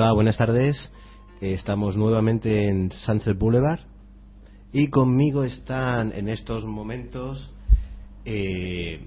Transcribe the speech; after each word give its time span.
Hola, 0.00 0.12
buenas 0.12 0.36
tardes. 0.36 0.92
Estamos 1.40 1.96
nuevamente 1.96 2.68
en 2.68 2.92
Sunset 2.92 3.36
Boulevard 3.36 3.80
y 4.72 4.90
conmigo 4.90 5.42
están 5.42 6.12
en 6.12 6.28
estos 6.28 6.64
momentos 6.64 7.52
eh, 8.24 9.00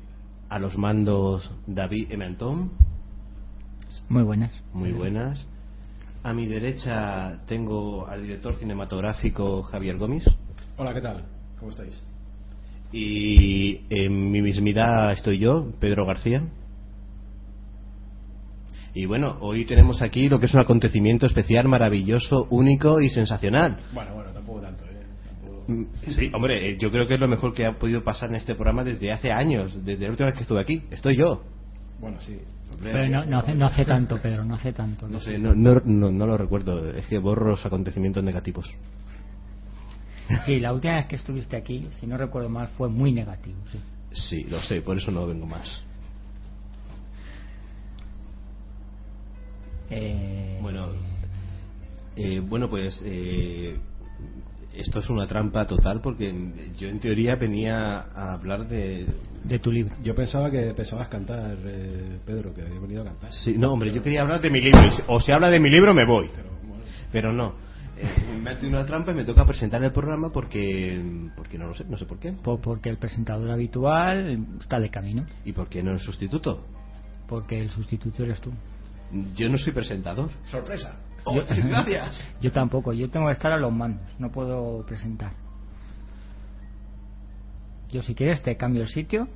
a 0.49 0.59
los 0.59 0.77
mandos 0.77 1.49
David 1.65 2.11
Ementón. 2.11 2.71
Muy 4.09 4.23
buenas. 4.23 4.51
Muy 4.73 4.91
buenas. 4.91 5.47
A 6.23 6.33
mi 6.33 6.45
derecha 6.45 7.39
tengo 7.47 8.05
al 8.05 8.23
director 8.23 8.55
cinematográfico 8.55 9.63
Javier 9.63 9.97
Gómez. 9.97 10.25
Hola, 10.75 10.93
¿qué 10.93 10.99
tal? 10.99 11.23
¿Cómo 11.57 11.71
estáis? 11.71 11.97
Y 12.91 13.79
en 13.89 14.29
mi 14.29 14.41
mismidad 14.41 15.13
estoy 15.13 15.39
yo, 15.39 15.71
Pedro 15.79 16.05
García. 16.05 16.43
Y 18.93 19.05
bueno, 19.05 19.37
hoy 19.39 19.65
tenemos 19.65 20.01
aquí 20.01 20.27
lo 20.27 20.39
que 20.39 20.47
es 20.47 20.53
un 20.53 20.59
acontecimiento 20.59 21.25
especial, 21.25 21.67
maravilloso, 21.67 22.47
único 22.49 22.99
y 22.99 23.09
sensacional. 23.09 23.77
Bueno, 23.93 24.13
bueno, 24.15 24.31
tampoco 24.31 24.59
tanto, 24.61 24.83
¿eh? 24.85 25.03
Tampoco- 25.25 25.63
Mm, 25.71 25.85
Sí, 26.13 26.31
hombre, 26.33 26.69
eh, 26.71 26.77
yo 26.79 26.91
creo 26.91 27.07
que 27.07 27.13
es 27.13 27.19
lo 27.19 27.27
mejor 27.29 27.53
que 27.53 27.65
ha 27.65 27.77
podido 27.77 28.03
pasar 28.03 28.29
en 28.29 28.35
este 28.35 28.53
programa 28.55 28.83
desde 28.83 29.11
hace 29.11 29.31
años, 29.31 29.83
desde 29.85 30.03
la 30.05 30.09
última 30.11 30.27
vez 30.27 30.35
que 30.35 30.41
estuve 30.41 30.59
aquí. 30.59 30.83
Estoy 30.91 31.15
yo. 31.17 31.43
Bueno, 31.99 32.19
sí. 32.19 32.37
Pero 32.81 33.07
no, 33.09 33.25
no 33.25 33.39
hace, 33.39 33.53
no 33.53 33.65
hace 33.67 33.85
tanto, 33.85 34.17
Pedro, 34.21 34.43
no 34.43 34.55
hace 34.55 34.73
tanto. 34.73 35.07
No 35.07 35.19
sé, 35.19 35.37
no, 35.37 35.53
no, 35.53 35.81
no, 35.85 36.09
no 36.11 36.25
lo 36.25 36.37
recuerdo, 36.37 36.89
es 36.89 37.05
que 37.05 37.17
borro 37.19 37.49
los 37.51 37.65
acontecimientos 37.65 38.23
negativos. 38.23 38.73
Sí, 40.45 40.59
la 40.59 40.73
última 40.73 40.95
vez 40.95 41.07
que 41.07 41.15
estuviste 41.17 41.57
aquí, 41.57 41.87
si 41.99 42.07
no 42.07 42.17
recuerdo 42.17 42.49
mal, 42.49 42.69
fue 42.77 42.89
muy 42.89 43.11
negativo. 43.11 43.57
Sí. 43.71 43.79
Sí, 44.13 44.43
lo 44.49 44.59
sé, 44.61 44.81
por 44.81 44.97
eso 44.97 45.11
no 45.11 45.27
vengo 45.27 45.45
más. 45.45 45.83
Eh, 49.91 50.57
Bueno, 50.61 50.87
eh, 52.15 52.39
bueno 52.39 52.69
pues 52.69 52.99
eh, 53.03 53.77
esto 54.73 54.99
es 54.99 55.09
una 55.09 55.27
trampa 55.27 55.67
total 55.67 56.01
porque 56.01 56.33
yo 56.77 56.87
en 56.87 56.99
teoría 56.99 57.35
venía 57.35 57.99
a 58.15 58.33
hablar 58.33 58.67
de... 58.67 59.05
de 59.43 59.59
tu 59.59 59.71
libro. 59.71 59.93
Yo 60.03 60.15
pensaba 60.15 60.49
que 60.49 60.73
pensabas 60.73 61.09
cantar, 61.09 61.57
eh, 61.65 62.19
Pedro, 62.25 62.53
que 62.53 62.61
había 62.61 62.79
venido 62.79 63.01
a 63.01 63.05
cantar. 63.05 63.33
Sí, 63.33 63.55
no, 63.57 63.73
hombre, 63.73 63.91
yo 63.91 64.01
quería 64.01 64.21
hablar 64.21 64.41
de 64.41 64.49
mi 64.49 64.61
libro. 64.61 64.81
O 65.07 65.19
se 65.19 65.33
habla 65.33 65.49
de 65.49 65.59
mi 65.59 65.69
libro, 65.69 65.93
me 65.93 66.05
voy. 66.05 66.29
Pero, 66.33 66.49
bueno, 66.63 66.83
Pero 67.11 67.33
no. 67.33 67.53
Eh, 67.97 68.07
me 68.41 68.49
ha 68.51 68.57
tenido 68.57 68.79
una 68.79 68.87
trampa 68.87 69.11
y 69.11 69.15
me 69.15 69.25
toca 69.25 69.45
presentar 69.45 69.83
el 69.83 69.91
programa 69.91 70.31
porque 70.31 70.99
porque 71.35 71.57
no 71.57 71.67
lo 71.67 71.75
sé, 71.75 71.83
no 71.85 71.97
sé 71.97 72.05
por 72.05 72.17
qué. 72.17 72.31
Po- 72.31 72.59
Porque 72.61 72.89
el 72.89 72.97
presentador 72.97 73.51
habitual 73.51 74.39
está 74.59 74.79
de 74.79 74.89
camino. 74.89 75.25
¿Y 75.45 75.51
por 75.51 75.67
qué 75.67 75.83
no 75.83 75.91
el 75.91 75.99
sustituto? 75.99 76.65
Porque 77.27 77.59
el 77.59 77.69
sustituto 77.69 78.23
eres 78.23 78.39
tú. 78.41 78.51
Yo 79.35 79.49
no 79.49 79.57
soy 79.57 79.73
presentador. 79.73 80.29
¡Sorpresa! 80.45 80.97
Oh, 81.25 81.35
gracias. 81.49 82.19
Yo 82.41 82.51
tampoco, 82.51 82.93
yo 82.93 83.09
tengo 83.09 83.27
que 83.27 83.33
estar 83.33 83.51
a 83.51 83.57
los 83.57 83.71
mandos, 83.71 84.03
no 84.19 84.31
puedo 84.31 84.85
presentar. 84.85 85.33
Yo 87.91 88.01
si 88.01 88.15
quieres 88.15 88.41
te 88.41 88.55
cambio 88.55 88.83
el 88.83 88.89
sitio. 88.89 89.27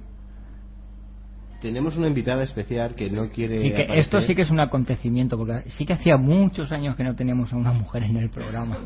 Tenemos 1.61 1.97
una 1.97 2.07
invitada 2.07 2.43
especial 2.43 2.95
que 2.95 3.09
no 3.09 3.29
quiere 3.29 3.59
Sí 3.59 3.69
que 3.69 3.83
aparecer. 3.83 3.97
esto 3.97 4.21
sí 4.21 4.35
que 4.35 4.43
es 4.43 4.51
un 4.51 4.59
acontecimiento, 4.59 5.37
porque 5.37 5.69
sí 5.71 5.85
que 5.85 5.93
hacía 5.93 6.15
muchos 6.17 6.71
años 6.71 6.95
que 6.95 7.03
no 7.03 7.15
teníamos 7.15 7.51
a 7.53 7.55
una 7.57 7.71
mujer 7.71 8.03
en 8.03 8.17
el 8.17 8.29
programa. 8.29 8.77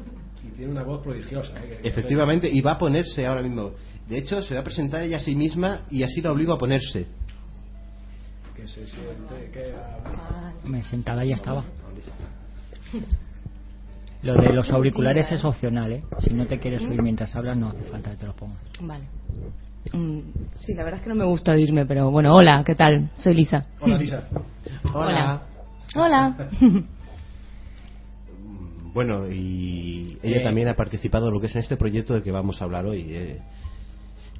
Y 0.44 0.56
tiene 0.56 0.72
una 0.72 0.84
voz 0.84 1.02
prodigiosa. 1.04 1.58
¿eh? 1.60 1.68
Que- 1.70 1.78
que- 1.82 1.88
Efectivamente, 1.90 2.50
y 2.50 2.62
va 2.62 2.74
a 2.74 2.78
ponerse 2.80 3.26
ahora 3.28 3.42
mismo. 3.42 3.72
De 4.08 4.18
hecho, 4.18 4.42
se 4.42 4.54
va 4.56 4.62
a 4.62 4.64
presentar 4.64 5.04
ella 5.04 5.18
a 5.18 5.20
sí 5.20 5.36
misma 5.36 5.82
y 5.92 6.04
así 6.04 6.22
la 6.22 6.32
obligo 6.32 6.54
a 6.54 6.58
ponerse. 6.58 7.06
Que 8.60 8.68
se 8.68 8.86
siente 8.88 9.52
que... 9.54 9.74
Me 10.68 10.84
sentada 10.84 11.24
ya 11.24 11.36
estaba. 11.36 11.64
Lo 14.22 14.34
de 14.36 14.52
los 14.54 14.70
auriculares 14.72 15.32
es 15.32 15.46
opcional, 15.46 15.94
¿eh? 15.94 16.04
Si 16.22 16.34
no 16.34 16.46
te 16.46 16.60
quieres 16.60 16.82
oír 16.84 17.02
mientras 17.02 17.34
hablas, 17.36 17.58
no 17.58 17.70
hace 17.70 17.84
falta 17.84 18.12
que 18.12 18.18
te 18.18 18.26
los 18.26 18.36
pongas. 18.36 18.58
Vale. 18.82 19.06
Mm, 19.94 20.20
sí, 20.56 20.74
la 20.74 20.84
verdad 20.84 21.00
es 21.00 21.04
que 21.04 21.10
no 21.10 21.16
me 21.16 21.26
gusta 21.26 21.54
oírme, 21.54 21.86
pero 21.86 22.12
bueno, 22.12 22.36
hola, 22.36 22.64
¿qué 22.66 22.76
tal? 22.76 23.10
Soy 23.18 23.34
Lisa. 23.34 23.66
Hola, 23.80 23.98
Lisa. 23.98 24.28
Hola. 24.94 25.42
Hola. 25.96 26.50
Bueno, 28.92 29.30
y 29.32 30.18
ella 30.24 30.38
Eh. 30.40 30.44
también 30.44 30.68
ha 30.68 30.74
participado 30.76 31.28
en 31.28 31.34
lo 31.36 31.40
que 31.40 31.46
es 31.46 31.56
en 31.56 31.62
este 31.62 31.78
proyecto 31.78 32.16
del 32.16 32.24
que 32.24 32.32
vamos 32.32 32.60
a 32.60 32.66
hablar 32.66 32.88
hoy. 32.88 33.06
eh, 33.08 33.40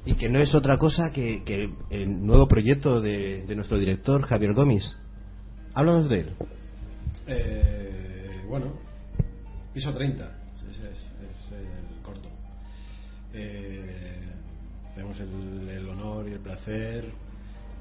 y 0.10 0.16
que 0.16 0.28
no 0.28 0.40
es 0.40 0.56
otra 0.56 0.80
cosa 0.80 1.12
que, 1.12 1.44
que 1.44 1.70
el 1.92 2.26
nuevo 2.26 2.48
proyecto 2.48 3.00
de, 3.00 3.44
de 3.46 3.56
nuestro 3.56 3.78
director, 3.78 4.24
Javier 4.24 4.54
Gómez. 4.54 4.98
Háblanos 5.76 6.10
de 6.10 6.22
él. 6.22 6.30
Eh, 7.28 8.42
bueno, 8.48 8.74
piso 9.72 9.94
30. 9.94 10.24
Ese 10.68 10.70
es, 10.70 10.98
es 10.98 11.52
el 11.52 12.02
corto. 12.02 12.28
Eh, 13.36 14.18
tenemos 14.96 15.20
el, 15.20 15.70
el 15.70 15.90
honor 15.90 16.28
y 16.28 16.32
el 16.32 16.40
placer 16.40 17.12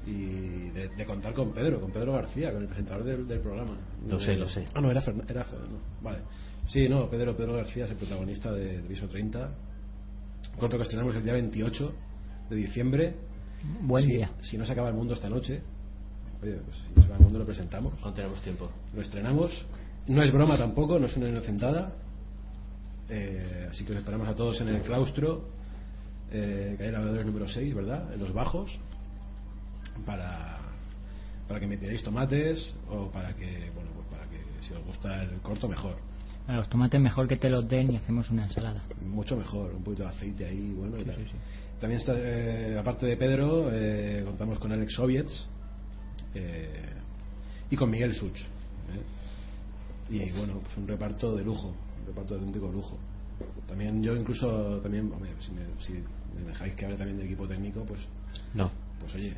y 0.05 0.69
de, 0.69 0.89
de 0.89 1.05
contar 1.05 1.33
con 1.33 1.51
Pedro, 1.51 1.81
con 1.81 1.91
Pedro 1.91 2.13
García, 2.13 2.51
con 2.53 2.61
el 2.61 2.67
presentador 2.67 3.05
del, 3.05 3.27
del 3.27 3.39
programa. 3.39 3.75
Lo 4.07 4.19
sé, 4.19 4.35
lo 4.35 4.47
sé. 4.47 4.65
Ah, 4.75 4.81
no, 4.81 4.91
era 4.91 5.01
Fernando. 5.01 5.33
Era, 5.33 5.45
no, 5.45 5.79
vale. 6.03 6.19
Sí, 6.67 6.87
no, 6.87 7.09
Pedro, 7.09 7.35
Pedro 7.35 7.53
García 7.53 7.85
es 7.85 7.91
el 7.91 7.97
protagonista 7.97 8.51
de, 8.51 8.83
de 8.83 8.87
Piso 8.87 9.07
30. 9.07 9.49
Corto 10.59 10.77
que 10.77 10.83
estrenamos 10.83 11.15
el 11.15 11.23
día 11.23 11.33
28 11.33 12.08
de 12.49 12.55
diciembre. 12.55 13.15
Buen 13.81 14.05
Si- 14.05 14.11
día. 14.13 14.31
Si 14.41 14.57
no 14.57 14.65
se 14.65 14.71
acaba 14.71 14.89
el 14.89 14.95
mundo 14.95 15.13
esta 15.13 15.29
noche, 15.29 15.61
oye, 16.41 16.53
pues 16.65 16.77
si 16.77 16.83
no 16.95 17.01
se 17.01 17.05
acaba 17.05 17.17
el 17.17 17.23
mundo 17.23 17.39
lo 17.39 17.45
presentamos. 17.45 17.93
No 18.01 18.13
tenemos 18.13 18.41
tiempo. 18.41 18.69
Lo 18.95 19.01
estrenamos. 19.01 19.65
No 20.07 20.23
es 20.23 20.31
broma 20.33 20.57
tampoco, 20.57 20.97
no 20.97 21.07
es 21.07 21.15
una 21.17 21.29
inocentada. 21.29 21.93
Eh, 23.09 23.67
así 23.71 23.83
que 23.85 23.93
os 23.93 23.99
esperamos 23.99 24.27
a 24.27 24.35
todos 24.35 24.59
en 24.61 24.69
el 24.69 24.81
claustro, 24.81 25.49
eh, 26.31 26.75
calle 26.77 26.91
Lavadores 26.91 27.25
número 27.25 27.47
6, 27.47 27.73
¿verdad? 27.75 28.13
En 28.13 28.19
los 28.19 28.31
bajos, 28.33 28.71
para, 30.05 30.57
para 31.47 31.59
que 31.59 31.67
me 31.67 31.77
tiréis 31.77 32.03
tomates 32.03 32.75
o 32.89 33.07
para 33.11 33.33
que, 33.35 33.71
bueno, 33.73 33.89
pues 33.95 34.07
para 34.11 34.23
que 34.29 34.37
si 34.65 34.73
os 34.73 34.85
gusta 34.85 35.23
el 35.23 35.39
corto, 35.41 35.67
mejor. 35.67 35.95
A 36.47 36.53
los 36.55 36.69
tomates 36.69 36.99
mejor 36.99 37.27
que 37.27 37.35
te 37.37 37.49
los 37.49 37.67
den 37.67 37.91
y 37.91 37.95
hacemos 37.97 38.29
una 38.31 38.45
ensalada. 38.45 38.81
Mucho 39.05 39.35
mejor, 39.37 39.71
un 39.75 39.83
poquito 39.83 40.03
de 40.03 40.09
aceite 40.09 40.45
ahí, 40.45 40.73
bueno. 40.77 40.97
y 40.97 41.01
Sí, 41.01 41.05
tal. 41.05 41.15
sí, 41.17 41.23
sí. 41.25 41.37
También 41.79 42.01
está, 42.01 42.13
eh, 42.15 42.77
aparte 42.77 43.05
de 43.05 43.15
Pedro, 43.15 43.69
eh, 43.71 44.23
contamos 44.25 44.59
con 44.59 44.71
Alex 44.71 44.93
Soviets 44.93 45.49
eh, 46.33 46.89
y 47.69 47.75
con 47.75 47.89
Miguel 47.89 48.13
Such. 48.13 48.37
¿eh? 48.37 49.03
Y 50.09 50.31
bueno, 50.31 50.59
pues 50.61 50.75
un 50.77 50.87
reparto 50.87 51.35
de 51.35 51.43
lujo, 51.43 51.67
un 52.01 52.05
reparto 52.07 52.33
de 52.33 52.39
auténtico 52.41 52.69
lujo. 52.71 52.97
También 53.67 54.03
yo 54.03 54.15
incluso, 54.15 54.79
también, 54.81 55.11
hombre, 55.13 55.31
si 55.39 55.51
me, 55.51 55.61
si 55.79 55.93
me 56.35 56.47
dejáis 56.47 56.75
que 56.75 56.85
hable 56.85 56.97
también 56.97 57.17
del 57.17 57.27
equipo 57.27 57.47
técnico, 57.47 57.85
pues, 57.85 58.01
No. 58.53 58.69
pues 58.99 59.15
oye, 59.15 59.35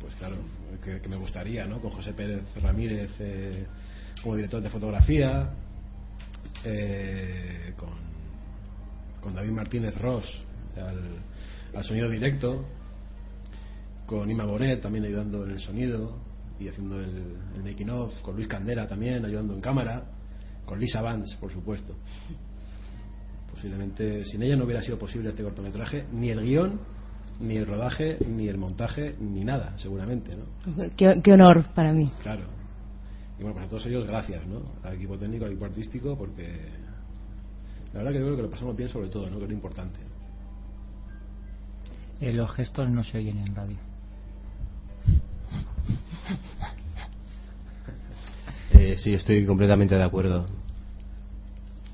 pues 0.00 0.14
claro, 0.14 0.36
que, 0.84 1.00
que 1.00 1.08
me 1.08 1.16
gustaría, 1.16 1.66
¿no? 1.66 1.80
Con 1.80 1.90
José 1.90 2.12
Pérez 2.12 2.44
Ramírez 2.62 3.10
eh, 3.18 3.66
como 4.22 4.36
director 4.36 4.62
de 4.62 4.70
fotografía, 4.70 5.50
eh, 6.64 7.72
con, 7.76 7.90
con 9.20 9.34
David 9.34 9.50
Martínez 9.50 9.96
Ross 9.96 10.26
al, 10.76 11.18
al 11.74 11.84
sonido 11.84 12.08
directo, 12.08 12.64
con 14.06 14.30
Ima 14.30 14.44
Bonet 14.44 14.80
también 14.80 15.04
ayudando 15.04 15.44
en 15.44 15.52
el 15.52 15.60
sonido, 15.60 16.18
y 16.58 16.68
haciendo 16.68 17.00
el, 17.00 17.36
el 17.56 17.62
making 17.62 17.90
of, 17.90 18.20
con 18.22 18.36
Luis 18.36 18.48
Candera 18.48 18.86
también, 18.86 19.24
ayudando 19.24 19.54
en 19.54 19.60
cámara, 19.60 20.04
con 20.66 20.78
Lisa 20.78 21.00
Vance, 21.00 21.36
por 21.38 21.50
supuesto. 21.50 21.94
Posiblemente 23.50 24.24
sin 24.24 24.42
ella 24.42 24.56
no 24.56 24.64
hubiera 24.64 24.82
sido 24.82 24.98
posible 24.98 25.30
este 25.30 25.42
cortometraje, 25.42 26.06
ni 26.12 26.30
el 26.30 26.40
guion, 26.42 26.80
ni 27.40 27.56
el 27.56 27.66
rodaje, 27.66 28.18
ni 28.26 28.48
el 28.48 28.58
montaje, 28.58 29.16
ni 29.18 29.44
nada, 29.44 29.74
seguramente, 29.78 30.36
¿no? 30.36 30.90
Qué, 30.96 31.20
qué 31.24 31.32
honor 31.32 31.64
para 31.74 31.92
mí. 31.92 32.12
Claro. 32.22 32.44
Y 33.38 33.42
bueno, 33.42 33.54
pues 33.54 33.66
a 33.66 33.68
todos 33.70 33.86
ellos 33.86 34.06
gracias, 34.06 34.46
¿no? 34.46 34.60
Al 34.82 34.94
equipo 34.96 35.16
técnico, 35.16 35.46
al 35.46 35.52
equipo 35.52 35.64
artístico, 35.64 36.18
porque 36.18 36.68
la 37.94 38.00
verdad 38.00 38.12
que 38.12 38.18
yo 38.18 38.24
creo 38.26 38.36
que 38.36 38.42
lo 38.42 38.50
pasamos 38.50 38.76
bien 38.76 38.90
sobre 38.90 39.08
todo, 39.08 39.30
¿no? 39.30 39.38
Que 39.38 39.44
es 39.44 39.48
lo 39.48 39.54
importante. 39.54 39.98
Eh, 42.20 42.32
los 42.32 42.50
gestos 42.52 42.90
no 42.90 43.02
se 43.02 43.18
oyen 43.18 43.38
en 43.38 43.54
radio. 43.54 43.76
Eh, 48.72 48.96
sí, 48.98 49.14
estoy 49.14 49.44
completamente 49.44 49.94
de 49.94 50.02
acuerdo. 50.02 50.46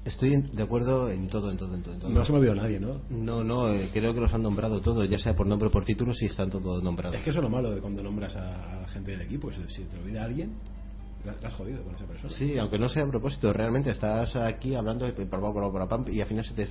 Estoy 0.05 0.41
de 0.41 0.63
acuerdo 0.63 1.11
en 1.11 1.29
todo, 1.29 1.51
en 1.51 1.57
todo, 1.57 1.75
en 1.75 1.83
todo. 1.83 1.95
en 1.95 2.01
todo. 2.01 2.11
No 2.11 2.25
se 2.25 2.33
me 2.33 2.39
olvidó 2.39 2.55
nadie, 2.55 2.79
¿no? 2.79 3.01
No, 3.11 3.43
no, 3.43 3.73
eh, 3.73 3.91
creo 3.93 4.15
que 4.15 4.21
los 4.21 4.33
han 4.33 4.43
nombrado 4.43 4.81
todos, 4.81 5.09
ya 5.09 5.19
sea 5.19 5.35
por 5.35 5.49
nombre 5.49 5.69
o 5.69 5.73
por 5.73 5.85
título, 5.85 6.13
sí 6.15 6.27
están 6.27 6.49
todos 6.49 6.83
nombrados. 6.83 7.17
Es 7.17 7.25
que 7.25 7.31
eso 7.31 7.41
es 7.41 7.43
lo 7.43 7.51
malo 7.51 7.73
de 7.73 7.81
cuando 7.81 8.05
nombras 8.05 8.37
a, 8.37 8.87
gente 8.89 9.13
del 9.13 9.23
equipo. 9.23 9.51
Si, 9.51 9.61
si 9.69 9.83
te 9.85 9.99
olvida 9.99 10.25
alguien, 10.25 10.53
la, 11.25 11.35
has 11.45 11.55
jodido 11.55 11.83
con 11.83 11.97
esa 11.97 12.07
persona. 12.07 12.33
Sí, 12.33 12.57
aunque 12.57 12.79
no 12.79 12.89
sea 12.89 13.03
a 13.03 13.09
propósito, 13.09 13.53
realmente 13.53 13.91
estás 13.91 14.37
aquí 14.37 14.77
hablando 14.77 15.07
pam, 15.89 16.05
y 16.09 16.21
al 16.21 16.27
final 16.29 16.45
se 16.45 16.55
te 16.55 16.69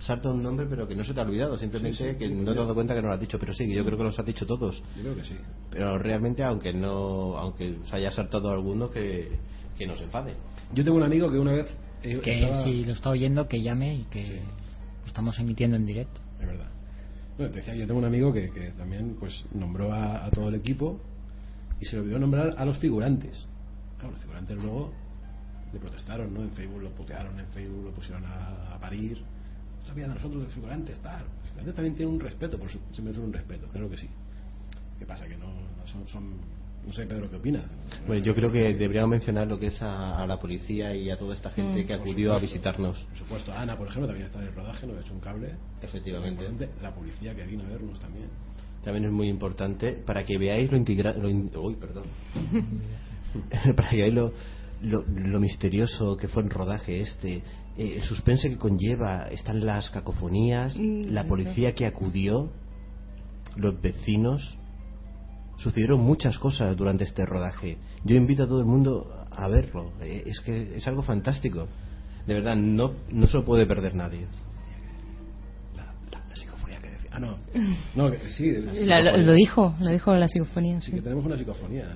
salta 0.00 0.30
un 0.30 0.42
nombre 0.42 0.66
pero 0.68 0.86
que 0.86 0.94
no 0.94 1.04
se 1.04 1.12
te 1.14 1.20
ha 1.20 1.24
olvidado, 1.24 1.58
simplemente 1.58 1.96
Sí, 1.98 2.04
sí, 2.12 2.16
que 2.18 2.28
sí, 2.28 2.34
no 2.34 2.44
te 2.44 2.50
has 2.50 2.56
dado 2.56 2.74
cuenta 2.74 2.94
que 2.94 3.02
no 3.02 3.08
lo 3.08 3.14
has 3.14 3.20
dicho, 3.20 3.38
pero 3.38 3.52
sí, 3.52 3.72
yo 3.72 3.84
creo 3.84 3.98
que 3.98 4.04
los 4.04 4.18
has 4.18 4.26
dicho 4.26 4.46
todos. 4.46 4.82
Yo 4.96 5.02
creo 5.02 5.14
que 5.16 5.24
sí. 5.24 5.36
Pero 5.70 5.98
realmente, 5.98 6.42
aunque 6.44 6.72
no 6.72 7.36
aunque 7.36 7.78
se 7.88 7.96
haya 7.96 8.10
saltado 8.10 8.50
alguno, 8.50 8.90
que, 8.90 9.28
que 9.76 9.86
no 9.86 9.96
se 9.96 10.04
enfade. 10.04 10.34
Yo 10.74 10.84
tengo 10.84 10.96
un 10.96 11.02
amigo 11.04 11.30
que 11.30 11.38
una 11.38 11.52
vez. 11.52 11.66
eh, 12.02 12.20
Que 12.22 12.30
estaba- 12.30 12.62
si 12.64 12.84
lo 12.84 12.92
está 12.92 13.10
oyendo, 13.10 13.48
que 13.48 13.60
llame 13.62 13.94
y 13.96 14.02
que 14.04 14.24
Sí. 14.24 14.32
estamos 15.06 15.38
emitiendo 15.40 15.76
en 15.76 15.84
directo. 15.86 16.20
Es 16.40 16.46
verdad. 16.46 16.68
Bueno, 17.36 17.52
te 17.52 17.58
decía, 17.58 17.74
yo 17.74 17.86
tengo 17.86 17.98
un 18.00 18.04
amigo 18.06 18.32
que, 18.32 18.50
que 18.50 18.70
también 18.72 19.16
pues 19.18 19.44
nombró 19.52 19.92
a, 19.92 20.26
a 20.26 20.30
todo 20.30 20.48
el 20.48 20.54
equipo 20.56 21.00
y 21.80 21.84
se 21.86 21.96
le 21.96 22.02
olvidó 22.02 22.18
nombrar 22.20 22.54
a 22.56 22.64
los 22.64 22.78
figurantes. 22.78 23.46
Claro, 23.98 24.12
los 24.12 24.20
figurantes 24.22 24.56
luego 24.56 24.92
le 25.72 25.78
protestaron, 25.80 26.32
¿no? 26.34 26.42
En 26.42 26.50
Facebook 26.52 26.82
lo 26.82 26.90
putearon, 26.90 27.38
en 27.38 27.46
Facebook 27.48 27.84
lo 27.86 27.90
pusieron 27.92 28.24
a, 28.26 28.74
a 28.74 28.78
parir. 28.80 29.22
No 29.88 29.94
sabían 29.94 30.08
de 30.10 30.14
nosotros 30.16 30.42
de 30.44 30.48
figurantes, 30.50 30.98
tal. 31.00 31.22
Los 31.24 31.42
figurantes 31.48 31.74
también 31.74 31.94
tienen 31.94 32.14
un 32.14 32.20
respeto, 32.20 32.58
por 32.58 32.68
su, 32.70 32.78
se 32.92 33.00
merecen 33.00 33.24
un 33.24 33.32
respeto, 33.32 33.66
claro 33.68 33.88
que 33.88 33.96
sí. 33.96 34.08
¿Qué 34.98 35.06
pasa? 35.06 35.26
Que 35.26 35.36
no, 35.38 35.46
no 35.46 35.86
son, 35.86 36.06
son- 36.08 36.34
No 36.86 36.92
sé, 36.92 37.06
Pedro, 37.06 37.28
¿qué 37.30 37.36
opina? 37.36 37.62
Bueno, 38.06 38.22
yo 38.24 38.34
creo 38.34 38.52
que 38.52 38.74
deberíamos 38.74 39.10
mencionar 39.10 39.46
lo 39.46 39.58
que 39.58 39.66
es 39.68 39.80
a, 39.82 40.22
a 40.22 40.26
la 40.26 40.38
policía 40.38 40.94
y 40.94 41.10
a 41.10 41.16
toda 41.16 41.34
esta 41.34 41.50
gente 41.50 41.82
Mm. 41.82 41.86
que 41.86 41.94
acudió 41.94 42.34
a 42.34 42.38
visitarnos. 42.38 42.98
Por 43.10 43.18
supuesto, 43.18 43.52
Ana, 43.52 43.76
por 43.78 43.88
ejemplo, 43.88 44.06
también 44.08 44.26
está 44.26 44.40
en 44.40 44.48
el 44.48 44.54
rodaje, 44.54 44.86
nos 44.86 44.96
ha 44.98 45.00
hecho 45.00 45.14
un 45.14 45.20
cable. 45.20 45.54
Efectivamente. 45.82 46.68
La 46.82 46.94
policía 46.94 47.34
que 47.34 47.44
vino 47.46 47.64
a 47.64 47.68
vernos 47.68 47.98
también. 47.98 48.26
También 48.84 49.06
es 49.06 49.12
muy 49.12 49.28
importante 49.28 49.92
para 49.92 50.24
que 50.24 50.36
veáis 50.38 50.70
lo 50.70 50.76
integra 50.76 51.12
lo 51.14 51.28
in- 51.30 51.50
uy, 51.56 51.76
perdón. 51.76 52.04
para 53.76 53.88
que 53.90 53.96
veáis 53.96 54.14
lo, 54.14 54.32
lo, 54.82 55.02
lo 55.06 55.40
misterioso 55.40 56.16
que 56.16 56.28
fue 56.28 56.42
el 56.42 56.50
rodaje 56.50 57.00
este, 57.00 57.42
eh, 57.78 57.94
el 57.96 58.02
suspense 58.02 58.48
que 58.50 58.58
conlleva, 58.58 59.28
están 59.28 59.64
las 59.64 59.88
cacofonías, 59.90 60.76
Mm, 60.76 61.10
la 61.12 61.20
eso. 61.22 61.28
policía 61.28 61.74
que 61.74 61.86
acudió, 61.86 62.50
los 63.56 63.80
vecinos. 63.80 64.58
Sucedieron 65.56 66.00
muchas 66.00 66.38
cosas 66.38 66.76
durante 66.76 67.02
este 67.04 67.24
rodaje. 67.26 67.78
Yo 68.04 68.14
invito 68.16 68.44
a 68.44 68.46
todo 68.48 68.60
el 68.60 68.66
mundo 68.66 69.26
a 69.30 69.48
verlo. 69.48 69.92
eh, 70.00 70.22
Es 70.26 70.38
que 70.40 70.76
es 70.76 70.86
algo 70.86 71.02
fantástico. 71.02 71.66
De 72.26 72.34
verdad, 72.34 72.54
no, 72.56 72.92
no 73.10 73.26
se 73.26 73.38
lo 73.38 73.44
puede 73.44 73.66
perder 73.66 73.94
nadie. 73.94 74.26
La, 75.76 75.84
la, 76.12 76.28
la 76.28 76.36
psicofonía 76.36 76.78
que 76.78 76.90
decía. 76.90 77.10
Ah, 77.12 77.18
no. 77.18 77.38
No, 77.96 78.10
que, 78.12 78.18
sí. 78.30 78.52
La- 78.84 79.00
lo, 79.00 79.16
lo 79.16 79.32
dijo, 79.32 79.74
lo 79.80 79.88
dijo 79.90 80.14
la 80.14 80.28
psicofonía. 80.28 80.80
Sí 80.80 80.90
sí. 80.90 80.96
que 80.98 81.02
tenemos 81.02 81.24
una 81.24 81.36
psicofonía. 81.36 81.88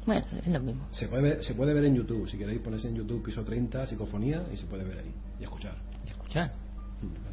En- 0.00 0.06
Bueno, 0.06 0.26
es 0.44 0.46
lo 0.48 0.60
mismo. 0.60 0.86
Se 0.92 1.08
puede, 1.08 1.22
ver, 1.22 1.44
se 1.44 1.54
puede 1.54 1.74
ver 1.74 1.84
en 1.84 1.94
YouTube. 1.96 2.28
Si 2.28 2.36
queréis 2.38 2.60
ponerse 2.60 2.88
en 2.88 2.96
YouTube 2.96 3.22
piso 3.24 3.42
30, 3.44 3.86
psicofonía, 3.86 4.42
y 4.52 4.56
se 4.56 4.66
puede 4.66 4.84
ver 4.84 4.98
ahí. 4.98 5.12
Y 5.38 5.44
escuchar. 5.44 5.74
¿Y 6.06 6.10
escuchar? 6.10 6.52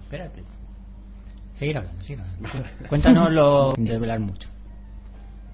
Espérate. 0.04 0.44
Seguir 1.56 1.78
hablando, 1.78 2.02
seguir 2.04 2.22
hablando. 2.22 2.70
Cuéntanos 2.90 3.32
lo 3.32 3.76
sin 3.76 3.86
desvelar 3.86 4.20
mucho. 4.20 4.48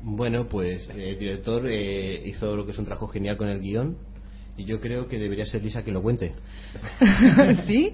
Bueno, 0.04 0.48
pues 0.50 0.90
eh, 0.90 1.12
el 1.12 1.20
director 1.20 1.64
eh, 1.66 2.22
hizo 2.28 2.56
lo 2.56 2.66
que 2.66 2.72
es 2.72 2.78
un 2.78 2.86
trabajo 2.86 3.08
genial 3.08 3.38
con 3.38 3.48
el 3.48 3.62
guion 3.62 3.96
y 4.58 4.66
yo 4.66 4.80
creo 4.82 5.08
que 5.08 5.18
debería 5.18 5.46
ser 5.46 5.64
Lisa 5.64 5.82
quien 5.82 5.94
lo 5.94 6.02
cuente. 6.02 6.34
¿Sí? 7.66 7.94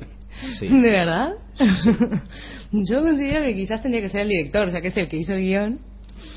Sí. 0.57 0.67
¿De 0.67 0.89
verdad? 0.89 1.33
Yo 2.71 3.01
considero 3.01 3.41
que 3.41 3.55
quizás 3.55 3.81
tendría 3.81 4.01
que 4.01 4.09
ser 4.09 4.21
el 4.21 4.29
director, 4.29 4.67
o 4.67 4.71
sea, 4.71 4.81
que 4.81 4.89
es 4.89 4.97
el 4.97 5.07
que 5.07 5.17
hizo 5.17 5.33
el 5.33 5.41
guion. 5.41 5.79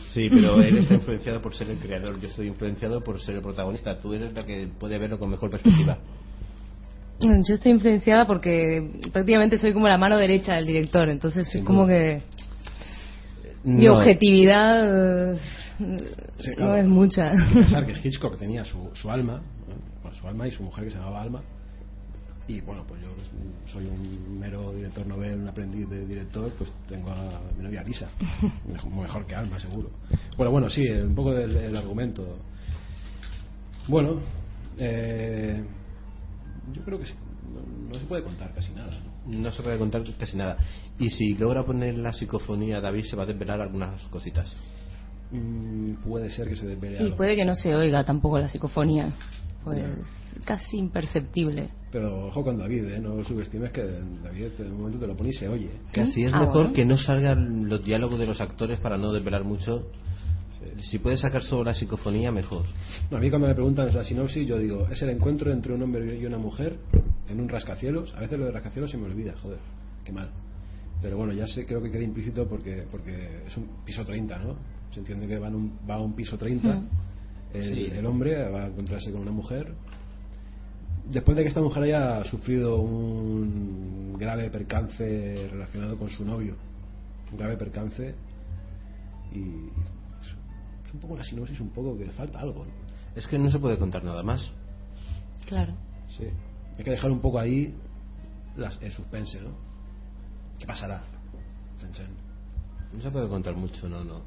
Sí, 0.09 0.29
pero 0.31 0.61
él 0.63 0.79
está 0.79 0.95
influenciado 0.95 1.41
por 1.41 1.55
ser 1.55 1.71
el 1.71 1.79
creador, 1.79 2.21
yo 2.21 2.29
estoy 2.29 2.49
influenciado 2.49 3.03
por 3.03 3.21
ser 3.21 3.37
el 3.37 3.43
protagonista. 3.43 3.99
Tú 4.01 4.15
eres 4.15 4.33
la 4.33 4.45
que 4.45 4.69
puede 4.79 4.99
verlo 4.99 5.19
con 5.19 5.31
mejor 5.31 5.51
perspectiva. 5.51 5.99
Yo 7.21 7.55
estoy 7.55 7.71
influenciada 7.71 8.27
porque 8.27 9.01
prácticamente 9.13 9.57
soy 9.57 9.73
como 9.73 9.87
la 9.87 9.97
mano 9.97 10.17
derecha 10.17 10.55
del 10.55 10.67
director, 10.67 11.09
entonces 11.09 11.55
es 11.55 11.63
como 11.63 11.87
que 11.87 12.23
mi 13.63 13.87
objetividad 13.87 15.39
Sí, 16.39 16.51
no 16.59 16.77
es 16.77 16.87
mucha. 16.87 17.31
Hay 17.31 17.49
que 17.49 17.55
pensar 17.55 17.87
que 17.87 17.93
Hitchcock 17.93 18.39
tenía 18.39 18.65
su, 18.65 18.91
su 18.95 19.11
alma, 19.11 19.43
su 20.21 20.27
alma 20.27 20.47
y 20.49 20.51
su 20.51 20.63
mujer 20.63 20.85
que 20.85 20.91
se 20.91 20.99
llamaba 20.99 21.23
Alma. 21.23 21.43
Y 22.49 22.61
bueno, 22.61 22.85
pues 22.87 23.01
yo 23.01 23.09
soy 23.73 23.87
un 23.87 24.39
mero 24.39 24.73
director 24.73 25.07
novel, 25.07 25.41
un 25.41 25.49
aprendiz 25.49 25.89
de 25.89 26.07
director, 26.07 26.51
pues 26.59 26.73
tengo 26.89 27.11
a 27.11 27.41
mi 27.57 27.63
novia 27.65 27.83
Lisa. 27.85 28.09
Mejor, 28.67 28.91
mejor 28.91 29.27
que 29.27 29.35
Alma, 29.35 29.59
seguro. 29.61 29.91
Bueno, 30.37 30.51
bueno, 30.51 30.69
sí, 30.69 30.89
un 30.89 31.15
poco 31.15 31.33
del, 31.33 31.53
del 31.53 31.77
argumento. 31.77 32.39
Bueno, 33.89 34.21
eh, 34.79 35.63
yo 36.73 36.83
creo 36.83 36.99
que 36.99 37.07
sí, 37.07 37.15
no, 37.55 37.93
no 37.93 37.99
se 38.01 38.07
puede 38.07 38.23
contar 38.23 38.53
casi 38.55 38.73
nada. 38.73 38.91
¿no? 39.27 39.39
no 39.39 39.53
se 39.53 39.63
puede 39.63 39.79
contar 39.79 40.03
casi 40.19 40.37
nada. 40.37 40.57
Y 40.99 41.09
si 41.11 41.35
logra 41.35 41.65
poner 41.65 41.97
la 41.97 42.13
psicofonía 42.13 42.81
David 42.81 43.05
se 43.05 43.17
va 43.17 43.23
a 43.23 43.27
desvelar 43.27 43.61
algunas 43.61 44.01
cositas. 44.09 44.55
Mm, 45.31 45.95
puede 46.07 46.29
ser 46.31 46.49
que 46.49 46.57
se 46.57 46.67
desvele 46.67 46.97
Y 46.99 47.05
algo. 47.05 47.17
puede 47.17 47.37
que 47.37 47.45
no 47.45 47.55
se 47.55 47.75
oiga 47.75 48.05
tampoco 48.05 48.39
la 48.39 48.49
psicofonía, 48.49 49.11
pues 49.65 49.85
casi 50.45 50.79
imperceptible. 50.79 51.71
Pero 51.91 52.27
ojo 52.29 52.43
con 52.43 52.57
David, 52.59 52.85
¿eh? 52.87 52.99
no 53.01 53.23
subestimes 53.23 53.71
que 53.71 53.83
David 53.83 54.49
en 54.61 54.73
un 54.73 54.79
momento 54.79 54.99
te 54.99 55.07
lo 55.07 55.15
pone 55.17 55.31
y 55.31 55.33
se 55.35 55.49
oye. 55.49 55.71
Casi 55.93 56.23
es 56.25 56.33
Ah, 56.33 56.41
mejor 56.41 56.55
bueno. 56.63 56.73
que 56.73 56.85
no 56.85 56.97
salgan 56.97 57.69
los 57.69 57.85
diálogos 57.85 58.19
de 58.19 58.27
los 58.27 58.41
actores 58.41 58.81
para 58.81 58.97
no 58.97 59.13
desvelar 59.13 59.45
mucho. 59.45 59.89
Si 60.81 60.99
puedes 61.01 61.21
sacar 61.21 61.43
solo 61.43 61.65
la 61.65 61.75
psicofonía, 61.75 62.31
mejor. 62.31 62.65
No, 63.11 63.17
a 63.17 63.21
mí 63.21 63.29
cuando 63.31 63.49
me 63.49 63.55
preguntan 63.55 63.93
la 63.93 64.05
sinopsis, 64.05 64.47
yo 64.49 64.59
digo, 64.59 64.87
es 64.89 65.03
el 65.03 65.11
encuentro 65.11 65.51
entre 65.53 65.75
un 65.75 65.83
hombre 65.83 66.17
y 66.19 66.25
una 66.25 66.39
mujer 66.39 66.79
en 67.29 67.41
un 67.41 67.49
rascacielos. 67.49 68.15
A 68.17 68.21
veces 68.21 68.39
lo 68.39 68.45
de 68.47 68.53
rascacielos 68.53 68.91
se 68.91 68.97
me 68.97 69.07
olvida, 69.07 69.35
joder, 69.43 69.59
qué 70.05 70.13
mal. 70.13 70.31
Pero 71.03 71.17
bueno, 71.17 71.33
ya 71.33 71.47
sé, 71.49 71.67
creo 71.67 71.83
que 71.83 71.91
queda 71.91 72.05
implícito 72.05 72.47
porque 72.49 72.85
porque 72.91 73.43
es 73.47 73.57
un 73.57 73.67
piso 73.85 74.05
30, 74.05 74.39
¿no? 74.39 74.55
Se 74.93 75.01
entiende 75.01 75.27
que 75.27 75.37
va, 75.39 75.49
en 75.49 75.57
un, 75.57 75.79
va 75.89 75.97
a 75.97 76.01
un 76.01 76.15
piso 76.15 76.39
30, 76.39 76.69
Mm. 76.77 76.89
El, 77.55 77.65
Sí. 77.75 77.87
el 77.93 78.07
hombre 78.07 78.49
va 78.51 78.65
a 78.65 78.67
encontrarse 78.69 79.11
con 79.13 79.23
una 79.23 79.31
mujer. 79.33 79.75
Después 81.11 81.37
de 81.37 81.43
que 81.43 81.49
esta 81.49 81.61
mujer 81.61 81.83
haya 81.85 82.25
sufrido 82.25 82.81
un 82.81 84.17
grave 84.19 84.51
percance 84.51 85.49
relacionado 85.51 85.99
con 85.99 86.09
su 86.11 86.25
novio, 86.25 86.57
un 87.31 87.39
grave 87.39 87.57
percance, 87.57 88.15
y 89.33 89.41
es 90.87 90.95
un 90.95 91.01
poco 91.01 91.17
la 91.17 91.25
sinopsis, 91.25 91.61
un 91.61 91.71
poco 91.71 91.99
que 91.99 92.05
le 92.07 92.13
falta 92.13 92.39
algo, 92.41 92.65
¿no? 92.65 92.73
Es 93.17 93.27
que 93.27 93.39
no 93.39 93.51
se 93.51 93.59
puede 93.59 93.77
contar 93.79 94.05
nada 94.05 94.23
más. 94.23 94.51
Claro. 95.47 95.75
Sí. 96.17 96.25
Hay 96.79 96.85
que 96.85 96.91
dejar 96.93 97.11
un 97.11 97.21
poco 97.21 97.39
ahí 97.39 97.75
las, 98.57 98.81
el 98.81 98.93
suspense, 98.93 99.41
¿no? 99.41 99.51
¿Qué 100.59 100.67
pasará? 100.67 101.03
Chan, 101.79 101.93
chan. 101.93 102.07
No 102.93 103.03
se 103.03 103.11
puede 103.11 103.29
contar 103.29 103.55
mucho, 103.57 103.89
no, 103.89 104.05
no. 104.05 104.21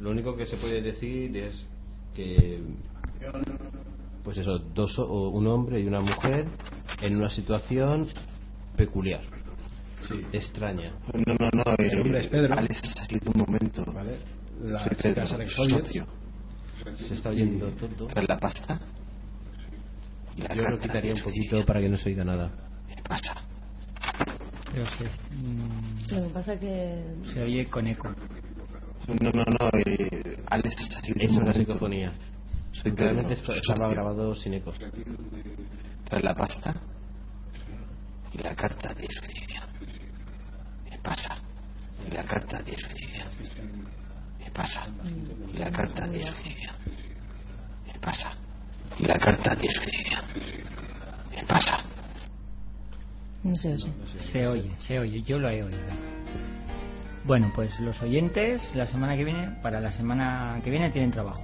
Lo 0.00 0.10
único 0.10 0.36
que 0.36 0.46
se 0.46 0.56
puede 0.56 0.82
decir 0.82 1.36
es 1.36 1.66
que, 2.16 2.60
pues 4.24 4.38
eso, 4.38 4.58
dos, 4.58 4.98
o- 4.98 5.28
un 5.30 5.46
hombre 5.46 5.80
y 5.80 5.86
una 5.86 6.00
mujer 6.00 6.46
en 7.00 7.16
una 7.16 7.28
situación 7.30 8.08
peculiar, 8.76 9.20
Sí. 10.08 10.24
extraña. 10.32 10.92
No, 11.26 11.34
no, 11.34 11.48
no. 11.52 11.62
El 11.78 12.00
hombre 12.00 12.20
es 12.20 12.28
Pedro. 12.28 12.54
Alex 12.58 12.80
ha 12.82 13.02
salido 13.02 13.30
un 13.34 13.40
momento. 13.46 13.84
¿Vale? 13.92 14.18
La 14.62 14.80
Soy 14.80 14.96
Pedro, 15.02 15.22
es 15.22 15.52
socio. 15.52 16.06
Se 17.08 17.14
está 17.14 17.30
oyendo 17.30 17.68
todo. 17.70 18.06
Trae 18.08 18.26
la 18.26 18.38
pasta. 18.38 18.80
y 20.36 20.42
la 20.42 20.54
Yo 20.54 20.62
lo 20.64 20.78
quitaría 20.78 21.14
un 21.14 21.22
poquito 21.22 21.64
para 21.64 21.80
que 21.80 21.88
no 21.88 21.96
se 21.96 22.10
oiga 22.10 22.24
nada. 22.24 22.50
¿Qué 22.94 23.02
pasa? 23.02 23.34
Pero 24.72 24.84
se, 24.86 25.04
mm, 25.34 26.14
Lo 26.14 26.28
que 26.28 26.34
pasa 26.34 26.60
que 26.60 27.02
se 27.32 27.42
oye 27.42 27.66
con 27.68 27.86
eco. 27.86 28.08
No, 29.08 29.30
no, 29.30 29.44
no. 29.44 29.70
Eh, 29.86 30.36
Alex 30.50 30.74
es 31.16 31.30
momento. 31.32 31.52
psicofonía. 31.52 32.12
Soy 32.72 32.92
Realmente 32.92 33.34
esto 33.34 33.52
estaba 33.52 33.88
grabado 33.88 34.34
sin 34.34 34.54
ecos. 34.54 34.76
Trae 36.04 36.22
la 36.22 36.34
pasta 36.34 36.74
y 38.32 38.42
la 38.42 38.54
carta 38.54 38.92
de 38.94 39.06
suicidio. 39.08 39.62
Me 40.90 40.98
pasa. 40.98 41.36
Y 42.06 42.10
la 42.14 42.24
carta 42.24 42.62
de 42.62 42.76
suicidio. 42.76 43.24
Me 44.38 44.50
pasa. 44.50 44.86
Y 45.54 45.58
la 45.58 45.70
carta 45.70 46.06
de 46.06 46.22
suicidio. 46.22 46.70
Me 47.86 47.98
pasa. 48.00 48.32
Y 48.98 49.04
la 49.04 49.18
carta 49.18 49.54
de 49.54 49.68
suicidio. 49.68 50.18
Me 51.30 51.44
pasa. 51.44 51.82
No 53.42 53.54
sé, 53.54 53.70
no 53.70 53.78
sé. 53.78 54.32
Se 54.32 54.46
oye, 54.46 54.72
se 54.80 54.98
oye, 54.98 55.22
yo 55.22 55.38
lo 55.38 55.48
he 55.48 55.62
oído. 55.62 55.78
Bueno, 57.26 57.50
pues 57.54 57.78
los 57.80 58.00
oyentes 58.02 58.62
la 58.74 58.86
semana 58.86 59.16
que 59.16 59.24
viene, 59.24 59.56
para 59.62 59.80
la 59.80 59.90
semana 59.90 60.60
que 60.62 60.70
viene 60.70 60.90
tienen 60.90 61.10
trabajo. 61.10 61.42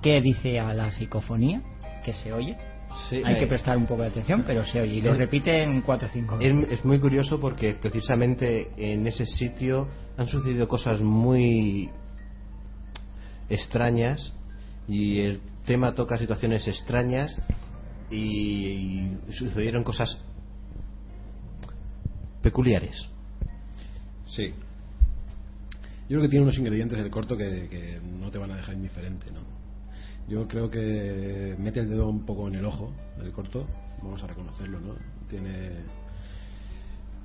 ¿Qué 0.00 0.20
dice 0.20 0.58
a 0.58 0.72
la 0.72 0.90
psicofonía? 0.90 1.62
Que 2.04 2.12
se 2.14 2.32
oye. 2.32 2.56
Sí, 3.08 3.22
Hay 3.24 3.34
eh, 3.36 3.38
que 3.40 3.46
prestar 3.46 3.76
un 3.76 3.86
poco 3.86 4.02
de 4.02 4.08
atención, 4.08 4.44
pero 4.46 4.64
se 4.64 4.80
oye. 4.80 4.94
Y 4.96 5.02
lo 5.02 5.12
es- 5.12 5.18
repiten 5.18 5.82
cuatro 5.82 6.08
o 6.08 6.10
cinco 6.10 6.36
veces. 6.38 6.68
Es, 6.70 6.78
es 6.78 6.84
muy 6.84 6.98
curioso 6.98 7.40
porque 7.40 7.74
precisamente 7.74 8.70
en 8.76 9.06
ese 9.06 9.26
sitio 9.26 9.88
han 10.16 10.26
sucedido 10.26 10.66
cosas 10.68 11.00
muy 11.00 11.90
extrañas 13.48 14.32
y 14.88 15.20
el 15.20 15.40
tema 15.66 15.94
toca 15.94 16.18
situaciones 16.18 16.66
extrañas 16.66 17.40
y, 18.10 19.10
sucedieron 19.30 19.84
cosas 19.84 20.18
peculiares. 22.42 23.08
Sí. 24.28 24.52
Yo 26.08 26.18
creo 26.18 26.22
que 26.22 26.28
tiene 26.28 26.44
unos 26.44 26.58
ingredientes 26.58 26.98
del 26.98 27.10
corto 27.10 27.36
que, 27.36 27.68
que 27.68 28.00
no 28.20 28.30
te 28.30 28.38
van 28.38 28.50
a 28.50 28.56
dejar 28.56 28.74
indiferente, 28.74 29.30
¿no? 29.32 29.40
Yo 30.28 30.46
creo 30.46 30.70
que 30.70 31.56
mete 31.58 31.80
el 31.80 31.88
dedo 31.88 32.08
un 32.08 32.24
poco 32.24 32.48
en 32.48 32.54
el 32.56 32.64
ojo 32.64 32.92
del 33.18 33.32
corto, 33.32 33.66
vamos 34.02 34.22
a 34.22 34.26
reconocerlo, 34.26 34.80
¿no? 34.80 34.94
Tiene 35.28 35.70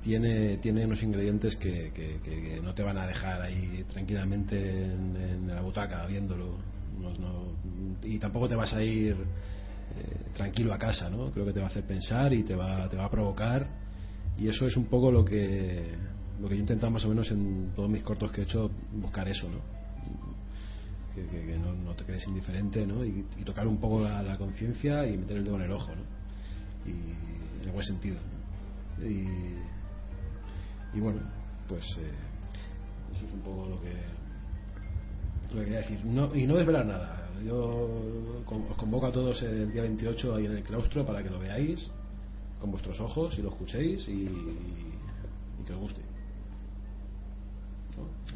tiene, 0.02 0.56
tiene 0.58 0.84
unos 0.86 1.02
ingredientes 1.02 1.56
que, 1.56 1.92
que- 1.94 2.60
no 2.62 2.74
te 2.74 2.82
van 2.82 2.98
a 2.98 3.06
dejar 3.06 3.42
ahí 3.42 3.84
tranquilamente 3.90 4.56
en, 4.84 5.48
la 5.48 5.60
butaca 5.60 6.06
viéndolo. 6.06 6.56
Y 8.02 8.18
tampoco 8.18 8.48
te 8.48 8.54
vas 8.54 8.72
a 8.74 8.82
ir 8.82 9.12
eh, 9.12 10.30
tranquilo 10.34 10.74
a 10.74 10.78
casa, 10.78 11.08
¿no? 11.08 11.30
Creo 11.30 11.46
que 11.46 11.52
te 11.52 11.60
va 11.60 11.66
a 11.66 11.68
hacer 11.68 11.84
pensar 11.84 12.32
y 12.32 12.42
te 12.42 12.54
va, 12.54 12.88
te 12.88 12.96
va 12.96 13.04
a 13.04 13.10
provocar. 13.10 13.68
Y 14.36 14.48
eso 14.48 14.66
es 14.66 14.76
un 14.76 14.86
poco 14.86 15.10
lo 15.10 15.24
que, 15.24 15.94
lo 16.40 16.48
que 16.48 16.54
yo 16.54 16.58
he 16.58 16.62
intentado 16.62 16.90
más 16.92 17.04
o 17.04 17.08
menos 17.08 17.30
en 17.30 17.72
todos 17.74 17.90
mis 17.90 18.02
cortos 18.02 18.30
que 18.30 18.42
he 18.42 18.44
hecho, 18.44 18.70
buscar 18.92 19.28
eso, 19.28 19.48
¿no? 19.48 19.58
Que, 21.14 21.58
no, 21.58 21.94
te 21.94 22.04
quedes 22.04 22.28
indiferente, 22.28 22.86
¿no? 22.86 23.04
Y, 23.04 23.24
y 23.38 23.44
tocar 23.44 23.66
un 23.66 23.78
poco 23.78 24.00
la, 24.02 24.36
conciencia 24.38 25.04
y 25.04 25.16
meter 25.16 25.38
el 25.38 25.44
dedo 25.44 25.56
en 25.56 25.62
el 25.62 25.72
ojo, 25.72 25.90
¿no? 25.94 26.02
Y 26.86 26.92
en 27.60 27.68
el 27.68 27.72
buen 27.72 27.84
sentido. 27.84 28.16
¿no? 28.16 29.06
Y, 30.94 31.00
bueno, 31.00 31.20
pues 31.68 31.84
eh, 31.98 32.12
eso 33.14 33.26
es 33.26 33.32
un 33.32 33.40
poco 33.40 33.68
lo 33.68 33.80
que 33.80 33.92
quería 35.64 35.78
decir. 35.78 36.04
No, 36.04 36.34
y 36.34 36.46
no 36.46 36.56
desvelar 36.56 36.86
nada. 36.86 37.30
Yo 37.44 37.88
os 38.46 38.76
convoco 38.76 39.06
a 39.06 39.12
todos 39.12 39.42
el 39.42 39.72
día 39.72 39.82
28 39.82 40.36
ahí 40.36 40.46
en 40.46 40.52
el 40.52 40.62
claustro 40.62 41.04
para 41.06 41.22
que 41.22 41.30
lo 41.30 41.38
veáis 41.38 41.90
con 42.60 42.70
vuestros 42.70 43.00
ojos 43.00 43.38
y 43.38 43.42
lo 43.42 43.50
escuchéis 43.50 44.08
y 44.08 44.28
que 45.64 45.72
os 45.72 45.80
guste. 45.80 46.07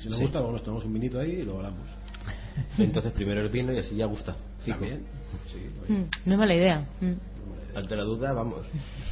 Si 0.01 0.09
nos 0.09 0.19
Sí. 0.19 0.25
gusta, 0.25 0.39
luego 0.39 0.53
nos 0.55 0.63
tomamos 0.65 0.85
un 0.85 0.93
vinito 0.95 1.19
ahí 1.21 1.31
y 1.41 1.43
lo 1.43 1.57
hablamos. 1.57 1.87
Entonces 2.79 3.13
primero 3.13 3.41
el 3.41 3.49
vino 3.49 3.73
y 3.73 3.79
así 3.79 3.95
ya 3.97 4.07
gusta. 4.07 4.37
Fijo. 4.65 4.79
También. 4.79 5.03
Sí, 5.53 5.59
oye. 5.89 5.99
Mm, 6.01 6.05
No 6.27 6.33
es 6.35 6.39
mala 6.39 6.55
idea. 6.55 6.87
Mm. 7.01 7.77
Ante 7.77 7.97
la 7.97 8.03
duda, 8.03 8.33
vamos. 8.35 8.67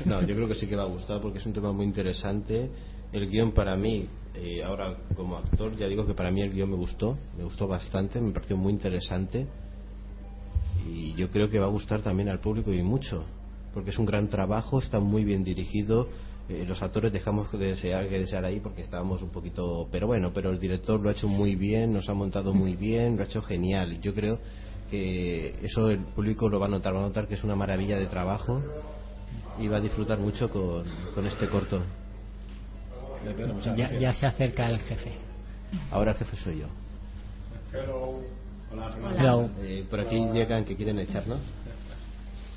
No, 0.04 0.20
yo 0.20 0.34
creo 0.34 0.46
que 0.48 0.54
sí 0.54 0.66
que 0.66 0.76
va 0.76 0.82
a 0.82 0.86
gustar 0.86 1.20
porque 1.20 1.38
es 1.38 1.46
un 1.46 1.52
tema 1.54 1.72
muy 1.72 1.86
interesante. 1.86 2.70
El 3.12 3.28
guion 3.28 3.52
para 3.52 3.74
mí, 3.76 4.06
eh, 4.34 4.62
ahora 4.62 4.94
como 5.16 5.36
actor, 5.36 5.74
ya 5.76 5.88
digo 5.88 6.06
que 6.06 6.12
para 6.14 6.30
mí 6.30 6.42
el 6.42 6.52
guion 6.52 6.70
me 6.70 6.76
gustó, 6.76 7.16
me 7.38 7.44
gustó 7.44 7.66
bastante, 7.66 8.20
me 8.20 8.32
pareció 8.32 8.56
muy 8.56 8.72
interesante 8.72 9.46
y 10.86 11.14
yo 11.14 11.30
creo 11.30 11.50
que 11.50 11.58
va 11.58 11.66
a 11.66 11.70
gustar 11.70 12.02
también 12.02 12.28
al 12.28 12.40
público 12.40 12.72
y 12.72 12.82
mucho, 12.82 13.24
porque 13.74 13.90
es 13.90 13.98
un 13.98 14.06
gran 14.06 14.28
trabajo, 14.28 14.78
está 14.78 15.00
muy 15.00 15.24
bien 15.24 15.44
dirigido. 15.44 16.08
Eh, 16.50 16.64
los 16.66 16.82
actores 16.82 17.12
dejamos 17.12 17.48
que 17.48 17.56
desear, 17.58 18.08
que 18.08 18.18
desear 18.18 18.44
ahí 18.44 18.60
porque 18.60 18.82
estábamos 18.82 19.22
un 19.22 19.30
poquito 19.30 19.88
pero 19.92 20.06
bueno 20.08 20.32
pero 20.34 20.50
el 20.50 20.58
director 20.58 21.00
lo 21.00 21.08
ha 21.08 21.12
hecho 21.12 21.28
muy 21.28 21.54
bien 21.54 21.92
nos 21.92 22.08
ha 22.08 22.14
montado 22.14 22.52
muy 22.52 22.74
bien 22.76 23.16
lo 23.16 23.22
ha 23.22 23.26
hecho 23.26 23.40
genial 23.42 24.00
yo 24.00 24.14
creo 24.14 24.38
que 24.90 25.54
eso 25.62 25.90
el 25.90 26.00
público 26.00 26.48
lo 26.48 26.58
va 26.58 26.66
a 26.66 26.68
notar 26.68 26.94
va 26.94 26.98
a 26.98 27.02
notar 27.02 27.28
que 27.28 27.34
es 27.34 27.44
una 27.44 27.54
maravilla 27.54 27.98
de 27.98 28.06
trabajo 28.06 28.60
y 29.58 29.68
va 29.68 29.76
a 29.76 29.80
disfrutar 29.80 30.18
mucho 30.18 30.50
con, 30.50 30.84
con 31.14 31.26
este 31.26 31.48
corto 31.48 31.82
Ya, 34.00 34.12
se 34.12 34.26
acerca 34.26 34.68
el 34.70 34.80
jefe. 34.80 35.12
ahora 35.90 36.12
el 36.12 36.16
jefe 36.18 36.36
soy 36.38 36.58
yo 36.60 36.66
Hola, 38.72 38.88
Fernando. 38.92 39.18
Hello. 39.18 39.50
Eh, 39.62 39.84
por 39.90 39.98
aquí 40.00 40.16
llegan 40.32 40.64
que 40.64 40.76
quieren 40.76 40.98
echarnos 41.00 41.40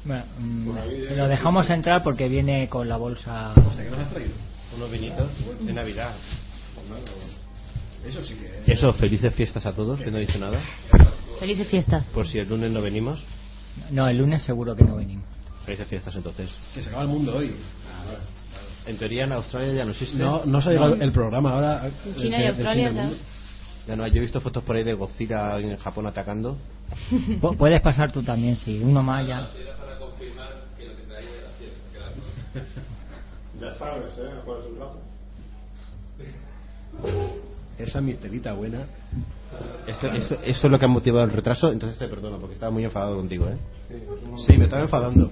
Bueno, 0.05 0.24
mm, 0.38 0.69
lo 1.15 1.27
dejamos 1.27 1.69
entrar 1.69 2.03
porque 2.03 2.27
viene 2.27 2.67
con 2.67 2.89
la 2.89 2.98
bolsa. 2.98 3.51
¿Hasta 3.51 3.83
qué 3.83 3.89
nos 3.89 4.00
has 4.00 4.10
traído? 4.10 4.31
unos 4.75 4.91
vinitos 4.91 5.29
de 5.63 5.72
navidad 5.72 6.13
Eso 8.05 8.25
sí 8.25 8.33
que 8.65 8.74
eso 8.74 8.91
felices 8.93 9.33
fiestas 9.36 9.65
a 9.67 9.72
todos 9.74 10.00
que 10.00 10.10
no 10.12 10.17
he 10.17 10.22
dicho 10.22 10.39
nada 10.39 10.60
Felices 11.39 11.67
fiestas. 11.67 12.05
por 12.07 12.27
si 12.27 12.39
el 12.39 12.50
lunes 12.50 12.72
no 12.72 12.81
venimos 12.81 13.24
No, 13.91 14.07
el 14.07 14.17
lunes 14.17 14.41
seguro 14.41 14.75
que 14.75 14.83
no 14.83 14.95
venimos. 14.95 15.25
felices 15.65 15.88
fiestas 15.88 16.15
entonces 16.15 16.50
que 16.74 16.81
se 16.81 16.89
acaba 16.89 17.03
el 17.03 17.10
mundo 17.10 17.38
hoy. 17.38 17.53
en 18.88 18.98
teoría 18.98 19.25
en 19.25 19.31
Australia 19.33 19.74
ya 19.74 19.86
no 19.86 19.91
existe 19.91 20.17
No, 20.17 20.43
no 20.45 20.60
se 20.60 20.69
ha 20.69 20.72
llegado 20.74 20.95
el 20.95 21.12
programa 21.12 21.53
ahora. 21.53 21.86
En 22.05 22.15
China 22.15 22.38
eh, 22.39 22.43
y 22.43 22.48
Australia 22.48 22.91
ya. 22.91 23.10
Ya 23.88 23.95
no, 23.95 24.07
yo 24.07 24.15
he 24.17 24.22
visto 24.22 24.41
fotos 24.41 24.63
por 24.63 24.75
ahí 24.75 24.83
de 24.83 24.93
Godzilla 24.93 25.60
en 25.60 25.75
Japón 25.77 26.07
atacando. 26.07 26.57
Pu- 27.41 27.57
Puedes 27.57 27.81
pasar 27.81 28.12
tú 28.12 28.24
también, 28.24 28.55
si 28.55 28.79
uno 28.79 29.03
más 29.03 29.27
ya. 29.27 29.48
Esa 37.77 38.01
misterita 38.01 38.53
buena. 38.53 38.86
Esto, 39.88 40.07
esto- 40.07 40.36
esto 40.43 40.67
es 40.67 40.72
lo 40.72 40.79
que 40.79 40.86
ha 40.86 40.88
motivado 40.88 41.25
el 41.25 41.31
retraso, 41.31 41.72
entonces 41.72 41.98
te 42.00 42.07
perdono 42.07 42.38
porque 42.38 42.53
estaba 42.55 42.72
muy 42.72 42.83
enfadado 42.83 43.17
contigo, 43.17 43.48
¿eh? 43.48 43.57
Sí, 44.48 44.57
me 44.57 44.65
estaba 44.65 44.81
enfadando. 44.83 45.31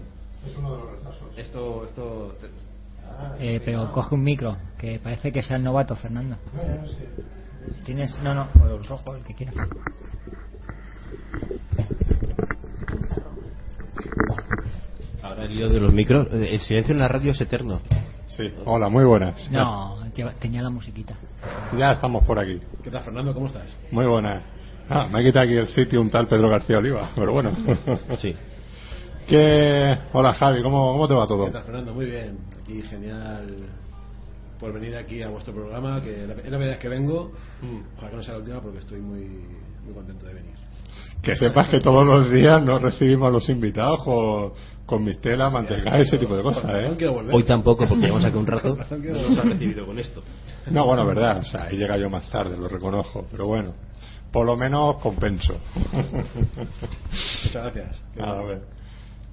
Esto, 1.37 1.85
esto. 1.85 2.35
Eh, 3.39 3.61
pero 3.63 3.91
coge 3.91 4.15
un 4.15 4.23
micro, 4.23 4.57
que 4.77 4.99
parece 4.99 5.31
que 5.31 5.41
sea 5.41 5.57
el 5.57 5.63
novato, 5.63 5.95
Fernando. 5.95 6.37
Tienes. 7.85 8.15
No, 8.23 8.33
no, 8.33 8.47
o 8.61 8.65
el 8.67 8.83
rojo, 8.83 9.15
el 9.15 9.23
que 9.23 9.33
quieras. 9.35 9.55
El 15.41 15.55
lío 15.55 15.69
de 15.69 15.79
los 15.79 15.93
micros. 15.93 16.27
eh, 16.31 16.49
El 16.53 16.59
silencio 16.59 16.93
en 16.93 16.99
la 16.99 17.07
radio 17.07 17.31
es 17.31 17.41
eterno. 17.41 17.81
Sí, 18.27 18.53
hola, 18.65 18.89
muy 18.89 19.03
buenas. 19.03 19.49
No, 19.51 19.97
tenía 20.39 20.61
la 20.61 20.69
musiquita. 20.69 21.15
Ya 21.77 21.91
estamos 21.91 22.25
por 22.25 22.39
aquí. 22.39 22.59
¿Qué 22.83 22.89
tal, 22.89 23.01
Fernando? 23.01 23.33
¿Cómo 23.33 23.47
estás? 23.47 23.65
Muy 23.91 24.05
buenas. 24.05 24.43
Ah, 24.89 25.07
me 25.11 25.19
ha 25.19 25.23
quitado 25.23 25.45
aquí 25.45 25.55
el 25.55 25.67
sitio 25.67 25.99
un 26.01 26.09
tal 26.09 26.27
Pedro 26.27 26.49
García 26.49 26.77
Oliva, 26.77 27.09
pero 27.15 27.33
bueno. 27.33 27.53
Sí. 28.17 28.33
¿Qué... 29.27 29.97
Hola 30.13 30.33
Javi, 30.33 30.61
¿cómo, 30.63 30.93
¿cómo 30.93 31.07
te 31.07 31.13
va 31.13 31.27
todo? 31.27 31.45
¿Qué 31.45 31.51
tal, 31.51 31.63
Fernando? 31.63 31.93
Muy 31.93 32.05
bien. 32.05 32.37
Aquí 32.61 32.81
genial 32.83 33.47
por 34.59 34.73
venir 34.73 34.95
aquí 34.95 35.21
a 35.23 35.29
vuestro 35.29 35.53
programa, 35.53 36.01
que 36.01 36.21
es 36.23 36.27
la 36.29 36.35
primera 36.35 36.57
vez 36.57 36.79
que 36.79 36.87
vengo. 36.87 37.31
Ojalá 37.97 38.11
que 38.11 38.15
no 38.17 38.23
sea 38.23 38.33
la 38.33 38.39
última 38.39 38.61
porque 38.61 38.77
estoy 38.79 39.01
muy, 39.01 39.21
muy 39.83 39.93
contento 39.93 40.25
de 40.25 40.33
venir. 40.35 40.53
Que 41.21 41.35
sepas 41.35 41.69
que 41.69 41.79
todos 41.79 42.05
los 42.05 42.29
días 42.31 42.63
nos 42.63 42.81
recibimos 42.81 43.27
a 43.29 43.31
los 43.31 43.47
invitados 43.49 44.03
con, 44.03 44.51
con 44.91 45.05
mistela, 45.05 45.49
manteca, 45.49 45.97
ese 45.97 46.17
tipo 46.17 46.35
de 46.35 46.43
cosas, 46.43 46.65
¿eh? 46.65 46.97
Hoy 47.31 47.43
tampoco, 47.43 47.87
porque 47.87 48.07
llevamos 48.07 48.25
aquí 48.25 48.35
un 48.37 48.45
rato. 48.45 48.75
No 48.91 49.29
nos 49.29 49.39
han 49.39 49.49
recibido 49.51 49.85
con 49.85 49.97
esto. 49.97 50.21
No, 50.69 50.85
bueno, 50.85 51.05
verdad, 51.05 51.39
o 51.39 51.43
sea, 51.45 51.63
ahí 51.63 51.77
llega 51.77 51.97
yo 51.97 52.09
más 52.09 52.29
tarde, 52.29 52.57
lo 52.57 52.67
reconozco, 52.67 53.25
pero 53.31 53.47
bueno, 53.47 53.73
por 54.33 54.45
lo 54.45 54.57
menos 54.57 54.97
compenso. 54.97 55.53
Muchas 55.93 57.53
gracias. 57.53 58.03
Qué 58.13 58.21
A 58.21 58.25
bueno. 58.33 58.45
ver. 58.47 58.61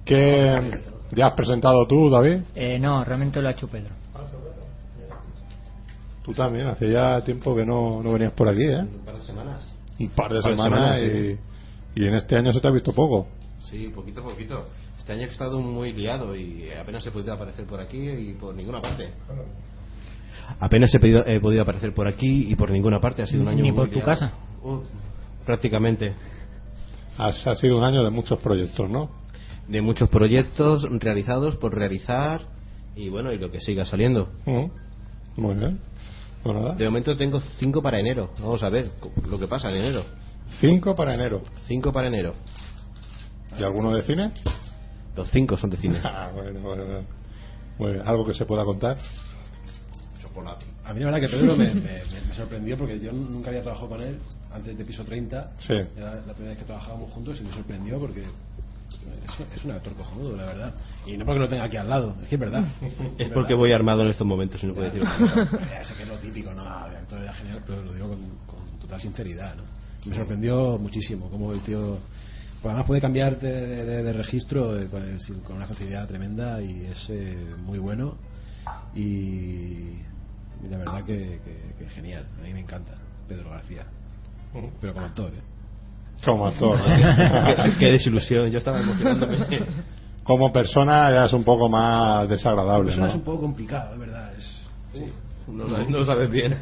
¿Qué... 0.05 0.71
¿Ya 1.11 1.27
has 1.27 1.33
presentado 1.33 1.85
tú, 1.87 2.09
David? 2.09 2.41
Eh, 2.55 2.79
no, 2.79 3.03
realmente 3.03 3.41
lo 3.41 3.49
ha 3.49 3.51
hecho 3.51 3.67
Pedro. 3.67 3.93
Tú 6.23 6.33
también, 6.33 6.67
hace 6.67 6.89
ya 6.89 7.19
tiempo 7.21 7.53
que 7.53 7.65
no, 7.65 8.01
no 8.01 8.13
venías 8.13 8.31
por 8.31 8.47
aquí, 8.47 8.63
¿eh? 8.63 8.79
Un 8.79 9.05
par 9.05 9.15
de 9.17 9.21
semanas. 9.23 9.75
Un 9.99 10.09
par 10.09 10.31
de 10.31 10.37
Un 10.37 10.41
par 10.43 10.53
de 10.53 10.63
semanas, 10.63 10.99
semanas, 10.99 11.37
y, 11.95 12.01
y 12.01 12.07
en 12.07 12.15
este 12.15 12.37
año 12.37 12.51
se 12.53 12.61
te 12.61 12.67
ha 12.67 12.71
visto 12.71 12.93
poco. 12.93 13.27
Sí, 13.69 13.91
poquito 13.93 14.21
a 14.21 14.23
poquito. 14.23 14.65
Este 15.09 15.17
año 15.17 15.27
he 15.27 15.31
estado 15.31 15.59
muy 15.59 15.91
liado 15.91 16.35
y 16.35 16.69
apenas 16.79 17.03
he 17.03 17.09
podido 17.09 17.33
aparecer 17.33 17.65
por 17.65 17.79
aquí 17.81 17.97
y 17.97 18.33
por 18.33 18.53
ninguna 18.53 18.79
parte. 18.79 19.09
Apenas 20.59 20.93
he, 20.93 20.99
pedido- 20.99 21.25
he 21.25 21.39
podido 21.39 21.63
aparecer 21.63 21.95
por 21.95 22.07
aquí 22.07 22.45
y 22.47 22.55
por 22.55 22.69
ninguna 22.69 23.01
parte. 23.01 23.23
Ha 23.23 23.25
sido 23.25 23.41
un 23.41 23.47
año 23.47 23.63
Ni 23.63 23.71
muy 23.71 23.75
por 23.75 23.87
tu 23.89 23.95
liado. 23.95 24.05
casa. 24.07 24.33
Uh, 24.61 24.81
prácticamente. 25.47 26.13
Has- 27.17 27.47
ha 27.47 27.55
sido 27.55 27.79
un 27.79 27.85
año 27.85 28.03
de 28.03 28.11
muchos 28.11 28.37
proyectos, 28.37 28.87
¿no? 28.87 29.09
De 29.67 29.81
muchos 29.81 30.09
proyectos 30.09 30.83
realizados 30.99 31.55
por 31.57 31.73
realizar 31.73 32.41
y 32.95 33.09
bueno, 33.09 33.33
y 33.33 33.39
lo 33.39 33.49
que 33.49 33.59
siga 33.61 33.85
saliendo. 33.85 34.29
Mm. 34.45 34.65
Muy 35.41 35.55
bien. 35.55 35.79
Pues. 36.43 36.77
De 36.77 36.85
momento 36.85 37.17
tengo 37.17 37.39
cinco 37.57 37.81
para 37.81 37.99
enero. 37.99 38.29
Vamos 38.39 38.61
a 38.61 38.69
ver 38.69 38.91
lo 39.27 39.39
que 39.39 39.47
pasa 39.47 39.71
en 39.71 39.77
enero. 39.77 40.03
Cinco 40.61 40.95
para 40.95 41.15
enero. 41.15 41.41
Cinco 41.67 41.91
para 41.91 42.09
enero. 42.09 42.35
¿Y 43.59 43.63
alguno 43.63 43.91
de 43.95 44.03
cine? 44.03 44.31
Los 45.15 45.29
cinco 45.31 45.57
son 45.57 45.69
de 45.69 45.77
cine. 45.77 45.99
Ah, 46.03 46.31
bueno, 46.33 46.59
bueno, 46.61 46.85
bueno. 46.85 47.05
Bueno, 47.77 48.03
¿Algo 48.05 48.25
que 48.25 48.33
se 48.33 48.45
pueda 48.45 48.65
contar? 48.65 48.97
A 50.85 50.93
mí 50.93 50.99
la 51.01 51.11
verdad 51.11 51.19
que 51.29 51.35
Pedro 51.35 51.55
me, 51.55 51.65
me- 51.73 51.81
me- 51.81 52.21
me 52.29 52.33
sorprendió 52.33 52.77
porque 52.77 52.99
yo 52.99 53.11
nunca 53.11 53.49
había 53.49 53.61
trabajado 53.61 53.89
con 53.89 54.01
él 54.01 54.17
antes 54.51 54.77
de 54.77 54.85
Piso 54.85 55.03
30. 55.03 55.51
Sí. 55.59 55.73
Era 55.73 56.15
la 56.15 56.33
primera 56.33 56.49
vez 56.49 56.57
que 56.59 56.65
trabajábamos 56.65 57.11
juntos 57.11 57.39
y 57.39 57.43
me 57.43 57.53
sorprendió 57.53 57.99
porque 57.99 58.21
es, 58.23 59.57
es 59.57 59.65
un 59.65 59.71
actor 59.71 59.93
cojonudo, 59.93 60.35
la 60.37 60.45
verdad. 60.45 60.73
Y 61.05 61.17
no 61.17 61.25
porque 61.25 61.39
lo 61.39 61.47
tenga 61.49 61.65
aquí 61.65 61.77
al 61.77 61.89
lado, 61.89 62.15
es 62.21 62.27
que 62.27 62.35
es 62.35 62.41
verdad. 62.41 62.65
Es 63.17 63.29
porque 63.29 63.53
voy 63.53 63.71
armado 63.71 64.01
en 64.03 64.09
estos 64.09 64.25
momentos 64.25 64.63
y 64.63 64.67
no 64.67 64.73
puedo 64.73 64.89
decir. 64.89 65.03
Ya 65.69 65.83
sé 65.83 65.93
que 65.95 66.03
es 66.03 66.09
lo 66.09 66.17
típico, 66.17 66.53
no, 66.53 66.63
el 66.63 66.95
actor 66.95 67.21
era 67.21 67.33
genial, 67.33 67.61
pero 67.67 67.83
lo 67.83 67.93
digo 67.93 68.07
con, 68.07 68.19
con 68.47 68.79
total 68.79 68.99
sinceridad, 69.01 69.55
¿no? 69.55 69.63
Me 70.09 70.15
sorprendió 70.15 70.77
muchísimo 70.77 71.29
cómo 71.29 71.51
el 71.53 71.59
tío... 71.61 71.99
pues 72.61 72.65
además 72.71 72.85
puede 72.87 73.01
cambiar 73.01 73.39
de, 73.39 73.85
de- 73.85 74.03
de 74.03 74.13
registro 74.13 74.77
eh, 74.79 74.87
con, 74.87 75.19
sin- 75.19 75.39
con 75.41 75.55
una 75.57 75.65
facilidad 75.65 76.07
tremenda 76.07 76.61
y 76.61 76.85
es 76.85 77.09
eh, 77.09 77.55
muy 77.65 77.79
bueno 77.79 78.15
y, 78.95 79.01
y 79.01 80.67
la 80.69 80.77
verdad 80.77 81.03
que, 81.05 81.39
que- 81.43 81.73
que 81.77 81.89
genial, 81.89 82.25
a 82.39 82.43
mí 82.43 82.53
me 82.53 82.59
encanta 82.61 82.93
Pedro 83.27 83.49
García, 83.51 83.85
pero 84.81 84.93
como 84.93 85.05
actor, 85.05 85.31
¿eh? 85.33 85.41
Como 86.25 86.47
actor. 86.47 86.77
qué, 87.63 87.71
qué 87.79 87.91
desilusión. 87.93 88.49
Yo 88.49 88.57
estaba 88.57 88.79
emocionándome. 88.81 89.63
Como 90.23 90.51
persona 90.51 91.09
ya 91.11 91.25
es 91.25 91.33
un 91.33 91.43
poco 91.45 91.69
más 91.69 92.27
desagradable, 92.27 92.85
persona 92.87 93.05
¿no? 93.05 93.11
es 93.11 93.15
un 93.15 93.23
poco 93.23 93.41
complicado, 93.41 93.93
es 93.93 93.99
verdad, 93.99 94.33
es... 94.37 94.43
Sí. 94.93 95.05
No, 95.47 95.63
lo- 95.65 95.89
no 95.89 95.97
lo 95.99 96.05
sabes 96.05 96.29
bien. 96.29 96.57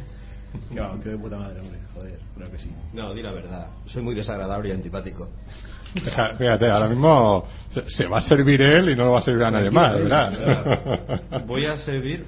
No, 0.70 0.92
un 0.92 1.00
tío 1.00 1.12
de 1.12 1.18
puta 1.18 1.36
madre, 1.36 1.60
hombre, 1.60 1.78
joder, 1.94 2.18
creo 2.36 2.50
que 2.50 2.58
sí. 2.58 2.70
No, 2.94 3.12
di 3.14 3.22
la 3.22 3.32
verdad. 3.32 3.66
Soy 3.86 4.02
muy 4.02 4.14
desagradable 4.14 4.68
y 4.68 4.72
antipático. 4.72 5.28
Fíjate, 6.38 6.68
ahora 6.70 6.88
mismo 6.88 7.46
se- 7.86 8.06
va 8.06 8.18
a 8.18 8.22
servir 8.22 8.60
él 8.60 8.90
y 8.90 8.96
no 8.96 9.04
lo 9.06 9.12
va 9.12 9.18
a 9.20 9.22
servir 9.22 9.44
a 9.44 9.50
nadie 9.50 9.70
más, 9.70 9.94
¿verdad? 9.94 11.44
Voy 11.46 11.64
a 11.66 11.78
servir 11.78 12.24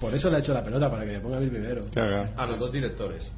Por 0.00 0.14
eso 0.14 0.28
le 0.30 0.38
he 0.38 0.40
hecho 0.40 0.52
la 0.52 0.62
pelota, 0.62 0.90
para 0.90 1.04
que 1.04 1.12
me 1.12 1.20
ponga 1.20 1.38
primero. 1.38 1.82
Claro. 1.92 2.28
a 2.36 2.46
los 2.46 2.58
dos 2.58 2.72
directores. 2.72 3.30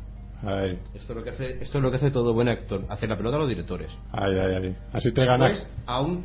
Ahí, 0.42 0.78
Esto 0.94 1.12
es 1.12 1.16
lo 1.16 1.24
que 1.24 1.30
hace, 1.30 1.62
esto 1.62 1.78
es 1.78 1.82
lo 1.84 1.90
que 1.90 1.96
hace 1.96 2.10
todo 2.10 2.34
buen 2.34 2.48
actor, 2.48 2.84
hacer 2.90 3.08
la 3.08 3.16
pelota 3.16 3.36
a 3.36 3.38
los 3.40 3.48
directores. 3.48 3.90
ahí, 4.12 4.36
ahí, 4.38 4.54
ahí. 4.54 4.76
Así 4.92 5.12
te 5.12 5.24
ganas. 5.24 5.66
A 5.86 6.00
un 6.00 6.24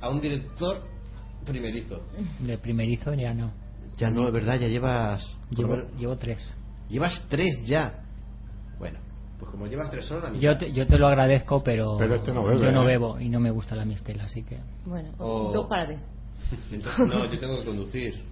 a 0.00 0.08
un 0.08 0.20
director 0.20 0.78
primerizo. 1.46 2.00
De 2.40 2.56
primerizo 2.58 3.12
ya 3.14 3.34
no. 3.34 3.52
Ya 3.98 4.08
no, 4.10 4.26
es 4.28 4.32
verdad, 4.32 4.58
ya 4.58 4.66
llevas 4.68 5.22
Llevo, 5.50 5.76
llevo 5.98 6.16
tres. 6.16 6.38
llevas 6.88 7.22
tres 7.28 7.60
ya. 7.66 8.00
Pues 9.40 9.50
como 9.50 9.66
llevas 9.66 9.90
tres 9.90 10.10
horas. 10.12 10.32
Yo 10.38 10.56
te, 10.58 10.72
yo 10.72 10.86
te 10.86 10.98
lo 10.98 11.06
agradezco, 11.08 11.62
pero, 11.62 11.96
Pero 11.98 12.16
este 12.16 12.30
no 12.32 12.44
bebe, 12.44 12.60
yo 12.62 12.70
no 12.72 12.82
¿eh? 12.82 12.86
bebo 12.86 13.18
y 13.18 13.28
no 13.28 13.40
me 13.40 13.50
gusta 13.50 13.74
la 13.74 13.84
mistela, 13.84 14.24
así 14.24 14.42
que... 14.42 14.58
Bueno, 14.84 15.08
Oh. 15.18 15.50
dos 15.52 15.66
para 15.66 15.88
ti. 15.88 15.94
Entonces, 16.72 17.06
no, 17.08 17.24
yo 17.24 17.38
tengo 17.40 17.58
que 17.58 17.64
conducir. 17.64 18.22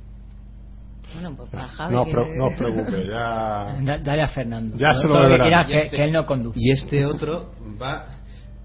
Bueno, 1.15 1.35
pues 1.37 1.49
para 1.51 1.69
Javi. 1.69 1.95
No, 1.95 2.05
que- 2.05 2.11
pre- 2.13 2.37
no 2.37 2.45
os 2.49 2.55
preocupes, 2.55 3.07
ya. 3.07 3.77
Da- 3.83 3.99
dale 3.99 4.23
a 4.23 4.29
Fernando. 4.29 4.77
Ya 4.77 4.95
se 4.95 5.09
lo 5.09 5.35
Y 5.35 5.67
que, 5.67 5.79
este- 5.79 5.97
que 5.97 6.05
él 6.05 6.13
no 6.13 6.27
conduce. 6.27 6.59
Y 6.61 6.71
este 6.71 7.07
otro 7.07 7.53
va 7.81 8.07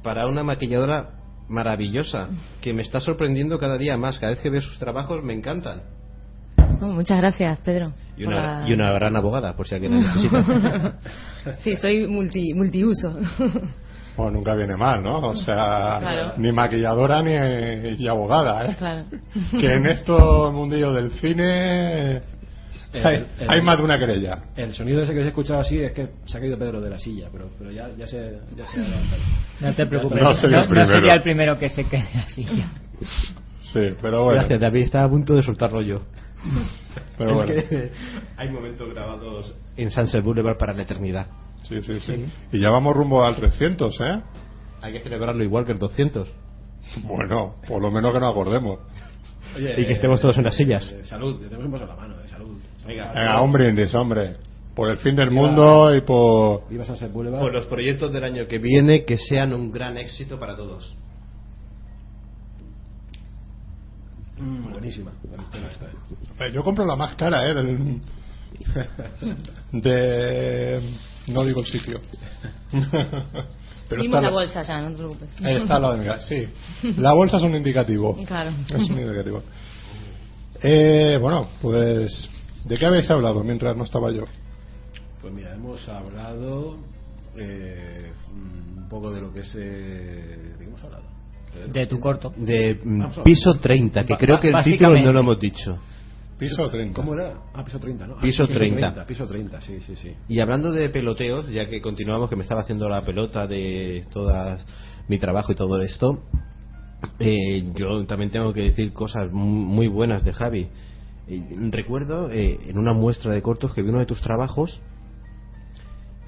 para 0.04 0.28
una 0.28 0.44
maquilladora 0.44 1.12
maravillosa 1.48 2.28
que 2.62 2.74
me 2.74 2.82
está 2.82 3.00
sorprendiendo 3.00 3.58
cada 3.60 3.78
día 3.78 3.96
más. 3.96 4.20
Cada 4.20 4.34
vez 4.34 4.42
que 4.42 4.50
veo 4.50 4.62
sus 4.62 4.78
trabajos 4.78 5.24
me 5.24 5.34
encantan. 5.34 5.84
Oh, 6.84 6.88
muchas 6.92 7.18
gracias, 7.18 7.60
Pedro. 7.60 7.94
Y 8.18 8.26
una, 8.26 8.60
la- 8.62 8.70
y 8.70 8.74
una 8.74 8.92
gran 8.92 9.16
abogada, 9.16 9.56
por 9.56 9.68
si 9.68 9.76
alguien 9.76 9.94
la 9.94 10.00
necesita. 10.14 10.94
sí, 11.64 11.76
soy 11.78 12.08
multi, 12.08 12.54
multiuso. 12.54 13.18
Bueno, 14.16 14.34
nunca 14.34 14.54
viene 14.54 14.78
mal, 14.78 15.02
¿no? 15.02 15.18
O 15.30 15.36
sea, 15.36 15.98
Claro. 16.00 16.34
ni 16.38 16.52
maquilladora 16.52 17.24
ni, 17.24 17.32
y 17.98 18.08
abogada, 18.08 18.66
¿eh? 18.68 18.76
claro. 18.78 19.06
Que 19.60 19.74
en 19.74 19.88
esto 19.88 20.52
mundillo 20.52 20.94
del 20.94 21.10
cine 21.14 22.18
El- 22.94 23.06
hay, 23.08 23.16
el- 23.40 23.50
hay 23.50 23.62
más 23.64 23.76
de 23.78 23.84
una 23.84 23.98
querella. 23.98 24.38
El 24.56 24.72
sonido 24.76 25.02
ese 25.02 25.14
que 25.14 25.20
os 25.22 25.26
he 25.26 25.30
escuchado 25.30 25.62
así 25.62 25.80
es 25.80 25.94
que 25.94 26.10
se 26.26 26.38
ha 26.38 26.40
caído 26.42 26.60
Pedro 26.60 26.80
de 26.80 26.92
la 26.92 27.00
silla, 27.00 27.30
pero, 27.32 27.50
pero 27.58 27.72
ya, 27.72 27.90
ya 27.98 28.06
se, 28.06 28.38
ya 28.56 28.66
se 28.68 28.82
ha 28.82 28.84
levantado. 28.88 29.22
No 29.62 29.74
te 29.74 29.86
preocupes. 29.88 30.22
No 30.22 30.34
sería 30.36 30.60
el 30.62 30.68
primero. 30.68 30.86
sería 30.94 31.14
el 31.16 31.22
primero 31.24 31.58
que 31.58 31.70
se 31.70 31.84
quede 31.86 32.06
así. 32.24 32.44
ya. 32.44 32.70
Sí, 33.74 33.80
pero 34.00 34.26
bueno. 34.26 34.42
Gracias, 34.42 34.60
David. 34.60 34.84
Estaba 34.84 35.06
a 35.06 35.10
punto 35.10 35.34
de 35.34 35.42
soltar 35.42 35.72
rollo. 35.72 36.04
Pero 37.18 37.30
Es 37.30 37.36
bueno. 37.36 37.54
que 37.70 37.92
hay 38.38 38.50
momentos 38.50 38.90
grabados 38.94 39.56
en 39.78 39.92
Sunset 39.92 40.24
Boulevard 40.24 40.58
para 40.58 40.74
la 40.74 40.84
eternidad. 40.84 41.28
Sí, 41.64 41.82
sí, 41.82 42.00
sí. 42.02 42.26
Y 42.52 42.60
ya 42.60 42.70
vamos 42.70 42.96
rumbo 42.96 43.24
al 43.24 43.36
300, 43.36 43.96
¿eh? 44.02 44.22
Hay 44.82 44.94
que 44.94 45.00
celebrarlo 45.02 45.44
igual 45.44 45.66
que 45.66 45.72
el 45.72 45.80
200. 45.80 46.30
Bueno, 47.04 47.56
por 47.68 47.82
lo 47.82 47.90
menos 47.90 48.14
que 48.14 48.20
nos 48.20 48.32
acordemos. 48.32 48.80
Oye, 49.56 49.82
Y 49.82 49.86
que 49.86 49.94
estemos 49.94 50.20
todos 50.20 50.38
en 50.38 50.44
las 50.44 50.56
sillas. 50.56 50.92
eh, 50.92 51.06
salud, 51.06 51.40
tenemos 51.48 51.66
un 51.66 51.76
a 51.76 51.86
la 51.86 51.96
mano, 51.96 52.16
eh, 52.22 52.28
salud. 52.28 52.58
Venga. 52.86 53.42
Brindis, 53.48 53.94
hombre. 53.96 54.34
Por 54.76 54.90
el 54.90 54.98
fin 54.98 55.16
del 55.16 55.32
mundo 55.32 55.96
y. 55.96 56.02
Por 56.02 57.54
los 57.54 57.68
proyectos 57.68 58.12
del 58.12 58.24
año 58.24 58.48
que 58.48 58.58
viene, 58.58 59.06
que 59.06 59.18
sean 59.18 59.54
un 59.54 59.72
gran 59.72 59.98
éxito 59.98 60.40
para 60.40 60.58
todos. 60.58 60.98
Mm, 64.44 64.72
buenísima 64.72 65.12
esta. 65.72 66.46
eh. 66.46 66.52
Yo 66.54 66.64
compro 66.64 66.86
la 66.86 66.96
más 66.96 67.16
cara, 67.16 67.50
¿eh? 67.50 67.54
Del... 67.54 68.02
De... 69.72 70.82
No 71.28 71.44
digo 71.46 71.62
el 71.62 71.66
sitio. 71.68 72.02
Pero 73.90 74.04
la 74.04 74.22
la- 74.22 74.30
bolsa 74.30 74.64
ya, 74.64 74.82
no 74.82 74.90
te 74.92 74.96
preocupes. 74.98 75.30
Está 75.42 75.80
la 75.80 75.96
de 75.96 76.20
Sí. 76.22 76.48
La 76.98 77.14
bolsa 77.14 77.38
es 77.38 77.44
un 77.44 77.56
indicativo. 77.56 78.18
Claro. 78.26 78.52
Es 78.70 78.90
un 78.90 79.00
indicativo. 79.00 79.44
Eh, 80.62 81.18
bueno, 81.22 81.48
pues... 81.62 82.30
¿De 82.66 82.78
qué 82.78 82.86
habéis 82.86 83.10
hablado 83.12 83.44
mientras 83.44 83.76
no 83.76 83.84
estaba 83.84 84.10
yo? 84.12 84.24
Pues 85.22 85.34
mira, 85.34 85.54
hemos 85.54 85.88
hablado 85.90 86.78
eh, 87.38 88.12
un 88.34 88.88
poco 88.90 89.12
de 89.12 89.20
lo 89.22 89.34
que 89.34 89.42
es. 89.42 89.54
Eh, 89.56 89.60
¿De 89.60 90.58
qué 90.60 90.64
hemos 90.64 90.82
hablado? 90.84 91.04
De 91.72 91.88
tu 91.88 92.00
corto. 92.00 92.34
De 92.36 92.80
mm, 92.84 93.24
piso 93.24 93.56
30, 93.60 94.06
que 94.06 94.18
creo 94.18 94.40
que 94.40 94.48
el 94.50 94.54
título 94.64 94.90
no 95.06 95.14
lo 95.14 95.20
hemos 95.20 95.40
dicho. 95.40 95.78
Piso 96.38 96.68
30. 96.70 97.02
¿Cómo 97.02 97.14
era? 97.14 97.34
Ah, 97.54 97.64
piso 97.64 97.80
30, 97.80 98.08
¿no? 98.08 98.16
Ah, 98.18 98.22
Piso 98.22 98.48
30. 98.48 99.06
Piso 99.06 99.26
30, 99.28 99.62
sí, 99.62 99.80
sí, 99.82 99.96
sí. 99.96 100.14
Y 100.28 100.40
hablando 100.40 100.72
de 100.72 100.90
peloteos, 100.90 101.50
ya 101.50 101.70
que 101.70 101.80
continuamos, 101.80 102.30
que 102.30 102.36
me 102.36 102.42
estaba 102.44 102.62
haciendo 102.62 102.90
la 102.90 103.02
pelota 103.04 103.48
de 103.48 104.06
toda 104.12 104.58
mi 105.08 105.20
trabajo 105.20 105.52
y 105.52 105.56
todo 105.56 105.80
esto, 105.82 106.24
eh, 107.20 107.64
yo 107.76 108.06
también 108.08 108.32
tengo 108.32 108.52
que 108.54 108.62
decir 108.62 108.94
cosas 108.94 109.32
mu- 109.32 109.46
muy 109.66 109.88
buenas 109.88 110.24
de 110.24 110.34
Javi. 110.34 110.68
Eh, 111.28 111.42
recuerdo 111.72 112.30
eh, 112.32 112.60
en 112.68 112.78
una 112.78 112.94
muestra 112.94 113.34
de 113.34 113.42
cortos 113.42 113.74
que 113.74 113.82
vi 113.82 113.90
uno 113.90 114.00
de 114.00 114.06
tus 114.06 114.22
trabajos 114.22 114.82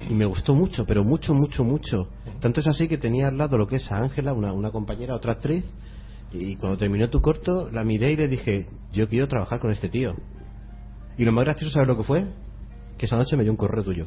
y 0.08 0.14
me 0.14 0.26
gustó 0.26 0.54
mucho, 0.54 0.84
pero 0.86 1.04
mucho, 1.04 1.34
mucho, 1.34 1.64
mucho. 1.64 2.08
Tanto 2.40 2.60
es 2.60 2.66
así 2.66 2.88
que 2.88 2.98
tenía 2.98 3.28
al 3.28 3.38
lado 3.38 3.58
lo 3.58 3.66
que 3.66 3.76
es 3.76 3.90
a 3.90 3.98
Ángela, 3.98 4.32
una, 4.32 4.52
una 4.52 4.70
compañera, 4.70 5.14
otra 5.14 5.32
actriz, 5.32 5.64
y 6.32 6.56
cuando 6.56 6.78
terminó 6.78 7.08
tu 7.08 7.20
corto 7.20 7.70
la 7.70 7.84
miré 7.84 8.12
y 8.12 8.16
le 8.16 8.28
dije, 8.28 8.66
yo 8.92 9.08
quiero 9.08 9.28
trabajar 9.28 9.58
con 9.60 9.70
este 9.70 9.88
tío. 9.88 10.14
Y 11.18 11.24
lo 11.24 11.32
más 11.32 11.44
gracioso, 11.44 11.72
¿sabes 11.72 11.88
lo 11.88 11.96
que 11.96 12.04
fue? 12.04 12.26
Que 12.98 13.06
esa 13.06 13.16
noche 13.16 13.36
me 13.36 13.42
dio 13.42 13.52
un 13.52 13.56
correo 13.56 13.82
tuyo. 13.82 14.06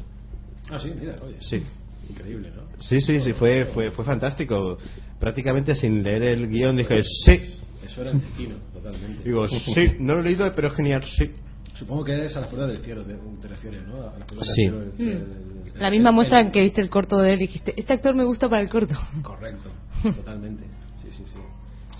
Ah, 0.70 0.78
sí, 0.78 0.90
mira, 0.98 1.16
oye. 1.22 1.36
Sí. 1.40 1.62
Increíble, 2.08 2.50
¿no? 2.54 2.62
Sí, 2.80 3.00
sí, 3.00 3.20
sí, 3.20 3.32
fue, 3.32 3.66
fue, 3.66 3.90
fue 3.90 4.04
fantástico. 4.04 4.78
Prácticamente 5.18 5.74
sin 5.74 6.02
leer 6.02 6.22
el 6.22 6.48
guion 6.48 6.76
dije, 6.76 7.02
sí. 7.02 7.54
Eso 7.84 8.02
era 8.02 8.10
el 8.10 8.20
destino, 8.20 8.56
totalmente. 8.72 9.24
Digo, 9.24 9.48
sí, 9.48 9.92
no 9.98 10.14
lo 10.14 10.20
he 10.20 10.24
leído, 10.24 10.52
pero 10.54 10.68
es 10.68 10.74
genial, 10.74 11.02
sí. 11.04 11.32
Supongo 11.80 12.04
que 12.04 12.24
es 12.26 12.36
a 12.36 12.40
las 12.40 12.50
puertas 12.50 12.68
del 12.68 12.84
cielo, 12.84 13.02
te, 13.04 13.14
te 13.14 13.48
refieres, 13.48 13.86
¿no? 13.88 13.94
A 13.96 14.18
las 14.18 14.28
puertas 14.28 14.48
Sí. 14.54 14.62
del 14.68 14.92
cielo. 14.92 15.20
del- 15.20 15.24
del- 15.24 15.64
del- 15.64 15.80
La 15.80 15.90
misma 15.90 16.12
muestra 16.12 16.40
en 16.42 16.50
que 16.50 16.60
viste 16.60 16.80
el 16.82 16.90
corto 16.90 17.18
de 17.18 17.32
él 17.32 17.38
y 17.38 17.46
dijiste, 17.46 17.72
este 17.76 17.94
actor 17.94 18.14
me 18.14 18.24
gusta 18.24 18.48
para 18.50 18.60
el 18.60 18.68
corto. 18.68 18.94
Correcto, 19.22 19.70
totalmente. 20.02 20.64
Sí, 21.02 21.08
sí, 21.10 21.24
sí. 21.26 21.40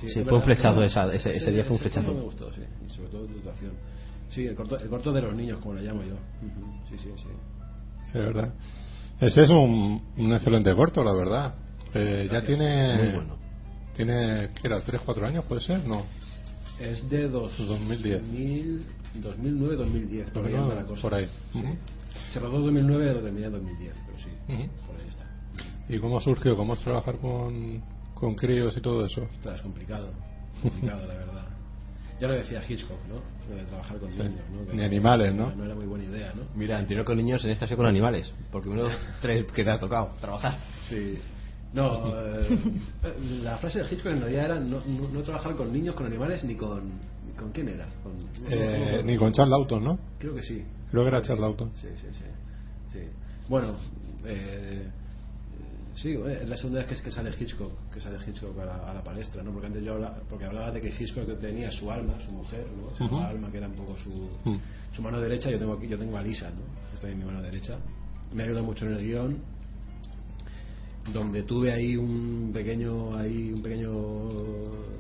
Sí, 0.01 0.07
es 0.07 0.13
fue 0.15 0.23
un 0.23 0.29
verdad, 0.29 0.45
flechazo 0.45 0.83
esa- 0.85 1.13
ese- 1.15 1.31
ese 1.31 1.51
día 1.51 1.65
fue 1.65 1.77
un 1.77 1.81
flechazo. 1.81 2.13
me 2.15 2.21
gustó, 2.21 2.53
sí. 2.53 2.61
Y 2.87 2.89
sobre 2.91 3.09
todo 3.09 3.25
tu 3.27 3.37
actuación. 3.39 3.73
Sí, 4.31 4.47
el 4.47 4.55
corto, 4.55 4.79
el 4.79 4.89
corto 4.89 5.13
de 5.13 5.23
los 5.23 5.35
niños, 5.37 5.59
como 5.61 5.75
le 5.75 5.83
llamo 5.83 6.03
yo. 6.03 6.15
Sí, 6.91 6.97
sí, 6.99 7.09
sí. 7.17 7.25
Sí, 8.05 8.19
es 8.19 8.25
verdad. 8.25 8.53
Ese 9.21 9.45
es 9.45 9.51
un, 9.51 10.03
un 10.17 10.33
excelente 10.35 10.75
corto, 10.75 11.03
la 11.03 11.13
verdad. 11.13 11.55
Eh, 11.95 12.29
ya 12.31 12.43
tiene... 12.45 12.97
Muy 13.03 13.13
bueno. 13.13 13.37
Tiene, 13.97 14.51
¿qué 14.61 14.67
era? 14.69 14.81
¿3, 14.83 15.01
4 15.05 15.27
años 15.27 15.45
puede 15.47 15.61
ser? 15.63 15.87
No. 15.87 16.05
Es 16.79 17.09
de 17.11 17.29
dos, 17.29 17.53
2010. 17.59 18.23
2009-2010, 19.17 20.31
por 20.33 20.47
ahí 20.47 20.55
anda 20.55 20.75
la 20.75 20.85
cosa. 20.85 21.03
Por 21.03 21.15
ahí. 21.15 21.29
Sí. 21.53 21.63
Se 22.33 22.41
rodó 22.41 22.59
en 22.59 22.65
2009, 22.65 23.15
lo 23.15 23.21
terminé 23.21 23.47
en 23.47 23.53
2010, 23.53 23.95
pero 24.07 24.19
sí, 24.19 24.29
por 24.87 24.97
ahí 24.97 25.09
está. 25.09 25.27
¿Y 25.89 25.99
cómo 25.99 26.21
surgió? 26.21 26.57
¿Cómo 26.57 26.75
es 26.75 26.81
trabajar 26.81 27.19
con, 27.19 27.83
con 28.15 28.35
críos 28.35 28.77
y 28.77 28.81
todo 28.81 29.05
eso? 29.05 29.23
Ostras, 29.23 29.57
es 29.57 29.63
complicado, 29.63 30.11
complicado 30.63 31.07
la 31.07 31.15
verdad. 31.15 31.47
Ya 32.21 32.29
lo 32.29 32.35
decía 32.35 32.63
Hitchcock, 32.69 32.99
¿no? 33.09 33.15
Lo 33.49 33.57
de 33.57 33.65
trabajar 33.65 33.99
con 33.99 34.13
Sí. 34.13 34.19
niños, 34.19 34.45
¿no? 34.53 34.67
Que 34.71 34.77
Ni 34.77 34.85
animales, 34.85 35.35
¿no? 35.35 35.55
No 35.57 35.65
era 35.65 35.75
muy 35.75 35.87
buena 35.87 36.05
idea, 36.05 36.33
¿no? 36.35 36.43
Mira, 36.55 36.79
anterior 36.79 37.05
con 37.07 37.17
niños, 37.17 37.43
en 37.45 37.51
esta 37.53 37.65
ocasión 37.65 37.79
con 37.79 37.87
animales. 37.87 38.33
Porque 38.53 38.69
uno 38.69 38.83
de 38.85 38.91
los 38.91 39.01
tres 39.23 39.47
que 39.53 39.65
te 39.65 39.71
ha 39.71 39.79
tocado 39.81 40.13
trabajar. 40.21 40.59
Sí. 40.89 41.19
No, 41.73 42.13
eh, 42.17 42.59
la 43.43 43.57
frase 43.59 43.79
de 43.81 43.85
Hitchcock 43.85 44.13
en 44.13 44.21
realidad 44.21 44.45
era 44.47 44.61
no, 44.61 44.81
no, 44.87 45.09
no 45.09 45.23
trabajar 45.23 45.55
con 45.55 45.73
niños, 45.73 45.95
con 45.95 46.07
animales, 46.07 46.43
ni 46.45 46.55
con... 46.57 46.83
ni 47.27 47.33
¿Con 47.37 47.53
quién 47.53 47.69
era? 47.69 47.87
Con, 48.03 48.13
Eh, 48.51 49.03
ni 49.05 49.17
con 49.17 49.33
Charles 49.33 49.51
Lawton, 49.51 49.85
¿no? 49.85 49.99
Creo 50.19 50.35
que 50.35 50.43
sí. 50.43 50.65
Creo 50.91 51.03
que 51.05 51.09
era 51.09 51.23
Charles 51.23 51.41
Lawton. 51.43 51.71
Sí, 51.81 51.87
sí, 52.01 52.07
sí. 52.13 52.25
sí. 52.93 52.99
Bueno, 53.49 53.77
eh, 54.25 54.89
sí, 55.95 56.11
eh, 56.11 56.39
es 56.43 56.49
la 56.49 56.57
segunda 56.57 56.79
vez 56.81 56.89
que, 56.89 56.95
es 56.95 57.03
que 57.03 57.11
sale 57.13 57.31
Hitchcock, 57.39 57.73
que 57.93 58.01
sale 58.01 58.19
Hitchcock 58.27 58.59
a 58.59 58.65
la, 58.65 58.91
a 58.91 58.95
la 58.95 59.03
palestra, 59.05 59.43
¿no? 59.43 59.53
Porque 59.53 59.69
antes 59.69 59.83
yo 59.85 59.95
hablaba, 59.95 60.19
porque 60.29 60.45
hablaba 60.47 60.71
de 60.73 60.81
que 60.81 60.89
Hitchcock 60.89 61.39
tenía 61.39 61.71
su 61.71 61.91
alma, 61.91 62.15
su 62.21 62.33
mujer, 62.33 62.67
¿no? 62.99 63.19
Alma 63.25 63.51
que 63.51 63.59
era 63.59 63.69
un 63.69 63.75
poco 63.75 63.97
su, 63.97 64.11
Mm. 64.45 64.57
su 64.95 65.03
mano 65.03 65.21
derecha. 65.21 65.51
Yo 65.51 65.59
tengo 65.59 65.75
aquí, 65.75 65.87
yo 65.87 65.97
tengo 65.97 66.17
a 66.17 66.23
Lisa, 66.23 66.51
¿no? 66.51 66.63
Está 66.95 67.09
en 67.09 67.19
mi 67.19 67.25
mano 67.25 67.41
derecha. 67.41 67.79
Me 68.35 68.43
ayuda 68.43 68.61
mucho 68.63 68.87
en 68.87 68.93
el 68.95 69.05
guion 69.05 69.37
donde 71.13 71.43
tuve 71.43 71.73
ahí 71.73 71.97
un 71.97 72.51
pequeño 72.53 73.17
ahí 73.17 73.53
un 73.53 73.63
pequeño 73.63 73.91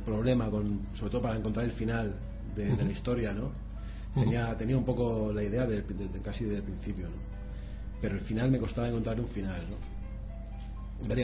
problema 0.05 0.51
con 0.51 0.81
sobre 0.94 1.11
todo 1.12 1.23
para 1.23 1.37
encontrar 1.37 1.66
el 1.66 1.73
final 1.73 2.14
de, 2.57 2.75
de 2.77 2.85
la 2.85 2.90
historia 2.90 3.33
no 3.33 3.51
tenía 4.14 4.57
tenía 4.57 4.77
un 4.77 4.85
poco 4.85 5.33
la 5.33 5.42
idea 5.42 5.66
de, 5.66 5.83
de- 5.83 6.20
casi 6.23 6.44
del 6.44 6.62
principio 6.62 7.07
no 7.09 7.16
pero 8.01 8.14
el 8.14 8.20
final 8.23 8.51
me 8.51 8.59
costaba 8.59 8.88
encontrar 8.88 9.20
un 9.20 9.29
final 9.29 9.61
no 9.70 9.77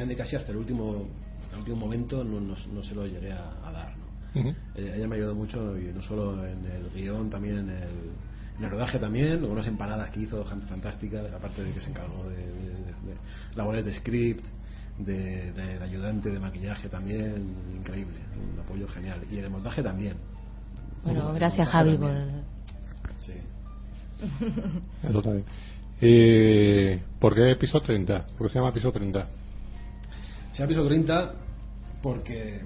de 0.07 0.17
casi 0.17 0.37
hasta 0.37 0.53
el 0.53 0.59
último 0.59 1.07
hasta 1.43 1.55
el 1.57 1.61
último 1.61 1.77
momento 1.77 2.25
no, 2.25 2.41
no, 2.41 2.55
no 2.73 2.83
se 2.83 2.95
lo 2.95 3.07
llegué 3.07 3.33
a, 3.33 3.53
a 3.65 3.73
dar 3.73 3.95
no 3.97 4.07
Ujú. 4.41 4.55
ella, 4.75 4.97
ella 4.97 5.09
me 5.09 5.17
ayudó 5.17 5.35
mucho 5.35 5.79
y 5.79 5.93
no 5.93 6.03
solo 6.03 6.45
en 6.47 6.65
el 6.67 6.91
guion 6.95 7.31
también 7.31 7.59
en 7.59 7.71
el, 7.71 7.89
en 8.59 8.65
el 8.65 8.71
rodaje 8.71 8.99
también 8.99 9.41
con 9.41 9.51
unas 9.51 9.67
empanadas 9.67 10.11
que 10.11 10.21
hizo 10.21 10.45
fan- 10.45 10.63
fantásticas 10.63 11.33
aparte 11.33 11.63
de 11.65 11.73
que 11.73 11.81
se 11.81 11.91
encargó 11.91 12.29
de, 12.29 12.37
de- 12.37 12.53
de- 12.53 12.87
de 12.87 13.17
labores 13.55 13.85
de 13.85 13.95
script 13.95 14.45
de, 14.99 15.53
de- 15.53 15.79
de 15.79 15.85
ayudante 15.85 16.31
de 16.31 16.39
maquillaje 16.39 16.89
también 16.89 17.55
increíble 17.77 18.19
un 18.55 18.59
apoyo 18.61 18.89
genial 18.89 19.21
y 19.31 19.39
el 19.39 19.51
montaje 19.51 19.83
también 19.83 20.17
Bueno, 21.05 21.33
gracias 21.35 21.69
Javi 21.69 21.97
por... 21.97 22.13
sí 23.25 23.33
bien. 25.33 25.45
¿Y 26.01 26.97
por 27.19 27.35
qué 27.35 27.57
piso 27.59 27.81
30? 27.81 28.27
¿Por 28.39 28.47
qué 28.47 28.53
se 28.53 28.59
llama 28.59 28.73
piso 28.73 28.91
30? 28.93 29.27
Se 30.53 30.59
llama 30.59 30.69
piso 30.69 30.87
30 30.87 31.33
porque 32.03 32.61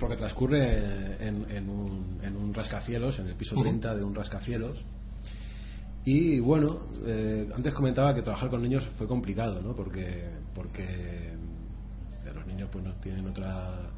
porque 0.00 0.16
transcurre 0.16 1.16
en, 1.26 1.46
en 1.50 1.68
un, 1.68 2.18
en 2.22 2.36
un 2.36 2.52
rascacielos, 2.54 3.18
en 3.20 3.28
el 3.28 3.34
piso 3.36 3.54
Ujú. 3.54 3.62
30 3.64 3.94
de 3.94 4.02
un 4.02 4.14
rascacielos. 4.14 4.84
Y 6.04 6.40
bueno, 6.40 6.80
eh, 7.06 7.48
antes 7.54 7.72
comentaba 7.74 8.14
que 8.14 8.22
trabajar 8.22 8.50
con 8.50 8.62
niños 8.62 8.86
fue 8.98 9.06
complicado, 9.06 9.62
¿no? 9.62 9.74
Porque, 9.74 10.30
porque 10.54 11.32
los 12.34 12.46
niños 12.46 12.68
pues 12.72 12.84
no 12.84 12.92
tienen 12.94 13.26
otra 13.26 13.90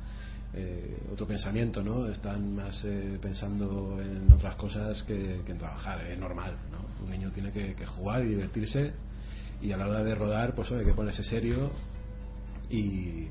eh, 0.52 0.98
otro 1.12 1.26
pensamiento, 1.26 1.82
¿no? 1.82 2.08
Están 2.08 2.54
más 2.54 2.84
eh, 2.84 3.18
pensando 3.20 3.98
en 4.00 4.30
otras 4.32 4.54
cosas 4.56 5.02
que, 5.02 5.40
en 5.46 5.58
trabajar, 5.58 6.04
es 6.06 6.18
normal, 6.18 6.54
¿no? 6.70 7.04
Un 7.04 7.10
niño 7.10 7.30
tiene 7.30 7.50
que, 7.50 7.74
que 7.74 7.86
jugar 7.86 8.22
y 8.22 8.28
divertirse 8.28 8.92
y 9.62 9.72
a 9.72 9.76
la 9.76 9.88
hora 9.88 10.04
de 10.04 10.14
rodar 10.14 10.54
pues 10.54 10.70
hay 10.72 10.84
que 10.84 10.92
ponerse 10.92 11.24
serio 11.24 11.70
y, 12.70 13.28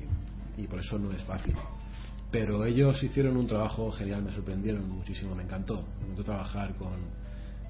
y 0.56 0.66
por 0.68 0.80
eso 0.80 0.98
no 0.98 1.12
es 1.12 1.22
fácil. 1.22 1.54
Pero 2.30 2.64
ellos 2.66 3.00
hicieron 3.02 3.36
un 3.36 3.46
trabajo 3.46 3.92
genial, 3.92 4.22
me 4.22 4.32
sorprendieron 4.32 4.88
muchísimo, 4.90 5.34
me 5.36 5.44
encantó. 5.44 5.84
Me 6.00 6.06
encantó 6.06 6.24
trabajar 6.24 6.74
con, 6.74 6.92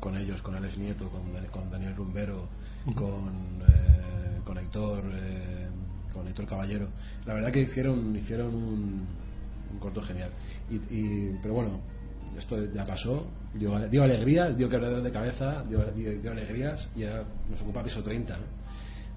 con 0.05 0.17
ellos, 0.19 0.43
con 0.43 0.55
Alex 0.55 0.77
Nieto, 0.77 1.09
con, 1.09 1.33
Dan- 1.33 1.47
con 1.47 1.71
Daniel 1.71 1.97
Rumbero, 1.97 2.47
con, 2.95 3.63
eh, 3.67 4.41
con 4.45 4.59
Héctor, 4.59 5.03
eh, 5.15 5.67
con 6.13 6.29
Héctor 6.29 6.47
Caballero. 6.47 6.89
La 7.25 7.33
verdad 7.33 7.51
que 7.51 7.63
hicieron, 7.63 8.15
hicieron 8.15 8.55
un, 8.55 9.07
un 9.73 9.79
corto 9.81 10.03
genial. 10.03 10.31
Y, 10.71 10.75
y- 10.95 11.39
pero 11.41 11.55
bueno, 11.55 11.81
esto 12.39 12.63
ya 12.73 12.85
pasó, 12.85 13.27
dio, 13.55 13.89
dio 13.89 14.03
alegrías, 14.03 14.57
dio 14.59 14.69
quebradero 14.69 15.01
de 15.03 15.11
cabeza, 15.11 15.65
dio, 15.69 15.83
dio- 15.93 16.21
dio 16.21 16.33
alegrías 16.33 16.87
y 16.95 17.01
ya 17.01 17.25
nos 17.51 17.63
ocupa 17.63 17.83
piso 17.83 18.03
30. 18.03 18.37
¿no? 18.37 18.45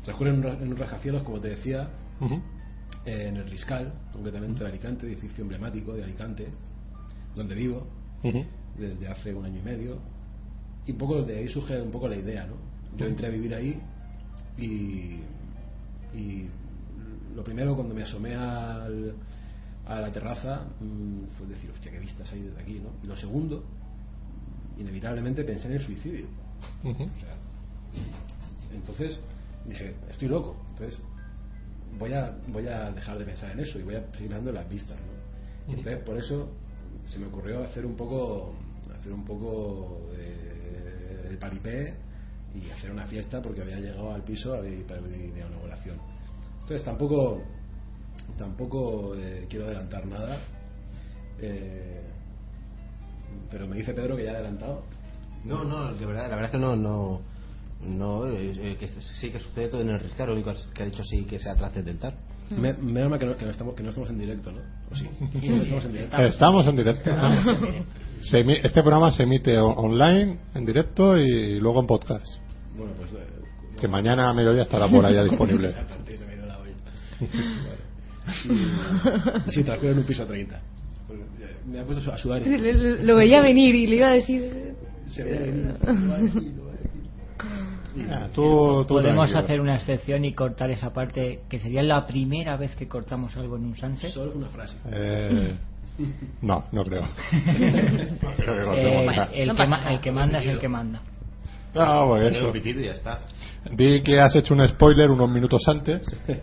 Transcurre 0.06 0.30
en 0.30 0.36
un, 0.38 0.44
ra- 0.44 0.54
en 0.54 0.70
un 0.70 0.78
rascacielos, 0.78 1.24
como 1.24 1.42
te 1.42 1.50
decía, 1.50 1.90
eh, 3.06 3.28
en 3.28 3.36
el 3.36 3.50
Riscal, 3.50 3.92
concretamente 4.14 4.64
de 4.64 4.70
Alicante, 4.70 5.06
edificio 5.06 5.42
emblemático 5.42 5.92
de 5.94 6.04
Alicante, 6.06 6.48
donde 7.36 7.56
vivo 7.56 7.86
desde 8.78 9.08
hace 9.10 9.34
un 9.34 9.44
año 9.46 9.60
y 9.60 9.64
medio. 9.64 10.00
Y 10.88 10.92
un 10.92 10.98
poco 10.98 11.22
de 11.24 11.38
ahí 11.38 11.48
surge 11.50 11.80
un 11.82 11.92
poco 11.92 12.08
la 12.08 12.16
idea, 12.16 12.46
¿no? 12.48 12.56
Yo 12.98 13.06
entré 13.06 13.28
a 13.28 13.30
vivir 13.30 13.54
ahí 13.54 13.80
y, 14.58 15.20
y 16.18 16.50
lo 17.36 17.44
primero 17.44 17.76
cuando 17.76 17.94
me 17.94 18.04
asomé 18.04 18.34
al- 18.36 19.14
a 19.86 20.02
la 20.02 20.12
terraza 20.12 20.66
mm, 20.80 21.28
fue 21.38 21.48
decir, 21.48 21.70
hostia, 21.72 21.92
qué 21.92 22.00
vistas 22.00 22.32
hay 22.34 22.42
desde 22.42 22.60
aquí, 22.62 22.80
¿no? 22.80 22.90
Y 23.04 23.08
lo 23.08 23.16
segundo, 23.16 23.64
inevitablemente 24.78 25.44
pensé 25.44 25.68
en 25.68 25.74
el 25.74 25.80
suicidio. 25.82 26.26
Ujú. 26.84 27.04
O 27.04 27.20
sea, 27.20 27.36
entonces 28.74 29.20
dije, 29.66 29.96
estoy 30.10 30.28
loco. 30.28 30.56
Entonces 30.72 31.00
voy 32.00 32.14
a, 32.14 32.36
voy 32.48 32.68
a 32.68 32.92
dejar 32.92 33.18
de 33.18 33.26
pensar 33.26 33.52
en 33.52 33.60
eso 33.60 33.80
y 33.80 33.84
voy 33.84 33.96
a 33.96 34.12
seguir 34.14 34.32
dando 34.32 34.52
las 34.52 34.68
vistas. 34.70 34.98
¿no? 34.98 35.74
Entonces 35.74 36.04
por 36.04 36.18
eso 36.18 36.50
se 37.06 37.20
me 37.20 37.28
ocurrió 37.28 37.64
hacer 37.64 37.86
un 37.86 37.96
poco, 37.96 38.54
hacer 38.98 39.12
un 39.14 39.24
poco 39.26 40.10
el 41.38 41.40
paripé 41.40 41.94
y 42.56 42.70
hacer 42.72 42.92
una 42.92 43.06
fiesta 43.06 43.42
porque 43.42 43.62
había 43.62 43.78
llegado 43.80 44.12
al 44.14 44.24
piso 44.24 44.66
y- 44.66 44.84
para 44.84 45.02
mi 45.02 45.10
de 45.10 45.40
inauguración. 45.40 45.98
Entonces 46.62 46.84
tampoco, 46.84 47.44
tampoco 48.38 49.16
eh, 49.16 49.46
quiero 49.50 49.66
adelantar 49.66 50.06
nada. 50.06 50.38
eh, 51.40 52.02
pero 53.52 53.68
me 53.68 53.78
dice 53.78 53.94
Pedro 53.94 54.16
que 54.18 54.24
ya 54.24 54.32
ha 54.32 54.36
adelantado. 54.36 54.84
No, 55.46 55.64
no, 55.64 55.94
de 55.94 56.06
verdad, 56.06 56.24
la 56.30 56.36
verdad 56.36 56.46
es 56.46 56.52
que 56.52 56.58
no, 56.58 56.76
no, 56.76 57.22
no, 57.82 58.26
eh, 58.28 58.76
que 58.80 58.88
sí 58.90 59.30
que 59.30 59.40
sucede 59.40 59.68
todo 59.70 59.82
en 59.82 59.90
el 59.90 60.00
riscar, 60.00 60.28
lo 60.28 60.34
único 60.34 60.52
que 60.74 60.84
ha 60.84 60.86
dicho 60.86 61.04
sí 61.04 61.24
que 61.26 61.40
sea 61.40 61.56
trascendental. 61.56 62.16
Me, 62.50 62.74
menos 62.74 63.10
mal 63.10 63.20
que 63.20 63.26
no, 63.26 63.38
que 63.38 63.46
no 63.46 63.52
estamos, 63.52 63.76
que 63.76 63.84
no 63.84 63.90
estamos 63.90 64.10
en 64.10 64.20
directo, 64.20 64.52
¿no? 64.52 64.62
¿O 64.92 64.96
sí? 64.96 65.08
No 65.48 65.62
estamos 65.62 65.86
en 65.86 65.92
directo. 65.92 66.18
Estamos 66.22 66.68
en 66.68 66.76
directo. 66.76 67.12
Se 68.22 68.44
emi- 68.46 68.60
este 68.64 68.82
programa 68.82 69.12
se 69.12 69.24
emite 69.24 69.58
online, 69.58 70.38
en 70.56 70.66
directo 70.66 71.18
y 71.18 71.60
luego 71.60 71.82
en 71.82 71.88
podcast. 71.88 72.26
Bueno, 72.78 72.94
pues... 72.98 73.12
eh, 73.12 73.18
Que 73.80 73.88
mañana 73.88 74.30
a 74.30 74.34
mediodía 74.34 74.64
estará 74.64 74.88
por 74.88 75.06
allá 75.06 75.24
disponible. 75.24 75.68
Exactamente, 75.68 76.18
se 76.18 76.26
me 76.26 76.34
ha 76.34 76.36
ido 76.36 76.48
la 76.48 76.58
olla. 76.60 76.74
Vale. 77.22 77.88
Y 79.48 79.52
sí, 79.52 79.64
transcurre 79.64 79.92
en 79.94 79.98
un 80.00 80.04
piso 80.06 80.26
30. 80.26 80.62
Pues, 81.08 81.20
eh, 81.20 81.56
Me 81.66 81.80
ha 81.80 81.86
puesto 81.86 82.12
a 82.12 82.18
sudar. 82.18 82.46
Lo, 82.46 82.58
lo- 82.58 83.04
lo 83.04 83.16
veía 83.16 83.42
venir 83.42 83.74
y 83.76 83.88
le 83.88 83.96
iba 83.96 84.08
a 84.08 84.12
decir... 84.14 84.74
Se 85.10 85.24
veía 85.24 85.40
venir. 85.40 85.74
Tú- 88.34 88.86
tú 88.88 88.96
Podemos 88.96 89.30
tranquilo. 89.32 89.40
hacer 89.40 89.62
una 89.62 89.76
excepción 89.78 90.26
y 90.26 90.34
cortar 90.34 90.70
esa 90.70 90.94
parte 90.94 91.42
que 91.50 91.60
sería 91.60 91.82
la 91.82 92.06
primera 92.06 92.56
vez 92.58 92.76
que 92.76 92.88
cortamos 92.88 93.36
algo 93.38 93.56
en 93.58 93.66
un 93.66 93.76
sunset. 93.76 94.12
Solo 94.12 94.34
una 94.36 94.50
frase. 94.50 94.76
Eh, 94.92 95.56
no, 96.42 96.66
no 96.72 96.84
creo. 96.84 97.02
No 97.02 97.08
creo 98.38 98.72
que 98.72 98.82
Eh, 98.82 99.44
el, 99.44 99.56
que 99.56 99.66
ma- 99.68 99.92
el 99.94 100.00
que 100.02 100.12
manda 100.12 100.40
es 100.40 100.48
el 100.48 100.60
que 100.60 100.68
manda. 100.68 101.02
No, 101.74 102.08
pues 102.10 102.36
eso. 102.36 102.52
y 102.56 102.84
ya 102.84 102.92
está. 102.94 103.20
Di 103.72 104.02
que 104.02 104.20
has 104.20 104.36
hecho 104.36 104.54
un 104.54 104.68
spoiler 104.68 105.10
unos 105.12 105.30
minutos 105.30 105.62
antes. 105.68 106.02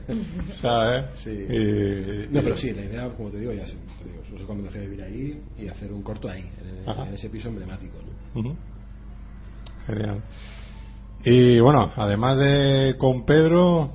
¿Sabes? 0.61 1.07
Sí. 1.17 1.31
Y- 1.31 2.29
No, 2.31 2.43
pero 2.43 2.57
sí, 2.57 2.73
la 2.73 2.83
idea, 2.83 3.09
como 3.11 3.31
te 3.31 3.39
digo, 3.39 3.53
ya 3.53 3.67
sé. 3.67 3.77
Te 3.99 4.05
digo, 4.09 4.23
eso 4.23 4.37
es 4.37 4.43
cuando 4.43 4.65
me 4.65 4.71
fui 4.71 4.81
a 4.81 4.83
vivir 4.85 5.03
ahí 5.03 5.43
y 5.59 5.69
hacer 5.69 5.93
un 5.93 6.03
corto 6.03 6.29
ahí, 6.29 6.49
en, 6.87 7.09
en 7.09 7.15
ese 7.15 7.29
piso 7.31 7.49
emblemático. 7.49 7.97
¿no? 8.35 8.41
Ujú. 8.41 8.57
Genial. 9.87 10.23
Y 11.25 11.59
bueno, 11.61 11.91
además 11.97 12.39
de 12.39 12.97
con 12.99 13.25
Pedro, 13.25 13.91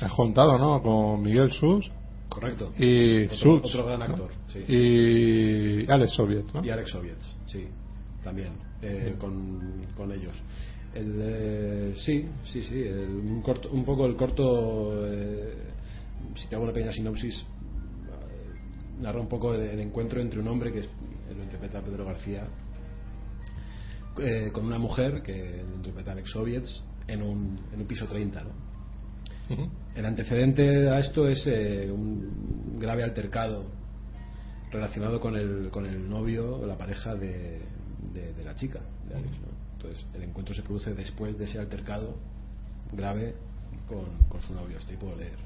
has 0.00 0.12
contado, 0.12 0.58
¿no? 0.58 0.80
Con 0.82 1.22
Miguel 1.22 1.50
Sus 1.50 1.90
Correcto. 2.28 2.70
y 2.78 3.24
Otro- 3.26 3.54
otro 3.64 3.84
gran 3.86 4.00
¿no? 4.00 4.28
Sí. 4.64 4.72
Y 5.86 5.90
Alex 5.90 6.12
Soviet, 6.12 6.44
¿no? 6.54 6.64
Y 6.64 6.70
Alex 6.70 6.90
Soviets, 6.90 7.36
sí, 7.46 7.68
también, 8.22 8.52
eh, 8.82 9.14
con, 9.18 9.86
con 9.96 10.12
ellos. 10.12 10.40
El, 10.94 11.18
eh, 11.20 11.92
sí, 11.96 12.26
sí, 12.44 12.62
sí, 12.62 12.82
el- 12.82 13.16
un, 13.16 13.42
corto, 13.42 13.70
un 13.70 13.84
poco 13.84 14.06
el 14.06 14.16
corto, 14.16 15.04
eh, 15.06 15.54
si 16.36 16.48
te 16.48 16.54
hago 16.56 16.64
una 16.64 16.72
pequeña 16.72 16.92
sinopsis, 16.92 17.40
eh, 17.40 19.02
narra 19.02 19.20
un 19.20 19.28
poco 19.28 19.54
el, 19.54 19.60
el 19.62 19.80
encuentro 19.80 20.20
entre 20.20 20.40
un 20.40 20.48
hombre 20.48 20.72
que 20.72 20.80
es, 20.80 20.88
lo 21.36 21.42
interpreta 21.42 21.82
Pedro 21.82 22.06
García 22.06 22.46
eh, 24.18 24.50
con 24.52 24.64
una 24.64 24.78
mujer 24.78 25.20
que 25.22 25.62
lo 25.68 25.74
interpreta 25.76 26.12
Alex 26.12 26.30
Soviets 26.30 26.82
en 27.06 27.22
un, 27.22 27.58
en 27.72 27.80
un 27.80 27.86
piso 27.86 28.06
30 28.06 28.42
¿no? 28.44 28.50
El 29.94 30.04
antecedente 30.06 30.88
a 30.88 30.98
esto 30.98 31.28
es 31.28 31.46
eh, 31.46 31.88
un 31.90 32.78
grave 32.80 33.04
altercado 33.04 33.64
relacionado 34.70 35.20
con 35.20 35.36
el, 35.36 35.70
con 35.70 35.86
el 35.86 36.08
novio 36.08 36.56
o 36.56 36.66
la 36.66 36.76
pareja 36.76 37.14
de, 37.14 37.60
de- 38.12 38.32
de 38.34 38.44
la 38.44 38.54
chica, 38.54 38.80
de 39.08 39.14
Alex. 39.14 39.30
¿no? 39.40 39.46
Entonces, 39.76 40.06
el 40.14 40.22
encuentro 40.24 40.54
se 40.54 40.62
produce 40.62 40.94
después 40.94 41.38
de 41.38 41.44
ese 41.44 41.58
altercado 41.58 42.16
grave 42.92 43.34
con, 43.88 44.04
con 44.28 44.42
su 44.42 44.52
novio. 44.54 44.78
Hasta 44.78 44.90
ahí 44.90 44.96
puedo 44.96 45.16
leer. 45.16 45.36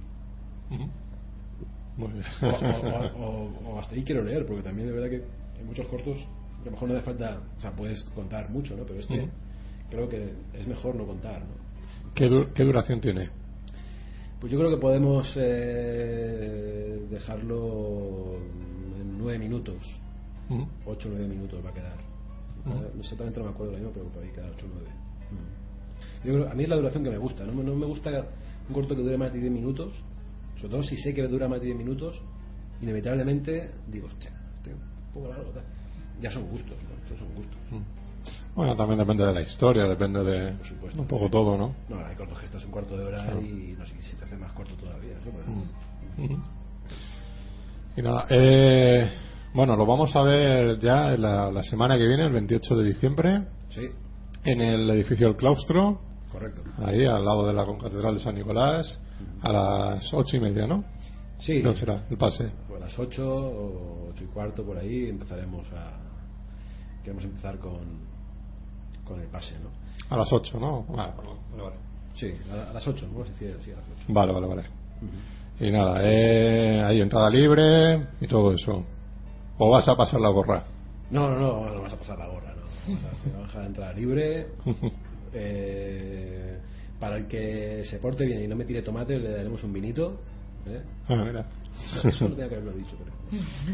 Muy 1.97 2.13
bien. 2.13 2.25
O, 2.43 2.47
o- 2.47 3.25
o- 3.69 3.71
o 3.75 3.79
hasta 3.81 3.95
ahí 3.95 4.03
quiero 4.05 4.23
leer, 4.23 4.47
porque 4.47 4.63
también 4.63 4.89
es 4.89 4.95
verdad 4.95 5.11
que 5.11 5.25
hay 5.59 5.65
muchos 5.65 5.87
cortos 5.87 6.17
a 6.61 6.65
lo 6.67 6.71
mejor 6.73 6.89
no 6.91 6.95
hace 6.97 7.05
falta, 7.07 7.41
o 7.57 7.61
sea, 7.63 7.73
puedes 7.73 8.05
contar 8.15 8.51
mucho, 8.51 8.77
¿no? 8.77 8.85
Pero 8.85 9.01
este 9.01 9.19
Ujú. 9.19 9.29
creo 9.91 10.09
que 10.11 10.35
es 10.53 10.67
mejor 10.67 10.95
no 10.95 11.07
contar, 11.07 11.41
¿no? 11.41 11.55
¿Qué, 12.15 12.29
du- 12.29 12.53
qué 12.53 12.65
duración 12.65 13.01
tiene? 13.01 13.31
Pues 14.39 14.53
yo 14.53 14.59
creo 14.59 14.71
que 14.71 14.77
podemos 14.77 15.33
eh, 15.37 17.07
dejarlo 17.11 18.35
en 18.37 18.70
nueve 19.21 19.39
minutos, 19.39 19.77
Ujú. 20.49 20.67
ocho 20.87 21.09
o 21.09 21.13
nueve 21.13 21.29
minutos 21.29 21.65
va 21.65 21.71
a 21.71 21.75
quedar. 21.75 21.97
Ujú. 22.67 22.75
Ah, 22.79 22.89
Exactamente 23.01 23.39
no 23.41 23.47
me 23.47 23.53
acuerdo 23.53 23.73
ahora 23.73 23.85
mismo, 23.85 23.93
pero 23.95 24.07
por 24.13 24.23
ahí 24.23 24.31
queda 24.31 24.51
ocho 24.55 24.67
o 24.67 24.71
nueve. 24.75 24.91
Yo 26.25 26.35
creo- 26.35 26.51
a 26.51 26.55
mí 26.55 26.63
es 26.65 26.69
la 26.69 26.77
duración 26.77 27.05
que 27.05 27.11
me 27.11 27.19
gusta, 27.19 27.45
no, 27.45 27.53
me- 27.53 27.63
no 27.65 27.75
me 27.75 27.87
gusta 27.87 28.11
un 28.69 28.75
corto 28.75 28.95
que 28.97 29.03
dure 29.03 29.17
más 29.17 29.33
de 29.33 29.39
10 29.41 29.53
minutos, 29.53 29.93
sobre 30.57 30.69
todo 30.71 30.83
si 30.83 30.97
sé 30.97 31.15
que 31.15 31.27
dura 31.27 31.49
más 31.49 31.61
de 31.61 31.67
10 31.67 31.79
minutos, 31.79 32.21
inevitablemente 32.83 33.71
digo, 33.87 34.07
hostia, 34.07 34.31
este 34.55 34.73
un 34.75 34.81
poco 35.15 35.29
largo, 35.29 35.51
tal". 35.51 35.63
ya 36.21 36.31
son 36.31 36.47
gustos, 36.51 36.77
¿no? 36.83 37.17
Son 37.17 37.35
gustos. 37.35 37.59
Bueno, 38.55 38.77
también 38.77 38.99
depende 38.99 39.25
de 39.25 39.33
la 39.33 39.41
historia, 39.43 39.85
depende 39.87 40.23
de 40.25 40.53
Por 40.53 40.67
supuesto. 40.67 41.01
un 41.01 41.07
poco 41.07 41.31
todo, 41.31 41.57
¿no? 41.57 41.75
No, 41.89 42.05
hay 42.05 42.15
cortos 42.17 42.39
que 42.39 42.47
estás 42.47 42.65
un 42.65 42.71
cuarto 42.73 42.97
de 42.97 43.05
hora 43.05 43.23
Claro. 43.25 43.41
y 43.41 43.75
no 43.79 43.87
sé 43.87 43.95
si 44.03 44.17
te 44.17 44.25
hace 44.25 44.37
más 44.37 44.53
corto 44.53 44.75
todavía. 44.75 45.15
Y 48.01 48.03
nada, 48.03 48.25
eh, 48.31 49.11
bueno, 49.53 49.77
lo 49.77 49.85
vamos 49.85 50.17
a 50.17 50.23
ver 50.23 50.79
ya 50.79 51.15
la, 51.19 51.51
la 51.51 51.63
semana 51.63 51.99
que 51.99 52.07
viene, 52.07 52.25
el 52.25 52.33
28 52.33 52.77
de 52.77 52.85
diciembre, 52.85 53.43
Sí, 53.69 53.83
en 54.43 54.63
el 54.63 54.89
edificio 54.89 55.27
del 55.27 55.37
claustro, 55.37 56.01
correcto. 56.33 56.63
ahí 56.79 57.05
al 57.05 57.23
lado 57.23 57.47
de 57.47 57.53
la 57.53 57.67
concatedral 57.67 58.15
de 58.15 58.21
San 58.21 58.37
Nicolás, 58.37 58.99
a 59.43 59.53
las 59.53 60.15
ocho 60.15 60.39
y 60.39 60.41
media, 60.41 60.67
¿no? 60.67 60.83
Sí, 61.41 61.63
que 61.63 61.77
será 61.77 62.07
el 62.09 62.17
pase. 62.17 62.51
Pues 62.69 62.81
a 62.81 62.87
las 62.87 62.99
8 62.99 63.23
o 63.23 64.09
8 64.13 64.25
y 64.25 64.27
cuarto 64.29 64.65
por 64.65 64.79
ahí 64.79 65.07
empezaremos 65.11 65.71
a. 65.73 65.99
Queremos 67.03 67.25
empezar 67.25 67.59
con, 67.59 67.81
con 69.05 69.21
el 69.21 69.29
pase, 69.29 69.57
¿no? 69.59 69.69
A 70.09 70.19
las 70.19 70.33
ocho, 70.33 70.59
¿no? 70.59 70.85
Vale, 70.85 71.13
vale, 71.51 71.63
vale. 71.63 71.77
Sí, 72.15 72.33
a, 72.51 72.73
las 72.73 72.87
8, 72.89 73.09
vamos 73.13 73.29
a 73.29 73.33
decir 73.33 73.55
así, 73.61 73.73
a 73.73 73.77
las 73.77 73.85
8. 73.85 74.05
Vale, 74.09 74.33
vale, 74.33 74.47
vale. 74.47 74.63
Y 75.61 75.71
nada, 75.71 76.01
eh, 76.03 76.83
hay 76.83 77.03
entrada 77.03 77.29
libre 77.29 78.07
y 78.19 78.27
todo 78.27 78.55
eso. 78.55 78.83
¿O 79.59 79.71
vas 79.71 79.87
a 79.89 79.95
pasar 79.95 80.19
la 80.19 80.31
gorra? 80.31 80.65
No, 81.11 81.29
no, 81.29 81.39
no, 81.39 81.75
no 81.75 81.83
vas 81.83 81.93
a 81.93 81.99
pasar 81.99 82.19
la 82.19 82.29
gorra, 82.29 82.55
no. 82.55 82.99
Vamos 83.35 83.55
a, 83.55 83.59
la 83.61 83.67
entrada 83.67 83.93
libre. 83.93 84.49
Eh, 85.33 86.59
para 86.99 87.17
el 87.17 87.29
que 87.29 87.85
se 87.85 88.01
porte 88.01 88.25
bien 88.25 88.43
y 88.43 88.49
no 88.49 88.57
me 88.57 88.65
tire 88.65 88.83
tomate, 88.83 89.17
le 89.17 89.31
daremos 89.31 89.63
un 89.63 89.73
vinito. 89.73 90.19
¿eh? 90.67 90.83
Ah, 91.09 91.23
mira. 91.25 91.47
Eso 92.03 92.29
no 92.29 92.35
tenía 92.35 92.49
que 92.49 92.57
haberlo 92.57 92.73
dicho, 92.73 92.97
pero. 92.99 93.13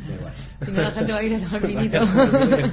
da 0.07 0.15
igual. 0.17 0.35
Si 0.63 0.71
no, 0.71 0.83
la 0.83 0.91
gente 0.91 1.13
va 1.15 1.19
a 1.19 1.23
ir 1.23 1.35
a 1.35 1.41
tomar 1.41 1.67
vinito. 1.67 1.99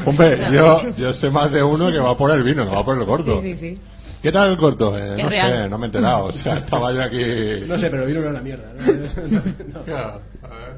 Hombre, 0.06 0.38
yo, 0.52 0.96
yo 0.98 1.14
sé 1.14 1.30
más 1.30 1.50
de 1.54 1.64
uno 1.64 1.90
que 1.94 2.00
va 2.00 2.18
por 2.18 2.30
el 2.32 2.44
vino, 2.44 2.66
no 2.66 2.72
va 2.72 2.84
por 2.84 3.00
el 3.00 3.06
corto. 3.06 3.42
Sí, 3.42 3.56
sí, 3.56 3.76
sí. 3.76 3.82
¿Qué 4.24 4.32
tal 4.32 4.52
el 4.52 4.58
corto? 4.58 4.98
Eh, 4.98 5.22
no 5.22 5.30
real. 5.30 5.52
sé, 5.64 5.70
no 5.70 5.78
me 5.78 5.84
he 5.86 5.88
enterado. 5.88 6.26
O 6.28 6.32
sea, 6.32 6.58
estaba 6.58 6.92
yo 6.94 7.04
aquí. 7.04 7.66
No 7.68 7.78
sé, 7.78 7.90
pero 7.92 8.06
vino 8.08 8.22
no 8.22 8.30
era 8.30 8.42
mierda. 8.42 8.74
¿no? 8.74 8.82
No. 9.74 9.84
Claro, 9.84 10.22
a 10.42 10.48
ver. 10.48 10.76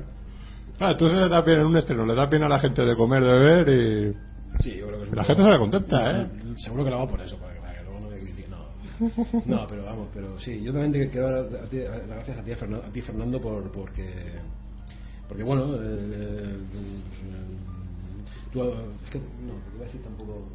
Ah, 0.80 0.98
tú 0.98 1.08
se 1.08 1.14
le 1.16 1.30
das 1.30 1.46
bien 1.46 1.60
en 1.60 1.68
un 1.68 1.78
estreno, 1.78 2.06
le 2.06 2.16
das 2.16 2.30
bien 2.30 2.44
a 2.44 2.50
la 2.50 2.60
gente 2.60 2.82
de 2.84 2.96
comer, 2.96 3.24
de 3.24 3.34
beber 3.34 3.70
y. 3.70 4.14
Sí, 4.64 4.78
yo 4.78 4.88
creo 4.88 4.98
que 5.00 5.04
es 5.06 5.10
un 5.12 5.16
La 5.16 5.22
poco- 5.22 5.28
gente 5.36 5.44
sale 5.44 5.60
contenta, 5.60 6.12
¿eh? 6.22 6.28
Seguro 6.58 6.84
que 6.84 6.90
lo 6.90 6.96
hago 6.98 7.08
por 7.10 7.22
eso, 7.22 7.38
para 7.38 7.54
que, 7.54 7.60
para 7.62 7.74
que 7.76 7.84
luego 7.84 8.00
no 8.02 8.10
me 8.10 8.18
critiquen. 8.20 8.52
No. 8.52 9.56
no, 9.62 9.68
pero 9.68 9.86
vamos, 9.86 10.10
pero 10.14 10.40
sí, 10.40 10.62
yo 10.64 10.72
también 10.74 10.92
te 10.92 11.10
quiero 11.10 11.30
dar 11.44 11.64
a 11.64 11.68
ti- 11.68 11.82
a- 11.86 11.92
las 11.98 12.08
gracias 12.08 12.40
a 12.40 12.44
ti, 12.44 12.52
a 12.52 12.58
Fernando, 12.58 12.86
a 12.86 12.90
ti, 12.92 13.02
Fernando 13.02 13.40
por, 13.42 13.72
porque, 13.72 14.12
porque 15.28 15.44
bueno, 15.44 15.76
eh, 15.76 15.78
eh, 15.84 16.58
tú, 18.52 18.62
es 19.04 19.10
que, 19.12 19.20
no, 19.20 19.54
porque 19.64 19.76
iba 19.76 19.84
a 19.84 19.88
decir 19.88 20.02
tampoco, 20.02 20.48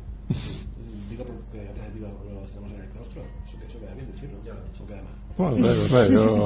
digo 1.11 1.25
porque 1.25 1.65
gracias 1.65 1.87
a 1.89 1.93
ti 1.93 1.99
lo, 1.99 2.45
estamos 2.45 2.73
en 2.73 2.81
el 2.81 2.89
claustro, 2.91 3.23
eso, 3.47 3.59
que- 3.59 3.67
eso 3.67 3.79
queda 3.81 3.95
bien 3.95 4.11
decirlo, 4.13 4.39
ya 4.45 4.55
lo 4.55 4.61
eso 4.73 4.87
queda 4.87 5.03
mal. 5.03 5.15
Bueno, 5.37 5.57
pero, 5.57 5.83
pero 5.91 6.11
yo. 6.11 6.37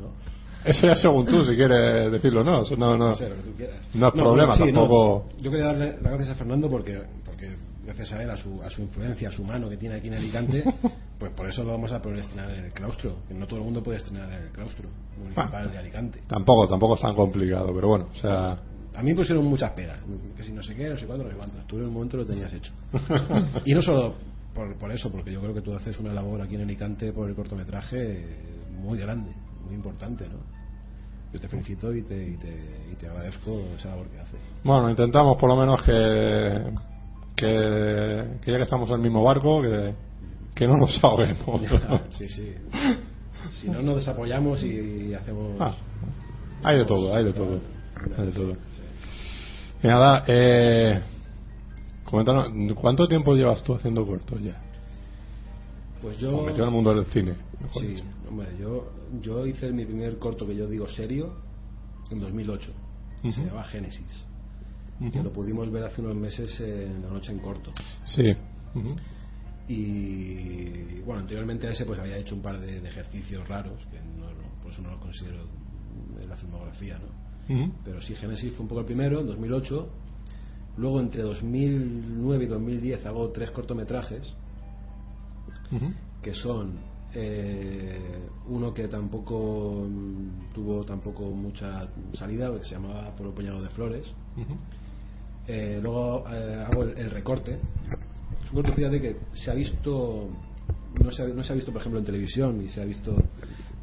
¿no? 0.00 0.30
Eso 0.64 0.86
ya 0.86 0.94
según 0.96 1.24
tú, 1.24 1.42
si 1.44 1.56
quieres 1.56 2.12
decirlo, 2.12 2.44
no. 2.44 2.62
Eso 2.62 2.76
no, 2.76 2.96
no. 2.96 3.08
No 3.10 3.14
sé, 3.14 3.28
lo 3.30 3.36
que 3.36 3.42
tú 3.42 3.52
quieras. 3.56 3.76
No 3.94 4.08
es 4.08 4.12
problema, 4.12 4.56
sí, 4.56 4.64
tampoco- 4.64 5.26
no. 5.34 5.42
Yo 5.42 5.50
quería 5.50 5.66
darle 5.66 5.92
las 6.02 6.12
gracias 6.12 6.28
a 6.30 6.34
Fernando 6.34 6.68
porque, 6.68 7.00
porque 7.24 7.56
gracias 7.86 8.12
a 8.12 8.22
él, 8.22 8.28
a 8.30 8.36
su, 8.36 8.62
a 8.62 8.68
su 8.68 8.82
influencia, 8.82 9.30
a 9.30 9.32
su 9.32 9.42
mano 9.42 9.70
que 9.70 9.78
tiene 9.78 9.94
aquí 9.94 10.08
en 10.08 10.14
Alicante, 10.14 10.62
pues 11.18 11.32
por 11.32 11.48
eso 11.48 11.64
lo 11.64 11.72
vamos 11.72 11.92
a 11.92 12.02
poder 12.02 12.18
estrenar 12.18 12.50
en 12.50 12.66
el 12.66 12.72
claustro. 12.72 13.16
Que 13.26 13.32
no 13.34 13.46
todo 13.46 13.58
el 13.60 13.64
mundo 13.64 13.82
puede 13.82 13.98
estrenar 13.98 14.30
en 14.32 14.42
el 14.42 14.48
claustro 14.50 14.86
municipal 15.18 15.50
Ah. 15.50 15.72
de 15.72 15.78
Alicante. 15.78 16.20
Tampoco, 16.26 16.68
tampoco 16.68 16.94
es 16.96 17.00
tan 17.00 17.14
complicado, 17.14 17.72
pero 17.74 17.88
bueno, 17.88 18.08
o 18.12 18.16
sea. 18.16 18.58
A 18.94 19.02
mí 19.02 19.14
pusieron 19.14 19.44
muchas 19.44 19.72
pegas, 19.72 20.00
que 20.36 20.42
si 20.42 20.52
no 20.52 20.62
sé 20.62 20.74
qué, 20.74 20.88
no 20.88 20.96
sé 20.96 21.06
cuándo, 21.06 21.24
no 21.24 21.30
sé 21.30 21.36
cuánto. 21.36 21.58
Tú 21.66 21.76
en 21.78 21.84
el 21.84 21.90
momento 21.90 22.16
lo 22.16 22.26
tenías 22.26 22.52
hecho. 22.52 22.72
Y 23.64 23.72
no 23.72 23.82
solo 23.82 24.14
por, 24.54 24.76
por 24.76 24.90
eso, 24.90 25.10
porque 25.10 25.32
yo 25.32 25.40
creo 25.40 25.54
que 25.54 25.62
tú 25.62 25.74
haces 25.74 25.98
una 26.00 26.12
labor 26.12 26.42
aquí 26.42 26.56
en 26.56 26.62
Alicante 26.62 27.12
por 27.12 27.28
el 27.28 27.36
cortometraje 27.36 28.24
muy 28.80 28.98
grande, 28.98 29.32
muy 29.64 29.74
importante, 29.74 30.28
¿no? 30.28 30.38
Yo 31.32 31.38
te 31.38 31.48
felicito 31.48 31.94
y 31.94 32.02
te, 32.02 32.28
y 32.28 32.36
te, 32.36 32.48
y 32.92 32.96
te 32.96 33.06
agradezco 33.06 33.62
esa 33.78 33.90
labor 33.90 34.08
que 34.08 34.18
haces. 34.18 34.40
Bueno, 34.64 34.90
intentamos 34.90 35.38
por 35.38 35.48
lo 35.48 35.56
menos 35.56 35.80
que. 35.82 36.72
que, 37.36 38.38
que 38.42 38.50
ya 38.50 38.56
que 38.56 38.64
estamos 38.64 38.88
en 38.90 38.96
el 38.96 39.02
mismo 39.02 39.22
barco, 39.22 39.62
que, 39.62 39.94
que 40.56 40.66
no. 40.66 40.84
Ya, 41.60 42.02
sí, 42.10 42.28
sí. 42.28 42.52
Si 43.52 43.68
no, 43.68 43.80
nos 43.80 43.96
desapoyamos 43.96 44.62
y 44.64 45.14
hacemos. 45.14 45.56
Ah, 45.60 45.74
hay 46.64 46.78
de 46.78 46.84
todo, 46.84 47.14
hay 47.14 47.24
de 47.24 47.32
todo. 47.32 47.60
Hay 48.18 48.26
de 48.26 48.32
todo. 48.32 48.56
Y 49.82 49.86
nada, 49.86 50.24
eh, 50.26 51.00
coméntanos, 52.04 52.50
¿cuánto 52.74 53.08
tiempo 53.08 53.34
llevas 53.34 53.62
tú 53.62 53.74
haciendo 53.74 54.04
cortos 54.06 54.40
ya? 54.42 54.60
Pues 56.02 56.18
yo. 56.18 56.36
O 56.36 56.42
metido 56.44 56.64
en 56.64 56.68
el 56.68 56.74
mundo 56.74 56.94
del 56.94 57.04
cine. 57.06 57.34
mejor 57.60 57.82
Sí, 57.82 57.88
dicho. 57.88 58.04
hombre, 58.28 58.48
yo, 58.58 58.90
yo 59.22 59.46
hice 59.46 59.70
mi 59.72 59.84
primer 59.84 60.18
corto 60.18 60.46
que 60.46 60.54
yo 60.56 60.66
digo 60.66 60.86
serio 60.88 61.34
en 62.10 62.18
2008. 62.18 62.72
Ujú. 63.22 63.32
Se 63.32 63.40
llamaba 63.44 63.64
Génesis. 63.64 64.26
Que 65.12 65.22
lo 65.22 65.32
pudimos 65.32 65.70
ver 65.70 65.84
hace 65.84 66.02
unos 66.02 66.14
meses 66.14 66.60
en 66.60 67.00
La 67.02 67.08
Noche 67.08 67.32
en 67.32 67.38
Corto. 67.38 67.72
Sí. 68.04 68.34
Y 69.66 71.00
bueno, 71.02 71.20
anteriormente 71.20 71.66
a 71.68 71.70
ese 71.70 71.86
pues 71.86 71.98
había 71.98 72.18
hecho 72.18 72.34
un 72.34 72.42
par 72.42 72.60
de, 72.60 72.80
de 72.80 72.88
ejercicios 72.88 73.48
raros, 73.48 73.78
que 73.90 73.98
no, 74.00 74.26
no- 74.26 74.60
por 74.62 74.72
eso 74.72 74.82
no 74.82 74.90
los 74.90 75.00
considero 75.00 75.44
en 76.22 76.28
la 76.28 76.36
filmografía, 76.36 76.98
¿no? 76.98 77.29
Pero 77.84 78.00
sí, 78.00 78.14
Génesis 78.14 78.52
fue 78.52 78.62
un 78.62 78.68
poco 78.68 78.80
el 78.80 78.86
primero, 78.86 79.20
en 79.20 79.26
2008. 79.26 79.88
Luego, 80.76 81.00
entre 81.00 81.22
2009 81.22 82.44
y 82.44 82.46
2010, 82.46 83.06
hago 83.06 83.30
tres 83.30 83.50
cortometrajes, 83.50 84.34
que 86.22 86.32
son 86.32 86.78
eh, 87.12 88.28
uno 88.48 88.72
que 88.72 88.86
tampoco 88.86 89.86
tuvo 90.54 90.84
tampoco 90.84 91.24
mucha 91.30 91.88
salida, 92.14 92.52
que 92.56 92.64
se 92.64 92.76
llamaba 92.76 93.14
Por 93.16 93.26
un 93.26 93.34
puñado 93.34 93.62
de 93.62 93.68
flores. 93.70 94.06
Eh, 95.46 95.80
luego 95.82 96.24
eh, 96.30 96.64
hago 96.70 96.84
el, 96.84 96.96
el 96.98 97.10
recorte. 97.10 97.58
Es 98.44 98.50
un 98.50 98.62
corto, 98.62 98.72
fíjate, 98.72 99.00
que 99.00 99.16
se 99.32 99.50
ha 99.50 99.54
visto, 99.54 100.28
no 101.02 101.10
se 101.10 101.22
ha, 101.22 101.26
no 101.26 101.42
se 101.42 101.52
ha 101.52 101.56
visto, 101.56 101.72
por 101.72 101.80
ejemplo, 101.80 101.98
en 101.98 102.06
televisión 102.06 102.62
y 102.64 102.68
se 102.68 102.80
ha 102.80 102.84
visto 102.84 103.16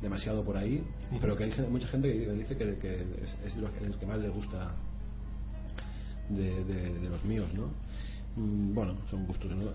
demasiado 0.02 0.44
por 0.44 0.58
ahí, 0.58 0.84
pero 1.22 1.36
que 1.36 1.46
hay 1.46 1.52
mucha 1.70 1.88
gente 1.88 2.12
que 2.12 2.32
dice 2.34 2.56
que, 2.58 2.76
que 2.78 2.96
es, 3.24 3.38
es 3.46 3.56
de 3.56 3.62
los 3.62 3.72
el 3.82 3.96
que 3.98 4.06
más 4.06 4.20
le 4.20 4.30
gusta 4.30 4.72
de, 6.30 6.64
de- 6.66 7.00
de 7.00 7.10
los 7.10 7.24
míos, 7.24 7.50
¿no? 7.54 7.68
Mm, 8.36 8.74
Bueno, 8.74 8.96
son 9.10 9.26
gustos, 9.26 9.50
¿no? 9.56 9.72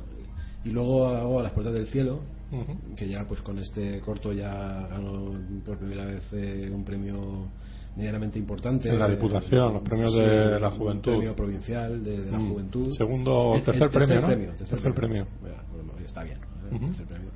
Y 0.64 0.70
luego 0.70 1.08
hago 1.08 1.40
A 1.40 1.42
las 1.42 1.52
puertas 1.52 1.74
del 1.74 1.87
cielo, 1.88 2.20
Ujú. 2.52 2.94
que 2.96 3.08
ya 3.08 3.24
pues 3.26 3.40
con 3.42 3.58
este 3.58 4.00
corto 4.00 4.32
ya 4.32 4.87
ganó 4.88 5.32
por 5.64 5.78
primera 5.78 6.04
vez 6.04 6.22
eh, 6.32 6.70
un 6.72 6.85
premio 6.85 7.48
medianamente 7.96 8.38
importante 8.38 8.88
En 8.88 8.98
la 8.98 9.06
Eh, 9.08 9.16
Diputación, 9.16 9.72
los 9.74 9.82
premios 9.82 10.14
de 10.14 10.61
la 10.61 10.70
Juventud. 10.70 11.12
premio 11.12 11.35
provincial 11.35 12.04
de, 12.04 12.20
de 12.24 12.30
la 12.30 12.38
Mm. 12.38 12.48
juventud 12.50 12.92
Segundo- 12.96 13.54
El- 13.56 13.64
tercer 13.64 13.82
el 13.85 13.90
premio, 13.90 14.20
¿no? 14.20 14.26
premio, 14.28 14.48
tercer, 14.50 14.68
Tercer 14.68 14.94
premio, 14.94 15.26
premio. 15.40 15.62
Bueno, 15.72 15.92
está 16.06 16.22
bien 16.22 16.38
¿eh? 16.38 16.74
Ujú. 16.76 16.87
tercer 16.87 17.06
premio 17.06 17.30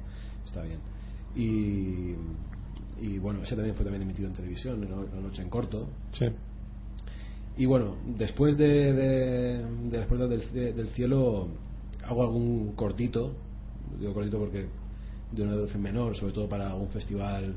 está 0.45 0.63
bien 0.63 0.79
y 1.35 2.15
y 3.01 3.19
bueno 3.19 3.43
ese 3.43 3.55
también 3.57 3.75
fue 3.75 3.85
también 3.85 4.03
emitido 4.03 4.29
en 4.29 4.35
televisión 4.35 4.83
en 4.83 4.91
la 4.91 5.21
noche 5.21 5.43
en 5.43 5.51
corto 5.51 5.89
Sí. 6.13 6.27
Y 7.59 7.65
bueno, 7.65 7.97
después 8.19 8.59
de, 8.59 8.93
de, 8.93 9.65
de 9.91 9.99
las 9.99 10.07
puertas 10.07 10.29
del, 10.29 10.53
de- 10.53 10.73
del 10.75 10.89
cielo 10.89 11.49
hago 12.07 12.23
algún 12.23 12.73
cortito, 12.75 13.33
digo 13.99 14.13
cortito 14.13 14.39
porque 14.39 14.67
de 15.33 15.43
una 15.43 15.55
duración 15.55 15.83
menor, 15.83 16.15
sobre 16.17 16.35
todo 16.35 16.49
para 16.49 16.75
un 16.75 16.89
festival 16.91 17.55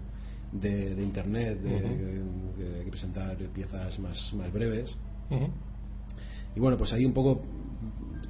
de, 0.54 1.04
internet, 1.04 1.60
de, 1.62 1.75
hay 2.80 2.86
que 2.86 2.89
presentar 2.91 3.36
piezas 3.54 3.99
más, 3.99 4.34
más 4.34 4.52
breves. 4.54 4.95
Ujú. 5.30 5.49
Y 6.56 6.60
bueno, 6.62 6.78
pues 6.78 6.93
ahí 6.93 7.04
un 7.06 7.13
poco 7.13 7.41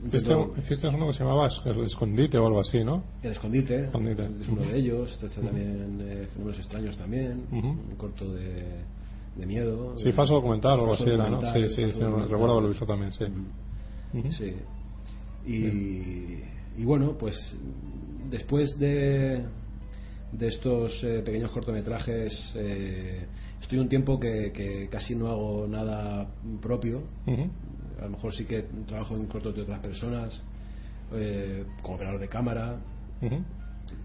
Hiciste, 0.08 0.34
hiciste 0.62 0.88
uno 0.88 1.08
que 1.08 1.14
se 1.14 1.24
llamaba 1.24 1.50
El 1.66 1.84
Escondite 1.84 2.38
o 2.38 2.48
algo 2.48 2.62
así, 2.62 2.84
¿no? 2.84 3.04
El 3.22 3.32
escondite, 3.32 3.86
Escondite. 3.86 4.24
es 4.42 4.48
uno 4.48 4.62
de 4.62 4.78
ellos. 4.78 5.12
Está 5.12 5.28
está 5.28 5.42
también 5.42 6.00
eh, 6.02 6.28
Fenómenos 6.34 6.60
extraños 6.60 6.98
también, 6.98 7.46
Ujú. 7.52 7.68
un 7.68 7.96
corto 7.98 8.34
de, 8.34 8.86
de 9.36 9.46
miedo. 9.46 9.98
Sí, 10.00 10.12
falso 10.14 10.36
documental 10.36 10.80
o 10.80 10.84
algo 10.84 10.94
así 10.94 11.04
era, 11.04 11.30
¿no? 11.30 11.42
Sí, 11.52 11.68
sí, 11.70 11.76
sí, 11.76 12.00
documental. 12.00 12.30
recuerdo 12.30 12.52
haberlo 12.54 12.70
visto 12.70 12.86
también, 12.86 13.14
sí. 13.14 13.26
Ujú. 13.26 14.20
Ujú. 14.20 14.32
Sí. 14.32 14.56
Y, 15.46 16.82
y 16.82 16.86
bueno, 16.86 17.18
pues 17.18 17.36
después 18.30 18.78
de, 18.80 19.44
de 20.32 20.48
estos 20.48 21.04
eh, 21.04 21.22
pequeños 21.26 21.52
cortometrajes, 21.52 22.54
eh, 22.56 23.26
estoy 23.62 23.80
un 23.80 23.90
tiempo 23.90 24.18
que, 24.20 24.52
que 24.54 24.88
casi 24.90 25.14
no 25.16 25.28
hago 25.30 25.68
nada 25.68 26.28
propio. 26.62 27.04
Ujú. 27.28 27.50
A 28.00 28.04
lo 28.04 28.12
mejor 28.12 28.34
sí 28.34 28.46
que 28.46 28.64
trabajo 28.88 29.16
en 29.16 29.26
cortos 29.28 29.56
de 29.56 29.62
otras 29.62 29.80
personas, 29.80 30.42
eh, 31.14 31.66
como 31.82 31.96
operador 31.96 32.20
de 32.20 32.28
cámara, 32.28 32.80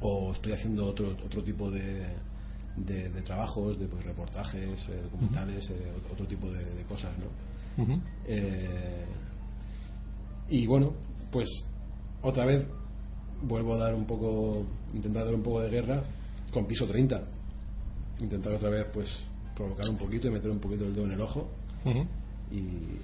o 0.00 0.32
estoy 0.32 0.52
haciendo 0.52 0.86
otro, 0.86 1.16
otro 1.24 1.42
tipo 1.42 1.70
de, 1.70 2.06
de, 2.76 3.08
de 3.10 3.22
trabajos, 3.22 3.78
de 3.78 3.86
pues, 3.86 4.04
reportajes, 4.04 4.88
eh, 4.88 5.02
documentales, 5.02 5.70
eh, 5.70 5.92
otro 6.12 6.26
tipo 6.26 6.50
de, 6.50 6.64
de 6.64 6.82
cosas, 6.84 7.12
¿no? 7.18 7.26
Eh, 8.26 9.04
y 10.48 10.66
bueno, 10.66 10.92
pues 11.30 11.48
otra 12.22 12.44
vez 12.44 12.66
vuelvo 13.42 13.74
a 13.74 13.78
dar 13.78 13.94
un 13.94 14.06
poco, 14.06 14.64
intentar 14.92 15.24
dar 15.24 15.34
un 15.34 15.42
poco 15.42 15.60
de 15.60 15.70
guerra 15.70 16.02
con 16.52 16.66
piso 16.66 16.86
30. 16.86 17.20
Intentar 18.20 18.52
otra 18.52 18.70
vez 18.70 18.86
pues 18.92 19.08
provocar 19.56 19.88
un 19.88 19.96
poquito 19.96 20.28
y 20.28 20.30
meter 20.30 20.50
un 20.50 20.60
poquito 20.60 20.84
el 20.84 20.94
dedo 20.94 21.04
en 21.06 21.12
el 21.12 21.20
ojo. 21.20 21.48
Y, 22.50 22.98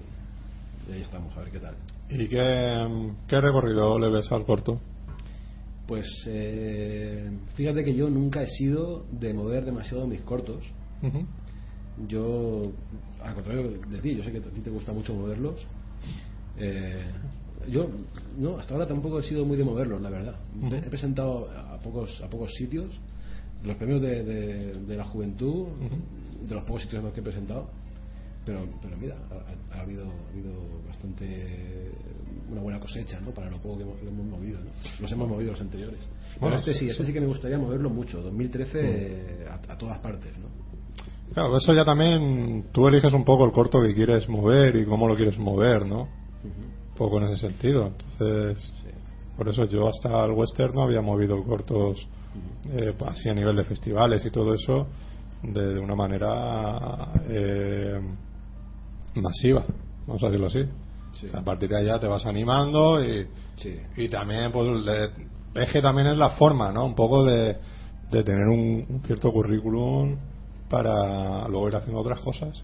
y 0.89 0.93
ahí 0.93 1.01
estamos, 1.01 1.35
a 1.37 1.41
ver 1.41 1.51
qué 1.51 1.59
tal. 1.59 1.75
¿Y 2.09 2.27
qué, 2.27 2.87
qué 3.27 3.41
recorrido 3.41 3.97
le 3.99 4.09
ves 4.09 4.31
al 4.31 4.45
corto? 4.45 4.79
Pues 5.87 6.05
eh, 6.27 7.29
fíjate 7.55 7.83
que 7.83 7.93
yo 7.93 8.09
nunca 8.09 8.41
he 8.41 8.47
sido 8.47 9.05
de 9.11 9.33
mover 9.33 9.65
demasiado 9.65 10.07
mis 10.07 10.21
cortos. 10.21 10.63
Ujú. 11.01 11.25
Yo, 12.07 12.71
al 13.21 13.33
contrario 13.35 13.71
de 13.71 13.99
ti, 13.99 14.15
yo 14.15 14.23
sé 14.23 14.31
que 14.31 14.37
a 14.37 14.41
ti 14.41 14.61
te 14.61 14.69
gusta 14.69 14.93
mucho 14.93 15.13
moverlos. 15.13 15.65
Eh, 16.57 17.11
yo, 17.67 17.89
no, 18.37 18.57
hasta 18.57 18.73
ahora 18.73 18.87
tampoco 18.87 19.19
he 19.19 19.23
sido 19.23 19.45
muy 19.45 19.57
de 19.57 19.63
moverlos, 19.63 20.01
la 20.01 20.09
verdad. 20.09 20.35
He 20.71 20.89
presentado 20.89 21.49
a 21.51 21.77
pocos, 21.79 22.21
a 22.23 22.27
pocos 22.29 22.51
sitios, 22.57 22.89
los 23.63 23.75
premios 23.77 24.01
de, 24.01 24.23
de- 24.23 24.73
de 24.73 24.95
la 24.95 25.03
juventud, 25.03 25.67
de 26.47 26.55
los 26.55 26.63
pocos 26.65 26.81
sitios 26.83 26.99
en 26.99 27.05
los 27.05 27.13
que 27.13 27.19
he 27.19 27.23
presentado. 27.23 27.69
Pero, 28.45 28.59
pero 28.81 28.97
mira, 28.97 29.15
ha, 29.29 29.77
ha 29.77 29.81
habido, 29.81 30.03
ha 30.05 30.29
habido 30.31 30.51
bastante 30.87 31.91
una 32.49 32.61
buena 32.61 32.79
cosecha, 32.79 33.19
¿no? 33.19 33.31
Para 33.31 33.49
lo 33.49 33.57
poco 33.57 33.77
que 33.77 33.83
hemos, 33.83 33.99
que 33.99 34.07
hemos 34.07 34.25
movido, 34.25 34.59
¿no? 34.59 34.71
Los 34.99 35.11
hemos 35.11 35.27
movido 35.29 35.51
los 35.51 35.61
anteriores. 35.61 35.99
Pero 35.99 36.41
Bueno, 36.41 36.57
este 36.57 36.73
sí, 36.73 36.89
este 36.89 37.05
sí. 37.05 37.13
que 37.13 37.21
me 37.21 37.27
gustaría 37.27 37.57
moverlo 37.59 37.89
mucho. 37.89 38.21
2013 38.21 38.79
eh, 38.81 39.45
a, 39.47 39.73
a 39.73 39.77
todas 39.77 39.99
partes, 39.99 40.37
¿no? 40.39 40.47
Claro, 41.33 41.55
eso 41.57 41.73
ya 41.73 41.85
también 41.85 42.65
tú 42.73 42.87
eliges 42.87 43.13
un 43.13 43.23
poco 43.23 43.45
el 43.45 43.51
corto 43.51 43.79
que 43.81 43.93
quieres 43.93 44.27
mover 44.27 44.75
y 44.75 44.85
cómo 44.85 45.07
lo 45.07 45.15
quieres 45.15 45.37
mover, 45.37 45.85
¿no? 45.85 46.09
Un 46.43 46.95
poco 46.97 47.19
en 47.19 47.29
ese 47.29 47.47
sentido. 47.47 47.87
Entonces, 48.19 48.73
por 49.37 49.47
eso 49.47 49.65
yo 49.65 49.87
hasta 49.87 50.25
el 50.25 50.31
western 50.31 50.73
no 50.75 50.83
había 50.83 51.01
movido 51.01 51.41
cortos 51.43 52.05
eh, 52.69 52.93
así 53.05 53.29
a 53.29 53.33
nivel 53.33 53.55
de 53.55 53.63
festivales 53.63 54.25
y 54.25 54.29
todo 54.31 54.53
eso 54.53 54.87
de, 55.43 55.73
de 55.75 55.79
una 55.79 55.95
manera 55.95 57.07
eh, 57.29 57.99
masiva, 59.15 59.63
vamos 60.07 60.23
a 60.23 60.27
decirlo 60.27 60.47
así. 60.47 60.63
Sí. 61.19 61.27
A 61.33 61.43
partir 61.43 61.69
de 61.69 61.77
allá 61.77 61.99
te 61.99 62.07
vas 62.07 62.25
animando 62.25 63.03
y, 63.03 63.27
Sí. 63.57 63.75
y 63.97 64.07
también 64.09 64.51
pues 64.51 64.67
le- 64.83 65.09
es 65.61 65.71
que 65.71 65.81
también 65.81 66.07
es 66.07 66.17
la 66.17 66.31
forma 66.31 66.71
no 66.71 66.85
un 66.85 66.95
poco 66.95 67.23
de, 67.25 67.57
de 68.09 68.23
tener 68.23 68.47
un, 68.47 68.85
un 68.89 69.01
cierto 69.03 69.31
currículum 69.31 70.17
para 70.69 71.47
luego 71.49 71.67
ir 71.67 71.75
haciendo 71.75 71.99
otras 72.01 72.19
cosas 72.21 72.63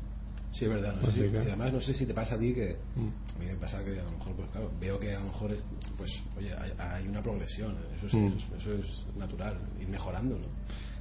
Sí, 0.54 0.64
es 0.66 0.72
verdad. 0.72 0.96
No 0.96 1.02
sé 1.04 1.08
Así 1.10 1.20
si- 1.22 1.30
que- 1.30 1.38
y 1.38 1.48
además, 1.48 1.74
no 1.74 1.82
sé 1.82 1.94
si 1.94 2.06
te 2.08 2.14
pasa 2.16 2.34
a 2.34 2.40
ti 2.40 2.52
que. 2.54 2.78
Mm. 2.96 3.08
A 3.36 3.40
mí 3.40 3.46
me 3.46 3.56
pasa 3.58 3.84
que 3.84 4.00
a 4.00 4.04
lo 4.04 4.12
mejor, 4.12 4.34
pues 4.38 4.50
claro, 4.50 4.72
veo 4.80 4.98
que 5.00 5.14
a 5.14 5.20
lo 5.20 5.26
mejor 5.26 5.52
es. 5.52 5.64
Pues, 5.98 6.10
oye, 6.36 6.52
hay, 6.56 6.72
hay 6.80 7.08
una 7.08 7.22
progresión. 7.22 7.76
Eso 7.98 8.08
es, 8.08 8.14
Mm. 8.14 8.34
eso 8.58 8.74
es 8.74 9.06
natural. 9.18 9.60
Ir 9.80 9.88
mejorando, 9.90 10.36
¿no? 10.40 10.46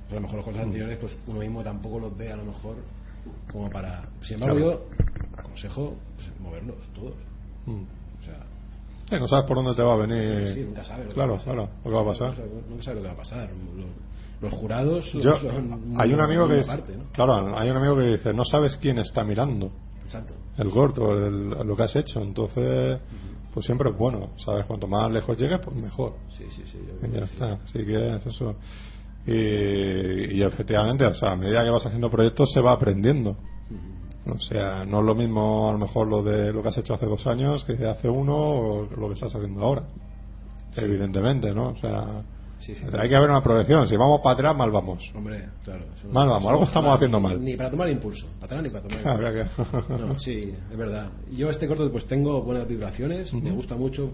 Pues 0.09 0.11
a 0.13 0.15
lo 0.17 0.21
mejor 0.21 0.37
los 0.39 0.45
cosas 0.45 0.61
Mm. 0.61 0.65
anteriores, 0.65 0.99
pues 0.99 1.17
uno 1.29 1.39
mismo 1.41 1.63
tampoco 1.63 2.01
los 2.01 2.15
ve 2.19 2.33
a 2.33 2.37
lo 2.37 2.45
mejor 2.45 2.77
como 3.51 3.71
para. 3.71 4.03
Sin 4.21 4.35
embargo, 4.35 4.57
Claro. 4.57 4.73
yo 4.73 5.26
aconsejo 5.37 5.97
pues, 6.17 6.29
moverlos 6.41 6.77
todos. 6.95 7.15
Mm. 7.67 7.83
O 8.21 8.25
sea. 8.25 8.47
Eh, 9.17 9.21
no 9.21 9.29
sabes 9.29 9.47
por 9.47 9.57
dónde 9.57 9.75
te 9.75 9.83
va 9.83 9.95
a 9.95 9.97
venir 9.97 10.49
Sí, 10.55 10.61
nunca 10.65 10.83
sabes. 10.83 11.15
claro 11.15 11.37
claro 11.39 11.69
lo 11.85 11.91
que 11.91 11.97
va 11.97 12.01
a 12.01 12.05
pasar 12.07 12.35
Nunca 12.69 12.83
sabes- 12.83 12.97
lo 12.97 13.03
que 13.03 13.09
va 13.09 13.13
a 13.15 13.17
pasar. 13.17 13.51
Los, 14.41 14.53
jurados 14.53 15.13
yo 15.15 15.33
hay 15.97 16.13
un 16.13 16.21
amigo 16.21 16.47
que 16.47 16.57
dice, 16.57 16.67
parte, 16.69 16.95
¿no? 16.97 17.05
claro 17.13 17.57
hay 17.59 17.71
un 17.71 17.77
amigo 17.79 17.97
que 17.97 18.03
dice 18.09 18.35
no 18.35 18.45
sabes 18.45 18.77
quién 18.77 18.99
está 18.99 19.25
mirando 19.25 19.71
Exacto. 20.05 20.35
el 20.59 20.71
corto 20.71 21.13
el- 21.27 21.49
lo 21.51 21.75
que 21.77 21.83
has 21.85 21.97
hecho 21.97 22.21
entonces 22.21 22.99
pues 23.55 23.65
siempre 23.65 23.89
es 23.91 23.97
bueno 23.97 24.31
sabes 24.45 24.67
cuanto 24.67 24.87
más 24.89 25.11
lejos 25.11 25.39
llegues 25.39 25.59
pues 25.61 25.75
mejor 25.77 26.15
Sí, 26.37 26.45
sí, 26.51 26.65
sí. 26.71 26.79
yo 26.87 27.07
Y 27.09 27.13
ya 27.13 27.21
que 27.21 27.27
sí. 27.29 27.33
está, 27.33 27.53
así 27.55 27.87
que 27.87 28.17
es 28.17 28.27
eso. 28.27 28.57
Y, 29.27 30.37
y 30.39 30.43
efectivamente, 30.43 31.05
o 31.07 31.15
sea, 31.15 31.33
a 31.33 31.37
medida 31.37 31.65
que 31.65 31.71
vas 31.71 31.85
haciendo 31.87 32.11
proyectos 32.11 32.53
se 32.53 32.61
va 32.61 32.73
aprendiendo. 32.73 33.37
O 34.29 34.39
sea, 34.41 34.85
no 34.85 35.01
es 35.01 35.07
lo 35.07 35.15
mismo 35.15 35.69
a 35.69 35.73
lo 35.73 35.79
mejor 35.79 36.09
lo 36.09 36.23
de 36.23 36.53
lo 36.53 36.63
que 36.63 36.69
has 36.69 36.79
hecho 36.79 36.95
hace 36.95 37.07
dos 37.07 37.27
años 37.27 37.63
que 37.65 37.73
hace 37.87 38.09
uno 38.09 38.35
o 38.37 38.83
lo 38.97 39.09
que 39.09 39.15
estás 39.15 39.35
haciendo 39.35 39.63
ahora. 39.63 39.85
Evidentemente, 40.77 41.55
¿no? 41.55 41.69
O 41.71 41.77
sea, 41.79 42.23
Sí, 42.59 42.75
sí. 42.75 42.85
hay 42.99 43.09
que 43.09 43.15
haber 43.15 43.31
una 43.31 43.43
progresión. 43.43 43.87
Si 43.87 43.97
vamos 43.97 44.21
para 44.23 44.35
atrás, 44.35 44.57
mal 44.57 44.71
vamos. 44.71 45.01
Hombre, 45.15 45.49
claro. 45.65 45.85
no- 46.05 46.13
Mal 46.13 46.29
vamos, 46.29 46.51
algo 46.51 46.65
estamos 46.65 46.95
haciendo 46.95 47.21
mal. 47.21 47.43
Ni 47.43 47.57
para 47.57 47.71
tomar 47.71 47.89
impulso. 47.89 48.27
Para 48.41 48.47
atrás 48.47 48.63
ni 48.65 48.71
para 48.71 48.83
tomar 48.89 49.35
impulso. 49.35 49.99
No, 50.07 50.19
sí, 50.19 50.55
es 50.71 50.77
verdad. 50.77 51.11
Yo 51.31 51.49
este 51.51 51.69
corto 51.69 51.91
pues 51.93 52.07
tengo 52.07 52.43
buenas 52.43 52.67
vibraciones, 52.67 53.33
me 53.33 53.53
gusta 53.53 53.77
mucho, 53.77 54.11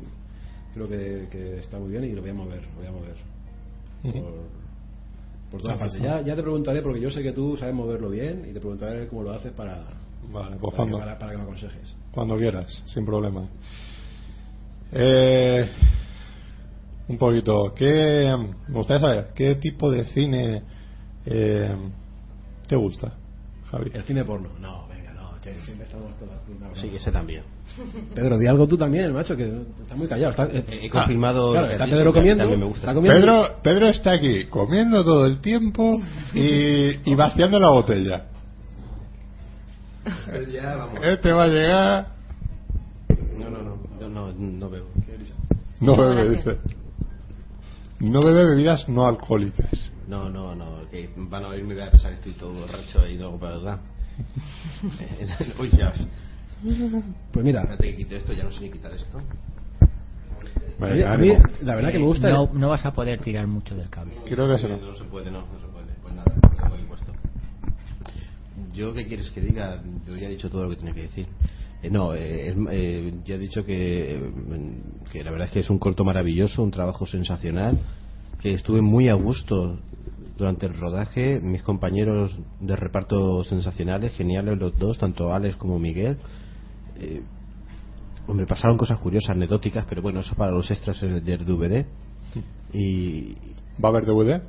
creo 0.75 0.89
que, 0.89 1.29
que 1.31 1.59
está 1.61 1.79
muy 1.79 1.91
bien 1.91 2.05
y 2.05 2.13
lo 2.13 2.21
voy 2.21 2.31
a 2.31 2.35
mover, 2.35 2.63
lo 2.63 2.79
voy 2.79 2.87
a 2.87 2.93
mover. 2.93 3.17
Por, 4.03 4.35
por 5.51 5.63
todas 5.63 5.79
partes. 5.79 6.01
Ya, 6.03 6.21
ya 6.21 6.35
te 6.37 6.43
preguntaré 6.43 6.83
porque 6.83 7.01
yo 7.01 7.11
sé 7.11 7.23
que 7.23 7.33
tú 7.33 7.57
sabes 7.57 7.75
moverlo 7.75 8.11
bien 8.11 8.47
y 8.51 8.53
te 8.53 8.61
preguntaré 8.61 9.07
cómo 9.09 9.23
lo 9.23 9.33
haces 9.33 9.53
para, 9.53 9.85
Vale, 10.31 10.57
pues 10.57 10.61
para, 10.61 10.71
que, 10.71 10.77
cuando, 10.77 10.99
para- 10.99 11.19
para 11.19 11.33
que 11.33 11.37
me 11.39 11.43
aconsejes. 11.45 11.97
cuando 12.13 12.37
quieras, 12.37 12.83
sin 12.87 13.05
problema. 13.05 13.47
Eh, 14.93 15.69
un 17.09 17.19
poquito, 17.19 17.73
¿qué, 17.75 18.35
me 18.69 18.75
gustaría 18.75 19.01
saber, 19.01 19.27
¿qué 19.35 19.55
tipo 19.57 19.91
de 19.91 20.05
cine 20.07 20.63
eh, 21.27 21.75
te 22.67 22.77
gusta, 22.77 23.13
Javi? 23.71 23.91
El 23.95 24.05
cine 24.05 24.25
porno. 24.25 24.49
No, 24.61 24.87
venga, 24.89 25.13
no, 25.13 25.33
che, 25.41 25.55
siempre 25.63 25.87
estamos 25.87 26.15
con 26.15 26.29
las 26.29 26.79
Sí, 26.79 26.91
ese 26.95 27.11
también. 27.11 27.43
Pedro, 28.15 28.39
di 28.39 28.47
algo 28.47 28.67
tú 28.67 28.77
también, 28.79 29.13
macho, 29.13 29.37
que 29.37 29.45
está 29.83 29.95
muy 29.97 30.07
callado. 30.07 30.31
Está, 30.31 30.45
eh, 30.45 30.65
He 30.83 30.91
confirmado 30.91 31.53
claro, 31.53 31.67
que 31.69 31.73
está 31.73 31.85
Pedro 31.87 32.13
que 32.13 32.19
comiendo. 32.21 32.43
también 32.45 32.61
me 32.61 32.67
gusta. 32.67 32.81
Está 32.81 32.95
comiendo 32.95 33.21
Pedro, 33.21 33.57
Pedro 33.63 33.89
está 33.89 34.13
aquí 34.13 34.45
comiendo 34.47 35.05
todo 35.05 35.27
el 35.27 35.41
tiempo 35.41 36.01
y, 36.35 37.11
y 37.11 37.15
vaciando 37.15 37.59
la 37.59 37.71
botella. 37.71 38.27
Ya, 40.53 40.77
vamos. 40.77 41.05
Este 41.05 41.33
va 41.33 41.45
a 41.45 41.49
llegar. 41.49 42.09
No, 43.39 43.51
no, 43.51 43.63
no. 43.63 43.79
Yo 44.01 44.09
no, 44.09 44.33
no 44.33 44.71
veo. 44.71 44.87
No 45.81 45.97
bebe, 45.97 46.31
dice. 46.31 46.59
No 48.01 48.21
bebe 48.21 48.47
bebidas 48.47 48.89
no 48.89 49.07
alcohólicas. 49.07 49.91
No, 50.09 50.29
no, 50.29 50.55
no. 50.55 50.89
Que 50.91 51.11
van 51.17 51.45
a 51.45 51.49
oírme 51.49 51.75
y 51.75 51.77
voy 51.77 51.87
a 51.87 51.91
pensar 51.91 52.11
que 52.13 52.19
estoy 52.19 52.33
todo 52.33 52.53
borracho 52.53 53.07
y 53.09 53.17
no, 53.17 53.39
para 53.39 53.57
verdad. 53.57 53.81
Uy, 55.59 55.71
ya. 55.71 55.93
Pues 57.33 57.45
mira, 57.45 57.63
Espérate 57.63 57.91
que 57.91 57.97
quito 57.97 58.17
esto, 58.17 58.33
ya 58.33 58.45
no 58.45 58.53
sé 58.53 58.61
ni 58.61 58.71
quitar 58.71 58.93
esto. 58.93 59.19
a 59.19 59.23
mí, 59.23 60.91
Venga, 60.99 61.13
a 61.13 61.19
mí, 61.19 61.29
la 61.63 61.75
verdad 61.75 61.91
que 61.91 61.99
me 61.99 62.05
gusta. 62.05 62.31
No, 62.31 62.51
no 62.53 62.69
vas 62.69 62.85
a 62.87 62.93
poder 62.93 63.21
tirar 63.21 63.47
mucho 63.47 63.75
del 63.75 63.89
cable. 63.89 64.15
Creo 64.25 64.49
que 64.49 64.59
se 64.59 64.69
no. 64.69 64.77
no 64.77 64.95
se 64.95 65.05
puede, 65.05 65.31
no, 65.31 65.41
no 65.41 65.61
se 65.61 65.67
puede. 65.67 65.87
Pues 66.03 66.15
nada, 66.15 66.33
lo 66.35 66.49
tengo 66.51 66.75
aquí 66.75 66.85
puesto. 66.85 67.13
Yo, 68.75 68.93
¿qué 68.95 69.07
quieres 69.07 69.31
que 69.31 69.41
diga? 69.41 69.83
Yo 70.07 70.17
ya 70.17 70.29
he 70.29 70.31
dicho 70.31 70.49
todo 70.51 70.65
lo 70.65 70.71
que 70.71 70.77
tenía 70.77 70.95
que 70.95 71.03
decir. 71.03 71.27
Eh, 71.83 71.91
no, 71.91 72.15
eh, 72.15 72.49
es- 72.49 72.57
eh, 72.71 73.13
ya 73.25 73.35
he 73.35 73.39
dicho 73.39 73.65
que, 73.65 74.15
eh, 74.15 74.33
que 75.11 75.23
la 75.25 75.31
verdad 75.31 75.49
es 75.49 75.53
que 75.53 75.61
es 75.61 75.71
un 75.71 75.79
corto 75.79 76.05
maravilloso, 76.05 76.63
un 76.63 76.71
trabajo 76.71 77.07
sensacional, 77.07 77.79
que 78.41 78.55
estuve 78.55 78.81
muy 78.81 79.09
a 79.09 79.15
gusto 79.15 79.79
durante 80.39 80.67
el 80.67 80.75
rodaje, 80.75 81.41
mis 81.41 81.63
compañeros 81.63 82.39
de 82.61 82.77
reparto 82.77 83.45
sensacionales, 83.45 84.15
geniales 84.15 84.59
los 84.59 84.77
dos, 84.79 84.99
tanto 84.99 85.33
Alex 85.33 85.57
como 85.57 85.79
Miguel, 85.79 86.17
eh, 86.97 87.23
hombre, 88.27 88.47
pasaron 88.47 88.79
cosas 88.79 88.99
curiosas, 88.99 89.31
anecdóticas, 89.37 89.85
pero 89.89 90.03
bueno, 90.03 90.21
eso 90.21 90.35
para 90.35 90.53
los 90.53 90.71
extras 90.71 91.03
en 91.03 91.11
el 91.17 91.25
del 91.25 91.45
DVD. 91.45 91.87
Y 92.73 93.35
¿Va 93.83 93.89
a 93.89 93.93
haber 93.93 94.07
DVD? 94.07 94.41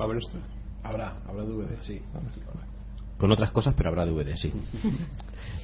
¿Va 0.00 0.04
a 0.04 0.04
haber 0.04 0.18
esto? 0.18 0.38
Habrá, 0.82 1.18
habrá 1.26 1.44
DVD, 1.44 1.76
sí. 1.82 2.00
Con 3.18 3.30
otras 3.32 3.50
cosas, 3.52 3.74
pero 3.76 3.90
habrá 3.90 4.04
DVD, 4.06 4.36
sí. 4.36 4.52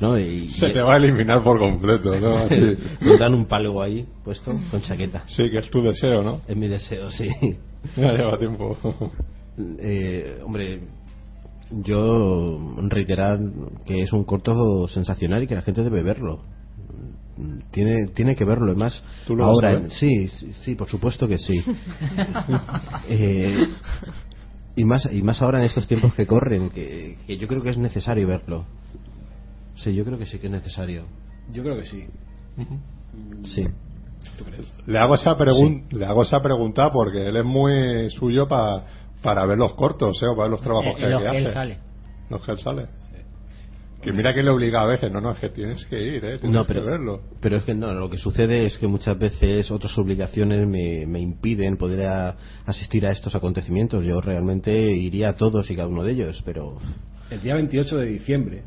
¿No? 0.01 0.19
Y, 0.19 0.51
Se 0.51 0.69
y- 0.69 0.73
te 0.73 0.81
va 0.81 0.95
a 0.95 0.97
eliminar 0.97 1.43
por 1.43 1.59
completo, 1.59 2.19
¿no? 2.19 2.47
Tendrán 3.01 3.35
un 3.35 3.45
palo 3.47 3.83
ahí 3.83 4.07
puesto 4.25 4.53
con 4.71 4.81
chaqueta. 4.83 5.25
Sí, 5.27 5.51
que 5.51 5.59
es 5.59 5.71
tu 5.71 5.83
deseo, 5.83 6.23
¿no? 6.23 6.41
Es 6.49 6.57
mi 6.57 6.69
deseo, 6.69 7.11
sí. 7.11 7.29
Ya 7.97 8.13
lleva 8.13 8.39
tiempo. 8.39 8.77
Eh, 9.79 10.39
hombre, 10.45 10.81
yo 11.71 12.59
reiterar 12.89 13.39
que 13.85 14.03
es 14.03 14.13
un 14.13 14.25
corto 14.25 14.89
sensacional 14.89 15.43
y 15.43 15.47
que 15.47 15.55
la 15.55 15.63
gente 15.63 15.83
debe 15.83 16.03
verlo. 16.03 16.41
Tiene, 17.71 18.09
tiene 18.09 18.37
que 18.37 18.45
verlo, 18.45 18.67
además. 18.67 19.03
¿Tú 19.27 19.35
lo 19.35 19.45
vas 19.47 19.55
ahora, 19.55 19.69
a 19.71 19.73
ver? 19.81 19.91
sí, 19.93 20.29
sí, 20.29 20.53
sí, 20.63 20.75
por 20.75 20.89
supuesto 20.89 21.27
que 21.29 21.39
sí. 21.39 21.55
Eh, 23.09 23.67
y 24.81 24.85
más 24.85 25.09
y 25.13 25.23
más 25.23 25.41
ahora 25.43 25.59
en 25.59 25.65
estos 25.67 25.87
tiempos 25.87 26.15
que 26.15 26.27
corren, 26.27 26.71
que, 26.71 27.19
que 27.27 27.37
yo 27.37 27.47
creo 27.49 27.63
que 27.63 27.71
es 27.71 27.79
necesario 27.79 28.27
verlo. 28.27 28.65
Sí, 29.77 29.95
yo 29.95 30.05
creo 30.05 30.19
que 30.19 30.27
sí 30.27 30.39
que 30.39 30.47
es 30.47 30.53
necesario. 30.53 31.05
Yo 31.53 31.63
creo 31.63 31.77
que 31.77 31.85
sí. 31.85 32.07
Sí. 33.45 33.67
¿Tú 34.39 34.45
crees? 34.45 34.67
Le 34.87 34.99
hago 34.99 35.15
esa 35.15 35.37
pregun- 35.37 35.91
le 35.93 36.05
hago 36.07 36.23
esa 36.23 36.41
pregunta 36.43 36.93
porque 36.93 37.27
él 37.29 37.37
es 37.37 37.45
muy 37.45 38.11
suyo 38.11 38.47
pa- 38.49 38.85
para 39.23 39.45
ver 39.47 39.59
los 39.59 39.75
cortos, 39.75 40.23
¿eh? 40.23 40.27
O 40.27 40.37
para 40.37 40.45
ver 40.45 40.51
los 40.53 40.61
trabajos 40.61 40.93
Eh, 40.97 41.01
que, 41.01 41.07
los 41.09 41.23
que 41.23 41.31
que 41.31 41.37
él 41.39 41.47
hace. 41.47 41.55
sale. 41.55 41.79
Los 42.29 42.45
que 42.45 42.53
él 42.53 42.59
sale. 42.59 42.87
Que 44.03 44.13
mira 44.13 44.33
que 44.33 44.43
le 44.43 44.51
obliga 44.51 44.81
a 44.83 44.87
veces, 44.87 45.13
no, 45.13 45.21
no, 45.21 45.33
es 45.33 45.39
que 45.39 45.51
tienes 45.51 45.85
que 45.85 46.01
ir, 46.03 46.25
¿eh? 46.25 46.39
Tienes 46.39 46.51
No, 46.57 46.65
pero, 46.65 46.83
que 46.83 46.91
verlo. 46.91 47.21
pero 47.41 47.59
es 47.59 47.65
que 47.65 47.75
no, 47.75 47.93
lo 47.93 48.09
que 48.09 48.17
sucede 48.17 48.65
es 48.65 48.79
que 48.79 48.87
muchas 48.87 49.19
veces 49.19 49.71
otras 49.71 49.97
obligaciones 49.99 50.67
me, 50.67 51.05
me 51.07 51.21
impiden 51.21 51.77
poder 51.77 52.07
a- 52.07 52.37
asistir 52.65 53.07
a 53.07 53.11
estos 53.13 53.35
acontecimientos. 53.35 54.03
Yo 54.05 54.21
realmente 54.23 54.73
iría 54.91 55.31
a 55.31 55.33
todos 55.35 55.71
y 55.71 55.77
cada 55.77 55.89
uno 55.89 56.03
de 56.03 56.13
ellos, 56.13 56.43
pero 56.47 56.79
El 57.31 57.43
día 57.43 57.55
28 57.55 57.99
de 57.99 58.07
diciembre, 58.07 58.63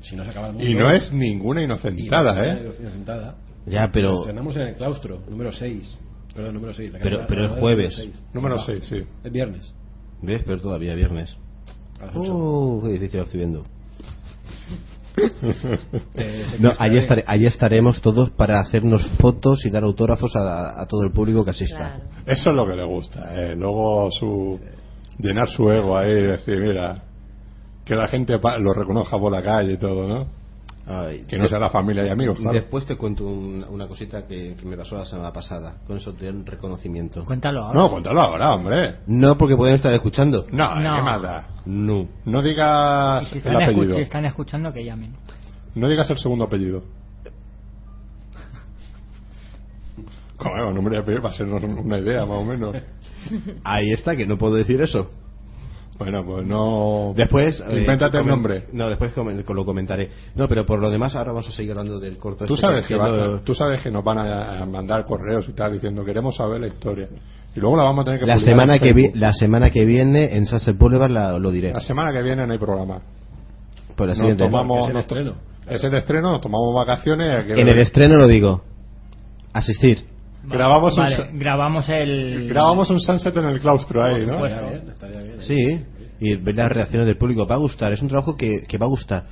si 0.00 0.16
no 0.16 0.24
se 0.24 0.30
acaba 0.30 0.46
el 0.48 0.54
mundo. 0.54 0.68
Y 0.68 0.74
no 0.74 0.90
es 0.90 1.12
ninguna 1.12 1.60
no 1.60 1.66
inocentada, 1.66 2.44
es 2.46 2.54
¿eh? 2.56 2.76
inocentada. 2.80 3.36
ya, 3.66 3.90
pero 3.92 4.14
estrenamos 4.20 4.56
en 4.56 4.62
el 4.62 4.74
claustro, 4.74 5.20
número 5.28 5.52
6. 5.52 6.00
Perdón, 6.34 6.54
número 6.54 6.72
6. 6.72 6.92
la 6.94 6.98
Pero- 6.98 7.26
pero 7.28 7.42
la 7.42 7.52
es 7.52 7.60
jueves. 7.60 7.94
seis. 7.94 8.22
Número 8.32 8.54
Ah, 8.58 8.62
6, 8.64 8.84
sí. 8.86 9.02
Es 9.22 9.30
viernes. 9.30 9.70
ves, 10.22 10.42
pero 10.46 10.62
todavía 10.62 10.94
viernes. 10.94 11.36
A 12.00 12.06
las 12.06 12.16
8. 12.16 12.34
Uh, 12.34 12.82
qué 12.84 12.92
difícil 12.94 13.18
lo 13.18 13.24
estoy 13.26 13.38
viendo. 13.40 13.64
Te 16.14 16.44
No, 16.58 16.72
allí, 16.78 16.98
estare- 16.98 17.24
allí 17.26 17.46
estaremos 17.46 18.00
todos 18.00 18.30
para 18.30 18.60
hacernos 18.60 19.06
fotos 19.20 19.64
y 19.66 19.70
dar 19.70 19.84
autógrafos 19.84 20.34
a, 20.36 20.80
a 20.80 20.86
todo 20.86 21.04
el 21.04 21.12
público 21.12 21.44
que 21.44 21.50
asista. 21.50 21.76
Claro. 21.76 22.02
Eso 22.26 22.50
es 22.50 22.56
lo 22.56 22.66
que 22.66 22.74
le 22.76 22.84
gusta, 22.84 23.34
¿eh? 23.34 23.54
Luego 23.56 24.10
su... 24.10 24.60
Llenar 25.18 25.48
su 25.48 25.70
ego 25.70 25.96
ahí 25.98 26.10
y 26.10 26.22
decir, 26.22 26.58
mira, 26.58 27.02
que 27.84 27.94
la 27.94 28.08
gente 28.08 28.38
pa- 28.38 28.56
lo 28.58 28.72
reconozca 28.72 29.18
por 29.18 29.30
la 29.30 29.42
calle 29.42 29.74
y 29.74 29.76
todo, 29.76 30.08
¿no? 30.08 30.26
Ay, 30.84 31.24
Que 31.28 31.38
no 31.38 31.46
sea 31.46 31.60
la 31.60 31.70
familia 31.70 32.04
y 32.04 32.08
amigos, 32.08 32.38
claro. 32.38 32.54
Después 32.54 32.84
te 32.84 32.96
cuento 32.96 33.24
un- 33.24 33.64
una 33.70 33.86
cosita 33.86 34.26
que, 34.26 34.56
que 34.56 34.66
me 34.66 34.76
pasó 34.76 34.96
la 34.96 35.04
semana 35.06 35.32
pasada. 35.32 35.76
Con 35.86 35.96
eso 35.96 36.12
te 36.12 36.26
dan 36.26 36.44
reconocimiento. 36.44 37.24
Cuéntalo 37.24 37.66
ahora. 37.66 37.78
No, 37.78 37.88
cuéntalo 37.88 38.20
ahora, 38.20 38.54
hombre. 38.54 38.96
No, 39.06 39.38
porque 39.38 39.56
pueden 39.56 39.76
estar 39.76 39.92
escuchando. 39.92 40.44
No, 40.50 40.74
No. 40.80 40.96
¿qué 40.96 41.02
más 41.02 41.22
da? 41.22 41.46
No. 41.66 42.08
No 42.24 42.42
digas 42.42 43.28
si 43.28 43.38
el 43.38 43.56
apellido. 43.62 43.94
si 43.94 44.00
están 44.02 44.24
escuchando, 44.24 44.72
que 44.72 44.84
llamen. 44.84 45.14
No 45.76 45.86
digas 45.88 46.10
el 46.10 46.18
segundo 46.18 46.44
apellido. 46.46 46.82
Como 50.36 50.56
el 50.68 50.74
nombre 50.74 50.96
y 50.96 50.98
apellido 51.00 51.22
va 51.22 51.30
a 51.30 51.34
ser 51.34 51.46
una 51.46 51.98
idea, 51.98 52.20
más 52.26 52.38
o 52.38 52.44
menos. 52.44 52.74
Ahí 53.62 53.92
está, 53.92 54.16
que 54.16 54.26
no 54.26 54.36
puedo 54.36 54.54
decir 54.56 54.80
eso. 54.82 55.10
Bueno, 55.98 56.24
pues 56.24 56.46
no. 56.46 57.12
Después. 57.14 57.62
eh, 57.68 57.80
Invéntate 57.80 58.18
el 58.18 58.26
nombre. 58.26 58.64
No, 58.72 58.88
después 58.88 59.12
lo 59.48 59.64
comentaré. 59.64 60.10
No, 60.34 60.48
pero 60.48 60.64
por 60.66 60.80
lo 60.80 60.90
demás, 60.90 61.14
ahora 61.14 61.32
vamos 61.32 61.48
a 61.48 61.52
seguir 61.52 61.72
hablando 61.72 62.00
del 62.00 62.16
corto. 62.18 62.44
Tú 62.44 62.54
este 62.54 62.66
sabes, 62.66 62.86
que 62.86 62.96
va- 62.96 63.38
tú 63.44 63.54
sabes 63.54 63.82
que 63.82 63.90
nos 63.90 64.02
van 64.02 64.18
a, 64.18 64.66
mandar 64.66 65.04
correos 65.04 65.48
y 65.48 65.52
tal 65.52 65.72
diciendo 65.74 66.04
queremos 66.04 66.34
saber 66.36 66.60
la 66.60 66.66
historia. 66.68 67.08
Y 67.54 67.60
luego 67.60 67.76
la 67.76 67.82
vamos 67.84 68.02
a 68.02 68.04
tener 68.06 68.20
que 68.20 68.26
la, 68.26 68.38
semana 68.38 68.78
que 68.78 68.92
vi- 68.94 69.12
la 69.14 69.32
semana 69.34 69.70
que 69.70 69.84
viene 69.84 70.34
en 70.36 70.46
Sunset 70.46 70.76
Boulevard 70.76 71.10
la- 71.10 71.38
lo 71.38 71.50
diré. 71.50 71.72
La 71.72 71.80
semana 71.80 72.12
que 72.12 72.22
viene 72.22 72.46
no 72.46 72.52
hay 72.52 72.58
programa. 72.58 73.00
Por 73.94 74.06
la 74.06 74.12
Nos 74.14 74.18
siguiente. 74.18 74.44
tomamos, 74.44 74.78
es 74.84 74.88
el 74.88 74.94
nos- 74.94 75.02
estreno. 75.02 75.34
Es 75.68 75.84
el 75.84 75.94
estreno, 75.94 76.30
nos 76.32 76.40
tomamos 76.40 76.74
vacaciones. 76.74 77.44
En 77.50 77.68
el 77.68 77.78
estreno 77.78 78.16
lo 78.16 78.26
digo. 78.26 78.62
Asistir. 79.52 80.04
Grabamos 80.44 80.98
un 80.98 81.04
Vale, 81.04 81.30
grabamos 81.34 81.88
el. 81.88 82.48
Grabamos 82.48 82.90
un 82.90 83.00
sunset 83.00 83.36
en 83.36 83.44
el 83.44 83.60
claustro 83.60 84.02
ahí, 84.02 84.26
¿no? 84.26 84.44
Estaría 84.46 84.70
bien, 84.70 84.88
estaría 84.88 85.20
bien. 85.22 85.40
Sí. 85.40 85.84
Y 86.20 86.36
ver 86.36 86.54
las 86.56 86.70
reacciones 86.72 87.06
del 87.06 87.16
público. 87.16 87.46
Va 87.46 87.54
a 87.56 87.58
gustar. 87.58 87.92
Es 87.92 88.02
un 88.02 88.08
trabajo 88.08 88.36
que, 88.36 88.62
que 88.66 88.78
va 88.78 88.86
a 88.86 88.88
gustar. 88.88 89.26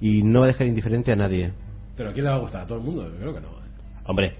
Y 0.00 0.22
no 0.22 0.40
va 0.40 0.46
a 0.46 0.48
dejar 0.48 0.66
indiferente 0.66 1.12
a 1.12 1.16
nadie. 1.16 1.52
Pero 1.96 2.10
¿a 2.10 2.12
quién 2.12 2.24
le 2.24 2.30
va 2.30 2.36
a 2.36 2.40
gustar? 2.40 2.62
¿A 2.62 2.66
todo 2.66 2.78
el 2.78 2.84
mundo? 2.84 3.04
Yo 3.10 3.16
creo 3.18 3.34
que 3.34 3.40
no. 3.40 3.48
¿eh? 3.48 3.70
Hombre, 4.06 4.36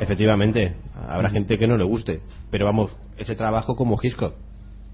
efectivamente, 0.00 0.76
habrá 0.94 1.30
gente 1.30 1.58
que 1.58 1.66
no 1.66 1.76
le 1.76 1.84
guste. 1.84 2.20
Pero 2.50 2.66
vamos, 2.66 2.96
ese 3.16 3.34
trabajo 3.34 3.76
como 3.76 3.98
Hitchcock. 4.02 4.34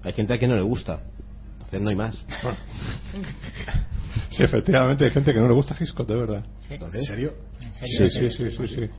Hay 0.03 0.13
gente 0.13 0.33
a 0.33 0.37
quien 0.37 0.51
no 0.51 0.57
le 0.57 0.63
gusta. 0.63 0.99
Entonces 1.55 1.81
no 1.81 1.89
hay 1.89 1.95
más. 1.95 2.27
Sí, 4.29 4.43
efectivamente, 4.43 5.05
hay 5.05 5.11
gente 5.11 5.33
que 5.33 5.39
no 5.39 5.47
le 5.47 5.53
gusta 5.53 5.75
Hitchcock, 5.79 6.07
de 6.07 6.15
verdad. 6.15 6.45
Sí. 6.67 6.75
¿En 6.75 7.03
serio? 7.03 7.33
¿En 7.61 7.73
Sí, 7.87 8.09
serio? 8.09 8.31
sí, 8.31 8.37
sí, 8.37 8.51
sí, 8.51 8.67
sí. 8.67 8.75
Sí, 8.75 8.89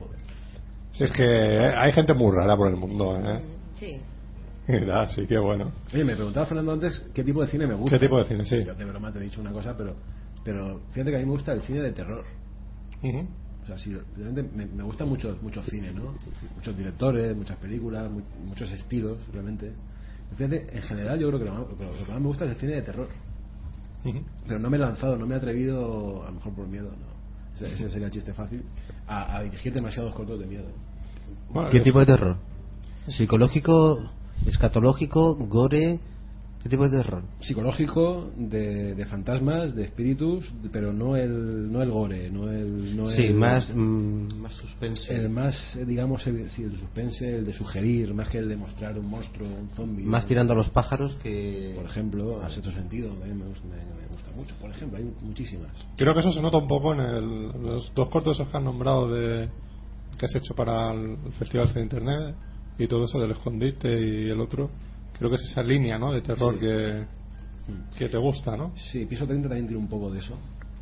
Es 0.99 1.11
que 1.11 1.23
hay 1.23 1.91
gente 1.91 2.13
muy 2.13 2.35
rara 2.35 2.55
por 2.57 2.67
el 2.69 2.75
mundo, 2.75 3.17
¿eh? 3.19 3.41
Sí. 3.75 4.01
Mira, 4.67 5.09
sí, 5.09 5.25
qué 5.27 5.37
bueno. 5.37 5.71
Oye, 5.93 6.03
me 6.03 6.15
preguntaba 6.15 6.45
Fernando 6.45 6.73
antes 6.73 7.09
qué 7.13 7.23
tipo 7.23 7.41
de 7.41 7.47
cine 7.47 7.67
me 7.67 7.75
gusta. 7.75 7.97
¿Qué 7.97 8.05
tipo 8.05 8.17
de 8.19 8.25
cine? 8.25 8.45
Sí. 8.45 8.63
Yo 8.65 8.73
de 8.75 8.85
broma 8.85 9.11
te 9.13 9.19
he 9.19 9.21
dicho 9.21 9.39
una 9.39 9.51
cosa, 9.51 9.75
pero, 9.77 9.95
pero 10.43 10.81
fíjate 10.91 11.11
que 11.11 11.15
a 11.15 11.19
mí 11.19 11.25
me 11.25 11.31
gusta 11.31 11.53
el 11.53 11.61
cine 11.61 11.81
de 11.81 11.91
terror. 11.93 12.25
Ujú. 13.01 13.27
O 13.63 13.67
sea, 13.67 13.77
sí, 13.77 13.95
realmente 14.15 14.55
me, 14.55 14.65
me 14.65 14.83
gustan 14.83 15.07
muchos 15.09 15.41
muchos 15.41 15.65
cines, 15.67 15.93
¿no? 15.93 16.13
Muchos 16.55 16.75
directores, 16.77 17.35
muchas 17.35 17.57
películas, 17.57 18.09
mu- 18.09 18.21
muchos 18.45 18.71
estilos, 18.71 19.17
realmente. 19.31 19.71
Fíjate, 20.35 20.67
en 20.75 20.81
general 20.81 21.19
yo 21.19 21.27
creo 21.27 21.39
que 21.39 21.45
lo, 21.45 21.53
más- 21.53 21.69
lo 21.69 21.77
que 22.05 22.11
más 22.11 22.21
me 22.21 22.27
gusta 22.27 22.45
es 22.45 22.51
el 22.51 22.57
cine 22.57 22.73
de 22.75 22.81
terror. 22.81 23.07
Pero 24.47 24.59
no 24.59 24.69
me 24.69 24.77
he 24.77 24.79
lanzado, 24.79 25.17
no 25.17 25.25
me 25.27 25.35
he 25.35 25.37
atrevido, 25.37 26.23
a 26.23 26.27
lo 26.27 26.33
mejor 26.33 26.53
por 26.53 26.67
miedo, 26.67 26.89
no. 26.91 27.16
Ese, 27.57 27.73
ese 27.73 27.89
sería 27.89 28.07
el 28.07 28.13
chiste 28.13 28.33
fácil, 28.33 28.63
a, 29.07 29.37
a 29.37 29.41
dirigir 29.41 29.73
demasiados 29.73 30.13
cortos 30.13 30.39
de 30.39 30.45
miedo. 30.45 30.65
Bueno, 31.49 31.69
¿Qué 31.69 31.79
tipo 31.79 31.99
de 31.99 32.05
terror? 32.05 32.37
¿Psicológico, 33.09 34.11
escatológico, 34.45 35.35
gore? 35.35 35.99
¿Qué 36.67 36.71
tipo 36.71 36.89
de 36.89 36.97
terror? 36.97 37.23
Psicológico, 37.39 38.29
de, 38.35 38.93
de 38.93 39.05
fantasmas, 39.05 39.73
de 39.73 39.85
espíritus, 39.85 40.51
pero 40.73 40.91
no 40.91 41.15
el, 41.15 41.71
no 41.71 41.81
el 41.81 41.89
gore, 41.89 42.29
no 42.29 42.51
el. 42.51 42.93
No 42.97 43.07
Sí, 43.07 43.27
el- 43.27 43.35
más, 43.35 43.71
mm, 43.73 44.41
más 44.41 44.53
suspense. 44.55 45.13
El 45.15 45.29
más, 45.29 45.55
eh, 45.77 45.85
digamos, 45.85 46.27
el, 46.27 46.49
sí, 46.49 46.63
el 46.63 46.71
de 46.71 46.77
suspense, 46.79 47.37
el 47.37 47.45
de 47.45 47.53
sugerir, 47.53 48.13
más 48.13 48.27
que 48.27 48.39
el 48.39 48.49
de 48.49 48.57
mostrar 48.57 48.99
un 48.99 49.05
monstruo, 49.09 49.47
un 49.47 49.69
zombie. 49.69 50.03
Más 50.03 50.25
tirando 50.25 50.51
a 50.51 50.55
los 50.57 50.69
pájaros 50.71 51.15
que... 51.23 51.71
Por 51.77 51.85
ejemplo, 51.85 52.41
a 52.41 52.49
sexto 52.49 52.69
sentido, 52.73 53.11
también 53.13 53.39
me 53.39 53.45
gusta, 53.45 53.65
me, 53.65 53.77
me 53.77 54.07
gusta 54.11 54.31
mucho. 54.31 54.53
Por 54.59 54.69
ejemplo, 54.69 54.97
hay 54.97 55.05
muchísimas. 55.21 55.71
Creo 55.95 56.13
que 56.13 56.19
eso 56.19 56.33
se 56.33 56.41
nota 56.41 56.57
un 56.57 56.67
poco 56.67 56.93
en 56.95 56.99
el- 56.99 57.47
los 57.63 57.93
dos 57.95 58.09
cortos 58.09 58.35
esos 58.37 58.49
que 58.51 58.57
han 58.57 58.65
nombrado 58.65 59.09
de 59.09 59.47
que 60.19 60.25
has 60.25 60.35
hecho 60.35 60.53
para 60.53 60.91
el 60.93 61.15
Festival 61.39 61.73
de 61.73 61.81
Internet 61.81 62.35
y 62.77 62.87
todo 62.87 63.05
eso 63.05 63.19
del 63.19 63.31
escondite 63.31 63.87
y 63.89 64.29
el 64.29 64.41
otro. 64.41 64.69
Creo 65.17 65.29
que 65.29 65.35
es 65.35 65.43
esa 65.51 65.63
línea, 65.63 65.97
¿no? 65.97 66.11
De 66.11 66.21
terror 66.21 66.53
Sí. 66.55 66.59
que, 66.59 67.05
que 67.97 68.09
te 68.09 68.17
gusta, 68.17 68.55
¿no? 68.55 68.71
Sí, 68.75 69.05
Piso 69.05 69.25
30 69.25 69.49
también 69.49 69.67
tiene 69.67 69.81
un 69.81 69.89
poco 69.89 70.11
de 70.11 70.19
eso. 70.19 70.37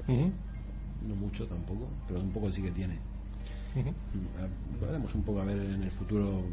No 0.08 1.16
mucho 1.16 1.46
tampoco, 1.48 1.88
pero 2.08 2.20
un 2.20 2.32
poco 2.32 2.52
sí 2.52 2.62
que 2.62 2.72
tiene. 2.72 2.98
ujú. 3.76 3.90
Mm, 3.90 4.84
a- 4.84 4.86
Veremos 4.86 5.14
un 5.16 5.24
poco 5.24 5.42
a 5.42 5.46
ver 5.46 5.58
en 5.58 5.84
el 5.84 5.92
futuro 5.92 6.44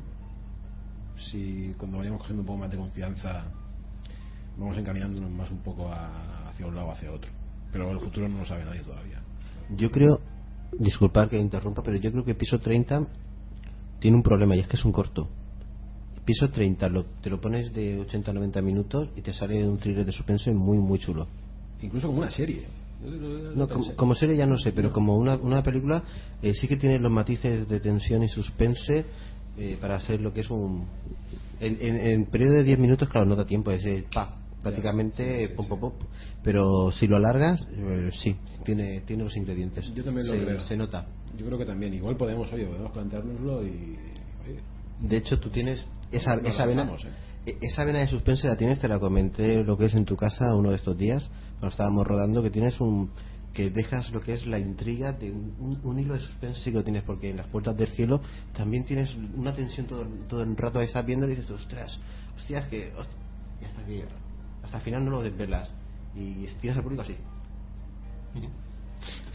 si 1.16 1.74
cuando 1.78 1.98
vayamos 1.98 2.20
cogiendo 2.20 2.42
un 2.42 2.46
poco 2.46 2.58
más 2.58 2.70
de 2.70 2.76
confianza 2.76 3.44
vamos 4.58 4.76
encaminándonos 4.76 5.30
más 5.30 5.50
un 5.50 5.58
poco 5.58 5.88
a- 5.88 6.48
hacia 6.50 6.66
un 6.66 6.74
lado 6.74 6.88
o 6.88 6.92
hacia 6.92 7.10
otro. 7.10 7.30
Pero 7.72 7.90
el 7.90 8.00
futuro 8.00 8.28
no 8.28 8.38
lo 8.38 8.44
sabe 8.44 8.64
nadie 8.64 8.80
todavía. 8.82 9.20
Yo 9.76 9.90
creo, 9.90 10.20
disculpar 10.78 11.28
que 11.30 11.38
interrumpa, 11.38 11.82
pero 11.82 11.96
yo 11.96 12.10
creo 12.12 12.24
que 12.24 12.34
Piso 12.34 12.58
30 12.60 13.06
tiene 13.98 14.16
un 14.16 14.22
problema 14.22 14.54
y 14.56 14.60
es 14.60 14.66
que 14.68 14.76
es 14.76 14.84
un 14.84 14.92
corto. 14.92 15.28
Piso 16.24 16.50
30 16.50 16.88
lo, 16.88 17.04
te 17.20 17.30
lo 17.30 17.40
pones 17.40 17.72
de 17.72 17.98
80 18.00 18.30
a 18.30 18.34
90 18.34 18.62
minutos 18.62 19.08
y 19.16 19.22
te 19.22 19.32
sale 19.32 19.66
un 19.66 19.78
thriller 19.78 20.04
de 20.04 20.12
suspense 20.12 20.52
muy, 20.52 20.78
muy 20.78 20.98
chulo. 20.98 21.26
Incluso 21.80 22.06
como 22.06 22.20
una 22.20 22.30
serie. 22.30 22.64
Lo 23.04 23.54
No, 23.56 23.68
como, 23.68 23.96
como 23.96 24.14
serie 24.14 24.36
ya 24.36 24.46
no 24.46 24.56
sé, 24.56 24.70
pero 24.72 24.92
como 24.92 25.16
una, 25.16 25.34
una 25.36 25.62
película 25.62 26.04
eh, 26.40 26.54
sí 26.54 26.68
que 26.68 26.76
tiene 26.76 27.00
los 27.00 27.10
matices 27.10 27.68
de 27.68 27.80
tensión 27.80 28.22
y 28.22 28.28
suspense 28.28 29.04
eh, 29.58 29.76
para 29.80 29.96
hacer 29.96 30.20
lo 30.20 30.32
que 30.32 30.42
es 30.42 30.50
un... 30.50 30.86
En, 31.58 31.76
en, 31.80 31.96
en 31.96 32.26
periodo 32.26 32.54
de 32.54 32.62
10 32.64 32.78
minutos, 32.78 33.08
claro, 33.08 33.26
no 33.26 33.34
da 33.34 33.44
tiempo, 33.44 33.72
es 33.72 33.84
eh, 33.84 34.04
pa, 34.14 34.36
prácticamente 34.62 35.48
sí, 35.48 35.54
pop, 35.54 35.64
sí. 35.64 35.70
pop, 35.70 35.80
pop. 35.80 35.94
pero 36.44 36.92
si 36.92 37.08
lo 37.08 37.16
alargas 37.16 37.66
eh, 37.76 38.10
sí 38.12 38.36
tiene 38.64 39.00
tiene 39.00 39.24
los 39.24 39.36
ingredientes 39.36 39.92
Yo 39.94 40.04
también 40.04 40.26
lo 40.28 40.32
se, 40.34 40.44
creo. 40.44 40.60
se 40.60 40.76
nota 40.76 41.06
Yo 41.36 41.44
creo 41.46 41.58
que 41.58 41.66
también. 41.66 41.92
Igual 41.94 42.16
podemos, 42.16 42.52
oye, 42.52 42.64
podemos 42.66 42.92
planteárnoslo 42.92 43.66
y. 43.66 43.68
oye, 44.46 44.60
de 45.00 45.16
hecho 45.16 45.38
tú 45.40 45.50
tienes 45.50 45.86
esa 46.12 46.34
esa 46.50 46.66
vena 46.66 46.82
e- 47.46 47.58
esa 47.60 47.84
vena 47.84 47.98
de 48.00 48.08
suspense 48.08 48.46
la 48.48 48.56
tienes 48.56 48.78
te 48.78 48.88
la 48.88 48.98
comenté 49.00 49.64
lo 49.64 49.76
que 49.76 49.86
es 49.86 49.94
en 49.94 50.04
tu 50.04 50.16
casa 50.16 50.54
uno 50.54 50.70
de 50.70 50.76
estos 50.76 50.96
días 50.96 51.28
cuando 51.58 51.68
estábamos 51.68 52.06
rodando 52.06 52.42
que 52.42 52.50
tienes 52.50 52.80
un 52.80 53.10
que 53.52 53.68
dejas 53.70 54.10
lo 54.12 54.20
que 54.22 54.32
es 54.32 54.46
la 54.46 54.58
intriga 54.58 55.12
de 55.12 55.30
un, 55.30 55.54
un- 55.58 55.80
un 55.84 55.98
hilo 55.98 56.14
de 56.14 56.20
suspense 56.20 56.60
sí 56.60 56.70
que 56.70 56.78
lo 56.78 56.84
tienes 56.84 57.02
porque 57.02 57.30
en 57.30 57.36
las 57.36 57.46
puertas 57.48 57.76
del 57.76 57.88
cielo 57.88 58.20
también 58.54 58.84
tienes 58.84 59.14
una 59.36 59.54
tensión 59.54 59.86
todo, 59.86 60.06
todo 60.28 60.42
el 60.42 60.56
rato 60.56 60.78
ahí 60.78 60.86
estás 60.86 61.04
viendo 61.04 61.26
y 61.26 61.30
dices 61.30 61.50
ostras 61.50 61.98
hostias 62.36 62.66
que 62.68 62.92
y 63.60 63.64
hasta 63.64 63.84
que 63.84 64.04
hasta 64.62 64.76
el 64.78 64.82
final 64.84 65.04
no 65.04 65.10
lo 65.10 65.22
desvelas 65.22 65.70
y 66.14 66.46
tienes 66.60 66.76
al 66.78 66.82
público 66.82 67.02
así 67.02 67.16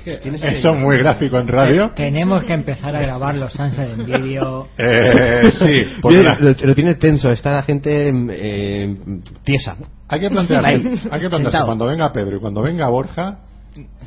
Eso 0.05 0.71
es 0.73 0.79
muy 0.79 0.97
gráfico 0.97 1.37
en 1.37 1.47
radio. 1.49 1.91
Tenemos 1.93 2.43
que 2.43 2.53
empezar 2.53 2.95
a 2.95 3.01
grabar 3.01 3.35
los 3.35 3.51
sunset 3.51 3.89
en 3.99 4.05
vídeo. 4.05 4.67
Eh, 4.77 5.51
sí, 5.59 5.97
Mira, 6.07 6.37
la- 6.39 6.51
lo, 6.51 6.55
lo 6.67 6.75
tienes 6.75 6.97
tenso 6.99 7.29
está 7.29 7.51
la 7.51 7.63
gente 7.63 8.09
eh, 8.31 8.95
tiesa 9.43 9.75
hay 10.07 10.19
que 10.21 10.29
plantearse, 10.29 11.09
hay 11.11 11.19
que 11.21 11.29
plantearse 11.29 11.65
cuando 11.65 11.85
venga 11.87 12.13
Pedro 12.13 12.37
y 12.37 12.39
cuando 12.39 12.61
venga 12.61 12.87
Borja 12.87 13.39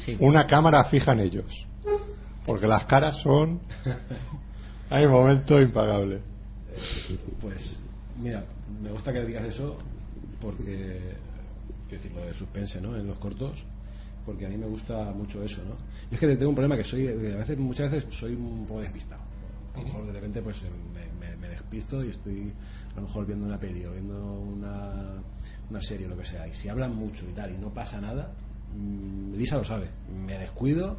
Sí. 0.05 0.17
una 0.21 0.47
cámara 0.47 0.85
fija 0.85 1.13
en 1.13 1.21
ellos. 1.21 1.67
Porque 2.47 2.67
las 2.67 2.87
caras 2.87 3.17
son. 3.23 3.61
Hay 4.89 5.05
un 5.05 5.13
momento 5.13 5.61
impagable. 5.61 6.21
Pues, 7.41 7.79
mira, 8.19 8.43
me 8.83 8.91
gusta 8.91 9.13
que 9.13 9.25
digas 9.25 9.45
eso 9.45 9.77
porque. 10.41 10.99
Quiero 11.89 12.03
decir, 12.03 12.13
lo 12.19 12.27
de 12.27 12.35
suspense, 12.35 12.81
¿no? 12.81 12.97
En 12.97 13.07
los 13.07 13.19
cortos. 13.19 13.63
Porque 14.31 14.47
a 14.47 14.49
mí 14.49 14.57
me 14.57 14.67
gusta 14.67 15.11
mucho 15.11 15.43
eso, 15.43 15.61
¿no? 15.65 15.75
Y 16.09 16.15
es 16.15 16.21
que 16.21 16.27
tengo 16.37 16.51
un 16.51 16.55
problema 16.55 16.77
que 16.77 16.85
soy. 16.85 17.05
que 17.07 17.35
a 17.35 17.39
veces, 17.39 17.59
muchas 17.59 17.91
veces 17.91 18.15
soy 18.15 18.35
un 18.35 18.65
poco 18.65 18.81
despistado. 18.81 19.23
A 19.75 19.79
lo 19.79 19.85
mejor 19.85 20.07
de 20.07 20.13
repente 20.13 20.41
pues 20.41 20.63
me, 20.95 21.27
me- 21.27 21.37
me 21.37 21.49
despisto 21.49 22.05
y 22.05 22.11
estoy 22.11 22.53
a 22.93 22.97
lo 23.01 23.03
mejor 23.09 23.27
viendo 23.27 23.45
una 23.47 23.59
peli 23.59 23.85
o 23.87 23.93
viendo 23.93 24.41
una, 24.41 25.15
una 25.69 25.81
serie 25.83 26.07
o 26.07 26.11
lo 26.11 26.17
que 26.17 26.25
sea. 26.27 26.47
Y 26.47 26.55
si 26.55 26.69
hablan 26.69 26.95
mucho 26.95 27.29
y 27.29 27.33
tal 27.33 27.53
y 27.53 27.59
no 27.59 27.71
pasa 27.75 28.01
nada, 28.01 28.31
mm, 28.73 29.35
Lisa 29.37 29.57
lo 29.57 29.65
sabe. 29.65 29.89
Me 30.25 30.39
descuido 30.39 30.97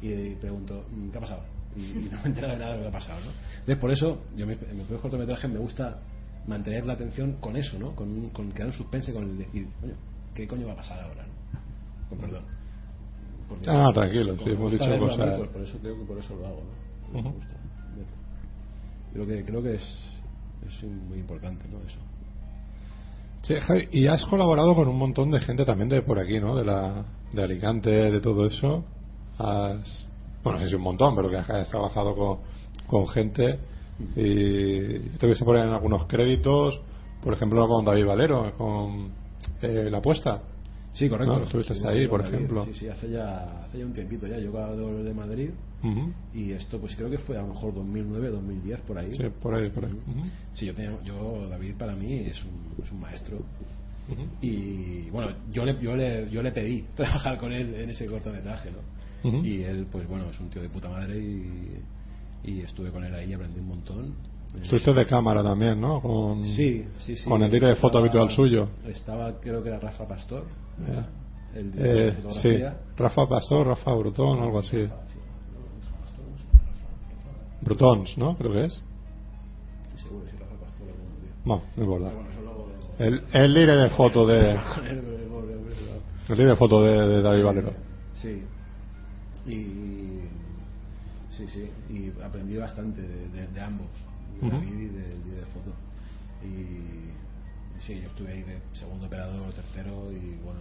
y 0.00 0.34
pregunto, 0.36 0.86
mm, 0.90 1.10
¿qué 1.10 1.18
ha 1.18 1.20
pasado? 1.20 1.42
Y, 1.76 2.08
no 2.10 2.18
me 2.22 2.28
entero 2.30 2.48
de 2.48 2.56
nada 2.56 2.70
de 2.72 2.76
lo 2.78 2.82
que 2.84 2.88
ha 2.88 2.92
pasado, 2.92 3.20
¿no? 3.20 3.30
Entonces 3.60 3.76
por 3.76 3.90
eso, 3.90 4.22
yo 4.36 4.44
en 4.44 4.48
mis 4.50 4.58
propios 4.58 5.00
cortometrajes 5.02 5.50
me 5.50 5.58
gusta 5.58 6.00
mantener 6.46 6.86
la 6.86 6.94
atención 6.94 7.34
con 7.40 7.56
eso, 7.56 7.78
¿no? 7.78 7.94
Con, 7.94 8.30
con 8.30 8.50
crear 8.52 8.68
un 8.68 8.72
suspense, 8.72 9.12
con 9.12 9.24
el 9.24 9.36
decir, 9.38 9.68
coño, 9.80 9.94
¿qué 10.34 10.48
coño 10.48 10.66
va 10.66 10.72
a 10.72 10.76
pasar 10.76 11.00
ahora? 11.00 11.26
¿no? 11.26 12.08
Con 12.08 12.18
perdón. 12.18 12.59
Porque 13.50 13.66
Ah, 13.68 13.88
tranquilo, 13.92 14.36
sí, 14.38 14.44
me 14.46 14.52
hemos 14.52 14.72
dicho 14.72 14.98
cosas- 14.98 15.36
pues 15.36 15.48
por 15.50 15.62
eso 15.62 15.78
creo 15.80 15.98
que 15.98 16.04
por 16.04 16.18
eso 16.18 16.36
lo 16.36 16.46
hago, 16.46 16.62
¿no? 16.62 17.12
Me 17.14 17.20
Ujú. 17.28 17.34
gusta. 17.34 17.54
Creo 19.12 19.26
que, 19.26 19.44
creo 19.44 19.62
que 19.62 19.74
es, 19.74 20.10
es 20.68 20.82
muy 20.84 21.18
importante, 21.18 21.68
¿no? 21.68 21.78
Eso. 21.80 21.98
Sí, 23.42 23.54
Javi, 23.58 23.88
y 23.90 24.06
has 24.06 24.24
colaborado 24.26 24.74
con 24.76 24.86
un 24.86 24.96
montón 24.96 25.30
de 25.32 25.40
gente 25.40 25.64
también 25.64 25.88
de 25.88 26.02
por 26.02 26.18
aquí, 26.20 26.38
¿no? 26.38 26.54
De, 26.54 26.64
la, 26.64 27.04
de 27.32 27.42
Alicante, 27.42 27.90
de 27.90 28.20
todo 28.20 28.46
eso. 28.46 28.84
Has, 29.38 30.06
bueno, 30.44 30.58
no 30.58 30.64
sé 30.64 30.68
si 30.70 30.76
un 30.76 30.82
montón, 30.82 31.16
pero 31.16 31.28
que 31.28 31.38
has 31.38 31.68
trabajado 31.70 32.14
con, 32.14 32.38
con 32.86 33.08
gente. 33.08 33.58
Y 34.14 34.98
te 35.18 35.26
hubiese 35.26 35.44
poner 35.44 35.66
en 35.66 35.72
algunos 35.74 36.06
créditos, 36.06 36.80
por 37.22 37.32
ejemplo, 37.34 37.66
con 37.66 37.84
David 37.84 38.06
Valero, 38.06 38.52
con 38.56 39.10
eh, 39.62 39.88
La 39.90 39.98
Apuesta. 39.98 40.40
Sí, 40.92 41.08
correcto. 41.08 41.38
¿No? 41.38 41.44
Estuviste 41.44 41.74
Sí, 41.74 41.86
ahí, 41.86 42.06
por 42.08 42.20
ejemplo. 42.20 42.64
Sí, 42.64 42.74
sí, 42.74 42.88
hace 42.88 43.10
ya, 43.10 43.64
hace 43.64 43.78
ya 43.78 43.86
un 43.86 43.92
tiempito 43.92 44.26
ya. 44.26 44.38
Yo 44.38 44.50
jugador 44.50 45.02
de 45.02 45.14
Madrid 45.14 45.50
y 46.32 46.52
esto 46.52 46.78
pues 46.78 46.94
creo 46.94 47.08
que 47.08 47.18
fue 47.18 47.36
a 47.38 47.42
lo 47.42 47.48
mejor 47.48 47.74
2009, 47.74 48.28
2010, 48.28 48.80
por 48.82 48.98
ahí. 48.98 49.14
Sí, 49.14 49.24
por 49.40 49.54
ahí, 49.54 49.70
por 49.70 49.86
ahí. 49.86 49.92
Ujú. 49.92 50.20
Ujú. 50.20 50.28
Sí, 50.54 50.66
yo, 50.66 50.74
tenía, 50.74 51.02
yo, 51.02 51.48
David 51.48 51.76
para 51.76 51.96
mí 51.96 52.14
es 52.14 52.44
un, 52.44 52.74
es 52.82 52.92
un 52.92 53.00
maestro. 53.00 53.38
Y 54.40 55.08
bueno, 55.10 55.36
yo 55.52 55.64
le, 55.64 55.80
yo, 55.80 55.94
le, 55.94 56.28
yo 56.30 56.42
le 56.42 56.52
pedí 56.52 56.82
trabajar 56.96 57.38
con 57.38 57.52
él 57.52 57.74
en 57.74 57.90
ese 57.90 58.06
cortometraje, 58.06 58.70
¿no? 58.70 59.42
Y 59.44 59.62
él, 59.62 59.86
pues 59.90 60.08
bueno, 60.08 60.30
es 60.30 60.40
un 60.40 60.48
tío 60.50 60.62
de 60.62 60.68
puta 60.70 60.88
madre 60.88 61.18
y, 61.18 61.82
y 62.42 62.60
estuve 62.60 62.90
con 62.90 63.04
él 63.04 63.14
ahí 63.14 63.30
y 63.30 63.32
aprendí 63.34 63.60
un 63.60 63.68
montón. 63.68 64.14
Estuviste 64.62 64.92
de 64.92 65.06
cámara 65.06 65.42
también, 65.42 65.80
¿no? 65.80 66.00
Con, 66.00 66.44
Sí, 66.44 66.84
sí, 66.98 67.16
sí. 67.16 67.28
Con 67.28 67.42
el 67.42 67.50
tiro 67.50 67.68
de 67.68 67.76
foto 67.76 67.98
habitual 67.98 68.30
suyo. 68.30 68.68
Estaba, 68.86 69.38
creo 69.40 69.62
que 69.62 69.68
era 69.68 69.78
Rafa 69.78 70.06
Pastor. 70.08 70.44
El 71.54 71.66
Eh, 71.76 71.82
de 71.82 72.10
sí, 72.12 72.22
fotografía. 72.22 72.76
Rafa 72.96 73.28
Pastor, 73.28 73.66
Rafa 73.68 73.92
Brutón, 73.94 74.40
algo 74.40 74.58
así. 74.58 74.82
Rafa, 74.84 75.02
sí. 75.08 75.18
Brutons, 77.62 78.16
¿no? 78.18 78.36
Creo 78.36 78.52
que 78.52 78.64
es. 78.66 78.82
Estoy 79.88 80.00
seguro, 80.02 80.24
sí, 80.30 80.36
Rafa 80.38 80.54
Pastor. 80.64 80.86
No, 81.44 81.62
no 81.76 81.82
importa. 81.82 82.10
El, 82.98 83.22
el 83.32 83.54
líder 83.54 83.76
de 83.82 83.90
foto 83.90 84.26
de. 84.26 84.50
El 86.28 86.36
líder 86.36 86.50
de 86.52 86.56
foto 86.56 86.80
de, 86.82 87.08
de 87.08 87.22
David 87.22 87.44
Valero. 87.44 87.72
Sí. 88.14 88.42
Y. 89.46 90.20
Sí, 91.36 91.46
sí. 91.48 91.70
Y 91.88 92.12
aprendí 92.22 92.56
bastante 92.56 93.00
de, 93.02 93.28
de- 93.30 93.46
de 93.48 93.60
ambos, 93.60 93.88
de. 94.48 94.50
David 94.56 94.68
y 94.68 94.86
del 94.88 95.24
líder 95.24 95.40
de 95.40 95.46
foto. 95.52 95.72
Y. 96.42 97.10
Sí, 97.82 97.98
yo 98.00 98.08
estuve 98.08 98.32
ahí 98.32 98.42
de 98.42 98.58
segundo 98.74 99.06
operador, 99.06 99.52
tercero 99.54 100.12
y 100.12 100.36
bueno, 100.44 100.60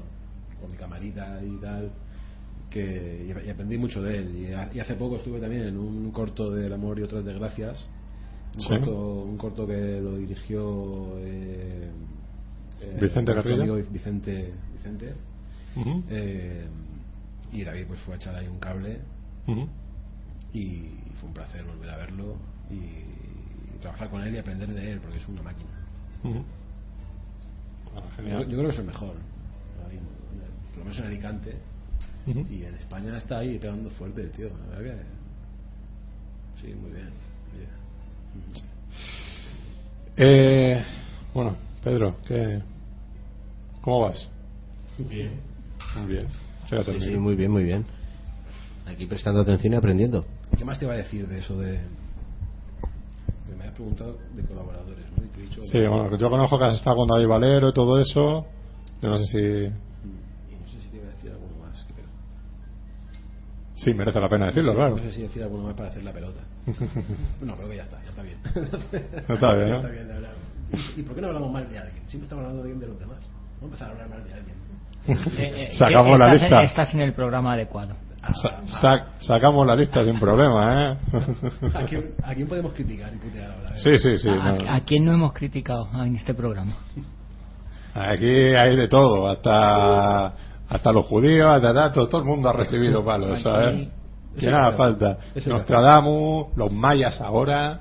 con 0.62 0.72
mi 0.72 0.78
camarita 0.78 1.42
y 1.44 1.58
tal. 1.58 1.92
Que, 2.70 3.26
y, 3.44 3.48
y 3.48 3.50
aprendí 3.50 3.78
mucho 3.78 4.02
de 4.02 4.18
él. 4.20 4.36
Y, 4.38 4.54
ha- 4.54 4.70
y 4.74 4.80
hace 4.80 4.96
poco 4.96 5.16
estuve 5.18 5.40
también 5.40 5.64
en 5.64 5.78
un 5.78 6.12
corto 6.12 6.52
del 6.52 6.72
amor 6.72 7.00
y 7.00 7.04
otras 7.04 7.26
desgracias. 7.26 7.90
Un, 8.56 8.62
Sí. 8.62 8.70
corto, 8.70 9.24
un 9.24 9.38
corto 9.38 9.68
que 9.68 10.00
lo 10.02 10.18
dirigió 10.18 11.18
eh, 11.20 11.90
eh, 12.82 12.98
Vicente 13.02 13.34
Garrido. 13.34 13.76
Vicente, 13.92 14.54
Vicente 14.74 15.14
eh, 16.10 16.66
y 17.52 17.64
David 17.64 17.86
pues 17.88 18.00
fue 18.02 18.16
a 18.16 18.18
echar 18.18 18.36
ahí 18.36 18.48
un 18.48 18.58
cable 18.60 19.00
y 20.54 20.90
fue 21.20 21.28
un 21.30 21.34
placer 21.34 21.64
volver 21.64 21.90
a 21.90 21.98
verlo 21.98 22.36
y, 22.72 23.04
trabajar 23.80 24.10
con 24.10 24.22
él 24.22 24.36
y 24.36 24.38
aprender 24.38 24.70
de 24.70 24.92
él 24.94 25.00
porque 25.00 25.18
es 25.18 25.28
una 25.28 25.42
máquina. 25.42 25.70
Ah, 27.96 28.02
Yo, 28.18 28.46
creo 28.46 28.64
que 28.64 28.70
es 28.70 28.80
el 28.80 28.86
mejor 28.86 29.16
por 30.80 30.80
lo 30.80 30.84
menos 30.86 31.00
en 31.00 31.06
Alicante 31.06 31.56
Ujú. 32.26 32.46
y 32.50 32.64
en 32.64 32.76
España 32.76 33.18
está 33.18 33.40
ahí 33.40 33.58
pegando 33.60 33.90
fuerte 33.90 34.22
el 34.22 34.32
tío. 34.32 34.50
La 34.72 34.78
verdad 34.78 34.98
que 34.98 36.62
sí, 36.62 36.74
muy 36.76 36.92
bien. 36.92 37.10
muy 38.34 38.44
bien. 38.46 38.66
Eh, 40.16 40.84
bueno, 41.34 41.56
Pedro, 41.84 42.18
¿qué, 42.26 42.62
¿cómo 43.82 44.02
vas? 44.02 44.28
Bien. 44.98 45.32
Muy 45.98 46.08
bien. 46.08 46.28
Sí, 46.70 46.76
Sí, 47.00 47.18
muy 47.18 47.36
bien, 47.36 47.52
muy 47.52 47.64
bien. 47.64 47.86
Aquí 48.86 49.06
prestando 49.06 49.42
atención 49.42 49.74
y 49.74 49.76
aprendiendo. 49.76 50.26
¿Qué 50.58 50.64
más 50.64 50.78
te 50.78 50.86
iba 50.86 50.94
a 50.94 50.98
decir 50.98 51.28
de 51.28 51.40
eso 51.40 51.58
de 51.60 51.80
preguntado 53.80 54.18
de 54.36 54.44
colaboradores, 54.44 55.06
¿no? 55.18 55.24
Y 55.24 55.28
te 55.30 55.40
he 55.40 55.44
dicho 55.44 55.62
Sí, 55.64 55.80
bueno, 55.88 56.18
yo 56.18 56.30
conozco 56.30 56.58
que 56.58 56.66
has 56.66 56.76
estado 56.76 56.98
con 56.98 57.08
David 57.08 57.28
Valero 57.28 57.70
y 57.70 57.74
todo 57.74 57.98
eso. 57.98 58.46
Yo 59.02 59.10
no 59.10 59.18
sé 59.20 59.26
si. 59.26 59.38
y 59.38 60.56
no 60.60 60.68
sé 60.68 60.82
si 60.82 60.90
te 60.90 60.98
iba 60.98 61.08
a 61.08 61.12
decir 61.12 61.32
alguno 61.32 61.66
más, 61.66 61.86
creo. 61.86 62.06
Sí, 63.76 63.94
merece 63.94 64.20
la 64.20 64.30
pena 64.30 64.48
decirlo, 64.48 64.72
Sí, 64.72 64.78
claro. 64.78 64.96
No 64.98 65.04
sé 65.04 65.12
si 65.12 65.22
decir 65.22 65.44
alguno 65.44 65.64
más 65.64 65.74
para 65.76 65.90
hacer 65.90 66.04
la 66.04 66.12
pelota. 66.12 66.42
no, 67.42 67.56
creo 67.56 67.70
que 67.70 67.76
ya 67.78 67.84
está, 67.84 68.04
ya 68.04 68.10
está 68.10 68.22
bien. 68.22 68.38
Está 69.30 69.54
bien, 69.54 69.68
Ya 69.68 69.74
¿no? 69.74 69.76
está 69.78 69.90
bien 69.90 70.08
de 70.08 70.14
hablar. 70.14 70.34
¿Y 70.98 71.02
por 71.04 71.16
qué 71.16 71.22
no 71.22 71.28
hablamos 71.28 71.52
mal 71.52 71.70
de 71.70 71.80
alguien? 71.80 72.04
Siempre 72.10 72.26
estamos 72.26 72.44
hablando 72.44 72.64
bien 72.64 72.80
de 72.80 72.88
los 72.88 73.00
demás. 73.00 73.20
Vamos 73.62 73.62
a 73.62 73.66
empezar 73.66 73.88
a 73.88 73.92
hablar 73.92 74.10
mal 74.10 74.24
de 74.26 74.34
alguien. 74.34 74.56
Eh, 75.08 75.68
eh, 75.72 75.78
Sacamos 75.78 76.20
la 76.20 76.34
lista. 76.34 76.64
Estás 76.64 76.94
en 76.94 77.00
el 77.00 77.14
programa 77.14 77.54
adecuado. 77.54 77.96
Sa- 78.34 78.62
sac- 78.82 79.06
sacamos 79.20 79.66
la 79.66 79.76
lista 79.76 80.04
sin 80.04 80.20
problema, 80.20 80.84
¿eh? 80.84 80.98
¿A 81.74 81.84
quién, 81.86 82.12
a 82.24 82.34
quién 82.36 82.48
podemos 82.48 82.74
criticar 82.74 83.12
y 83.14 83.18
putear 83.18 83.52
ahora? 83.52 83.78
Sí, 83.78 83.98
sí, 84.00 84.18
sí. 84.18 84.30
¿A, 84.30 84.52
no. 84.54 84.72
a 84.74 84.80
quién 84.82 85.06
no 85.06 85.14
hemos 85.14 85.34
criticado 85.34 85.88
en 86.04 86.16
este 86.16 86.34
programa? 86.34 86.74
Aquí 87.94 88.26
hay 88.56 88.76
de 88.76 88.88
todo, 88.88 89.28
hasta 89.28 90.34
hasta 90.70 90.92
los 90.92 91.06
judíos, 91.08 91.48
hasta 91.50 91.74
tanto, 91.74 92.08
todo 92.08 92.22
el 92.22 92.28
mundo 92.28 92.50
ha 92.50 92.54
recibido 92.54 93.04
palos, 93.04 93.42
¿sabes? 93.42 93.88
Que 94.38 94.48
nada 94.52 94.74
falta. 94.74 95.18
Nostradamus, 95.48 96.56
los 96.56 96.72
mayas 96.72 97.20
ahora. 97.20 97.80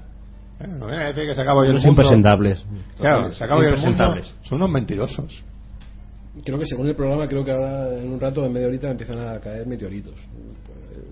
Eh, 0.58 0.66
no 0.66 0.86
viene 0.86 1.04
a 1.04 1.06
decir 1.08 1.24
que 1.26 1.34
se 1.34 1.42
acabó 1.42 1.62
ya 1.62 1.68
el 1.68 1.74
Los 1.76 1.84
mundo. 1.84 2.02
impresentables. 2.02 2.64
Claro, 2.98 3.32
se 3.32 3.44
acabó 3.44 3.62
ya 3.62 3.68
el 3.68 3.74
mundo. 3.74 3.90
Impresentables. 3.90 4.34
Son 4.48 4.56
unos 4.56 4.70
mentirosos. 4.70 5.44
Creo 6.44 6.58
que 6.58 6.66
según 6.66 6.88
el 6.88 6.94
programa, 6.96 7.26
creo 7.28 7.44
que 7.44 7.50
ahora 7.52 7.96
en 7.98 8.12
un 8.12 8.20
rato, 8.20 8.44
en 8.44 8.52
media 8.52 8.68
horita, 8.68 8.90
empiezan 8.90 9.18
a 9.18 9.38
caer 9.40 9.66
meteoritos. 9.66 10.14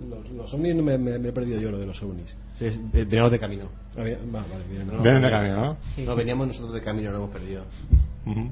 Los, 0.08 0.30
los 0.30 0.54
ovnis 0.54 0.74
no 0.76 0.82
me, 0.82 0.96
me- 0.98 1.18
me 1.18 1.28
he 1.28 1.32
perdido 1.32 1.60
yo 1.60 1.70
lo 1.70 1.78
de 1.78 1.86
los 1.86 2.02
ovnis. 2.02 2.26
Sí, 2.58 2.66
eh, 2.66 2.78
veníamos 2.92 3.32
de 3.32 3.38
camino. 3.38 3.64
Ah, 3.96 4.02
bien, 4.02 4.18
va, 4.34 4.40
vale, 4.40 4.64
bien, 4.70 4.86
no, 4.86 5.02
Vienen 5.02 5.22
de 5.22 5.30
camino, 5.30 5.56
¿no? 5.56 5.76
Sí. 5.94 6.02
No, 6.04 6.14
veníamos 6.16 6.46
nosotros 6.48 6.74
de 6.74 6.80
camino, 6.82 7.10
lo 7.10 7.16
hemos 7.18 7.30
perdido. 7.30 7.64
Ujú. 8.26 8.50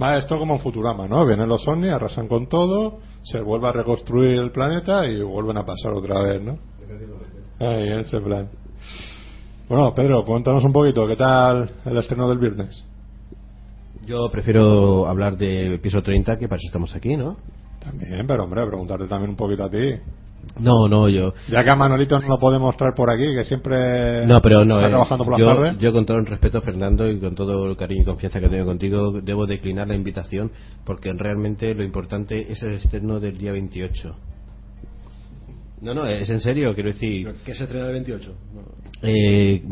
Va 0.00 0.16
esto 0.16 0.38
como 0.38 0.54
en 0.54 0.60
Futurama, 0.60 1.06
¿no? 1.08 1.26
Vienen 1.26 1.48
los 1.48 1.66
ovnis, 1.68 1.90
arrasan 1.90 2.26
con 2.28 2.48
todo, 2.48 2.98
se 3.22 3.40
vuelve 3.40 3.68
a 3.68 3.72
reconstruir 3.72 4.38
el 4.38 4.50
planeta 4.50 5.06
y 5.06 5.20
vuelven 5.22 5.56
a 5.58 5.66
pasar 5.66 5.92
otra 5.92 6.20
vez, 6.22 6.40
¿no? 6.42 6.58
Ahí, 7.60 7.88
ese 8.00 8.20
plan. 8.20 8.48
Bueno, 9.68 9.92
Pedro, 9.94 10.24
cuéntanos 10.24 10.64
un 10.64 10.72
poquito, 10.72 11.06
¿qué 11.06 11.16
tal 11.16 11.70
el 11.84 11.96
estreno 11.98 12.28
del 12.28 12.38
viernes? 12.38 12.84
Yo 14.08 14.30
prefiero 14.32 15.06
hablar 15.06 15.36
de 15.36 15.78
piso 15.82 16.02
30, 16.02 16.38
que 16.38 16.48
para 16.48 16.56
eso 16.58 16.68
estamos 16.68 16.94
aquí, 16.94 17.14
¿no? 17.14 17.36
También, 17.78 18.26
pero 18.26 18.44
hombre, 18.44 18.66
preguntarte 18.66 19.06
también 19.06 19.30
un 19.30 19.36
poquito 19.36 19.64
a 19.64 19.70
ti. 19.70 19.86
No, 20.58 20.88
no, 20.88 21.10
yo. 21.10 21.34
Ya 21.50 21.62
que 21.62 21.68
a 21.68 21.76
Manolito 21.76 22.18
no 22.18 22.26
lo 22.26 22.38
podemos 22.38 22.74
traer 22.76 22.94
por 22.94 23.12
aquí, 23.12 23.34
que 23.34 23.44
siempre 23.44 24.24
No, 24.24 24.40
pero 24.40 24.64
no. 24.64 24.76
está 24.76 24.86
eh, 24.86 24.90
trabajando 24.90 25.24
por 25.24 25.32
la 25.34 25.38
yo, 25.38 25.46
tarde. 25.54 25.76
yo 25.78 25.92
con 25.92 26.06
todo 26.06 26.16
el 26.16 26.26
respeto, 26.26 26.62
Fernando, 26.62 27.06
y 27.10 27.20
con 27.20 27.34
todo 27.34 27.66
el 27.66 27.76
cariño 27.76 28.02
y 28.02 28.04
confianza 28.06 28.40
que 28.40 28.48
tengo 28.48 28.64
contigo, 28.64 29.20
debo 29.20 29.46
declinar 29.46 29.86
la 29.88 29.94
invitación 29.94 30.50
porque 30.86 31.12
realmente 31.12 31.74
lo 31.74 31.84
importante 31.84 32.50
es 32.50 32.62
el 32.62 32.74
estreno 32.76 33.20
del 33.20 33.36
día 33.36 33.52
28. 33.52 34.16
No, 35.82 35.92
no, 35.94 36.06
es 36.06 36.28
en 36.30 36.40
serio, 36.40 36.74
quiero 36.74 36.90
decir. 36.90 37.26
Pero 37.26 37.38
¿Qué 37.44 37.54
se 37.54 37.64
estrena 37.64 37.86
el 37.88 37.92
28? 37.92 38.34
Eh, 39.02 39.62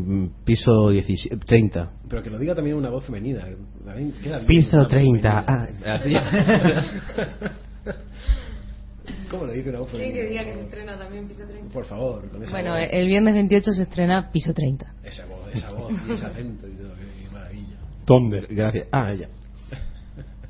piso 0.44 0.90
17, 0.90 1.36
30. 1.44 1.90
Pero 2.08 2.22
que 2.22 2.30
lo 2.30 2.38
diga 2.38 2.54
también 2.54 2.76
una 2.76 2.90
voz 2.90 3.04
femenina. 3.06 3.44
También 3.84 4.12
queda 4.22 4.36
bien 4.36 4.46
Piso 4.46 4.76
una 4.76 4.82
voz 4.84 4.88
30. 4.88 5.44
femenina. 5.44 5.82
Ah, 5.84 7.50
¿Cómo 9.30 9.46
le 9.46 9.54
dice 9.54 9.70
una 9.70 9.80
voz 9.80 9.90
femenina? 9.90 10.28
día 10.28 10.44
que 10.44 10.52
se 10.54 10.60
estrena 10.60 10.96
también 10.98 11.26
Piso 11.28 11.44
30? 11.46 11.72
Por 11.72 11.84
favor, 11.86 12.28
con 12.30 12.42
esa 12.42 12.52
Bueno, 12.52 12.70
voz. 12.74 12.80
el 12.90 13.06
viernes 13.06 13.34
28 13.34 13.72
se 13.72 13.82
estrena 13.82 14.30
Piso 14.30 14.52
30. 14.52 14.94
Esa 15.04 15.26
voz, 15.26 15.48
esa 15.54 15.72
voz, 15.72 15.92
y 16.08 16.12
ese 16.12 16.26
acento 16.26 16.68
y 16.68 16.72
todo, 16.72 16.92
qué, 16.94 17.30
maravilla. 17.32 17.76
¿Dónde? 18.06 18.46
gracias. 18.48 18.86
Ah, 18.92 19.12
ya. 19.12 19.28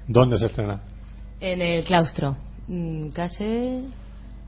¿Dónde 0.09 0.39
se 0.39 0.47
estrena? 0.47 0.83
En 1.41 1.61
el 1.63 1.85
claustro. 1.85 2.37
Mm, 2.69 3.09
Calle. 3.09 3.83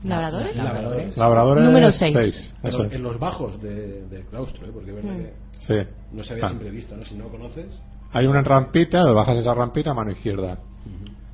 ¿Labradores? 0.03 0.55
Labradores. 0.55 1.17
Labradores 1.17 1.63
Número 1.65 1.91
seis. 1.91 2.13
seis, 2.13 2.53
En 2.63 2.69
eso 2.69 2.83
los, 2.99 3.19
bajos 3.19 3.61
de- 3.61 4.07
del 4.07 4.23
claustro, 4.27 4.67
¿eh? 4.67 4.71
porque 4.73 4.91
es 4.91 4.95
verdad 4.95 5.11
Mm. 5.13 5.17
que 5.23 5.33
Sí. 5.59 5.73
no 6.13 6.23
se 6.23 6.33
había 6.33 6.45
Ah. 6.45 6.49
siempre 6.49 6.69
visto, 6.71 6.95
¿no? 6.95 7.03
Si 7.03 7.15
no 7.15 7.25
lo 7.25 7.31
conoces. 7.31 7.81
Hay 8.13 8.25
una 8.25 8.41
rampita, 8.41 9.03
bajas 9.11 9.37
esa 9.37 9.53
rampita 9.53 9.91
a 9.91 9.93
mano 9.93 10.11
izquierda. 10.11 10.57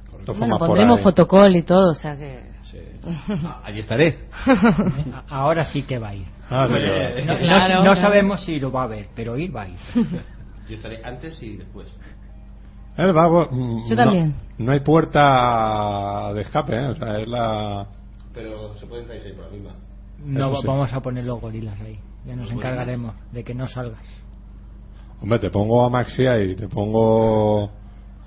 Correcto. 0.09 0.33
Toma 0.33 0.39
Bueno, 0.39 0.57
pondremos 0.57 0.97
ahí. 0.97 1.03
fotocall 1.03 1.55
y 1.55 1.61
todo, 1.63 1.91
o 1.91 1.93
sea 1.93 2.17
que. 2.17 2.43
Sí. 2.63 2.79
Ah, 3.45 3.61
allí 3.65 3.79
estaré. 3.81 4.27
Ahora 5.29 5.63
sí 5.65 5.83
que 5.83 5.99
va 5.99 6.09
a 6.09 6.15
ir. 6.15 6.25
Ah, 6.49 6.67
sí, 6.67 6.73
claro. 6.73 7.25
No, 7.25 7.33
no- 7.33 7.39
Claro, 7.39 7.75
no 7.75 7.81
claro. 7.83 7.95
sabemos 8.01 8.43
si 8.43 8.59
lo 8.59 8.71
va 8.71 8.83
a 8.83 8.87
ver, 8.87 9.07
pero 9.15 9.37
ir 9.37 9.55
va 9.55 9.61
a 9.63 9.67
ir. 9.69 9.77
Yo 10.67 10.75
estaré 10.75 11.01
antes 11.03 11.41
y 11.43 11.57
después. 11.57 11.87
El 12.97 13.13
vago, 13.13 13.49
Yo 13.51 13.95
no- 13.95 13.95
también. 13.95 14.35
No, 14.57 14.71
hay 14.71 14.79
puerta 14.79 16.31
de 16.33 16.41
escape, 16.41 16.75
¿eh? 16.75 16.87
O 16.87 16.95
sea, 16.95 17.19
es 17.19 17.27
la. 17.27 17.85
Pero 18.35 18.73
se 18.73 18.85
pueden 18.85 19.05
traer 19.05 19.25
ahí 19.25 19.33
por 19.33 19.45
la 19.45 19.51
misma. 19.51 19.71
No 20.23 20.55
sí. 20.61 20.67
vamos 20.67 20.93
a 20.93 20.99
poner 21.01 21.23
los 21.23 21.39
gorilas 21.41 21.79
ahí. 21.81 21.99
Ya 22.25 22.35
nos 22.35 22.49
encargaremos 22.51 23.15
de 23.31 23.43
que 23.43 23.53
no 23.55 23.67
salgas. 23.67 24.03
Hombre, 25.21 25.39
te 25.39 25.49
pongo 25.49 25.85
a 25.85 25.89
Maxi 25.89 26.25
ahí, 26.27 26.55
te 26.55 26.67
pongo 26.67 27.71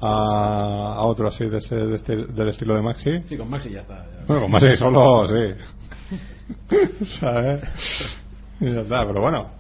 a, 0.01 0.95
a 0.97 1.03
otro 1.03 1.29
así 1.29 1.45
de 1.49 1.59
ese, 1.59 1.77
de 1.77 1.97
este- 1.97 2.17
del 2.27 2.49
estilo 2.49 2.75
de 2.75 2.83
Maxi. 2.83 3.23
Sí, 3.27 3.37
con 3.37 3.51
Maxi 3.51 3.71
ya 3.71 3.81
está. 3.81 3.97
ya. 4.07 4.25
Bueno, 4.27 4.43
con 4.43 4.51
Maxi 4.51 4.77
solo, 4.77 5.27
sí. 5.29 7.05
¿Sabes? 7.21 7.63
Y 8.61 8.73
ya 8.73 8.81
está, 8.81 9.07
pero 9.07 9.21
bueno. 9.21 9.51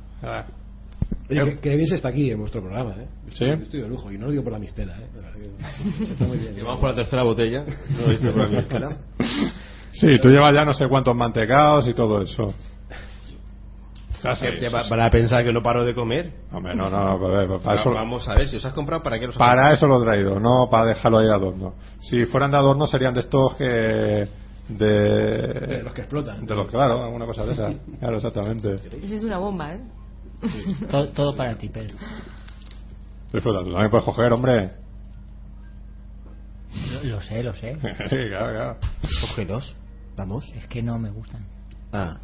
Oye, 1.31 1.45
que, 1.45 1.59
que 1.59 1.77
bien 1.77 1.87
se 1.87 1.97
está 1.97 2.09
aquí 2.09 2.31
en 2.31 2.39
vuestro 2.41 2.63
programa, 2.63 2.93
¿eh? 2.99 3.07
¿Sí? 3.35 3.45
Estoy, 3.45 3.83
de 3.83 3.89
lujo, 3.89 4.11
y 4.11 4.17
no 4.19 4.27
lo 4.27 4.31
digo 4.33 4.45
por 4.45 4.53
la 4.53 4.59
mistela, 4.59 4.97
¿eh? 4.99 5.07
La 5.17 5.23
verdad 5.29 5.41
que 5.99 6.05
Se 6.05 6.13
está 6.13 6.25
muy 6.25 6.39
bien. 6.39 6.55
Y 6.59 6.61
vamos 6.63 6.81
por 6.81 6.91
la 6.91 6.97
tercera 6.97 7.23
botella. 7.23 7.65
No 7.91 8.01
lo 8.07 8.11
dice 8.11 8.31
por 8.31 8.37
la 8.39 8.49
mezcla. 8.49 8.97
Sí, 9.93 10.19
tú 10.21 10.29
llevas 10.29 10.55
ya 10.55 10.65
no 10.65 10.75
sé 10.75 10.87
cuántos 10.89 11.15
mantecados 11.17 11.89
y 11.89 11.95
todo 11.95 12.23
eso. 12.23 12.55
Casi. 14.23 14.47
Para, 14.71 14.89
para 14.89 15.11
pensar 15.11 15.45
que 15.45 15.53
no 15.53 15.63
paro 15.63 15.85
de 15.85 15.95
comer. 15.95 16.33
Hombre, 16.53 16.75
no, 16.75 16.91
no, 16.91 17.05
no, 17.05 17.21
para, 17.21 17.59
para 17.59 17.81
eso, 17.81 17.91
Vamos 17.93 18.29
a 18.29 18.35
ver, 18.35 18.49
si 18.49 18.57
os 18.57 18.65
has 18.65 18.73
comprado, 18.73 19.03
¿para 19.03 19.19
qué 19.19 19.27
los 19.27 19.37
has 19.37 19.39
para 19.39 19.53
comprado? 19.53 19.75
eso 19.75 19.87
lo 19.87 20.03
he 20.03 20.05
traído, 20.05 20.41
no 20.41 20.69
para 20.69 20.87
dejarlo 20.87 21.19
ahí 21.19 21.27
de 21.27 21.35
adorno. 21.35 21.75
Si 22.01 22.27
fueran 22.27 22.51
de 22.51 22.57
adorno 22.57 22.87
serían 22.87 23.15
de 23.15 23.21
estos 23.21 23.55
que... 23.55 24.29
De, 24.69 24.87
De 24.87 25.83
los 25.83 25.93
que 25.95 26.01
explotan. 26.03 26.45
De 26.45 26.55
los, 26.55 26.67
claro, 26.67 27.03
alguna 27.05 27.27
cosa 27.27 27.45
de 27.47 27.53
esa. 27.53 27.73
Claro, 28.01 28.17
exactamente. 28.17 28.81
Esa 29.03 29.15
es 29.15 29.23
una 29.23 29.39
bomba, 29.39 29.75
¿eh? 29.75 29.81
Todo, 30.91 31.09
todo 31.09 31.37
para 31.37 31.55
ti, 31.57 31.69
Pedro. 31.69 31.97
Disfruta, 33.33 33.61
tú 33.61 33.71
también 33.71 33.91
puedes 33.91 34.05
coger, 34.05 34.33
hombre. 34.33 34.73
Lo, 36.93 37.05
lo 37.05 37.21
sé, 37.21 37.43
lo 37.43 37.55
sé. 37.55 37.79
claro, 37.81 38.53
claro. 38.53 38.77
Cógelos. 39.21 39.75
Vamos. 40.17 40.51
Es 40.57 40.67
que 40.67 40.83
no 40.83 40.99
me 40.99 41.11
gustan. 41.11 41.47
Ah. 41.93 42.19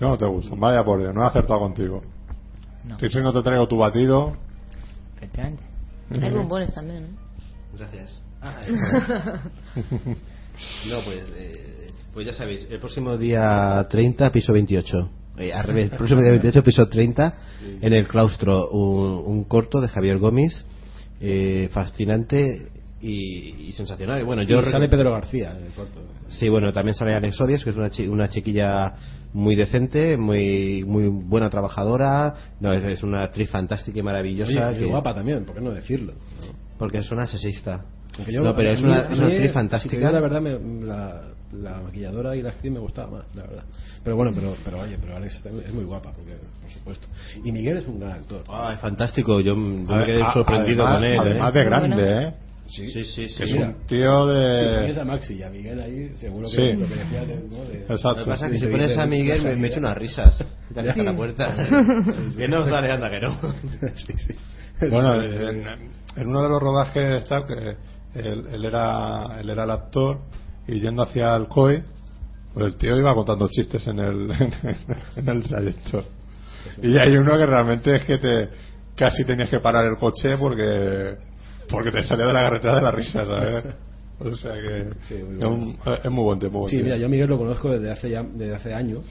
No 0.00 0.16
te 0.16 0.26
gustan, 0.26 0.58
vaya 0.58 0.82
por 0.82 0.98
Dios, 0.98 1.14
no 1.14 1.22
he 1.22 1.26
acertado 1.26 1.60
contigo. 1.60 2.02
No, 2.84 2.98
Si 2.98 3.20
no 3.20 3.32
te 3.34 3.42
traigo 3.42 3.68
tu 3.68 3.76
batido, 3.76 4.34
efectivamente. 5.16 5.62
Hay 6.10 6.30
bombones 6.32 6.72
también, 6.72 7.04
¿eh? 7.04 7.08
Gracias. 7.76 8.22
Ah, 8.40 8.62
no, 10.88 11.00
pues, 11.04 11.24
eh, 11.36 11.92
pues 12.14 12.26
ya 12.26 12.32
sabéis, 12.32 12.66
el 12.70 12.80
próximo 12.80 13.18
día 13.18 13.86
30, 13.90 14.32
piso 14.32 14.54
28. 14.54 15.10
Eh, 15.38 15.52
al 15.52 15.64
revés, 15.64 15.92
el 15.92 15.98
próximo 15.98 16.22
día 16.22 16.30
28, 16.30 16.64
piso 16.64 16.88
30, 16.88 17.34
en 17.82 17.92
el 17.92 18.08
claustro, 18.08 18.70
un, 18.70 19.22
un 19.26 19.44
corto 19.44 19.82
de 19.82 19.88
Javier 19.88 20.18
Gómez, 20.18 20.64
eh, 21.20 21.68
fascinante 21.72 22.68
y, 23.02 23.68
y 23.68 23.72
sensacional. 23.72 24.20
Y 24.20 24.24
Bueno, 24.24 24.42
yo 24.42 24.60
Y 24.60 24.64
sale 24.66 24.88
Pedro 24.88 25.12
García 25.12 25.52
en 25.58 25.66
el 25.66 25.72
corto. 25.72 26.00
Sí, 26.28 26.48
bueno, 26.48 26.72
también 26.72 26.94
sale 26.94 27.14
Alex 27.14 27.40
Odias, 27.40 27.64
que 27.64 27.70
es 27.70 27.76
una, 27.76 27.90
chi- 27.90 28.08
una 28.08 28.28
chiquilla 28.28 28.94
muy 29.32 29.54
decente, 29.56 30.16
muy 30.16 30.84
muy 30.84 31.08
buena 31.08 31.48
trabajadora. 31.50 32.34
No, 32.60 32.72
es, 32.72 32.84
es 32.84 33.02
una 33.02 33.22
actriz 33.22 33.48
fantástica 33.50 33.98
y 33.98 34.02
maravillosa. 34.02 34.68
Oye, 34.68 34.78
que- 34.78 34.84
es 34.84 34.90
guapa 34.90 35.14
también, 35.14 35.44
¿por 35.44 35.54
qué 35.54 35.60
no 35.60 35.70
decirlo? 35.72 36.12
Porque 36.78 36.98
es 36.98 37.10
una 37.10 37.26
sexista. 37.26 37.84
Yo- 38.28 38.42
no, 38.42 38.54
pero 38.54 38.70
a 38.70 38.72
es 38.72 38.82
una, 38.82 39.00
es 39.12 39.20
actriz 39.20 39.52
fantástica. 39.52 40.10
la 40.10 40.20
verdad, 40.20 40.40
me- 40.40 40.84
la, 40.84 41.22
la 41.52 41.80
maquilladora 41.80 42.36
y 42.36 42.42
la 42.42 42.50
actriz 42.50 42.72
me 42.72 42.80
gustaba 42.80 43.10
más, 43.10 43.24
la 43.34 43.42
verdad. 43.42 43.64
Pero 44.04 44.16
bueno, 44.16 44.32
pero, 44.34 44.54
pero 44.64 44.80
oye, 44.80 44.96
pero 45.00 45.16
Alex 45.16 45.42
es 45.66 45.72
muy 45.74 45.84
guapa, 45.84 46.12
porque, 46.12 46.32
por 46.60 46.70
supuesto. 46.70 47.06
Y 47.44 47.50
Miguel 47.52 47.78
es 47.78 47.86
un 47.86 47.98
gran 48.00 48.12
actor. 48.12 48.42
Ah, 48.48 48.72
es 48.74 48.80
fantástico. 48.80 49.40
Yo, 49.40 49.54
yo 49.54 49.56
me 49.56 50.04
quedé 50.06 50.22
a- 50.22 50.32
sorprendido 50.32 50.86
además, 50.86 51.00
con 51.00 51.04
él. 51.04 51.12
¿eh? 51.14 51.18
además 51.40 51.54
de 51.54 51.64
grande, 51.64 51.88
Bueno. 51.96 52.20
¿eh? 52.28 52.34
Sí, 52.70 52.90
Sí, 52.92 53.02
sí, 53.04 53.28
sí. 53.28 53.34
Que 53.36 53.44
es 53.44 53.52
Mira, 53.52 53.66
un 53.68 53.86
tío 53.86 54.28
Si 54.34 54.40
de... 54.64 54.74
pones 54.76 54.98
a 54.98 55.04
Maxi 55.04 55.34
y 55.34 55.42
a 55.42 55.50
Miguel 55.50 55.80
ahí, 55.80 56.12
seguro 56.16 56.48
que 56.48 56.54
Sí. 56.54 56.72
lo 56.80 56.86
que 56.86 56.94
decía 56.94 57.24
de, 57.24 57.34
¿no? 57.36 57.64
de- 57.64 57.84
Lo 57.88 57.94
Exacto. 57.96 58.24
que 58.24 58.30
pasa 58.30 58.46
es 58.46 58.52
que 58.52 58.58
si 58.58 58.66
pones 58.66 58.96
a 58.96 59.06
Miguel 59.06 59.42
me, 59.44 59.56
me 59.56 59.68
echo 59.68 59.80
unas 59.80 59.96
risas. 59.98 60.44
Te 60.74 60.80
aleja 60.80 61.02
la 61.02 61.12
puerta. 61.16 61.48
Que 62.36 62.46
no 62.48 62.64
sale, 62.68 62.92
anda 62.92 63.10
que 63.10 63.20
no. 63.20 63.38
sí, 63.96 64.12
sí. 64.16 64.34
Bueno, 64.88 65.20
en, 65.20 65.64
en 66.16 66.26
uno 66.26 66.42
de 66.42 66.48
los 66.48 66.60
rodajes 66.62 67.04
está 67.22 67.44
que 67.46 67.76
él, 68.18 68.44
él 68.52 68.64
era 68.64 69.38
él 69.40 69.50
era 69.50 69.64
el 69.64 69.70
actor 69.72 70.20
y 70.66 70.80
yendo 70.80 71.02
hacia 71.02 71.36
el 71.36 71.48
COE, 71.48 71.82
pues 72.54 72.66
el 72.66 72.76
tío 72.76 72.96
iba 72.96 73.14
contando 73.14 73.46
chistes 73.48 73.86
en 73.88 73.98
el 73.98 74.30
en 75.16 75.28
el 75.28 75.42
trayecto. 75.42 76.04
Y 76.82 76.96
hay 76.96 77.16
uno 77.16 77.36
que 77.36 77.46
realmente 77.46 77.96
es 77.96 78.04
que 78.04 78.18
te 78.18 78.48
casi 78.96 79.24
tenías 79.24 79.48
que 79.50 79.60
parar 79.60 79.84
el 79.86 79.96
coche 79.96 80.36
porque 80.38 81.16
porque 81.70 81.90
te 81.90 82.02
salía 82.02 82.26
de 82.26 82.32
la 82.32 82.42
carretera 82.42 82.74
de 82.76 82.82
la 82.82 82.90
risa, 82.90 83.24
¿sabes? 83.26 83.64
O 84.18 84.34
sea 84.34 84.52
que 84.52 84.90
Sí, 85.08 85.14
muy 85.14 85.38
es, 85.38 85.44
un- 85.44 85.76
es 86.04 86.10
muy 86.10 86.24
buen 86.24 86.38
buen 86.52 86.68
Sí, 86.68 86.76
tío. 86.76 86.84
mira, 86.84 86.98
yo 86.98 87.06
a 87.06 87.08
Miguel 87.08 87.28
lo 87.28 87.38
conozco 87.38 87.70
desde 87.70 87.90
hace, 87.90 88.10
ya, 88.10 88.22
desde 88.22 88.54
hace 88.54 88.74
años, 88.74 89.04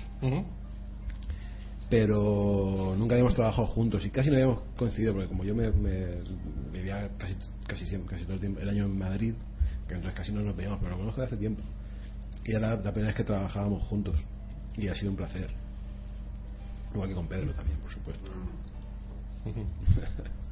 pero 1.90 2.94
nunca 2.98 3.16
habíamos 3.16 3.34
trabajado 3.34 3.66
juntos 3.68 4.06
y 4.06 4.12
casi 4.12 4.30
no 4.30 4.36
habíamos 4.36 4.60
coincidido, 4.78 5.14
porque 5.14 5.28
como 5.28 5.44
yo 5.44 5.56
me, 5.56 5.72
me 5.72 6.18
vivía 6.72 7.10
casi, 7.18 7.36
casi, 7.66 7.86
siempre, 7.88 8.12
casi 8.12 8.26
todo 8.26 8.36
el, 8.36 8.40
tiempo, 8.40 8.60
el 8.60 8.70
año 8.70 8.86
en 8.86 8.98
Madrid, 8.98 9.34
que 9.88 9.96
entonces 9.96 10.16
casi 10.16 10.32
no 10.32 10.42
nos 10.42 10.56
veíamos, 10.56 10.78
pero 10.80 10.92
lo 10.92 10.98
conozco 11.00 11.22
de 11.22 11.28
hace 11.28 11.38
tiempo. 11.38 11.64
Y 12.46 12.52
era 12.52 12.60
la, 12.60 12.76
la 12.76 12.92
primera 12.92 13.08
vez 13.08 13.16
que 13.16 13.24
trabajábamos 13.24 13.82
juntos 13.84 14.16
y 14.78 14.88
ha 14.88 14.94
sido 14.94 15.10
un 15.12 15.18
placer. 15.18 15.50
Igual 16.94 17.10
que 17.10 17.16
con 17.16 17.28
Pedro 17.28 17.52
también, 17.54 17.80
por 17.80 17.92
supuesto. 17.92 18.30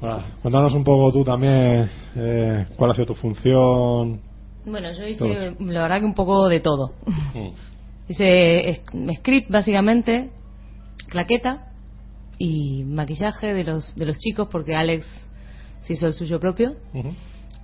Bueno, 0.00 0.22
cuéntanos 0.42 0.74
un 0.74 0.84
poco 0.84 1.12
tú 1.12 1.24
también 1.24 1.90
eh, 2.16 2.66
cuál 2.76 2.90
ha 2.90 2.94
sido 2.94 3.06
tu 3.06 3.14
función. 3.14 4.20
Bueno, 4.64 4.92
yo 4.92 5.06
hice, 5.06 5.18
Todo. 5.18 5.66
la 5.70 5.82
verdad 5.82 6.00
que 6.00 6.06
un 6.06 6.14
poco 6.14 6.48
de 6.48 6.60
todo. 6.60 6.92
Hice 8.08 8.68
es- 8.70 8.80
script, 9.18 9.50
básicamente, 9.50 10.30
claqueta 11.08 11.66
y 12.38 12.82
maquillaje 12.84 13.54
de 13.54 13.62
los, 13.64 13.94
de 13.94 14.06
los 14.06 14.18
chicos, 14.18 14.48
porque 14.50 14.74
Alex 14.74 15.06
se 15.82 15.92
hizo 15.92 16.06
el 16.08 16.14
suyo 16.14 16.40
propio. 16.40 16.74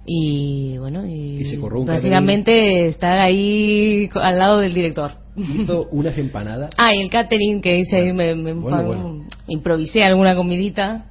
Y 0.05 0.79
bueno, 0.79 1.05
y, 1.07 1.43
Y 1.43 1.57
básicamente 1.85 2.87
estar 2.89 3.19
ahí 3.19 4.09
al 4.15 4.39
lado 4.39 4.59
del 4.61 4.73
director. 4.75 5.13
Hizo 5.37 5.89
unas 5.91 6.17
empanadas. 6.17 6.71
Ah, 6.79 6.95
y 6.95 7.01
el 7.01 7.11
catering 7.11 7.61
que 7.61 7.79
hice 7.81 7.97
ahí, 7.97 8.13
me, 8.13 8.35
me- 8.37 8.53
Bueno, 8.53 8.83
bueno. 8.87 9.25
improvisé 9.49 10.05
alguna 10.05 10.37
comidita, 10.37 11.07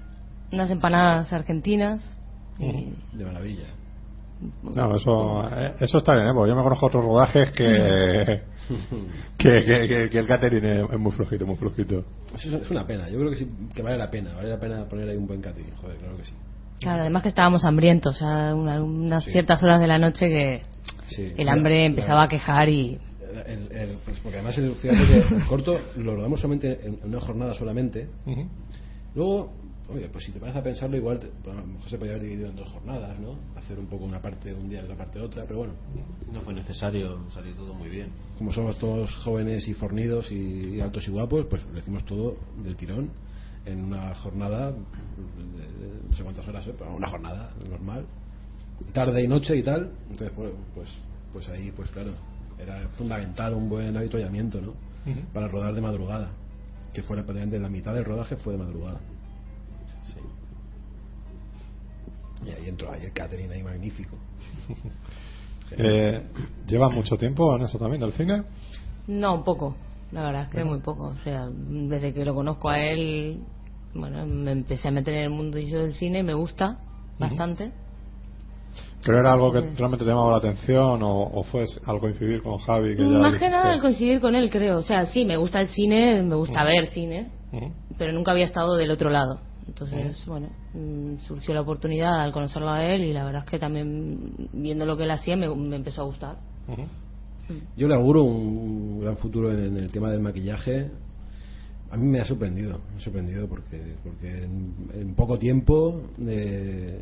unas 0.56 0.72
empanadas 0.72 1.32
argentinas. 1.34 2.16
Y- 2.60 2.94
De 3.16 3.26
maravilla. 3.26 3.66
No, 4.64 4.96
eso, 4.98 5.50
eh, 5.56 5.74
eso 5.80 5.98
está 6.00 6.16
bien, 6.16 6.28
¿eh? 6.28 6.32
porque 6.34 6.50
yo 6.50 6.56
me 6.56 6.64
conozco 6.64 6.88
otros 6.88 7.06
rodajes 7.06 7.52
que, 7.52 8.42
que, 9.38 9.52
que, 9.66 9.88
que- 9.88 10.10
que 10.10 10.20
el 10.20 10.28
catering 10.28 10.66
es, 10.66 10.84
es 10.92 11.00
muy 11.00 11.12
flojito, 11.12 11.46
muy 11.46 11.56
flojito. 11.56 12.04
Es, 12.34 12.70
una 12.72 12.86
pena, 12.86 13.08
yo 13.10 13.18
creo 13.20 13.30
que 13.32 13.38
sí 13.38 13.48
que 13.74 13.82
vale 13.82 13.98
la 13.98 14.10
pena, 14.10 14.34
vale 14.34 14.50
la 14.50 14.60
pena 14.60 14.86
poner 14.86 15.10
ahí 15.10 15.16
un 15.18 15.26
buen 15.28 15.42
catering, 15.42 15.74
joder, 15.78 15.98
claro 15.98 16.18
que 16.18 16.26
sí. 16.26 16.34
Claro, 16.80 17.02
además 17.02 17.24
que 17.24 17.30
estábamos 17.30 17.64
hambrientos, 17.64 18.20
ya 18.20 18.54
una- 18.54 18.84
unas 18.84 19.24
Sí. 19.24 19.32
ciertas 19.32 19.64
horas 19.64 19.80
de 19.80 19.88
la 19.88 19.98
noche 19.98 20.28
que 20.28 20.62
Sí. 21.10 21.34
el 21.38 21.48
hambre 21.50 21.80
La- 21.80 21.86
empezaba 21.86 22.20
la- 22.20 22.24
a 22.24 22.28
quejar 22.28 22.68
y 22.70 23.00
el- 23.48 23.72
el- 23.72 23.98
pues 24.06 24.20
porque 24.20 24.38
además 24.38 24.58
el, 24.58 24.76
el 24.84 25.46
corto 25.48 25.80
lo 25.98 26.16
rodamos 26.16 26.42
solamente 26.42 26.80
en, 26.86 27.00
una 27.04 27.22
jornada 27.22 27.54
solamente. 27.54 28.08
Luego, 29.16 29.54
oye, 29.90 30.10
pues 30.10 30.24
si 30.26 30.32
te 30.32 30.40
paras 30.40 30.56
a 30.56 30.64
pensarlo, 30.64 30.98
igual 30.98 31.20
te- 31.20 31.32
a 31.50 31.54
lo 31.54 31.66
mejor 31.66 31.90
se 31.90 31.98
podría 31.98 32.16
haber 32.16 32.24
dividido 32.28 32.50
en 32.50 32.56
dos 32.56 32.70
jornadas, 32.70 33.20
¿no? 33.20 33.36
Hacer 33.56 33.78
un 33.80 33.88
poco 33.88 34.06
una 34.06 34.22
parte 34.22 34.54
un 34.54 34.70
día 34.70 34.82
y 34.82 34.84
otra 34.86 34.96
parte 34.98 35.20
otra, 35.20 35.44
pero 35.44 35.60
bueno, 35.60 35.74
No 36.32 36.42
fue 36.42 36.54
necesario, 36.54 37.20
salió 37.32 37.54
todo 37.56 37.74
muy 37.74 37.90
bien. 37.90 38.10
como 38.38 38.52
somos 38.52 38.78
todos 38.80 39.14
jóvenes 39.24 39.68
y 39.68 39.74
fornidos 39.74 40.32
y, 40.32 40.76
y 40.76 40.82
altos 40.82 41.08
y 41.08 41.12
guapos, 41.12 41.46
pues 41.50 41.64
lo 41.72 41.80
hicimos 41.80 42.04
todo 42.06 42.36
del 42.64 42.76
tirón 42.76 43.10
en 43.66 43.84
una 43.84 44.14
jornada, 44.16 44.72
de- 44.72 44.78
de- 44.78 46.02
no 46.10 46.16
sé 46.16 46.24
cuántas 46.24 46.48
horas, 46.48 46.66
¿eh? 46.68 46.74
pero 46.78 46.96
una 46.96 47.08
jornada 47.10 47.52
normal, 47.70 48.06
tarde 48.94 49.24
y 49.24 49.28
noche 49.28 49.56
y 49.56 49.64
tal. 49.64 49.92
Entonces, 50.10 50.32
pues, 50.36 50.52
pues, 50.74 50.90
pues 51.34 51.50
ahí, 51.50 51.72
pues 51.76 51.90
claro, 51.92 52.12
era 52.60 52.88
fundamental 52.98 53.54
un 53.54 53.70
buen 53.70 53.96
avituallamiento, 53.98 54.62
¿no? 54.62 54.74
Para 55.34 55.48
rodar 55.48 55.74
de 55.76 55.82
madrugada, 55.82 56.32
que 56.94 57.04
fuera 57.04 57.24
prácticamente 57.24 57.60
la 57.60 57.70
mitad 57.70 57.94
del 57.94 58.06
rodaje 58.06 58.36
fue 58.38 58.54
de 58.54 58.60
madrugada. 58.60 59.00
Y 62.46 62.50
ahí 62.52 62.68
entró 62.68 62.92
ahí 62.92 63.04
el 63.04 63.14
catering 63.14 63.52
ahí 63.52 63.64
magnífico. 63.64 64.18
Eh, 65.72 66.22
¿Llevas 66.68 66.94
mucho 66.94 67.18
tiempo 67.18 67.56
en 67.56 67.64
eso 67.64 67.80
también 67.80 68.00
del 68.00 68.14
cine? 68.14 68.44
no, 69.08 69.44
poco, 69.44 69.76
la 70.12 70.22
verdad 70.22 70.44
es 70.44 70.50
que 70.50 70.64
muy 70.64 70.80
poco. 70.80 71.08
O 71.08 71.16
sea, 71.18 71.50
desde 71.50 72.14
que 72.14 72.24
lo 72.24 72.36
conozco 72.36 72.70
a 72.70 72.80
él, 72.80 73.40
bueno, 73.96 74.26
me 74.28 74.52
empecé 74.52 74.90
a 74.90 74.92
meter 74.92 75.16
en 75.16 75.24
el 75.24 75.30
mundillo 75.32 75.80
del 75.80 75.94
cine, 75.94 76.22
me 76.22 76.36
gusta 76.36 76.78
bastante. 77.18 77.72
¿Pero 79.06 79.20
era 79.20 79.34
algo 79.34 79.52
que 79.52 79.62
realmente 79.62 80.04
te 80.04 80.10
llamaba 80.10 80.32
la 80.32 80.38
atención 80.38 81.04
o, 81.04 81.22
o 81.22 81.44
fue 81.44 81.66
al 81.86 82.00
coincidir 82.00 82.42
con 82.42 82.58
Javi? 82.58 82.96
Que 82.96 83.04
ya 83.04 83.18
Más 83.20 83.36
que 83.36 83.50
nada 83.50 83.72
al 83.72 83.82
coincidir 83.82 84.20
con 84.20 84.36
él, 84.36 84.50
creo. 84.50 84.78
O 84.78 84.82
sea, 84.82 85.06
sí, 85.08 85.26
me 85.26 85.38
gusta 85.38 85.62
el 85.62 85.68
cine, 85.68 86.24
me 86.24 86.36
gusta 86.36 86.64
ver 86.64 86.88
cine, 86.88 87.30
pero 87.98 88.14
nunca 88.14 88.32
había 88.32 88.46
estado 88.46 88.76
del 88.76 88.92
otro 88.92 89.10
lado. 89.10 89.40
Entonces, 89.68 90.24
bueno, 90.28 90.50
mm, 90.74 91.18
surgió 91.20 91.54
la 91.54 91.62
oportunidad 91.62 92.22
al 92.22 92.32
conocerlo 92.32 92.70
a 92.70 92.86
él 92.86 93.04
y 93.04 93.14
la 93.14 93.26
verdad 93.26 93.44
es 93.46 93.50
que 93.50 93.60
también 93.60 94.50
viendo 94.54 94.86
lo 94.86 94.96
que 94.96 95.04
él 95.04 95.12
hacía 95.12 95.36
me, 95.36 95.54
me 95.54 95.76
empezó 95.76 96.02
a 96.02 96.06
gustar. 96.06 96.38
Ujú. 96.68 96.88
Yo 97.76 97.88
le 97.88 97.96
auguro 97.96 98.24
un 98.24 99.02
gran 99.02 99.18
futuro 99.18 99.52
en, 99.52 99.78
el 99.78 99.92
tema 99.92 100.12
del 100.12 100.20
maquillaje. 100.20 100.90
A 101.92 101.98
mí 101.98 102.08
me 102.08 102.20
ha 102.20 102.26
sorprendido, 102.26 102.80
me 102.92 102.98
ha 102.98 103.04
sorprendido 103.04 103.48
porque, 103.48 103.96
porque 104.04 104.44
en, 104.44 104.74
en 104.94 105.16
poco 105.16 105.38
tiempo 105.38 106.02
eh, 106.20 107.00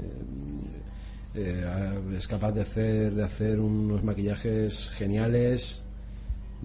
eh, 1.34 2.00
es 2.18 2.28
capaz 2.28 2.52
de 2.52 2.62
hacer, 2.62 3.14
de 3.14 3.24
hacer 3.24 3.60
unos 3.60 4.04
maquillajes 4.04 4.74
geniales. 4.98 5.83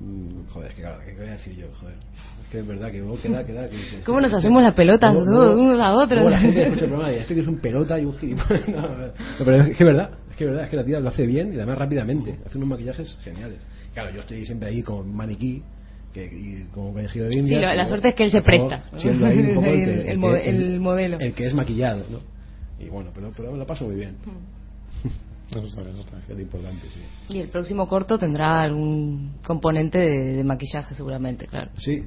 Mm, 0.01 0.47
Joder, 0.51 0.69
es 0.71 0.75
que 0.77 0.83
claro, 0.83 0.99
¿qué 1.05 1.13
voy 1.17 1.27
a 1.29 1.33
decir 1.33 1.57
yo? 1.57 1.67
Joder, 1.81 1.95
es 2.43 2.49
que 2.51 2.59
es 2.61 2.67
verdad 2.67 2.91
que 2.91 2.99
luego 2.99 3.21
queda, 3.21 3.45
queda. 3.45 3.69
Que, 3.69 3.77
que- 3.77 4.05
¿Cómo 4.07 4.21
nos 4.21 4.33
hacemos 4.33 4.63
las 4.63 4.75
pelotas, 4.75 5.13
tú, 5.15 5.25
luego- 5.25 5.61
unos 5.61 5.81
a 5.81 5.93
otros? 5.95 6.11
luego 6.23 6.31
la 6.31 6.39
gente 6.39 6.63
escucha 6.63 6.85
el 6.85 6.91
programa 6.91 7.13
y 7.13 7.17
este 7.17 7.35
que 7.35 7.41
es 7.41 7.47
un 7.49 7.59
pelota 7.59 7.99
y 7.99 8.05
un 8.05 8.17
gilipollas. 8.19 8.69
No, 8.69 8.81
no, 8.83 8.89
no, 8.99 9.13
pero 9.45 9.57
es 9.63 9.67
que 9.67 9.73
es 9.73 9.79
verdad, 9.79 10.11
es 10.31 10.37
que 10.37 10.45
es 10.45 10.51
verdad, 10.51 10.65
es 10.65 10.71
que 10.71 10.77
la 10.77 10.85
tía 10.85 11.01
lo 11.01 11.09
hace 11.09 11.27
bien 11.27 11.53
y 11.53 11.57
además 11.57 11.79
rápidamente. 11.79 12.39
Hace 12.47 12.59
unos 12.59 12.71
maquillajes 12.71 13.19
geniales. 13.23 13.59
Claro, 13.93 14.11
yo 14.11 14.21
estoy 14.21 14.45
siempre 14.47 14.69
ahí 14.69 14.83
con 14.83 15.15
maniquí. 15.15 15.63
Que, 16.15 16.25
y 16.25 16.67
como 16.73 16.95
conejillo 16.95 17.27
de 17.27 17.37
India 17.37 17.59
Sí, 17.71 17.77
la- 17.77 17.87
suerte 17.87 18.09
es 18.09 18.15
que 18.15 18.25
él 18.25 18.31
se 18.31 18.41
presta. 18.41 18.83
siendo 18.97 19.27
ahí 19.27 19.39
un 19.41 19.55
poco 19.57 19.67
el, 19.67 19.83
El- 20.09 20.43
el 20.47 20.81
modelo. 20.81 21.19
el 21.21 21.35
que 21.35 21.45
es 21.45 21.53
maquillado 21.55 22.03
¿no? 22.11 22.19
y 22.83 22.89
bueno 22.89 23.11
pero, 23.15 23.31
pero 23.37 23.55
lo 23.55 23.67
paso 23.67 23.85
muy 23.85 23.97
bien 23.97 24.17
Eso 25.51 25.61
está 25.65 25.81
eso 25.83 26.01
está 26.01 26.19
es 26.19 26.39
importante 26.39 26.87
sí 26.89 27.35
Y 27.35 27.39
el 27.39 27.49
próximo 27.49 27.89
corto 27.89 28.19
tendrá 28.19 28.61
algún 28.63 29.39
componente 29.47 29.99
de, 29.99 30.37
de 30.37 30.45
maquillaje 30.45 30.95
seguramente, 30.95 31.47
claro. 31.47 31.71
Sí, 31.79 32.03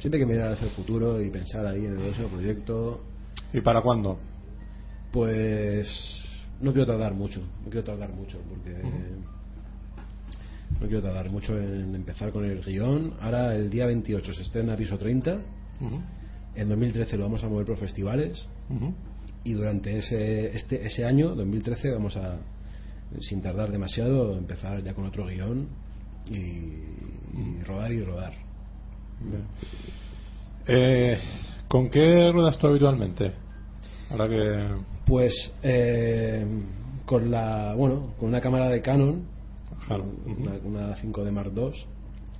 siempre 0.00 0.20
hay 0.20 0.26
que 0.26 0.32
mirar 0.32 0.52
hacia 0.52 0.66
el 0.66 0.72
futuro 0.72 1.20
y 1.20 1.30
pensar 1.30 1.66
ahí 1.66 1.84
en 1.86 1.92
el 1.92 1.98
próximo 1.98 2.28
proyecto. 2.28 3.04
¿Y 3.52 3.60
para 3.60 3.80
cuándo? 3.82 4.18
Pues 5.12 5.88
no 6.60 6.72
quiero 6.72 6.86
tardar 6.86 7.14
mucho, 7.14 7.40
no 7.40 7.70
quiero 7.70 7.84
tardar 7.84 8.12
mucho 8.12 8.38
porque 8.48 8.76
no 10.80 10.86
quiero 10.86 11.02
tardar 11.02 11.30
mucho 11.30 11.56
en 11.58 11.94
empezar 11.94 12.32
con 12.32 12.44
el 12.44 12.62
guion. 12.62 13.14
Ahora 13.20 13.54
el 13.54 13.70
día 13.70 13.86
28 13.86 14.32
se 14.32 14.42
estrena 14.42 14.76
Piso 14.76 14.98
30, 14.98 15.34
Ujú. 15.80 16.00
en 16.54 16.68
2013 16.68 17.16
lo 17.16 17.24
vamos 17.24 17.42
a 17.44 17.48
mover 17.48 17.66
por 17.66 17.76
festivales 17.76 18.48
Ujú. 18.70 18.92
y 19.44 19.52
durante 19.52 19.96
ese, 19.98 20.54
este, 20.56 20.84
ese 20.86 21.04
año, 21.04 21.34
2013, 21.34 21.90
vamos 21.90 22.16
a, 22.16 22.38
sin 23.20 23.42
tardar 23.42 23.70
demasiado, 23.70 24.36
empezar 24.36 24.82
ya 24.82 24.94
con 24.94 25.06
otro 25.06 25.26
guion 25.26 25.68
y, 26.26 26.34
y 26.36 27.62
rodar 27.66 27.92
y 27.92 28.02
rodar. 28.02 28.32
Bien. 29.20 29.44
Eh, 30.66 31.18
¿Con 31.68 31.90
qué 31.90 32.30
ruedas 32.32 32.58
tú 32.58 32.66
habitualmente? 32.66 33.32
Ahora 34.10 34.28
que. 34.28 34.68
Pues 35.06 35.52
eh, 35.62 36.46
con 37.04 37.30
la, 37.30 37.74
bueno, 37.74 38.14
con 38.18 38.28
una 38.28 38.40
cámara 38.40 38.68
de 38.68 38.80
Canon, 38.80 39.22
Claro. 39.86 40.04
una, 40.26 40.52
una 40.64 40.96
5D 40.96 41.30
Mark 41.30 41.52
II, 41.54 41.70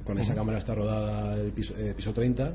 con 0.04 0.18
esa 0.18 0.34
cámara 0.34 0.58
está 0.58 0.74
rodada 0.74 1.34
el 1.34 1.52
piso, 1.52 1.74
eh, 1.76 1.92
piso 1.94 2.12
30 2.12 2.54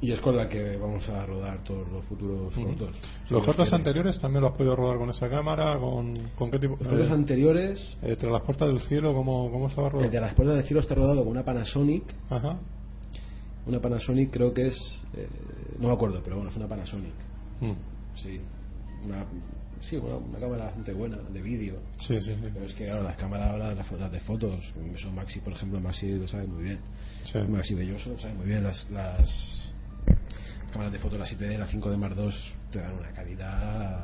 y 0.00 0.12
es 0.12 0.20
con 0.20 0.36
la 0.36 0.48
que 0.48 0.76
vamos 0.76 1.08
a 1.08 1.24
rodar 1.24 1.64
todos 1.64 1.88
los 1.90 2.04
futuros 2.04 2.54
cortos. 2.54 2.96
¿Los 3.30 3.44
cortos 3.44 3.72
anteriores 3.72 4.20
también 4.20 4.42
los 4.42 4.52
has 4.52 4.58
podido 4.58 4.76
rodar 4.76 4.98
con 4.98 5.08
esa 5.10 5.28
cámara? 5.28 5.78
¿Con, 5.78 6.18
con 6.36 6.50
qué 6.50 6.58
tipo? 6.58 6.76
Los 6.78 6.86
cortos 6.88 7.08
eh, 7.08 7.12
anteriores, 7.12 7.98
eh, 8.02 8.16
¿Tras 8.16 8.32
las 8.32 8.42
puertas 8.42 8.68
del 8.68 8.80
cielo? 8.80 9.14
¿Cómo, 9.14 9.50
cómo 9.50 9.68
estaba 9.68 9.86
el 9.88 9.92
rodado? 9.94 10.10
de 10.10 10.20
las 10.20 10.34
puertas 10.34 10.56
del 10.56 10.64
cielo 10.64 10.80
está 10.80 10.94
rodado 10.94 11.20
con 11.20 11.28
una 11.28 11.44
Panasonic, 11.44 12.04
Ajá. 12.28 12.58
una 13.66 13.80
Panasonic 13.80 14.30
creo 14.30 14.52
que 14.52 14.68
es, 14.68 14.76
eh, 15.16 15.26
no 15.78 15.88
me 15.88 15.94
acuerdo, 15.94 16.20
pero 16.22 16.36
bueno, 16.36 16.50
es 16.50 16.56
una 16.56 16.68
Panasonic, 16.68 17.14
Mm. 17.62 17.72
sí, 18.16 18.38
una, 19.06 19.24
sí, 19.80 19.96
una, 19.96 20.16
una 20.16 20.38
cámara 20.38 20.64
bastante 20.66 20.92
buena 20.92 21.16
de 21.16 21.40
vídeo. 21.40 21.76
Sí, 22.00 22.20
sí, 22.20 22.34
sí. 22.34 22.40
Pero 22.52 22.66
es 22.66 22.74
que 22.74 22.84
claro, 22.84 23.02
las 23.02 23.16
cámaras 23.16 23.50
ahora, 23.52 23.74
las, 23.74 23.90
las 23.92 24.12
de 24.12 24.20
fotos, 24.20 24.62
eso 24.94 25.10
Maxi, 25.10 25.40
por 25.40 25.54
ejemplo, 25.54 25.80
Maxi 25.80 26.10
lo 26.18 26.28
sabe 26.28 26.46
muy 26.46 26.64
bien. 26.64 26.78
Sí. 27.24 27.38
Maxi 27.48 27.74
Belloso 27.74 28.10
lo 28.10 28.18
sabe 28.18 28.34
muy 28.34 28.46
bien. 28.46 28.62
Las, 28.62 28.90
las 28.90 29.65
cámaras 30.72 30.92
de 30.92 30.98
fotos, 30.98 31.18
la 31.18 31.26
7D, 31.26 31.58
la 31.58 31.66
5D 31.66 31.96
Mark 31.96 32.14
II, 32.18 32.30
te 32.70 32.80
dan 32.80 32.94
una 32.94 33.10
calidad 33.12 33.98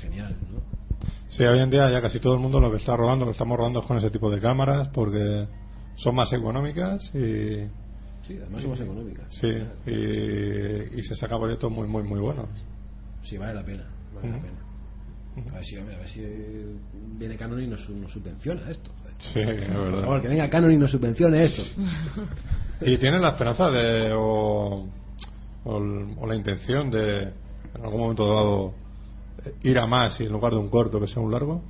genial, 0.00 0.36
¿no? 0.52 0.60
Sí, 1.28 1.44
hoy 1.44 1.58
en 1.58 1.70
día 1.70 1.90
ya 1.90 2.00
casi 2.00 2.20
todo 2.20 2.34
el 2.34 2.40
mundo 2.40 2.60
lo 2.60 2.70
que 2.70 2.78
está 2.78 2.96
rodando, 2.96 3.24
lo 3.24 3.32
que 3.32 3.36
estamos 3.36 3.58
rodando 3.58 3.80
es 3.80 3.86
con 3.86 3.96
ese 3.98 4.10
tipo 4.10 4.30
de 4.30 4.40
cámaras 4.40 4.88
porque 4.88 5.46
son 5.96 6.14
más 6.14 6.32
económicas 6.32 7.10
y, 7.14 7.66
Sí, 8.26 8.38
además 8.40 8.62
son 8.62 8.70
más 8.70 8.80
económicas. 8.80 9.26
sí, 9.30 9.48
y, 9.86 10.98
y 11.00 11.02
se 11.04 11.14
saca 11.14 11.36
proyectos 11.38 11.70
muy, 11.70 11.86
muy, 11.88 12.02
muy 12.04 12.20
buenos. 12.20 12.48
Sí, 13.24 13.36
vale 13.36 13.54
la 13.54 13.64
pena, 13.64 13.84
vale 14.14 14.30
la 14.30 14.38
pena. 14.38 15.50
A 15.50 15.54
ver 15.56 15.64
si, 15.64 15.76
a 15.76 15.84
ver 15.84 16.08
si 16.08 16.22
viene 17.18 17.36
Canon 17.36 17.60
y 17.60 17.66
nos, 17.66 17.86
nos 17.90 18.12
subvenciona 18.12 18.70
esto. 18.70 18.90
Sí, 19.18 19.40
es 19.40 19.66
Por 19.68 19.84
verdad. 19.84 20.00
favor, 20.02 20.22
que 20.22 20.28
venga 20.28 20.48
Canon 20.48 20.72
y 20.72 20.76
nos 20.76 20.90
subvencione 20.90 21.44
esto. 21.44 21.62
¿Y 22.80 22.96
tienes 22.98 23.20
la 23.20 23.30
esperanza 23.30 23.70
de 23.70 24.12
o, 24.14 24.86
o 25.64 25.78
el- 25.78 26.14
o 26.18 26.26
la 26.26 26.34
intención 26.36 26.90
de 26.90 27.22
en 27.74 27.82
algún 27.84 28.00
momento 28.00 28.26
dado 28.28 28.74
eh, 29.44 29.52
ir 29.62 29.78
a 29.78 29.86
más 29.86 30.20
y 30.20 30.24
en 30.24 30.32
lugar 30.32 30.52
de 30.52 30.58
un 30.58 30.68
corto 30.68 31.00
que 31.00 31.06
sea 31.08 31.22
un 31.22 31.32
largo? 31.32 31.62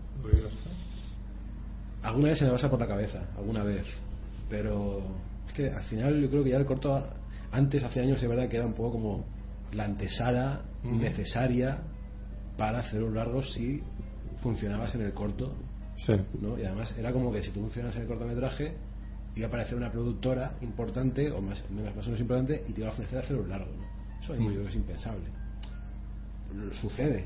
Alguna 2.03 2.29
vez 2.29 2.39
se 2.39 2.45
me 2.45 2.51
pasa 2.51 2.71
por 2.71 2.79
la 2.81 2.87
cabeza, 2.87 3.23
alguna 3.37 3.63
vez. 3.65 3.87
Pero 4.51 5.03
es 5.47 5.53
que 5.55 5.71
al 5.71 5.83
final 5.85 6.21
yo 6.21 6.29
creo 6.29 6.45
que 6.45 6.51
ya 6.51 6.59
el 6.59 6.67
corto, 6.67 7.03
antes, 7.51 7.83
hace 7.83 8.01
años, 8.01 8.21
de 8.21 8.29
verdad 8.29 8.49
que 8.49 8.57
era 8.57 8.67
un 8.67 8.75
poco 8.75 8.93
como 8.93 9.25
la 9.73 9.85
antesala 9.85 10.61
Ujú. 10.85 10.97
necesaria 10.97 11.79
para 12.59 12.81
hacer 12.81 13.03
un 13.03 13.15
largo 13.15 13.43
si 13.43 13.83
funcionabas 14.43 14.95
en 14.95 15.03
el 15.03 15.15
corto. 15.15 15.53
Sí. 15.97 16.15
¿no? 16.41 16.59
Y 16.59 16.65
además 16.65 16.95
era 16.99 17.13
como 17.13 17.33
que 17.33 17.41
si 17.43 17.51
tú 17.53 17.61
funcionas 17.61 17.95
en 17.97 18.03
el 18.03 18.09
cortometraje, 18.09 18.75
iba 19.37 19.47
a 19.47 19.49
aparecer 19.49 19.77
una 19.77 19.91
productora 19.91 20.55
importante, 20.61 21.31
o 21.31 21.41
más, 21.41 21.65
menos, 21.71 21.95
más 21.97 22.07
o 22.07 22.11
menos 22.11 22.21
importante, 22.21 22.65
y 22.69 22.73
te 22.73 22.81
iba 22.81 22.91
a 22.91 22.93
ofrecer 22.93 23.19
hacer 23.19 23.37
un 23.37 23.49
largo. 23.49 23.71
¿no? 23.73 24.23
Eso 24.23 24.35
Mm. 24.35 24.45
yo 24.45 24.51
creo 24.51 24.63
que 24.63 24.69
es 24.69 24.77
impensable. 24.77 25.25
Sucede, 26.81 27.25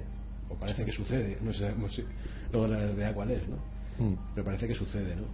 o 0.48 0.54
parece 0.54 0.84
que 0.84 0.92
sucede, 0.92 1.36
no 1.42 1.46
no 1.76 1.88
sé 1.90 2.04
luego 2.50 2.66
la 2.66 2.78
realidad 2.78 3.14
cuál 3.14 3.30
es, 3.30 3.42
¿no? 3.46 3.56
Mm. 3.98 4.14
pero 4.34 4.44
parece 4.46 4.66
que 4.66 4.74
sucede, 4.74 5.14
¿no? 5.16 5.24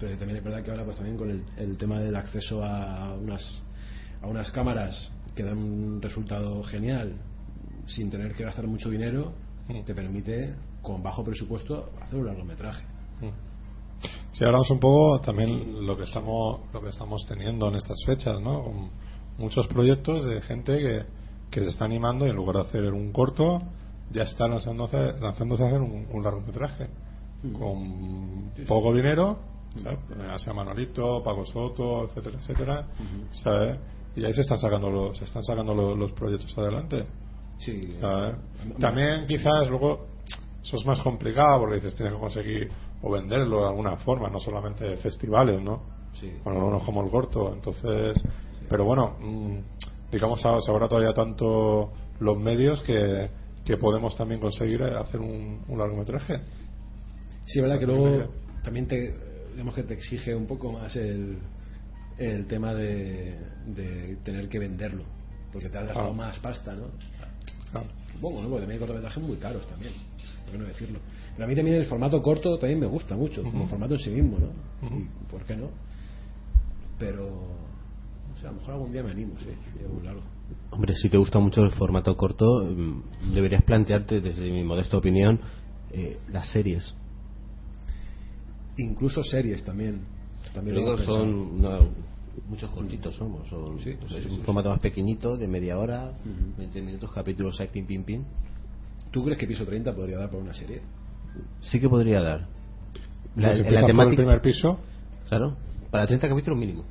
Pero 0.00 0.16
también 0.16 0.38
es 0.38 0.44
verdad 0.44 0.62
que 0.64 0.70
ahora 0.70 0.84
pues 0.84 0.96
también 0.96 1.16
con 1.16 1.30
el, 1.30 1.44
el 1.56 1.76
tema 1.76 2.00
del 2.00 2.16
acceso 2.16 2.64
a 2.64 3.14
unas 3.14 3.62
a 4.22 4.26
unas 4.26 4.50
cámaras 4.50 5.12
que 5.36 5.42
dan 5.44 5.58
un 5.58 6.02
resultado 6.02 6.62
genial 6.64 7.12
sin 7.86 8.10
tener 8.10 8.32
que 8.32 8.42
gastar 8.44 8.66
mucho 8.66 8.88
dinero, 8.90 9.34
te 9.84 9.94
permite, 9.94 10.54
con 10.82 11.02
bajo 11.02 11.22
presupuesto, 11.22 11.90
hacer 12.00 12.18
un 12.18 12.26
largometraje. 12.26 12.84
Si 14.30 14.44
hablamos 14.44 14.70
un 14.70 14.80
poco 14.80 15.20
también 15.20 15.86
lo 15.86 15.96
que 15.96 16.04
estamos 16.04 16.60
lo 16.72 16.80
que 16.80 16.88
estamos 16.88 17.24
teniendo 17.26 17.68
en 17.68 17.76
estas 17.76 17.98
fechas, 18.04 18.40
¿no? 18.40 18.62
Con 18.62 18.90
muchos 19.38 19.66
proyectos 19.68 20.24
de 20.24 20.40
gente 20.40 20.78
que, 20.78 21.04
que 21.50 21.60
se 21.60 21.68
está 21.68 21.84
animando 21.84 22.26
y 22.26 22.30
en 22.30 22.36
lugar 22.36 22.56
de 22.56 22.62
hacer 22.62 22.92
un 22.92 23.12
corto 23.12 23.62
ya 24.10 24.22
está 24.22 24.46
lanzándose, 24.46 25.14
lanzándose 25.20 25.64
a 25.64 25.66
hacer 25.66 25.80
un, 25.80 26.06
un 26.10 26.22
largometraje 26.22 26.88
con 27.52 28.52
poco 28.66 28.94
dinero, 28.94 29.38
ya 29.76 30.38
sea 30.38 30.54
Manolito, 30.54 31.22
Paco 31.22 31.44
Soto, 31.44 32.04
etcétera, 32.04 32.38
etcétera, 32.38 32.86
¿sabes? 33.32 33.78
Y 34.16 34.24
ahí 34.24 34.32
se 34.32 34.42
están 34.42 34.58
sacando 34.58 34.90
los, 34.90 35.18
se 35.18 35.24
están 35.24 35.42
sacando 35.42 35.74
los, 35.74 35.98
los 35.98 36.12
proyectos 36.12 36.56
adelante. 36.56 37.04
Sí. 37.58 37.92
¿sabes? 38.00 38.36
También 38.78 39.26
quizás 39.26 39.68
luego 39.68 40.06
eso 40.62 40.76
es 40.76 40.86
más 40.86 41.00
complicado 41.00 41.60
porque 41.60 41.76
dices 41.76 41.94
tienes 41.94 42.14
que 42.14 42.20
conseguir 42.20 42.70
o 43.06 43.10
venderlo 43.12 43.60
de 43.60 43.68
alguna 43.68 43.96
forma, 43.98 44.30
no 44.30 44.40
solamente 44.40 44.96
festivales, 44.96 45.60
¿no? 45.62 45.82
Sí. 46.18 46.32
Bueno, 46.42 46.70
no 46.70 46.80
como 46.80 47.04
el 47.04 47.10
corto, 47.10 47.52
entonces, 47.52 48.16
pero 48.68 48.84
bueno, 48.84 49.16
mm, 49.20 49.58
digamos 50.10 50.44
ahora 50.44 50.88
todavía 50.88 51.12
tanto 51.12 51.92
los 52.20 52.38
medios 52.38 52.80
que, 52.82 53.28
que 53.64 53.76
podemos 53.76 54.16
también 54.16 54.40
conseguir 54.40 54.82
hacer 54.82 55.20
un, 55.20 55.62
un 55.68 55.78
largometraje. 55.78 56.40
Sí, 57.46 57.60
verdad 57.60 57.78
que 57.78 57.86
luego 57.86 58.32
también 58.62 58.86
te, 58.88 59.14
digamos 59.52 59.74
que 59.74 59.82
te 59.82 59.94
exige 59.94 60.34
un 60.34 60.46
poco 60.46 60.72
más 60.72 60.96
el, 60.96 61.38
el 62.16 62.46
tema 62.46 62.72
de, 62.72 63.38
de 63.66 64.16
tener 64.24 64.48
que 64.48 64.58
venderlo, 64.58 65.04
porque 65.52 65.68
te 65.68 65.76
has 65.76 65.86
gastado 65.88 66.10
Ah. 66.10 66.14
más 66.14 66.38
pasta, 66.38 66.72
¿no? 66.74 66.86
Claro. 67.70 67.86
Supongo, 68.14 68.42
¿no? 68.42 68.48
Porque 68.48 68.62
también 68.62 68.72
hay 68.72 68.78
cortometrajes 68.78 69.22
muy 69.22 69.36
caros 69.36 69.66
también, 69.66 69.92
por 70.44 70.52
qué 70.52 70.58
no 70.58 70.64
decirlo. 70.64 70.98
Pero 71.34 71.44
a 71.44 71.48
mí 71.48 71.54
también 71.54 71.76
el 71.76 71.86
formato 71.86 72.22
corto 72.22 72.56
también 72.58 72.80
me 72.80 72.86
gusta 72.86 73.16
mucho, 73.16 73.42
como 73.42 73.66
formato 73.66 73.94
en 73.94 74.00
sí 74.00 74.10
mismo, 74.10 74.38
¿no? 74.38 74.86
Ujú. 74.86 75.00
Y 75.00 75.30
¿Por 75.30 75.44
qué 75.44 75.56
no? 75.56 75.68
Pero, 76.98 77.24
no 77.24 78.40
sé, 78.40 78.46
a 78.46 78.50
lo 78.50 78.58
mejor 78.58 78.74
algún 78.74 78.92
día 78.92 79.02
me 79.02 79.10
animo, 79.10 79.34
sí, 79.38 79.46
largo. 80.04 80.22
Hombre, 80.70 80.94
si 80.94 81.08
te 81.08 81.16
gusta 81.16 81.38
mucho 81.38 81.62
el 81.62 81.72
formato 81.72 82.16
corto, 82.16 82.64
mm, 82.64 83.32
deberías 83.32 83.62
plantearte, 83.62 84.20
desde 84.20 84.50
mi 84.50 84.62
modesta 84.62 84.96
opinión, 84.96 85.40
eh, 85.92 86.18
las 86.30 86.48
series. 86.50 86.94
Incluso 88.76 89.22
series 89.22 89.64
también. 89.64 90.02
también 90.52 90.76
lo 90.76 90.82
Luego 90.82 90.98
son 90.98 91.60
no, 91.60 91.78
muchos 92.48 92.70
cortitos, 92.70 93.14
somos. 93.16 93.48
Son, 93.48 93.78
Sí, 93.80 93.96
sí, 94.08 94.16
es 94.16 94.26
un 94.26 94.42
formato 94.42 94.70
más 94.70 94.80
pequeñito, 94.80 95.36
de 95.36 95.48
media 95.48 95.78
hora, 95.78 96.12
Ujú. 96.24 96.58
20 96.58 96.82
minutos, 96.82 97.12
capítulos 97.12 97.58
ahí, 97.60 97.68
pim, 97.68 97.86
pim, 97.86 98.04
pim. 98.04 98.24
¿Tú 99.10 99.24
crees 99.24 99.38
que 99.38 99.46
Piso 99.46 99.64
30 99.64 99.94
podría 99.94 100.18
dar 100.18 100.30
para 100.30 100.42
una 100.42 100.54
serie? 100.54 100.82
Sí 101.62 101.80
que 101.80 101.88
podría 101.88 102.20
dar. 102.20 102.46
La, 103.36 103.48
Pues 103.48 103.58
la 103.58 103.64
por 103.64 103.74
el 103.80 103.86
temática, 103.86 104.16
primer 104.16 104.40
piso, 104.40 104.78
claro, 105.28 105.56
para 105.90 106.06
30 106.06 106.28
capítulos 106.28 106.58
mínimo. 106.58 106.84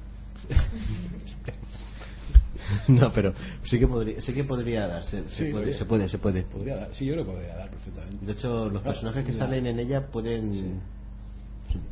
no, 2.88 3.12
pero 3.14 3.34
sí 3.64 3.80
que 3.80 3.88
podría, 3.88 4.22
sí 4.22 4.34
que 4.34 4.44
podría 4.44 4.88
dar, 4.88 5.04
se, 5.06 5.30
se 5.30 5.46
Sí, 5.46 5.52
puede, 5.52 5.74
se 5.74 5.86
puede, 5.86 6.10
se 6.10 6.18
puede. 6.18 6.44
Podría 6.44 6.76
dar, 6.76 6.96
sí, 6.96 7.06
yo 7.06 7.16
que 7.16 7.24
podría 7.24 7.56
dar 7.56 7.70
perfectamente. 7.70 8.26
De 8.26 8.32
hecho, 8.34 8.70
los 8.70 8.82
personajes 8.82 9.26
que 9.26 9.34
salen 9.34 9.68
en 9.68 9.80
ella 9.80 10.08
pueden 10.08 10.82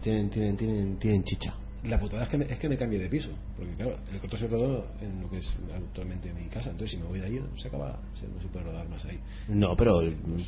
tienen, 0.02 0.30
tienen, 0.30 0.58
tienen, 0.58 0.98
tienen 0.98 1.24
chicha. 1.24 1.54
La 1.84 2.00
putada 2.00 2.24
es 2.24 2.30
que, 2.30 2.38
me, 2.38 2.46
es 2.46 2.60
que 2.60 2.70
me 2.70 2.78
cambie 2.78 3.00
de 3.00 3.10
piso, 3.10 3.32
porque 3.58 3.74
claro, 3.74 3.98
el 4.14 4.20
corto 4.20 4.38
se 4.38 4.48
rodó 4.48 4.86
en 5.02 5.20
lo 5.20 5.30
que 5.30 5.38
es 5.38 5.56
actualmente 5.76 6.32
mi 6.32 6.46
casa, 6.48 6.70
entonces 6.70 6.92
si 6.92 6.98
me 6.98 7.08
voy 7.08 7.20
de 7.20 7.26
ahí 7.26 7.42
se 7.58 7.70
acaba, 7.70 8.00
se, 8.14 8.28
no 8.28 8.40
se 8.40 8.48
puede 8.50 8.66
rodar 8.66 8.88
más 8.88 9.04
ahí. 9.06 9.20
No, 9.48 9.76
pero 9.76 10.00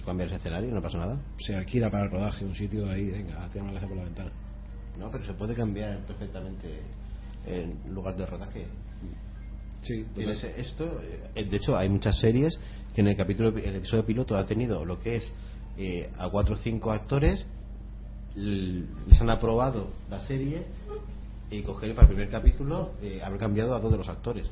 cambiar 0.06 0.28
ese 0.28 0.38
escenario 0.38 0.72
no 0.72 0.82
pasa 0.82 1.00
nada. 1.00 1.20
Se 1.40 1.56
alquila 1.56 1.90
para 1.90 2.06
el 2.06 2.12
rodaje 2.12 2.46
un 2.46 2.54
sitio 2.54 2.88
ahí, 2.88 3.10
venga, 3.10 3.50
tiramos 3.52 3.74
la 3.74 3.80
casa 3.80 3.88
por 3.88 3.98
la 3.98 4.04
ventana. 4.04 4.32
No, 5.00 5.10
pero 5.10 5.24
se 5.24 5.34
puede 5.34 5.56
cambiar 5.56 6.06
perfectamente 6.06 6.82
en 7.48 7.80
lugar 7.92 8.16
de 8.16 8.28
rodaje. 8.28 8.68
Sí, 9.82 10.06
Tienes 10.14 10.44
esto, 10.44 11.02
eh, 11.36 11.46
de 11.46 11.58
hecho 11.58 11.76
hay 11.76 11.90
muchas 11.90 12.18
series 12.20 12.58
que 12.94 13.02
en 13.02 13.08
el 13.08 13.18
capítulo, 13.18 13.50
el 13.50 13.76
episodio 13.76 14.06
piloto 14.06 14.38
ha 14.38 14.46
tenido 14.46 14.86
lo 14.86 15.00
que 15.00 15.16
es 15.16 15.34
eh, 15.78 16.10
a 16.18 16.30
cuatro 16.30 16.54
o 16.54 16.58
cinco 16.58 16.92
actores, 16.92 17.44
les 18.36 19.20
han 19.20 19.30
aprobado 19.30 19.90
la 20.10 20.20
serie 20.22 20.66
y 21.54 21.62
coger 21.64 21.94
para 21.96 22.08
el 22.08 22.14
primer 22.14 22.30
capítulo 22.30 22.94
eh, 23.02 23.22
haber 23.24 23.40
cambiado 23.40 23.76
a 23.76 23.80
dos 23.80 23.92
de 23.92 23.98
los 23.98 24.10
actores. 24.10 24.50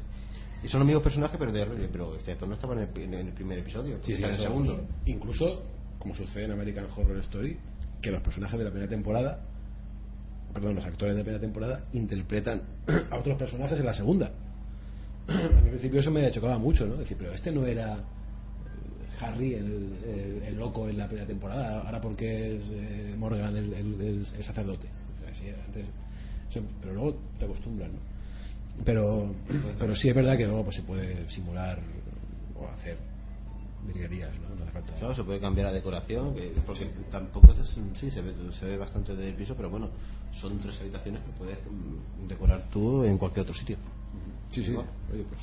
Y 0.64 0.68
son 0.68 0.80
los 0.82 0.88
mismos 0.88 1.04
personajes, 1.04 1.38
pero 1.39 1.52
de 1.52 1.66
pero 1.91 2.16
este 2.16 2.34
actor 2.34 2.47
no 2.47 2.54
estaba 2.56 2.74
en 2.76 2.82
el, 2.82 2.97
en 3.14 3.14
el 3.28 3.34
primer 3.34 3.58
episodio, 3.60 3.97
Sí, 4.04 4.14
en 4.14 4.26
el 4.26 4.38
segundo. 4.38 4.86
Incluso, 5.06 5.64
como 5.97 6.14
sucede 6.14 6.45
en 6.45 6.52
American 6.52 6.86
Horror 6.95 7.18
Story, 7.20 7.58
que 8.02 8.12
los 8.12 8.22
personajes 8.22 8.58
de 8.60 8.66
la 8.66 8.70
primera 8.72 8.89
temporada, 8.89 9.39
perdón, 10.54 10.76
los 10.76 10.86
actores 10.86 11.16
de 11.16 11.20
la 11.22 11.24
primera 11.24 11.41
temporada 11.41 11.84
interpretan 11.93 12.62
a 13.12 13.18
otros 13.18 13.38
personajes 13.38 13.80
en 13.80 13.86
la 13.86 13.93
segunda. 13.93 14.32
A 15.28 15.34
mí 15.34 15.39
al 15.56 15.70
principio 15.70 15.99
eso 15.99 16.12
me 16.12 16.32
chocaba 16.32 16.58
mucho, 16.60 16.86
¿no? 16.86 16.95
Decir, 16.97 17.18
pero 17.18 17.32
este 17.34 17.52
no 17.52 17.66
era 17.66 17.93
eh, 17.97 18.02
Harry, 19.20 19.54
el, 19.56 19.97
el- 20.04 20.43
el 20.45 20.56
loco 20.58 20.88
en 20.89 20.97
la 20.97 21.08
primera 21.08 21.26
temporada, 21.28 21.82
ahora 21.82 21.99
porque 22.02 22.58
es 22.58 22.70
eh, 22.72 23.16
Morgan 23.18 23.56
el, 23.56 23.74
el- 23.74 24.26
sacerdote. 24.43 24.88
Así, 25.32 25.45
antes- 25.66 25.89
pero 26.82 26.93
luego 26.93 27.18
te 27.39 27.45
acostumbras, 27.45 27.89
¿no? 27.91 27.99
Pero, 28.86 29.34
pero 29.80 29.95
sí 29.95 30.10
es 30.10 30.16
verdad 30.16 30.38
que 30.38 30.45
luego 30.45 30.64
pues, 30.64 30.76
se 30.78 30.82
puede 30.84 31.30
simular 31.30 31.80
o 32.60 32.68
hacer 32.68 32.97
virguerías, 33.86 34.32
¿no? 34.39 34.56
No 34.56 34.64
hace 34.64 34.72
falta. 34.72 34.93
Claro, 34.95 35.16
se 35.16 35.24
puede 35.24 35.39
cambiar 35.39 35.68
la 35.68 35.74
decoración, 35.74 36.34
que- 36.36 36.54
porque 36.66 36.86
tampoco 37.12 37.52
es, 37.54 37.68
sí, 37.99 38.12
se 38.12 38.22
ve, 38.22 38.34
se 38.60 38.66
ve 38.66 38.78
bastante 38.78 39.16
del 39.16 39.34
piso, 39.36 39.56
pero 39.56 39.70
bueno, 39.70 39.89
son 40.39 40.60
tres 40.60 40.80
habitaciones 40.82 41.22
que 41.24 41.32
puedes 41.32 41.58
mm, 41.66 42.28
decorar 42.28 42.64
tú 42.72 43.04
en 43.04 43.18
cualquier 43.18 43.43
otro 43.43 43.56
sitio. 43.56 43.78
Sí, 44.52 44.64
sí. 44.64 44.76
Oye, 44.76 45.26
pues. 45.30 45.41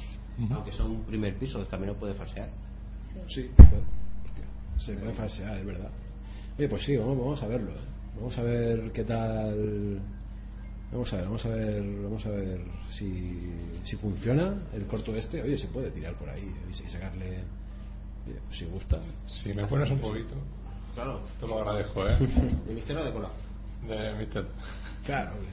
Aunque 0.53 0.73
son 0.73 0.91
un 0.93 1.03
primer 1.03 1.35
piso, 1.37 1.65
también 1.67 1.93
lo 1.95 1.99
puedes 1.99 2.17
falsear. 2.17 2.49
Sí, 3.29 3.51
hostia, 3.57 3.79
se 4.79 4.95
puede 4.95 5.13
falsear, 5.15 5.59
es 5.59 5.67
verdad. 5.67 5.91
Oye, 6.57 6.69
pues 6.69 6.85
sí, 6.85 6.97
vamos, 6.97 7.19
vamos 7.19 7.43
a 7.43 7.47
verlo. 7.49 7.73
¿eh? 7.73 7.85
Vamos 8.17 8.39
a 8.39 8.43
ver 8.43 8.93
qué 8.93 9.05
tal. 9.05 10.01
Vamos 10.91 11.13
a 11.13 11.17
ver, 11.17 11.25
vamos 11.27 11.45
a 11.45 11.49
ver, 11.51 11.83
vamos 12.03 12.27
a 12.27 12.31
ver 12.31 12.61
si, 12.91 13.53
si 13.85 13.97
funciona 13.97 14.63
el 14.73 14.87
corto 14.87 15.15
este. 15.15 15.43
Oye, 15.43 15.59
se 15.59 15.69
puede 15.69 15.91
tirar 15.91 16.15
por 16.15 16.29
ahí 16.31 16.51
y 16.67 16.71
y 16.71 16.89
sacarle. 16.89 17.45
oye, 18.27 18.39
si 18.51 18.65
gusta. 18.65 18.99
si 19.27 19.53
me 19.53 19.67
pones 19.67 19.91
un 19.91 20.01
poquito, 20.01 20.35
Claro. 20.95 21.21
te 21.39 21.47
lo 21.47 21.59
agradezco, 21.59 22.09
¿eh? 22.09 22.17
El 22.69 22.75
misterio 22.75 23.05
de 23.05 23.13
cola. 23.13 23.29
De 23.87 24.15
Mister. 24.15 24.47
Claro, 25.05 25.33
oye. 25.39 25.49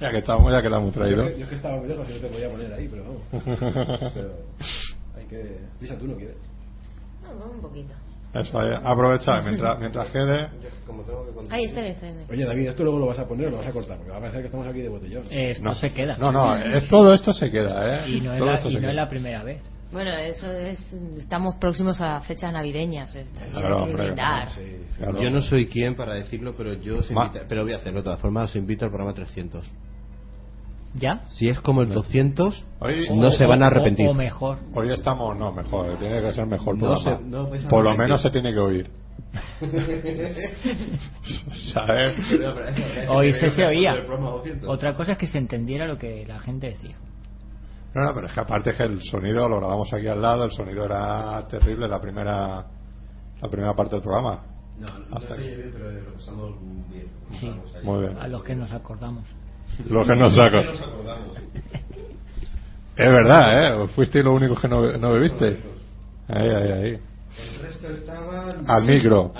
Ya 0.00 0.10
que 0.10 0.18
estamos, 0.18 0.52
ya 0.52 0.62
que 0.62 0.68
la 0.70 0.78
hemos 0.78 0.92
traído. 0.92 1.22
Yo, 1.30 1.44
es 1.44 1.48
que 1.48 1.54
estaba 1.56 1.76
muy 1.78 1.88
lejos 1.88 2.08
y 2.08 2.12
no 2.12 2.18
te 2.20 2.28
podía 2.28 2.50
poner 2.50 2.72
ahí, 2.72 2.88
pero 2.88 3.02
vamos. 3.04 3.22
Pero 4.14 4.34
hay 5.16 5.24
que. 5.26 5.58
Lisa, 5.80 5.98
tú 5.98 6.06
no 6.06 6.16
quieres. 6.16 6.36
No, 7.22 7.30
vamos 7.38 7.56
un 7.56 7.60
poquito. 7.62 7.92
Eso, 8.40 8.62
eh, 8.62 8.78
aprovecha 8.82 9.40
mientras, 9.42 9.78
mientras 9.78 10.06
quede. 10.08 10.48
Como 10.86 11.02
tengo 11.02 11.26
que 11.26 11.32
contar- 11.32 11.54
Ahí 11.56 11.64
está, 11.64 11.80
ahí 11.80 11.88
está. 11.90 12.06
ahí 12.06 12.12
está. 12.20 12.32
Oye, 12.32 12.44
David, 12.44 12.68
esto 12.68 12.82
luego 12.84 12.98
lo 13.00 13.06
vas 13.06 13.18
a 13.18 13.26
poner 13.26 13.48
o 13.48 13.50
lo 13.50 13.58
vas 13.58 13.66
a 13.66 13.70
cortar, 13.72 13.96
porque 13.96 14.10
va 14.12 14.16
a 14.18 14.20
parecer 14.20 14.40
que 14.40 14.46
estamos 14.46 14.66
aquí 14.66 14.80
de 14.80 14.88
botellón. 14.88 15.24
Esto 15.30 15.64
No, 15.64 15.74
se 15.74 15.90
queda. 15.90 16.16
No, 16.18 16.30
no, 16.32 16.54
es, 16.56 16.88
todo 16.88 17.12
esto 17.14 17.32
se 17.32 17.50
queda, 17.50 18.04
¿eh? 18.06 18.10
Y 18.10 18.20
no, 18.20 18.34
es 18.34 18.40
la, 18.40 18.54
esto 18.54 18.68
y 18.68 18.72
se 18.72 18.76
no 18.76 18.80
queda. 18.82 18.90
es 18.90 18.96
la 18.96 19.08
primera 19.08 19.42
vez. 19.42 19.62
Bueno, 19.92 20.10
eso 20.10 20.50
es. 20.52 20.84
Estamos 21.16 21.54
próximos 21.56 22.00
a 22.00 22.20
fechas 22.20 22.52
navideñas. 22.52 23.16
Claro. 23.54 23.86
Sí. 24.50 24.62
Yo 25.22 25.30
no 25.30 25.40
soy 25.42 25.66
quien 25.66 25.94
para 25.94 26.14
decirlo, 26.14 26.54
pero 26.56 26.74
yo 26.74 26.98
os 26.98 27.10
Ma- 27.12 27.26
invito- 27.26 27.44
pero 27.48 27.62
voy 27.62 27.72
a 27.72 27.76
hacerlo 27.76 28.00
de 28.00 28.04
todas 28.04 28.20
formas, 28.20 28.50
os 28.50 28.56
invito 28.56 28.84
al 28.84 28.90
programa 28.90 29.14
300. 29.14 29.64
¿Ya? 30.98 31.24
Si 31.28 31.48
es 31.48 31.60
como 31.60 31.82
el 31.82 31.90
200, 31.90 32.64
Hoy, 32.80 33.08
no 33.14 33.30
se 33.30 33.44
van 33.46 33.62
a 33.62 33.66
arrepentir. 33.66 34.08
O, 34.08 34.14
mejor. 34.14 34.58
hoy 34.74 34.90
estamos, 34.90 35.36
no, 35.36 35.52
mejor, 35.52 35.98
tiene 35.98 36.22
que 36.22 36.32
ser 36.32 36.46
mejor 36.46 36.78
No 36.78 36.94
programa. 36.94 37.18
se- 37.18 37.24
no 37.24 37.68
Por 37.68 37.84
lo 37.84 37.96
menos 37.96 38.22
se 38.22 38.30
tiene 38.30 38.52
que 38.52 38.58
oír. 38.60 38.90
¿Sabes? 41.72 42.14
Hoy 43.08 43.32
se 43.32 43.50
se 43.50 43.64
oía. 43.64 43.94
Otra 44.66 44.94
cosa 44.94 45.12
es 45.12 45.18
que 45.18 45.26
se 45.26 45.38
entendiera 45.38 45.86
lo 45.86 45.98
que 45.98 46.24
la 46.26 46.38
gente 46.40 46.68
decía. 46.68 46.96
No, 47.94 48.04
no, 48.04 48.14
pero 48.14 48.26
es 48.26 48.32
que 48.32 48.40
aparte 48.40 48.70
es 48.70 48.76
que 48.76 48.82
el 48.84 49.02
sonido 49.02 49.48
lo 49.48 49.56
grabamos 49.58 49.92
aquí 49.92 50.06
al 50.06 50.20
lado, 50.20 50.44
el 50.44 50.52
sonido 50.52 50.84
era 50.84 51.46
terrible 51.48 51.88
la 51.88 52.00
primera 52.00 52.66
la 53.40 53.48
primera 53.50 53.74
parte 53.74 53.96
del 53.96 54.02
programa. 54.02 54.44
No, 54.78 54.86
no 54.86 55.16
Hasta 55.16 55.28
se 55.28 55.34
aquí. 55.34 55.42
oye 55.42 55.56
bien, 55.56 55.70
pero 55.72 55.90
lo 55.90 56.12
pasamos 56.14 56.52
bien. 56.90 57.06
Sí. 57.32 57.50
Muy 57.82 58.00
bien. 58.00 58.18
A 58.18 58.28
los 58.28 58.44
que 58.44 58.54
nos 58.54 58.72
acordamos. 58.72 59.24
Lo 59.88 60.04
que 60.06 60.16
nos 60.16 60.38
acordamos. 60.38 60.80
Es 62.96 63.10
verdad, 63.10 63.82
¿eh? 63.84 63.88
Fuiste 63.88 64.22
lo 64.22 64.32
único 64.34 64.54
que 64.56 64.68
no, 64.68 64.80
no 64.96 65.12
bebiste. 65.12 65.60
Ahí, 66.28 66.48
ahí, 66.48 66.72
ahí. 66.72 66.98
El 67.38 67.60
resto 67.62 67.88
estaban... 67.88 68.64
Al 68.70 68.84
micro. 68.84 69.32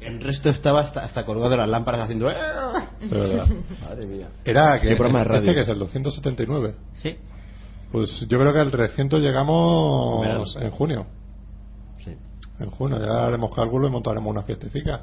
El 0.00 0.20
resto 0.22 0.48
estaba 0.48 0.80
hasta, 0.80 1.04
hasta 1.04 1.24
colgado 1.26 1.50
de 1.50 1.56
las 1.58 1.68
lámparas 1.68 2.02
haciendo... 2.04 2.30
"Eh". 2.30 2.34
Es 3.02 3.10
verdad. 3.10 3.46
Madre 3.82 4.06
mía. 4.06 4.28
Era 4.44 4.80
que 4.80 4.88
Qué 4.88 4.96
programa 4.96 5.18
de 5.18 5.24
este 5.24 5.38
radio. 5.40 5.54
que 5.54 5.60
es 5.60 5.68
el 5.68 5.78
279. 5.78 6.74
Sí. 6.94 7.16
Pues 7.92 8.26
yo 8.28 8.38
creo 8.38 8.52
que 8.54 8.60
el 8.60 8.70
300 8.70 9.20
llegamos 9.20 10.56
en 10.58 10.70
junio. 10.70 11.06
Sí. 12.02 12.16
En 12.58 12.70
junio 12.70 12.98
ya 12.98 13.26
haremos 13.26 13.54
cálculo 13.54 13.86
y 13.86 13.90
montaremos 13.90 14.30
una 14.30 14.42
fiestecica. 14.42 15.02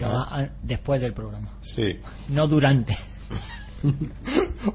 Pero 0.00 0.18
a- 0.18 0.40
a- 0.40 0.48
después 0.62 1.00
del 1.00 1.12
programa. 1.14 1.50
Sí. 1.62 1.98
No 2.28 2.46
durante. 2.46 2.96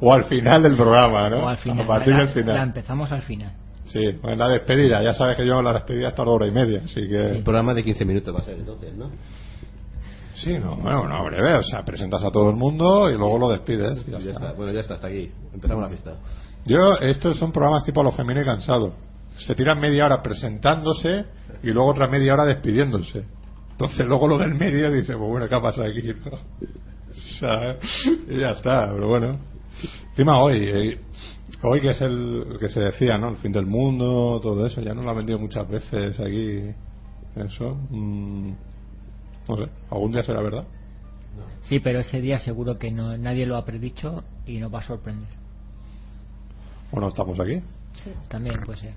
O 0.02 0.14
al 0.14 0.26
final 0.26 0.62
del 0.62 0.76
programa, 0.76 1.30
¿no? 1.30 1.46
O 1.46 1.48
al 1.50 1.58
final. 1.58 1.82
A 1.84 1.88
partir 1.88 2.14
la, 2.14 2.20
del 2.20 2.30
final. 2.30 2.56
la 2.56 2.64
empezamos 2.64 3.12
al 3.12 3.22
final. 3.24 3.52
Sí, 3.88 4.00
pues 4.22 4.38
la 4.38 4.48
despedida. 4.48 5.02
Ya 5.02 5.16
sabes 5.16 5.36
que 5.36 5.46
yo 5.48 5.58
en 5.58 5.66
la 5.66 5.74
despedida 5.74 6.10
hasta 6.10 6.24
la 6.24 6.30
hora 6.30 6.46
y 6.46 6.52
media, 6.52 6.82
así 6.86 7.08
que. 7.08 7.18
El 7.38 7.44
programa 7.44 7.74
de 7.74 7.84
15 7.84 8.06
minutos 8.06 8.36
va 8.36 8.40
a 8.40 8.44
ser 8.44 8.60
entonces, 8.60 8.96
¿no? 8.96 9.10
Sí, 10.36 10.54
no, 10.60 10.76
bueno, 10.76 11.08
no, 11.08 11.26
breve. 11.26 11.56
O 11.56 11.64
sea, 11.64 11.84
presentas 11.84 12.24
a 12.24 12.30
todo 12.30 12.50
el 12.52 12.56
mundo 12.56 13.10
y 13.10 13.18
luego 13.18 13.40
lo 13.40 13.50
despides. 13.50 14.04
y 14.08 14.12
ya 14.12 14.20
Ya 14.20 14.32
está. 14.32 14.46
está. 14.46 14.52
Bueno, 14.54 14.72
ya 14.74 14.82
está, 14.82 14.94
hasta 14.94 15.08
aquí. 15.08 15.32
Empezamos 15.54 15.82
la 15.84 15.90
fiesta. 15.90 16.14
Yo, 16.66 16.78
estos 17.02 17.36
son 17.38 17.52
programas 17.52 17.84
tipo 17.84 18.04
Los 18.04 18.16
Gemini 18.16 18.44
Cansado. 18.46 18.94
Se 19.40 19.56
tiran 19.56 19.80
media 19.80 20.06
hora 20.06 20.22
presentándose 20.22 21.26
y 21.64 21.72
luego 21.72 21.90
otra 21.90 22.08
media 22.08 22.34
hora 22.36 22.46
despidiéndose. 22.46 23.24
Entonces, 23.80 24.06
luego 24.08 24.28
lo 24.28 24.38
del 24.38 24.56
medio 24.56 24.92
dice, 24.92 25.16
pues 25.16 25.30
bueno, 25.30 25.48
¿qué 25.48 25.56
ha 25.56 25.62
pasado 25.62 25.88
aquí? 25.88 26.14
no? 26.26 26.36
O 26.36 27.16
sea, 27.40 27.78
y 28.28 28.38
ya 28.38 28.52
está, 28.52 28.92
pero 28.92 29.08
bueno. 29.08 29.40
Encima 30.10 30.44
hoy, 30.44 30.58
eh, 30.58 31.00
hoy 31.64 31.80
que 31.80 31.92
es 31.92 32.02
el 32.02 32.58
que 32.60 32.68
se 32.68 32.82
decía, 32.82 33.18
¿no? 33.18 33.30
El 33.30 33.38
fin 33.38 33.54
del 33.54 33.66
mundo, 33.66 34.42
todo 34.44 34.66
eso, 34.66 34.82
ya 34.82 34.94
nos 34.94 35.06
lo 35.06 35.12
han 35.12 35.18
vendido 35.18 35.40
muchas 35.40 35.66
veces 35.70 36.20
aquí. 36.20 36.76
Eso. 37.38 37.78
mm, 37.90 38.52
no 39.48 39.56
sé, 39.56 39.72
algún 39.92 40.12
día 40.12 40.24
será 40.24 40.42
verdad. 40.42 40.66
Sí, 41.62 41.80
pero 41.80 42.00
ese 42.00 42.20
día 42.20 42.38
seguro 42.38 42.78
que 42.78 42.92
no, 42.92 43.18
nadie 43.18 43.46
lo 43.46 43.56
ha 43.56 43.64
predicho 43.64 44.26
y 44.46 44.60
nos 44.60 44.74
va 44.74 44.80
a 44.80 44.88
sorprender. 44.88 45.30
Bueno, 46.92 47.08
estamos 47.08 47.40
aquí. 47.40 47.62
También 48.28 48.60
puede 48.66 48.80
ser. 48.80 48.94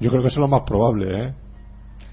Yo 0.00 0.08
creo 0.08 0.22
que 0.22 0.28
eso 0.28 0.36
es 0.36 0.40
lo 0.40 0.48
más 0.48 0.62
probable, 0.62 1.22
¿eh? 1.22 1.34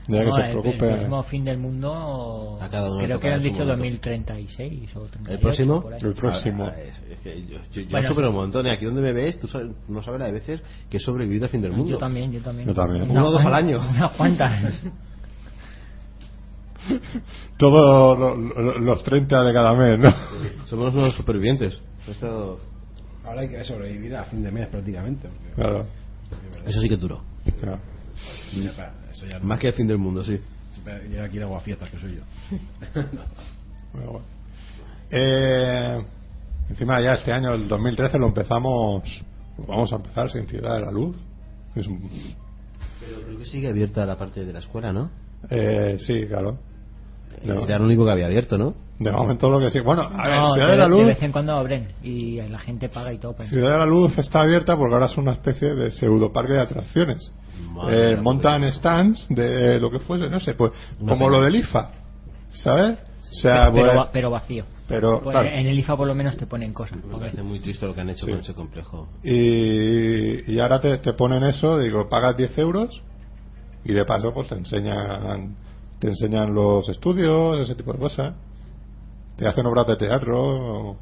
Ya 0.08 0.20
que 0.20 0.26
No, 0.26 0.36
se 0.36 0.41
el- 0.41 0.49
preocupe. 0.49 0.72
El 0.86 0.91
próximo 0.91 1.24
fin 1.24 1.43
del 1.45 1.58
mundo. 1.58 2.58
A 2.62 2.68
cada 2.70 2.91
uno 2.91 3.04
creo 3.06 3.20
que 3.20 3.28
han 3.32 3.41
dicho 3.41 3.60
momento. 3.60 3.76
2036 3.78 4.95
o 4.97 5.01
38. 5.06 5.32
¿El 5.34 5.39
próximo? 5.39 5.89
El 6.01 6.14
próximo. 6.14 6.66
Ah, 6.66 6.80
es, 6.80 7.01
es 7.10 7.20
que 7.22 7.41
yo, 7.45 7.58
yo, 7.72 7.82
yo 7.82 7.89
Bueno, 7.89 8.08
supero 8.10 8.28
sí. 8.28 8.32
un 8.32 8.36
montón. 8.36 8.66
Y 8.68 8.70
aquí 8.70 8.86
donde 8.86 9.01
me 9.01 9.14
ves, 9.14 9.39
tú 9.39 9.47
sabes- 9.47 9.72
no 9.88 10.04
sabes 10.04 10.20
la 10.20 10.26
de 10.26 10.32
veces 10.34 10.62
que 10.89 10.97
he 10.97 10.99
sobrevivido 10.99 11.45
al 11.45 11.49
fin 11.51 11.62
del 11.62 11.72
mundo. 11.72 11.91
Yo 11.93 11.97
también, 11.97 12.32
yo 12.34 12.41
también. 12.41 12.68
Yo 12.68 12.74
también. 12.74 13.10
Uno 13.10 13.28
o 13.28 13.32
dos 13.32 13.45
al 13.45 13.54
año. 13.54 13.80
Unas 13.80 14.12
cuantas. 14.16 14.60
Todos 17.58 18.20
lo- 18.20 18.36
lo- 18.36 18.80
los 18.80 19.04
30 19.04 19.43
de 19.43 19.54
cada 19.54 19.74
mes, 19.74 19.97
¿no? 19.99 20.12
Somos 20.66 20.93
unos 20.93 21.16
supervivientes. 21.16 21.80
Esto, 22.08 22.60
Ahora 23.24 23.39
hay 23.41 23.47
que 23.47 23.64
sobrevivir 23.64 24.14
a 24.18 24.26
fin 24.26 24.43
de 24.43 24.51
mes 24.51 24.68
prácticamente. 24.68 25.30
porque- 25.30 25.54
Claro. 25.56 25.86
eso 26.66 26.82
sí 26.82 26.89
que 26.89 26.95
es 26.95 26.99
duro. 26.99 27.22
claro. 27.60 27.80
Ya 28.53 28.93
eso 29.11 29.26
ya 29.28 29.39
no- 29.39 29.45
Más 29.45 29.59
que 29.59 29.67
el 29.67 29.74
fin 29.74 29.88
del 29.88 29.97
mundo, 29.97 30.24
sí. 30.24 30.39
Y 31.11 31.15
ahora 31.15 31.30
quiero 31.30 31.59
fiestas 31.59 31.89
que 31.89 31.97
soy 31.99 32.15
yo. 32.15 32.21
Bueno, 33.93 34.11
bueno. 34.11 34.26
Eh, 35.11 36.03
encima 36.69 36.99
ya 36.99 37.13
este 37.13 37.32
año, 37.32 37.51
el 37.53 37.67
2013, 37.67 38.17
lo 38.17 38.28
empezamos. 38.28 39.03
Vamos 39.67 39.93
a 39.93 39.97
empezar 39.97 40.32
sin 40.32 40.47
Ciudad 40.47 40.74
de 40.76 40.82
la 40.82 40.91
Luz. 40.91 41.15
Es 41.76 41.86
un- 41.86 42.09
Pero 42.99 43.21
creo 43.24 43.38
que 43.38 43.45
sigue 43.45 43.67
abierta 43.69 44.03
la 44.05 44.17
parte 44.17 44.43
de 44.45 44.51
la 44.53 44.59
escuela, 44.59 44.91
¿no? 44.91 45.11
eh, 45.49 45.97
sí, 45.99 46.26
claro. 46.28 46.57
No. 47.43 47.65
Era 47.65 47.78
lo 47.80 47.86
único 47.86 48.05
que 48.05 48.11
había 48.11 48.26
abierto, 48.28 48.57
¿no? 48.57 48.74
De 48.99 49.11
momento 49.11 49.49
lo 49.49 49.59
que 49.59 49.69
sí. 49.69 49.80
Bueno, 49.80 50.03
a 50.03 50.28
ver, 50.28 50.38
No, 50.38 50.53
Ciudad 50.53 50.67
de, 50.67 50.71
de 50.74 50.78
la 50.78 50.84
de 50.86 50.89
Luz. 50.89 51.05
vez 51.07 51.21
en 51.24 51.32
cuando 51.32 51.53
abren 51.53 51.88
y 52.01 52.41
la 52.41 52.59
gente 52.59 52.89
paga 52.89 53.11
y 53.13 53.17
todo. 53.19 53.36
Ciudad 53.45 53.71
de 53.74 53.78
la 53.80 53.86
Luz 53.86 54.17
está 54.17 54.41
abierta 54.41 54.78
porque 54.78 54.93
ahora 54.93 55.07
es 55.07 55.17
una 55.17 55.34
especie 55.34 55.76
de 55.76 55.91
pseudo 55.91 56.32
parque 56.32 56.53
de 56.53 56.61
atracciones. 56.61 57.32
Eh, 57.89 58.17
montan 58.21 58.61
pues. 58.61 58.76
stands 58.76 59.26
de 59.30 59.80
lo 59.80 59.89
que 59.89 59.99
fuese, 59.99 60.30
no 60.30 60.39
sé, 60.39 60.53
pues 60.53 60.71
como 60.99 61.26
pena. 61.26 61.30
lo 61.30 61.41
del 61.41 61.55
IFA, 61.55 61.91
¿sabes? 62.53 62.97
O 63.32 63.36
sea, 63.36 63.71
pero, 63.71 63.86
pues- 63.88 63.97
va- 63.97 64.11
pero 64.11 64.30
vacío. 64.32 64.65
pero, 64.88 65.21
Pues 65.21 65.34
claro. 65.34 65.49
En 65.49 65.65
el 65.65 65.80
IFA 65.80 65.97
por 65.97 66.07
lo 66.07 66.13
menos 66.15 66.38
te 66.38 66.45
ponen 66.45 66.71
cosas. 66.74 67.03
Me 67.03 67.17
parece 67.17 67.41
muy 67.41 67.59
triste 67.59 67.86
lo 67.88 67.95
que 67.95 68.01
han 68.01 68.09
hecho 68.11 68.26
Sí. 68.26 68.32
con 68.32 68.41
ese 68.41 68.53
complejo. 68.53 69.07
y, 69.24 70.51
y 70.53 70.59
ahora 70.59 70.80
te, 70.80 70.97
te 70.99 71.13
ponen 71.13 71.43
eso, 71.43 71.80
digo, 71.80 72.07
pagas 72.09 72.38
10 72.38 72.55
euros 72.59 73.01
y 73.84 73.91
de 73.93 74.05
paso 74.05 74.32
pues 74.34 74.47
te 74.47 74.55
enseñan 74.55 75.55
te 75.99 76.07
enseñan 76.09 76.53
los 76.53 76.88
estudios, 76.89 77.59
ese 77.61 77.76
tipo 77.76 77.93
de 77.93 77.99
cosas. 77.99 78.34
Te 79.38 79.47
hacen 79.47 79.65
obras 79.65 79.88
de 79.88 79.95
teatro, 79.95 80.97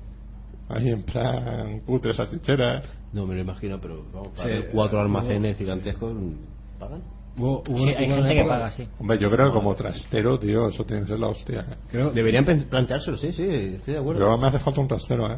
ahí 0.69 0.87
en 0.89 1.03
plan 1.03 1.79
cutre, 1.81 2.13
salchicheras. 2.13 2.85
No 3.11 3.25
me 3.25 3.33
lo 3.35 3.41
imagino, 3.41 3.79
pero 3.81 4.05
vamos, 4.13 4.29
para 4.29 4.43
Sí, 4.43 4.49
ver 4.49 4.69
cuatro 4.71 4.99
eh, 4.99 5.01
almacenes 5.01 5.57
gigantescos, 5.57 6.13
¿pagan? 6.81 7.01
Hubo- 7.37 7.63
hubo 7.69 7.77
Sí, 7.77 7.89
hay 7.97 8.07
gente 8.09 8.35
que 8.35 8.43
paga, 8.43 8.71
sí. 8.71 8.87
Hombre, 8.99 9.17
yo 9.17 9.29
creo 9.31 9.47
que 9.47 9.53
como 9.53 9.73
trastero, 9.75 10.37
tío, 10.37 10.67
eso 10.67 10.83
tiene 10.83 11.03
que 11.03 11.07
ser 11.09 11.19
la 11.19 11.27
hostia. 11.27 11.59
¿eh? 11.61 11.75
Creo, 11.89 12.11
Deberían 12.11 12.43
planteárselo, 12.69 13.15
sí, 13.17 13.31
sí, 13.31 13.43
estoy 13.43 13.93
de 13.93 13.99
acuerdo. 14.01 14.19
Pero 14.19 14.37
me 14.37 14.47
hace 14.47 14.59
falta 14.59 14.81
un 14.81 14.87
trastero, 14.89 15.31
¿eh? 15.31 15.37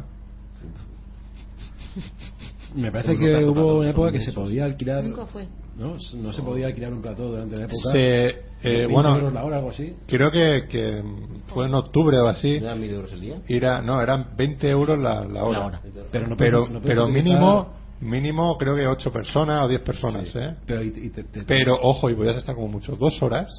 me 2.74 2.90
parece 2.90 3.16
que 3.16 3.44
hubo 3.44 3.78
una 3.78 3.90
época 3.90 4.10
que 4.10 4.20
se 4.20 4.32
podía 4.32 4.64
alquilar. 4.64 5.04
Nunca 5.04 5.26
fue. 5.26 5.46
¿no? 5.78 5.96
no 6.16 6.32
se 6.32 6.42
podía 6.42 6.66
alquilar 6.66 6.92
un 6.92 7.02
plató 7.02 7.28
durante 7.28 7.56
la 7.56 7.64
época. 7.64 7.92
Se, 7.92 8.26
eh, 8.26 8.34
20 8.62 8.86
bueno, 8.92 9.14
euros 9.16 9.32
la 9.32 9.44
hora, 9.44 9.56
algo 9.58 9.70
así. 9.70 9.94
creo 10.08 10.30
que, 10.30 10.66
que 10.68 11.02
fue 11.48 11.66
en 11.66 11.74
octubre 11.74 12.18
o 12.20 12.26
así. 12.28 12.58
¿No 12.60 12.66
eran 12.66 12.80
mil 12.80 12.90
euros 12.90 13.12
el 13.12 13.20
día? 13.20 13.36
Era, 13.48 13.80
no, 13.80 14.00
eran 14.00 14.28
20 14.36 14.68
euros 14.68 14.98
la, 14.98 15.24
la 15.24 15.44
hora. 15.44 15.58
La 15.60 15.66
hora. 15.66 15.80
Pero 16.10 16.26
no 16.28 16.36
puedes- 16.36 16.52
pero, 16.52 16.68
no 16.68 16.80
pero 16.80 17.08
mínimo, 17.08 17.68
mínimo 18.00 18.56
creo 18.58 18.74
que 18.74 18.86
8 18.86 19.12
personas 19.12 19.64
o 19.64 19.68
10 19.68 19.80
personas, 19.82 20.28
Sí. 20.30 20.38
¿eh? 20.38 20.54
Pero, 20.66 20.82
y- 20.82 20.88
y 20.88 21.10
te- 21.10 21.24
te- 21.24 21.42
Pero, 21.44 21.74
ojo, 21.80 22.10
y 22.10 22.14
podías 22.14 22.36
estar 22.36 22.54
como 22.54 22.68
mucho, 22.68 22.96
dos 22.96 23.22
horas, 23.22 23.50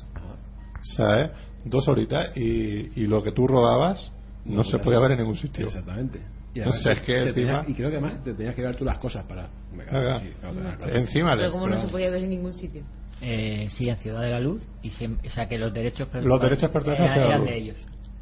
¿sabes? 0.95 1.31
Dos 1.63 1.87
horitas 1.87 2.31
y, 2.35 3.01
y 3.01 3.07
lo 3.07 3.23
que 3.23 3.31
tú 3.31 3.47
rodabas 3.47 4.11
no, 4.45 4.63
se 4.63 4.71
podías- 4.77 4.83
podía 4.83 4.99
ver 4.99 5.11
en 5.13 5.17
ningún 5.19 5.35
sitio. 5.35 5.67
Exactamente. 5.67 6.21
Y, 6.53 6.61
O 6.61 6.71
sea, 6.71 6.93
es 6.93 6.99
que 7.01 7.13
te 7.13 7.29
encima- 7.29 7.33
tenías- 7.33 7.69
y 7.69 7.73
creo 7.73 7.89
que 7.89 7.97
además 7.97 8.23
te 8.23 8.33
tenías 8.33 8.55
que 8.55 8.61
ver 8.61 8.75
tú 8.77 8.85
las 8.85 8.97
cosas 8.99 9.25
para. 9.25 9.49
Claro. 9.89 10.19
sí, 10.21 10.33
claro, 10.39 10.55
claro. 10.77 10.95
Encima, 10.95 11.35
Pero 11.35 11.51
como 11.51 11.67
no 11.67 11.79
se 11.81 11.87
podía 11.87 12.09
ver 12.09 12.23
en 12.23 12.29
ningún 12.29 12.53
sitio. 12.53 12.83
Eh, 13.21 13.67
sí, 13.71 13.89
en 13.89 13.97
Ciudad 13.97 14.21
de 14.21 14.29
la 14.29 14.39
Luz. 14.39 14.61
Y 14.83 14.89
siem- 14.91 15.17
o 15.25 15.29
sea 15.31 15.47
que 15.47 15.57
los 15.57 15.73
derechos 15.73 16.07
Los 16.21 16.39
derechos 16.41 16.69
pertenecen 16.71 17.05
a 17.07 17.15
eran, 17.15 17.15
Ciudad 17.15 17.27
de 17.27 17.29
la 17.29 17.35
eran 17.35 17.41
Luz. 17.41 17.49
de 17.49 17.57
ellos. 17.57 17.77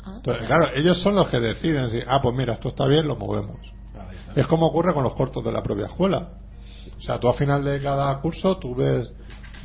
Ah, 0.05 0.13
Entonces, 0.17 0.47
claro, 0.47 0.65
ellos 0.75 1.01
son 1.01 1.15
los 1.15 1.27
que 1.29 1.39
deciden 1.39 1.89
si, 1.89 1.99
ah, 2.07 2.19
pues 2.21 2.35
mira, 2.35 2.53
esto 2.53 2.69
está 2.69 2.85
bien, 2.87 3.07
lo 3.07 3.15
movemos. 3.15 3.57
Es 4.35 4.47
como 4.47 4.67
ocurre 4.67 4.93
con 4.93 5.03
los 5.03 5.13
cortos 5.13 5.43
de 5.43 5.51
la 5.51 5.61
propia 5.61 5.85
escuela. 5.85 6.29
O 6.97 7.01
sea, 7.01 7.19
tú 7.19 7.27
al 7.27 7.35
final 7.35 7.63
de 7.63 7.79
cada 7.81 8.19
curso 8.19 8.57
tú 8.57 8.75
ves 8.75 9.11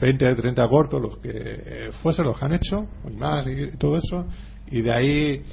20, 0.01 0.35
30 0.35 0.69
cortos, 0.69 1.01
los 1.01 1.19
que 1.19 1.31
eh, 1.33 1.91
fuesen, 2.03 2.25
los 2.25 2.39
que 2.39 2.45
han 2.45 2.53
hecho, 2.55 2.87
y 3.09 3.16
más 3.16 3.47
y 3.47 3.77
todo 3.77 3.97
eso, 3.97 4.27
y 4.71 4.81
de 4.81 4.93
ahí 4.93 5.45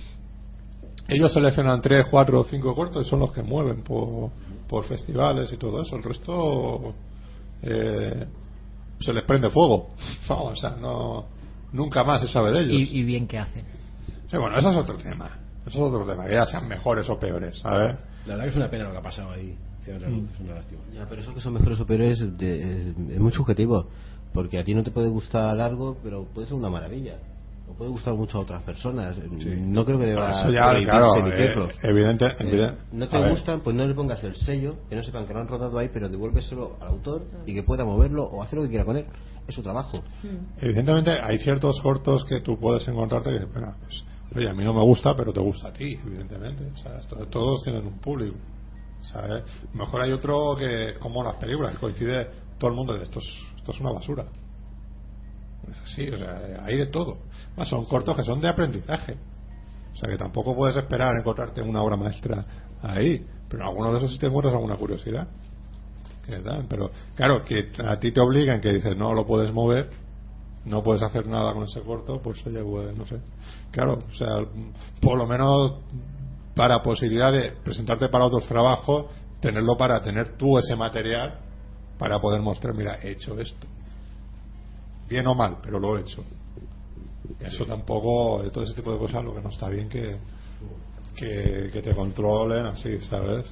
ellos 1.07 1.33
seleccionan 1.33 1.81
3, 1.81 2.07
4 2.09 2.39
o 2.39 2.43
5 2.43 2.75
cortos 2.75 3.05
y 3.05 3.09
son 3.09 3.19
los 3.19 3.31
que 3.31 3.43
mueven 3.43 3.83
por, 3.83 4.31
por 4.67 4.83
festivales 4.85 5.51
y 5.51 5.57
todo 5.57 5.81
eso. 5.81 5.95
El 5.95 6.03
resto 6.03 6.93
eh, 7.61 8.25
se 8.99 9.13
les 9.13 9.23
prende 9.25 9.49
fuego. 9.49 9.89
Vamos, 10.29 10.53
o 10.53 10.55
sea, 10.55 10.71
no, 10.71 11.25
nunca 11.71 12.03
más 12.03 12.21
se 12.21 12.27
sabe 12.27 12.51
de 12.51 12.59
ellos. 12.61 12.89
Y, 12.89 12.99
y 12.99 13.03
bien 13.03 13.27
que 13.27 13.37
hacen. 13.37 13.63
Sí, 14.29 14.37
bueno, 14.37 14.57
eso 14.57 14.69
es 14.69 14.77
otro 14.77 14.97
tema. 14.97 15.39
Eso 15.65 15.87
es 15.87 15.93
otro 15.93 16.05
tema, 16.05 16.25
que 16.25 16.33
ya 16.33 16.45
sean 16.45 16.67
mejores 16.67 17.09
o 17.09 17.17
peores, 17.17 17.57
¿sabes? 17.59 17.97
La 18.25 18.33
verdad 18.33 18.43
que 18.45 18.49
es 18.49 18.55
una 18.57 18.69
pena 18.69 18.83
lo 18.85 18.91
que 18.91 18.97
ha 18.97 19.01
pasado 19.01 19.31
ahí. 19.31 19.57
Ciudad 19.83 19.99
de 19.99 20.05
la 20.05 20.11
Mm. 20.11 20.27
Es 20.33 20.39
una 20.39 20.53
lástima. 20.55 20.81
Ya, 20.93 21.05
pero 21.07 21.21
eso 21.21 21.33
que 21.33 21.41
son 21.41 21.53
mejores 21.53 21.79
o 21.79 21.85
peores 21.85 22.19
de- 22.37 22.61
es, 22.81 22.87
es 23.11 23.19
muy 23.19 23.31
subjetivo. 23.31 23.87
Porque 24.33 24.57
a 24.59 24.63
ti 24.63 24.73
no 24.73 24.83
te 24.83 24.91
puede 24.91 25.07
gustar 25.09 25.59
algo, 25.61 25.97
pero 26.03 26.25
puede 26.25 26.47
ser 26.47 26.57
una 26.57 26.69
maravilla. 26.69 27.17
O 27.69 27.73
puede 27.73 27.89
gustar 27.89 28.13
mucho 28.13 28.37
a 28.37 28.41
otras 28.41 28.61
personas. 28.63 29.15
No 29.17 29.85
creo 29.85 29.97
que 29.97 30.05
deba 30.05 30.29
Eso 30.41 30.51
ya, 30.51 30.71
claro, 30.83 31.15
emitirlos. 31.15 31.71
eh, 31.71 31.77
evidente, 31.83 32.25
Eh, 32.25 32.35
evidente- 32.39 32.77
no 32.91 33.05
a 33.05 33.07
te 33.09 33.19
ver. 33.19 33.31
gustan, 33.31 33.61
pues 33.61 33.75
no 33.75 33.87
le 33.87 33.93
pongas 33.95 34.23
el 34.23 34.35
sello, 34.35 34.75
que 34.89 34.95
no 34.95 35.01
sepan 35.03 35.25
que 35.25 35.33
lo 35.33 35.39
han 35.39 35.47
rodado 35.47 35.77
ahí, 35.79 35.89
pero 35.91 36.07
devuélveselo 36.09 36.75
al 36.81 36.87
autor 36.89 37.23
y 37.45 37.53
que 37.55 37.63
pueda 37.63 37.85
moverlo 37.85 38.23
o 38.23 38.43
hacer 38.43 38.57
lo 38.57 38.63
que 38.63 38.69
quiera 38.69 38.85
con 38.85 38.97
él. 38.97 39.05
Es 39.47 39.55
su 39.55 39.61
trabajo. 39.63 40.03
Evidentemente 40.59 41.11
hay 41.11 41.37
ciertos 41.39 41.79
cortos 41.81 42.25
que 42.25 42.41
tú 42.41 42.57
puedes 42.59 42.87
encontrarte 42.87 43.29
que 43.29 43.35
dices, 43.39 43.51
"Bueno, 43.53 43.75
pues, 43.81 44.03
oye, 44.35 44.49
a 44.49 44.53
mí 44.53 44.63
no 44.63 44.73
me 44.73 44.83
gusta, 44.83 45.15
pero 45.15 45.31
te 45.31 45.39
gusta 45.39 45.69
a 45.69 45.73
ti, 45.73 45.97
evidentemente. 46.05 46.65
O 46.73 46.77
sea, 46.77 47.01
todos 47.29 47.63
tienen 47.63 47.85
un 47.85 47.99
público. 47.99 48.35
¿sabes? 49.01 49.43
Mejor 49.73 50.01
hay 50.01 50.11
otro 50.11 50.55
que, 50.57 50.95
como 50.99 51.23
las 51.23 51.35
películas, 51.35 51.73
que 51.73 51.79
coincide 51.79 52.29
todo 52.57 52.69
el 52.71 52.75
mundo 52.75 52.93
de 52.93 53.03
esto 53.03 53.19
es, 53.19 53.25
esto 53.57 53.71
es 53.71 53.79
una 53.79 53.91
basura. 53.91 54.25
Es 55.69 55.77
así, 55.83 56.07
o 56.09 56.17
sea, 56.17 56.63
hay 56.63 56.77
de 56.77 56.87
todo. 56.87 57.17
Más 57.57 57.67
son 57.67 57.85
cortos 57.85 58.15
que 58.15 58.23
son 58.23 58.39
de 58.39 58.47
aprendizaje. 58.47 59.17
O 59.93 59.97
sea, 59.97 60.09
que 60.09 60.17
tampoco 60.17 60.55
puedes 60.55 60.75
esperar 60.75 61.15
encontrarte 61.17 61.61
una 61.61 61.81
obra 61.81 61.95
maestra 61.95 62.45
ahí. 62.81 63.25
Pero 63.47 63.63
en 63.63 63.69
alguno 63.69 63.91
de 63.91 63.97
esos 63.99 64.11
sí 64.11 64.19
te 64.19 64.27
encuentras 64.27 64.53
alguna 64.53 64.75
curiosidad. 64.75 65.27
Tal, 66.27 66.65
Pero 66.67 66.89
claro, 67.13 67.43
que 67.43 67.71
a 67.85 67.99
ti 67.99 68.11
te 68.11 68.19
obligan, 68.19 68.59
que 68.59 68.73
dices 68.73 68.97
no 68.97 69.13
lo 69.13 69.27
puedes 69.27 69.53
mover, 69.53 69.89
no 70.65 70.83
puedes 70.83 71.03
hacer 71.03 71.27
nada 71.27 71.53
con 71.53 71.63
ese 71.63 71.81
corto, 71.81 72.19
pues 72.21 72.45
oye, 72.45 72.63
pues, 72.63 72.97
no 72.97 73.05
sé. 73.05 73.19
Claro, 73.71 73.99
o 74.09 74.13
sea, 74.15 74.45
por 74.99 75.17
lo 75.17 75.27
menos 75.27 75.73
para 76.55 76.81
posibilidad 76.81 77.31
de 77.31 77.51
presentarte 77.63 78.09
para 78.09 78.25
otros 78.25 78.47
trabajos, 78.47 79.05
tenerlo 79.39 79.77
para 79.77 80.01
tener 80.01 80.37
tú 80.37 80.57
ese 80.57 80.75
material 80.75 81.39
para 81.99 82.19
poder 82.19 82.41
mostrar, 82.41 82.73
mira, 82.73 82.97
he 83.01 83.11
hecho 83.11 83.39
esto. 83.39 83.67
bien 85.07 85.27
o 85.27 85.35
mal, 85.35 85.57
pero 85.61 85.79
lo 85.79 85.97
he 85.97 86.01
hecho. 86.01 86.23
Eso 87.39 87.65
tampoco, 87.65 88.41
todo 88.51 88.63
ese 88.63 88.73
tipo 88.73 88.91
de 88.91 88.97
cosas, 88.97 89.23
lo 89.23 89.35
que 89.35 89.41
no 89.41 89.49
está 89.49 89.69
bien 89.69 89.87
que, 89.87 90.17
que, 91.15 91.69
que 91.71 91.81
te 91.81 91.93
controlen 91.93 92.65
así, 92.65 92.97
¿sabes? 93.01 93.45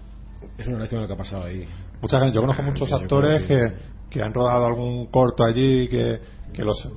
Es 0.58 0.68
una 0.68 0.80
lástima 0.80 1.02
lo 1.02 1.08
que 1.08 1.14
ha 1.14 1.18
pasado 1.18 1.44
ahí. 1.44 1.68
Mucha 2.02 2.20
gente, 2.20 2.36
yo 2.36 2.42
conozco 2.42 2.64
muchos 2.64 2.92
actores 2.92 3.46
que, 3.46 3.64
que 4.10 4.22
han 4.22 4.34
rodado 4.34 4.66
algún 4.66 5.08
corto 5.08 5.44
allí, 5.44 5.88
que, 5.88 6.20
que 6.52 6.64
los 6.64 6.88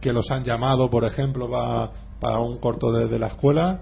que 0.00 0.12
los 0.12 0.30
han 0.30 0.44
llamado, 0.44 0.90
por 0.90 1.04
ejemplo, 1.04 1.50
pa- 1.50 1.92
para 2.20 2.38
un 2.40 2.58
corto 2.58 2.90
de, 2.92 3.06
de 3.08 3.18
la 3.18 3.28
escuela, 3.28 3.80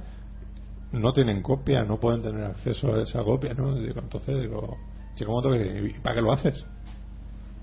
no 0.93 1.13
tienen 1.13 1.43
copia, 1.43 1.85
no 1.85 1.99
pueden 1.99 2.23
tener 2.23 2.45
acceso 2.45 2.93
a 2.95 3.03
esa 3.03 3.23
copia, 3.23 3.55
¿no? 3.55 3.75
Digo, 3.77 4.01
entonces, 4.01 4.41
digo, 4.41 4.77
chico, 5.15 5.33
¿cómo 5.33 5.43
te- 5.55 5.87
¿y 5.97 6.01
para 6.01 6.17
qué 6.17 6.21
lo 6.23 6.33
haces? 6.33 6.65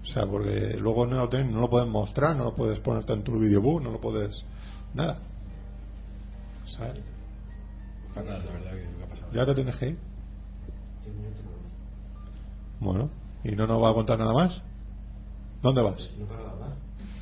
O 0.03 0.07
sea, 0.07 0.25
porque 0.25 0.77
luego 0.79 1.05
no 1.07 1.17
lo, 1.17 1.29
tienen, 1.29 1.51
no 1.51 1.61
lo 1.61 1.69
puedes 1.69 1.89
mostrar, 1.89 2.35
no 2.35 2.45
lo 2.45 2.55
puedes 2.55 2.79
ponerte 2.79 3.13
en 3.13 3.23
tu 3.23 3.39
videobook, 3.39 3.81
no 3.81 3.91
lo 3.91 3.99
puedes. 3.99 4.35
Nada. 4.93 5.17
¿Sabes? 6.67 6.99
Fatal, 8.13 8.45
la 8.45 8.51
verdad, 8.51 8.71
que 8.71 8.97
que 8.97 9.03
ha 9.03 9.07
pasado. 9.07 9.31
¿Ya 9.33 9.45
te 9.45 9.55
tienes 9.55 9.75
que 9.77 9.89
ir? 9.89 9.97
Bueno, 12.79 13.09
¿y 13.43 13.51
no 13.55 13.65
nos 13.67 13.81
va 13.81 13.89
a 13.89 13.93
contar 13.93 14.19
nada 14.19 14.33
más? 14.33 14.61
¿Dónde 15.61 15.81
vas? 15.81 16.07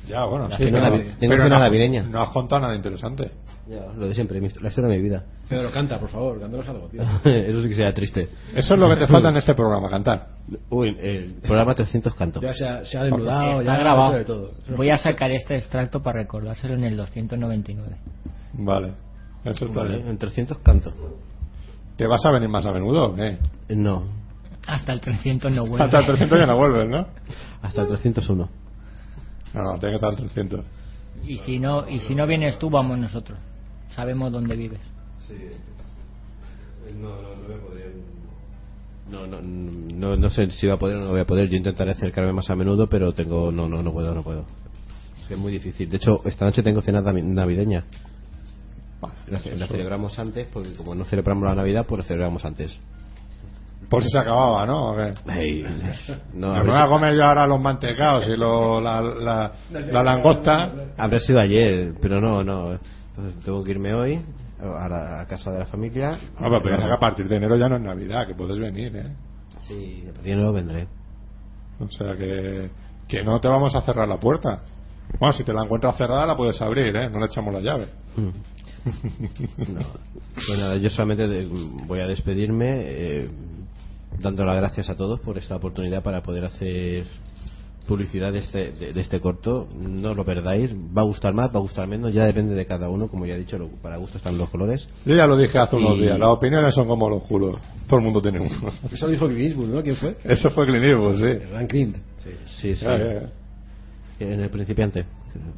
Ya, 0.06 0.24
bueno, 0.26 0.48
La 0.48 0.56
sí, 0.58 0.64
navi- 0.64 1.16
tengo 1.18 1.34
pero 1.34 1.48
no, 1.48 1.58
navideña. 1.58 2.02
no 2.02 2.20
has 2.20 2.28
contado 2.30 2.60
nada 2.62 2.74
interesante. 2.74 3.30
Ya, 3.66 3.86
lo 3.96 4.06
de 4.08 4.14
siempre, 4.14 4.38
la 4.40 4.46
historia 4.68 4.90
de 4.90 4.96
mi 4.96 5.02
vida. 5.02 5.24
Pedro, 5.48 5.70
canta, 5.70 5.98
por 5.98 6.10
favor, 6.10 6.38
cántanos 6.38 6.68
algo, 6.68 6.86
tío. 6.88 7.00
Eso 7.24 7.62
sí 7.62 7.68
que 7.68 7.74
sería 7.74 7.94
triste. 7.94 8.28
Eso 8.54 8.74
es 8.74 8.80
lo 8.80 8.88
que 8.90 8.96
te 8.96 9.06
falta 9.06 9.30
en 9.30 9.38
este 9.38 9.54
programa, 9.54 9.88
cantar. 9.88 10.26
Uy, 10.68 10.94
el 11.00 11.36
programa 11.42 11.74
300 11.74 12.14
canto. 12.14 12.42
Ya 12.42 12.52
se 12.52 12.68
ha, 12.68 12.84
se 12.84 12.98
ha 12.98 13.04
desnudado, 13.04 13.60
Está 13.62 13.72
ya 13.72 13.78
grabado. 13.78 14.12
de 14.12 14.24
todo. 14.26 14.50
Voy 14.76 14.90
a 14.90 14.98
sacar 14.98 15.30
este 15.30 15.56
extracto 15.56 16.02
para 16.02 16.20
recordárselo 16.20 16.74
en 16.74 16.84
el 16.84 16.96
299. 16.98 17.96
Vale, 18.54 18.92
eso 19.44 19.64
está 19.66 19.80
Vale, 19.80 19.96
bien. 19.96 20.08
en 20.08 20.18
300 20.18 20.58
canto. 20.58 20.92
¿Te 21.96 22.06
vas 22.06 22.24
a 22.26 22.30
venir 22.32 22.48
más 22.50 22.66
a 22.66 22.72
menudo 22.72 23.06
o 23.12 23.14
qué? 23.14 23.38
Eh, 23.68 23.76
No, 23.76 24.02
Hasta 24.66 24.92
el 24.92 25.00
300 25.00 25.50
no 25.52 25.64
vuelve. 25.66 25.84
Hasta 25.86 26.00
el 26.00 26.04
300 26.06 26.38
ya 26.38 26.46
no 26.46 26.56
vuelves, 26.58 26.86
¿no? 26.88 27.06
hasta 27.62 27.80
el 27.80 27.86
301. 27.88 28.46
No, 29.54 29.62
no, 29.62 29.78
tiene 29.78 29.92
que 29.92 29.94
estar 29.96 30.10
el 30.10 30.16
300. 30.16 30.64
Y 31.24 31.38
si 31.38 31.58
no 31.58 31.88
y 31.88 32.00
si 32.00 32.14
no 32.14 32.26
vienes 32.26 32.58
tú, 32.58 32.68
vamos 32.70 32.98
nosotros. 32.98 33.38
Sabemos 33.94 34.32
dónde 34.32 34.56
vives. 34.56 34.80
No, 37.00 37.08
no, 37.22 37.34
no 37.36 37.46
voy 37.46 37.54
a 37.56 37.60
poder. 37.60 37.92
No, 39.10 39.26
no, 39.26 39.40
no, 39.40 40.16
no 40.16 40.30
sé 40.30 40.50
si 40.50 40.66
va 40.66 40.74
a 40.74 40.78
poder 40.78 40.96
o 40.96 41.00
no 41.04 41.10
voy 41.10 41.20
a 41.20 41.26
poder. 41.26 41.48
Yo 41.48 41.56
intentaré 41.56 41.92
acercarme 41.92 42.32
más 42.32 42.50
a 42.50 42.56
menudo, 42.56 42.88
pero 42.88 43.12
tengo. 43.12 43.52
No, 43.52 43.68
no, 43.68 43.82
no 43.82 43.92
puedo, 43.92 44.14
no 44.14 44.22
puedo. 44.22 44.44
Es 45.30 45.38
muy 45.38 45.52
difícil. 45.52 45.88
De 45.88 45.96
hecho, 45.96 46.20
esta 46.24 46.44
noche 46.44 46.62
tengo 46.62 46.82
cena 46.82 47.00
navi- 47.00 47.22
navideña. 47.22 47.84
La, 49.28 49.40
la 49.56 49.66
celebramos 49.66 50.18
antes, 50.18 50.46
porque 50.52 50.72
como 50.72 50.94
no 50.94 51.04
celebramos 51.04 51.44
la 51.44 51.54
Navidad, 51.54 51.86
pues 51.86 52.00
la 52.00 52.04
celebramos 52.06 52.44
antes. 52.44 52.76
Por 53.88 54.02
si 54.02 54.08
se 54.10 54.18
acababa, 54.18 54.66
¿no? 54.66 54.90
¿O 54.92 54.96
qué? 54.96 55.14
Ey, 55.32 55.64
no, 56.34 56.52
Me 56.54 56.62
voy 56.62 56.76
a 56.76 56.86
comer 56.88 57.14
yo 57.14 57.24
ahora 57.24 57.46
los 57.46 57.60
mantecados 57.60 58.26
y 58.28 58.36
lo- 58.36 58.80
la, 58.80 59.00
la, 59.00 59.52
la 59.70 60.02
langosta. 60.02 60.72
habré 60.96 61.20
sido 61.20 61.40
ayer, 61.40 61.94
pero 62.00 62.20
no, 62.20 62.42
no. 62.42 62.78
Entonces 63.10 63.44
tengo 63.44 63.62
que 63.62 63.70
irme 63.72 63.94
hoy 63.94 64.20
a, 64.60 64.88
la, 64.88 65.20
a 65.20 65.26
casa 65.26 65.50
de 65.52 65.58
la 65.60 65.66
familia. 65.66 66.18
Ah, 66.38 66.48
pero 66.62 66.94
a 66.94 66.98
partir 66.98 67.28
de 67.28 67.36
enero 67.36 67.56
ya 67.56 67.68
no 67.68 67.76
es 67.76 67.82
Navidad, 67.82 68.26
que 68.26 68.34
puedes 68.34 68.58
venir, 68.58 68.96
¿eh? 68.96 69.12
Sí, 69.62 70.02
a 70.08 70.12
partir 70.12 70.24
de 70.24 70.32
enero 70.32 70.52
vendré. 70.52 70.88
O 71.80 71.88
sea 71.90 72.16
que, 72.16 72.70
que 73.08 73.22
no 73.24 73.40
te 73.40 73.48
vamos 73.48 73.74
a 73.76 73.80
cerrar 73.82 74.08
la 74.08 74.16
puerta. 74.18 74.60
Bueno, 75.20 75.32
si 75.34 75.44
te 75.44 75.52
la 75.52 75.62
encuentras 75.62 75.96
cerrada 75.96 76.26
la 76.26 76.36
puedes 76.36 76.60
abrir, 76.62 76.94
¿eh? 76.96 77.08
No 77.10 77.20
le 77.20 77.26
echamos 77.26 77.52
la 77.54 77.60
llave. 77.60 77.86
No. 78.84 79.80
Pues 80.34 80.58
nada, 80.58 80.76
yo 80.76 80.90
solamente 80.90 81.26
de- 81.26 81.46
voy 81.86 82.00
a 82.00 82.06
despedirme 82.06 82.66
eh, 82.70 83.30
dando 84.18 84.44
las 84.44 84.56
gracias 84.56 84.88
a 84.90 84.96
todos 84.96 85.20
por 85.20 85.38
esta 85.38 85.56
oportunidad 85.56 86.02
para 86.02 86.22
poder 86.22 86.44
hacer 86.44 87.06
publicidad 87.86 88.32
de 88.32 88.38
este, 88.38 88.72
de, 88.72 88.92
de 88.94 89.00
este 89.00 89.20
corto. 89.20 89.68
No 89.78 90.14
lo 90.14 90.24
perdáis, 90.24 90.74
va 90.74 91.02
a 91.02 91.04
gustar 91.04 91.34
más, 91.34 91.48
va 91.54 91.58
a 91.58 91.62
gustar 91.62 91.86
menos, 91.86 92.14
ya 92.14 92.24
depende 92.24 92.54
de 92.54 92.64
cada 92.64 92.88
uno, 92.88 93.08
como 93.08 93.26
ya 93.26 93.34
he 93.34 93.38
dicho, 93.38 93.58
lo- 93.58 93.68
para 93.68 93.96
gusto 93.98 94.16
están 94.16 94.38
los 94.38 94.48
colores. 94.48 94.88
Yo 95.04 95.14
ya 95.14 95.26
lo 95.26 95.36
dije 95.36 95.58
hace 95.58 95.76
unos 95.76 95.98
Y- 95.98 96.02
días, 96.02 96.18
las 96.18 96.28
opiniones 96.28 96.74
son 96.74 96.86
como 96.88 97.10
los 97.10 97.22
culos. 97.24 97.60
Todo 97.86 97.98
el 97.98 98.04
mundo 98.04 98.22
tiene 98.22 98.40
uno. 98.40 98.72
Eso 98.90 99.06
dijo 99.08 99.26
Clint 99.26 99.48
Eastwood, 99.48 99.68
¿no? 99.68 99.82
¿Quién 99.82 99.96
fue? 99.96 100.16
Eso 100.24 100.50
fue 100.50 100.64
Clint 100.66 100.84
Eastwood, 100.84 101.16
sí. 101.18 101.66
Clint. 101.68 101.96
Sí, 102.46 102.74
sí. 102.74 102.84
Ya. 102.84 103.30
En 104.20 104.40
el 104.40 104.48
principiante, 104.48 105.04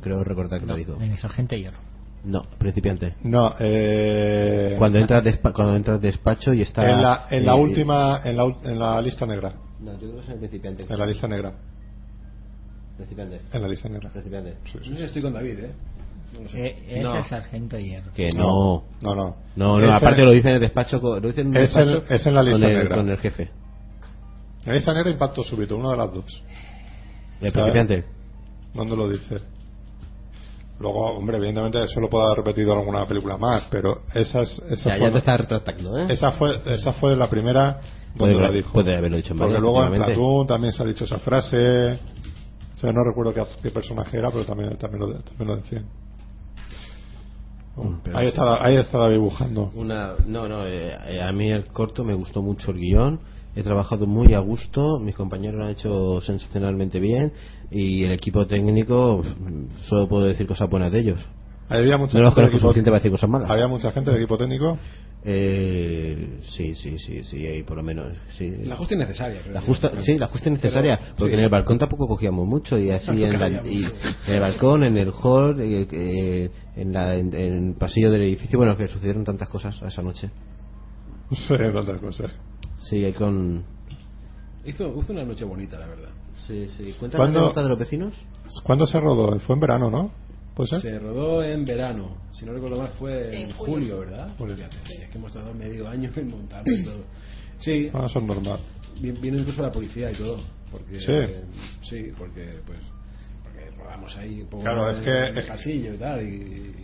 creo 0.00 0.24
recordar 0.24 0.59
que 0.59 0.66
lo 0.66 0.74
dijo. 0.74 0.94
En 1.00 1.12
el 1.12 1.18
sargento 1.18 1.54
hierro. 1.54 1.78
No, 2.27 2.43
principiante. 2.59 3.14
No, 3.22 3.55
eh, 3.61 4.74
Cuando 4.79 4.99
entras, 4.99 5.22
despa- 5.24 5.53
cuando 5.53 5.77
entras 5.77 6.01
despacho 6.01 6.53
y 6.53 6.62
está. 6.62 6.85
en 6.91 7.01
la, 7.01 7.27
en 7.31 7.47
la 7.47 7.55
eh, 7.55 7.61
última, 7.61 8.18
en 8.24 8.37
la, 8.37 8.43
ul- 8.45 8.59
en 8.64 8.79
la 8.81 9.01
lista 9.01 9.27
negra. 9.27 9.53
No, 9.81 9.93
yo 9.93 9.99
creo 10.01 10.14
que 10.14 10.20
es 10.20 10.27
en 10.27 10.33
el 10.33 10.39
principiante. 10.41 10.87
En 10.89 10.99
la 10.99 11.07
lista 11.07 11.29
negra. 11.29 11.53
Principiante. 12.97 13.41
En 13.53 13.62
la 13.62 13.68
lista 13.68 13.89
negra. 13.89 14.11
Principiante. 14.11 14.55
Sí, 14.64 14.79
No 14.79 14.85
sí. 14.85 14.91
sé 14.91 14.97
si 14.97 15.05
estoy 15.05 15.22
con 15.22 15.33
David, 15.35 15.59
¿eh? 15.61 15.70
No 16.43 16.49
sé. 16.49 16.59
Eh, 16.66 16.85
es 16.99 17.03
No. 17.05 17.16
el 17.16 17.24
sargento 17.24 17.79
hierro. 17.79 18.12
Que 18.12 18.31
no. 18.33 18.83
No, 19.03 19.14
no. 19.14 19.37
No, 19.55 19.79
no, 19.79 19.85
Es 19.85 19.91
aparte 19.91 20.20
en- 20.22 20.27
lo 20.27 20.33
dice 20.33 20.49
en 20.49 20.55
el 20.55 20.61
despacho, 20.61 20.99
lo 20.99 21.20
dice 21.20 21.43
en 21.43 21.55
el 21.55 21.62
Es 21.62 21.77
en- 21.77 21.87
despacho 21.87 22.14
es 22.14 22.27
en 22.27 22.35
la 22.35 22.43
lista 22.43 22.61
con 22.61 22.70
el, 22.70 22.79
negra. 22.83 22.97
con 22.97 23.09
el 23.11 23.18
jefe. 23.18 23.43
En 23.43 24.66
la 24.66 24.74
lista 24.74 24.93
negra 24.95 25.11
impacto 25.11 25.45
súbito, 25.45 25.77
una 25.77 25.91
de 25.93 25.97
las 25.97 26.12
dos. 26.12 26.43
El 27.41 27.53
¿Sabe? 27.53 27.70
principiante. 27.70 28.05
¿Dónde 28.74 28.97
lo 28.97 29.09
dice? 29.09 29.39
Luego, 30.79 31.07
hombre, 31.16 31.39
evidentemente 31.39 31.83
eso 31.83 32.01
lo 32.01 32.11
puedo 32.11 32.27
haber 32.27 32.39
repetido 32.45 32.72
en 32.74 32.81
alguna 32.81 33.07
película 33.07 33.39
más, 33.39 33.64
pero 33.70 34.03
esa, 34.14 34.43
es, 34.43 34.59
esa, 34.70 34.91
Ya, 34.91 35.07
ya 35.07 35.12
te 35.12 35.18
estás 35.18 35.39
retractando, 35.41 35.99
¿eh? 35.99 36.07
esa, 36.11 36.33
fue, 36.33 36.55
esa 36.66 36.93
fue 36.95 37.16
la 37.16 37.31
primera 37.31 37.81
Puede- 38.16 38.33
donde 38.35 38.47
la 38.49 38.53
dijo. 38.53 38.72
puede 38.72 38.95
haberlo 38.95 39.16
dicho 39.16 39.33
en 39.33 39.39
Porque 39.39 39.59
luego 39.59 39.83
en. 39.85 39.95
Platoon 39.95 40.47
también 40.47 40.72
se 40.74 40.83
ha 40.83 40.87
dicho 40.87 41.05
esa 41.05 41.18
frase. 41.18 41.99
O 42.74 42.79
sea, 42.79 42.93
no 42.93 43.03
recuerdo 43.05 43.33
qué, 43.33 43.43
qué 43.62 43.70
personaje 43.70 44.18
era, 44.18 44.31
pero 44.31 44.45
también, 44.45 44.77
también, 44.77 45.01
lo, 45.01 45.14
también 45.20 45.49
lo 45.49 45.57
decían. 45.57 45.87
Mm, 47.77 48.16
ahí, 48.16 48.29
está, 48.29 48.64
ahí 48.64 48.77
está 48.77 49.09
dibujando. 49.09 49.70
Una, 49.74 50.12
no, 50.27 50.47
no, 50.49 50.66
eh, 50.66 50.95
a 51.22 51.33
mí 51.33 51.51
el 51.51 51.66
corto 51.66 52.05
me 52.05 52.14
gustó 52.14 52.43
mucho 52.43 52.70
el 52.70 52.79
guion. 52.79 53.20
He 53.57 53.62
trabajado 53.62 54.07
muy 54.07 54.34
a 54.34 54.38
gusto, 54.40 54.98
mis 55.00 55.16
compañeros 55.16 55.57
lo 55.59 55.64
han 55.64 55.70
hecho 55.70 56.20
sensacionalmente 56.20 57.00
bien 57.00 57.32
y 57.70 58.04
el 58.04 58.12
equipo 58.12 58.46
técnico, 58.46 59.22
solo 59.88 60.09
puedo 60.09 60.26
decir 60.26 60.46
cosas 60.46 60.68
buenas 60.68 60.92
de 60.92 61.00
ellos. 61.00 61.26
Había 61.68 61.96
mucha 61.96 62.16
No 62.18 62.24
los 62.24 62.34
conozco 62.34 62.59
suficiente 62.59 62.90
para 62.90 62.98
decir 63.00 63.11
cosas 63.11 63.28
malas. 63.30 63.50
Había 63.50 63.66
mucha 63.66 63.90
gente 63.92 64.11
de 64.11 64.18
equipo 64.18 64.36
técnico. 64.36 64.78
Eh, 65.24 66.38
sí, 66.50 66.74
sí, 66.76 66.98
sí, 67.00 67.24
sí, 67.24 67.46
ahí 67.46 67.62
por 67.64 67.76
lo 67.78 67.82
menos. 67.82 68.12
Sí. 68.36 68.52
La 68.64 68.76
justa 68.76 68.94
innecesaria. 68.94 69.40
creo 69.40 69.54
La 69.54 69.61
justa, 69.62 69.90
sí, 70.02 70.16
la 70.16 70.28
justa 70.28 70.48
y 70.48 70.52
necesaria, 70.52 70.98
Pero, 70.98 71.14
porque 71.16 71.32
sí. 71.32 71.38
en 71.38 71.44
el 71.44 71.48
balcón 71.51 71.78
tampoco 71.78 72.06
cogíamos 72.06 72.47
mucho 72.47 72.78
y 72.78 72.90
así 72.90 73.24
en, 73.24 73.40
la- 73.40 73.48
y 73.48 73.85
en 74.28 74.35
el 74.35 74.40
balcón, 74.40 74.85
en 74.85 74.97
el 74.97 75.10
hall, 75.10 75.60
eh, 75.60 75.89
eh, 75.90 76.51
en, 76.76 76.93
la, 76.93 77.16
en, 77.16 77.35
en 77.35 77.68
el 77.70 77.74
pasillo 77.74 78.12
del 78.12 78.22
edificio, 78.22 78.59
bueno, 78.59 78.76
que 78.76 78.86
sucedieron 78.86 79.24
tantas 79.24 79.48
cosas 79.48 79.81
esa 79.85 80.02
noche. 80.02 80.31
Sí, 81.31 81.55
tantas 81.72 81.98
cosas. 82.01 82.31
Sí, 82.78 83.05
hay 83.05 83.12
con... 83.12 83.65
Hizo, 84.65 84.94
hizo 84.98 85.12
una 85.12 85.24
noche 85.24 85.44
bonita, 85.44 85.78
la 85.78 85.86
verdad. 85.86 86.11
Sí, 86.47 86.69
sí. 86.77 86.94
Cuéntame 86.98 87.19
¿Cuándo- 87.32 87.53
de 87.53 87.69
los 87.69 87.78
vecinos. 87.78 88.12
¿Cuándo 88.62 88.86
se 88.86 89.01
rodó? 89.01 89.39
Fue 89.40 89.55
en 89.55 89.61
verano, 89.61 89.90
¿no? 89.90 90.11
¿Puede 90.55 90.70
ser? 90.70 90.81
Se 90.81 90.98
rodó 90.98 91.43
en 91.43 91.65
verano, 91.65 92.16
si 92.32 92.47
no 92.47 92.53
recuerdo 92.53 92.78
mal 92.78 92.89
fue 92.98 93.24
Sí, 93.31 93.36
en 93.36 93.43
en 93.51 93.53
julio, 93.53 93.74
julio. 93.74 93.98
¿verdad? 94.01 94.28
Julio. 94.39 94.57
Fíjate, 94.57 94.77
sí, 94.86 94.94
es 95.03 95.11
que 95.11 95.19
hemos 95.19 95.32
tardado 95.32 95.55
medio 95.55 95.89
año 95.89 96.11
en 96.16 96.31
montarlo 96.31 96.73
y 96.73 96.85
todo. 96.85 97.05
Sí, 97.59 97.90
Ah, 97.93 98.07
es 98.07 98.15
normal. 98.23 98.61
vi- 99.01 99.11
vino 99.12 99.39
incluso 99.39 99.62
la 99.62 99.70
policía 99.73 100.11
y 100.12 100.15
todo. 100.15 100.39
Porque, 100.70 100.98
Sí. 100.98 101.12
eh, 101.12 101.44
sí, 101.82 102.11
porque 102.19 102.59
pues 102.66 102.78
porque 103.43 103.70
rodamos 103.77 104.16
ahí 104.16 104.40
un 104.43 104.48
poco 104.48 104.62
Claro, 104.62 104.89
en- 104.90 104.97
es 104.97 105.03
que- 105.05 105.11
en 105.19 105.24
el 105.27 105.39
es- 105.39 105.47
pasillo 105.47 105.94
y 105.94 105.98
tal 105.98 106.23
y, 106.23 106.27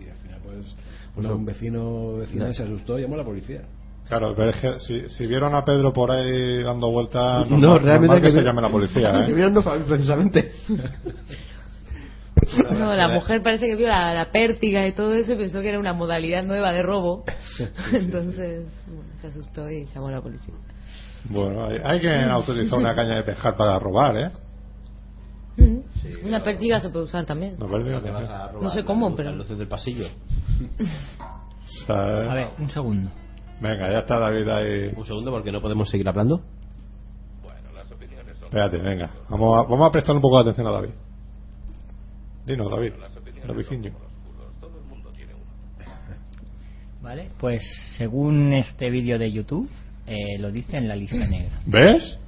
y 0.06 0.08
al 0.10 0.16
final 0.18 0.40
pues 0.44 1.26
un 1.26 1.44
vecino 1.44 2.14
vecina 2.18 2.52
se 2.52 2.62
asustó 2.64 2.98
y 2.98 3.02
llamó 3.02 3.14
a 3.14 3.18
la 3.18 3.24
policía. 3.24 3.62
Claro, 4.08 4.34
pero 4.36 4.50
es 4.50 4.56
que 4.56 4.80
si, 4.80 5.08
si 5.08 5.26
vieron 5.26 5.54
a 5.54 5.64
Pedro 5.64 5.92
por 5.92 6.10
ahí 6.10 6.62
dando 6.62 6.90
vueltas, 6.90 7.48
No, 7.48 7.56
normal- 7.58 7.82
realmente 7.82 8.16
que, 8.16 8.22
que 8.22 8.30
se 8.32 8.42
llame 8.42 8.60
la 8.60 8.68
policía, 8.68 9.12
Que 9.26 9.30
¿eh? 9.32 9.34
vieron 9.34 9.54
no 9.54 9.62
precisamente. 9.62 10.52
No, 12.72 12.94
la 12.94 13.08
mujer 13.08 13.42
parece 13.42 13.66
que 13.66 13.76
vio 13.76 13.88
la, 13.88 14.12
la 14.12 14.30
pértiga 14.32 14.86
y 14.86 14.92
todo 14.92 15.14
eso 15.14 15.32
y 15.32 15.36
pensó 15.36 15.60
que 15.62 15.68
era 15.68 15.78
una 15.78 15.92
modalidad 15.92 16.42
nueva 16.44 16.72
de 16.72 16.82
robo. 16.82 17.24
Entonces 17.92 18.66
bueno, 18.86 19.02
se 19.20 19.28
asustó 19.28 19.70
y 19.70 19.86
llamó 19.86 20.08
a 20.08 20.12
la 20.12 20.20
policía. 20.20 20.52
Bueno, 21.24 21.64
hay, 21.66 21.78
hay 21.82 22.00
que 22.00 22.12
autorizar 22.12 22.78
una 22.78 22.94
caña 22.94 23.14
de 23.16 23.22
pescar 23.22 23.56
para 23.56 23.78
robar, 23.78 24.16
¿eh? 24.18 24.30
Una 26.24 26.42
pértiga 26.42 26.80
se 26.80 26.88
puede 26.90 27.04
usar 27.04 27.24
también. 27.24 27.56
No, 27.58 27.66
no. 27.68 28.60
No 28.60 28.70
sé 28.70 28.84
cómo, 28.84 29.08
las 29.08 29.16
pero- 29.16 29.32
luces 29.36 29.56
del 29.58 29.68
pasillo. 29.68 30.06
A 31.88 32.34
ver, 32.34 32.48
un 32.58 32.68
segundo. 32.68 33.10
Venga, 33.62 33.88
ya 33.88 34.00
está 34.00 34.18
David 34.18 34.48
ahí. 34.48 34.90
Un 34.96 35.06
segundo, 35.06 35.30
porque 35.30 35.52
no 35.52 35.60
podemos 35.60 35.88
seguir 35.88 36.08
hablando. 36.08 36.42
Espérate, 38.42 38.76
venga. 38.76 39.14
Vamos 39.30 39.58
a, 39.58 39.62
vamos 39.68 39.88
a 39.88 39.92
prestar 39.92 40.16
un 40.16 40.20
poco 40.20 40.36
de 40.36 40.42
atención 40.42 40.66
a 40.66 40.72
David. 40.72 40.90
Dinos, 42.44 42.70
David. 42.70 42.92
David. 43.46 43.92
¿Vale? 47.00 47.28
Pues 47.38 47.62
según 47.96 48.52
este 48.52 48.90
vídeo 48.90 49.18
de 49.18 49.30
YouTube, 49.30 49.70
eh, 50.06 50.38
lo 50.38 50.50
dice 50.50 50.76
en 50.76 50.88
la 50.88 50.96
lista 50.96 51.26
negra. 51.28 51.60
¿Ves? 51.64 52.18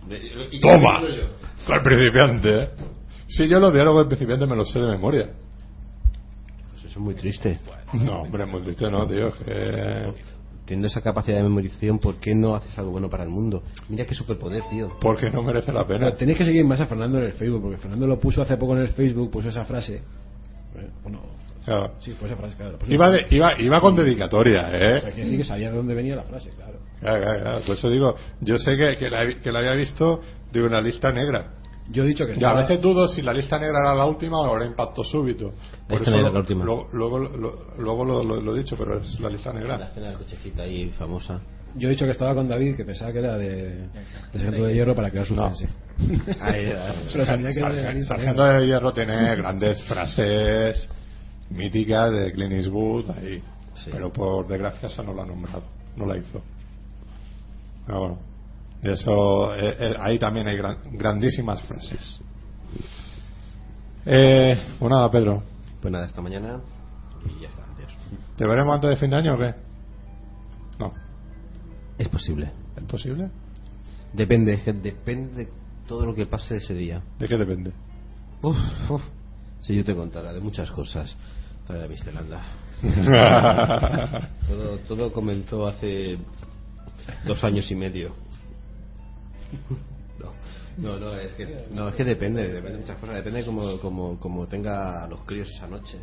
¡Toma! 0.62 1.02
El 1.02 1.82
principiante, 1.82 2.58
¿eh? 2.58 2.68
Si 3.26 3.48
yo 3.48 3.58
los 3.58 3.72
diálogos 3.72 4.02
del 4.02 4.08
principiante 4.08 4.46
me 4.46 4.56
los 4.56 4.70
sé 4.70 4.78
de 4.78 4.86
memoria. 4.86 5.30
Pues 6.70 6.84
eso 6.84 6.98
es 7.00 7.04
muy 7.04 7.14
triste. 7.14 7.58
No, 7.92 8.22
hombre, 8.22 8.46
muy 8.46 8.62
triste, 8.62 8.90
no, 8.90 9.06
tío. 9.06 9.32
Que... 9.32 10.33
Teniendo 10.66 10.88
esa 10.88 11.02
capacidad 11.02 11.36
de 11.36 11.42
memorización, 11.42 11.98
¿por 11.98 12.16
qué 12.16 12.34
no 12.34 12.54
haces 12.54 12.76
algo 12.78 12.92
bueno 12.92 13.10
para 13.10 13.22
el 13.24 13.28
mundo? 13.28 13.62
Mira 13.90 14.06
qué 14.06 14.14
superpoder, 14.14 14.62
tío. 14.70 14.88
Porque 15.00 15.28
no 15.30 15.42
merece 15.42 15.72
la 15.72 15.86
pena. 15.86 16.06
Pero 16.06 16.16
tenéis 16.16 16.38
que 16.38 16.44
seguir 16.46 16.64
más 16.64 16.80
a 16.80 16.86
Fernando 16.86 17.18
en 17.18 17.24
el 17.24 17.32
Facebook, 17.32 17.60
porque 17.62 17.76
Fernando 17.76 18.06
lo 18.06 18.18
puso 18.18 18.40
hace 18.40 18.56
poco 18.56 18.74
en 18.74 18.82
el 18.82 18.88
Facebook, 18.88 19.30
puso 19.30 19.48
esa 19.50 19.64
frase. 19.64 19.96
Eh, 19.96 20.88
Bueno, 21.02 21.20
Claro. 21.66 21.92
sí, 22.00 22.12
fue 22.12 22.28
esa 22.28 22.36
frase, 22.36 22.56
claro. 22.56 22.78
Iba, 22.88 23.10
de- 23.10 23.26
iba, 23.30 23.60
iba 23.60 23.80
con 23.80 23.94
dedicatoria. 23.96 24.60
¿eh? 24.72 25.00
Quiere 25.02 25.16
decir 25.16 25.38
que 25.38 25.44
sabía 25.44 25.70
de 25.70 25.76
dónde 25.76 25.94
venía 25.94 26.16
la 26.16 26.24
frase, 26.24 26.50
claro. 26.50 26.78
Claro, 27.00 27.20
claro, 27.22 27.40
claro. 27.42 27.60
Por 27.66 27.76
eso 27.76 27.88
digo, 27.90 28.16
yo 28.40 28.58
sé 28.58 28.76
que, 28.76 28.96
que, 28.96 29.08
la, 29.10 29.24
he- 29.24 29.36
que 29.40 29.52
la 29.52 29.58
había 29.60 29.74
visto 29.74 30.20
de 30.52 30.62
una 30.62 30.80
lista 30.80 31.10
negra. 31.12 31.52
Yo 31.90 32.02
he 32.04 32.06
dicho 32.06 32.24
que 32.24 32.30
Y 32.32 32.34
a 32.34 32.36
estaba... 32.36 32.60
veces 32.62 32.80
dudo 32.80 33.06
si 33.08 33.20
la 33.22 33.32
lista 33.34 33.58
negra 33.58 33.78
era 33.80 33.94
la 33.94 34.06
última 34.06 34.40
o 34.40 34.56
era 34.56 34.64
impacto 34.64 35.04
súbito. 35.04 35.52
Por 35.86 35.98
Lista 35.98 36.10
negra 36.12 36.28
lo- 36.28 36.32
la 36.34 36.40
última. 36.40 36.64
Luego, 36.64 36.88
luego, 36.92 37.18
lo, 37.18 37.54
luego 37.78 38.04
lo, 38.06 38.24
lo- 38.24 38.40
lo 38.40 38.54
he 38.56 38.58
dicho, 38.60 38.74
pero 38.76 38.98
es 39.00 39.20
la 39.20 39.28
lista 39.28 39.52
La 39.52 39.60
negra. 39.60 39.84
escena 39.88 40.08
del 40.08 40.18
cochecito 40.18 40.62
ahí 40.62 40.88
famosa. 40.90 41.40
Yo 41.76 41.88
he 41.88 41.90
dicho 41.90 42.04
que 42.04 42.12
estaba 42.12 42.34
con 42.34 42.48
David, 42.48 42.76
que 42.76 42.84
pensaba 42.84 43.12
que 43.12 43.18
era 43.18 43.36
de, 43.36 43.48
de 43.88 43.88
Sargento 44.32 44.64
de 44.64 44.74
Hierro 44.74 44.94
para 44.94 45.10
crear 45.10 45.26
ahí. 46.40 46.72
Pero 47.12 47.26
sabía 47.26 47.48
que 47.50 47.58
era 47.58 47.72
de 47.72 47.82
la 47.94 48.02
Sargento, 48.04 48.44
de 48.44 48.66
Hierro 48.66 48.92
tiene 48.92 49.36
grandes 49.36 49.82
frases 49.82 50.88
míticas 51.50 52.12
de 52.12 52.32
Clint 52.32 52.52
Eastwood 52.52 53.10
ahí. 53.10 53.42
Sí. 53.84 53.90
Pero 53.92 54.10
por 54.12 54.46
desgracia 54.46 54.88
esa 54.88 55.02
no 55.02 55.12
la 55.12 55.24
ha 55.24 55.26
nombrado, 55.26 55.64
no 55.96 56.06
la 56.06 56.16
hizo. 56.16 56.40
Pero 57.86 57.98
bueno, 57.98 58.18
eso, 58.92 59.54
eh, 59.54 59.76
eh, 59.78 59.94
ahí 59.98 60.18
también 60.18 60.46
hay 60.48 60.56
gran- 60.56 60.78
grandísimas 60.92 61.62
frases. 61.62 62.20
Eh, 64.06 64.58
pues 64.78 64.90
nada, 64.90 65.10
Pedro. 65.10 65.42
Pues 65.80 65.92
nada, 65.92 66.06
esta 66.06 66.20
mañana 66.20 66.60
y 67.24 67.40
ya 67.42 67.48
está, 67.48 67.64
adiós. 67.64 67.92
¿Te 68.36 68.46
veremos 68.46 68.74
antes 68.74 68.90
de 68.90 68.96
fin 68.96 69.10
de 69.10 69.16
año 69.16 69.34
o 69.34 69.38
qué? 69.38 69.54
No. 70.78 70.92
Es 71.98 72.08
posible. 72.08 72.50
¿Es 72.76 72.82
posible? 72.84 73.30
Depende, 74.12 74.54
es 74.54 74.62
que 74.62 74.72
depende 74.72 75.46
de 75.46 75.52
todo 75.88 76.04
lo 76.06 76.14
que 76.14 76.26
pase 76.26 76.56
ese 76.56 76.74
día. 76.74 77.02
¿De 77.18 77.28
qué 77.28 77.36
depende? 77.36 77.72
Uf, 78.42 78.56
uf. 78.90 79.02
Si 79.60 79.74
yo 79.74 79.84
te 79.84 79.94
contara 79.94 80.32
de 80.32 80.40
muchas 80.40 80.70
cosas. 80.70 81.16
La 81.68 81.88
Mistelanda. 81.88 82.42
todo, 84.46 84.78
todo 84.86 85.12
comenzó 85.12 85.66
hace 85.66 86.18
dos 87.26 87.42
años 87.42 87.70
y 87.70 87.74
medio. 87.74 88.14
No, 90.18 90.32
no, 90.76 90.98
no, 90.98 91.16
es 91.16 91.32
que, 91.34 91.66
no, 91.72 91.88
es 91.88 91.94
que 91.94 92.04
depende, 92.04 92.48
depende 92.48 92.72
de 92.72 92.78
muchas 92.78 92.98
cosas. 92.98 93.16
Depende 93.16 93.44
como, 93.44 93.78
como, 93.78 94.18
como 94.18 94.46
tenga 94.46 95.04
a 95.04 95.08
los 95.08 95.20
críos 95.24 95.48
esa 95.50 95.66
noche. 95.68 95.98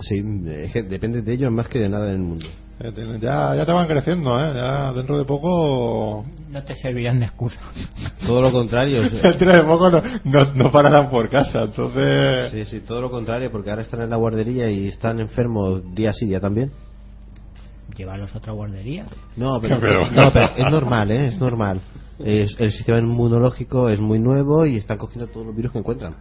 Sí, 0.00 0.24
es 0.46 0.72
que 0.72 0.82
depende 0.82 1.20
de 1.22 1.32
ellos 1.32 1.52
más 1.52 1.68
que 1.68 1.78
de 1.78 1.88
nada 1.88 2.08
en 2.08 2.14
el 2.14 2.22
mundo. 2.22 2.46
Ya, 2.82 2.92
tienen- 2.92 3.20
ya, 3.20 3.54
ya 3.54 3.66
te 3.66 3.72
van 3.72 3.86
creciendo, 3.86 4.40
¿eh? 4.40 4.52
Ya 4.54 4.92
dentro 4.94 5.18
de 5.18 5.26
poco... 5.26 6.24
No 6.48 6.64
te 6.64 6.74
servirán 6.76 7.20
de 7.20 7.26
excusa. 7.26 7.60
Todo 8.26 8.40
lo 8.40 8.50
contrario. 8.50 9.02
o 9.02 9.08
sea, 9.08 9.20
Dentro 9.32 9.52
de 9.52 9.62
poco 9.64 9.90
no, 9.90 10.02
no, 10.24 10.54
no 10.54 10.72
pararán 10.72 11.10
por 11.10 11.28
casa, 11.28 11.60
entonces... 11.64 12.50
Sí, 12.50 12.64
sí, 12.64 12.80
todo 12.80 13.02
lo 13.02 13.10
contrario, 13.10 13.52
porque 13.52 13.68
ahora 13.68 13.82
están 13.82 14.00
en 14.00 14.08
la 14.08 14.16
guardería 14.16 14.70
y 14.70 14.88
están 14.88 15.20
enfermos 15.20 15.82
día 15.94 16.14
sí, 16.14 16.24
día 16.24 16.40
también. 16.40 16.72
Llévalos 17.96 18.34
a 18.34 18.38
otra 18.38 18.52
guardería. 18.52 19.06
No, 19.36 19.60
pero, 19.60 19.78
Pero- 19.80 20.10
no, 20.10 20.32
pero 20.32 20.50
es 20.56 20.70
normal, 20.70 21.10
¿eh? 21.10 21.26
Es 21.26 21.38
normal. 21.38 21.80
Es- 22.18 22.54
el 22.60 22.70
sistema 22.70 22.98
inmunológico 22.98 23.88
es 23.88 23.98
muy 24.00 24.18
nuevo 24.18 24.66
y 24.66 24.76
están 24.76 24.98
cogiendo 24.98 25.26
todos 25.30 25.46
los 25.46 25.56
virus 25.56 25.72
que 25.72 25.78
encuentran. 25.78 26.16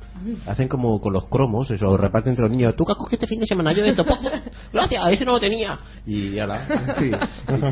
Hacen 0.48 0.68
como 0.70 1.00
con 1.02 1.12
los 1.14 1.26
cromos, 1.28 1.70
eso, 1.72 1.86
lo 1.86 1.98
reparten 1.98 2.32
entre 2.32 2.44
los 2.44 2.52
niños. 2.52 2.76
¿Tú 2.78 2.86
qué 2.86 2.94
has 2.94 2.98
cogido 2.98 3.16
este 3.16 3.28
fin 3.28 3.40
de 3.42 3.48
semana? 3.48 3.74
Yo 3.74 3.84
esto. 3.84 4.06
¡Pum! 4.06 4.16
Gracias, 4.74 5.04
ese 5.12 5.26
no 5.26 5.34
lo 5.34 5.40
tenía. 5.40 5.78
Y 6.06 6.40
ala. 6.40 6.96
Sí. 7.00 7.10
Y 7.10 7.14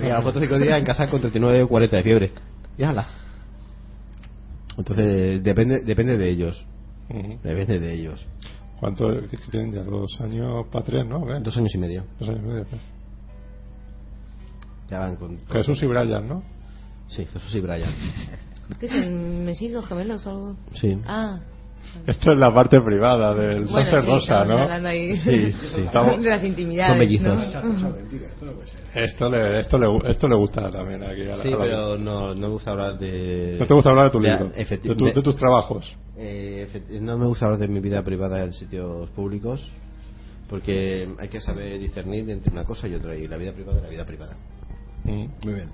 a 0.10 0.16
los 0.16 0.24
cuatro 0.24 0.40
o 0.40 0.44
cinco 0.44 0.60
días 0.60 0.78
en 0.80 0.86
casa 0.86 1.10
con 1.10 1.22
39 1.22 1.64
o 1.64 1.68
40 1.70 1.96
de 1.98 2.04
fiebre. 2.04 2.32
Y 2.78 2.84
ala. 2.84 3.08
Entonces, 4.78 5.44
depende, 5.44 5.82
depende 5.84 6.18
de 6.18 6.30
ellos. 6.30 6.66
Depende 7.44 7.80
de 7.80 7.94
ellos. 7.94 8.26
¿Cuánto 8.80 9.12
es 9.12 9.30
que 9.30 9.38
tienen 9.50 9.72
ya? 9.72 9.84
Dos 9.84 10.20
años 10.22 10.68
para 10.72 10.86
tres, 10.86 11.06
¿no? 11.08 11.20
Dos 11.40 11.58
años 11.58 11.74
y 11.74 11.78
medio. 11.80 12.04
Dos 12.20 12.30
años 12.30 12.42
y 12.44 12.48
medio. 12.48 12.66
¿qué? 12.66 12.78
Ya 14.90 15.00
van 15.00 15.16
con. 15.16 15.38
Jesús 15.48 15.82
y 15.84 15.86
Brian, 15.86 16.28
¿no? 16.28 16.44
Sí, 17.08 17.26
Jesús 17.26 17.56
y 17.56 17.60
Brian. 17.62 17.90
¿Qué 18.80 18.90
son? 18.90 19.46
¿Mellizos, 19.46 19.86
gemelos 19.88 20.26
o 20.28 20.30
algo? 20.30 20.56
Sí. 20.76 20.98
Ah. 21.06 21.40
Esto 22.06 22.34
es 22.34 22.40
la 22.40 22.54
parte 22.54 22.82
privada 22.82 23.34
del 23.34 23.64
Bueno, 23.66 23.86
Sunset 23.86 24.02
sí, 24.02 24.06
Rosa, 24.12 24.34
estamos 24.42 24.48
¿no? 24.58 24.62
hablando 24.64 24.90
ahí 24.90 25.16
Sí, 25.16 25.52
sí. 25.54 25.82
Estamos- 25.86 26.18
de 26.22 26.30
las 26.30 26.44
intimidades. 26.52 26.92
Son 26.92 27.00
mellizos. 27.00 27.54
¿no? 27.64 27.96
Esto 28.94 29.30
le, 29.30 29.60
esto, 29.60 29.78
le, 29.78 30.10
esto 30.12 30.28
le 30.28 30.36
gusta 30.36 30.70
también 30.70 31.02
aquí 31.04 31.22
a 31.24 31.38
la, 31.38 31.44
Sí, 31.44 31.48
a 31.48 31.52
la- 31.52 31.58
pero 31.64 31.98
no, 31.98 32.36
no 32.36 32.42
me 32.42 32.48
gusta 32.50 32.72
hablar 32.72 33.00
de. 33.00 33.56
¿No 33.60 33.68
te 33.68 33.74
gusta 33.74 33.90
hablar 33.90 34.06
de 34.06 34.12
tu 34.12 34.20
de- 34.20 34.30
libro? 34.32 34.50
efecti- 34.54 34.82
De, 34.90 34.96
tu- 34.96 35.06
de 35.06 35.22
tus 35.22 35.36
trabajos. 35.38 35.96
Eh, 36.18 36.68
efecti- 36.70 37.00
no 37.00 37.18
me 37.18 37.26
gusta 37.26 37.46
hablar 37.46 37.62
de 37.62 37.68
mi 37.70 37.80
vida 37.80 38.02
privada 38.04 38.44
en 38.44 38.52
sitios 38.54 39.10
públicos 39.12 39.66
porque 40.50 41.08
hay 41.20 41.28
que 41.30 41.40
saber 41.40 41.80
discernir 41.80 42.30
entre 42.30 42.52
una 42.52 42.64
cosa 42.66 42.88
y 42.88 42.96
otra 42.96 43.16
y 43.16 43.28
la 43.28 43.38
vida 43.38 43.52
privada 43.54 43.78
es 43.78 43.84
la 43.84 43.90
vida 43.90 44.06
privada. 44.06 44.36
Mm, 45.08 45.28
Muy 45.44 45.54
bien. 45.54 45.70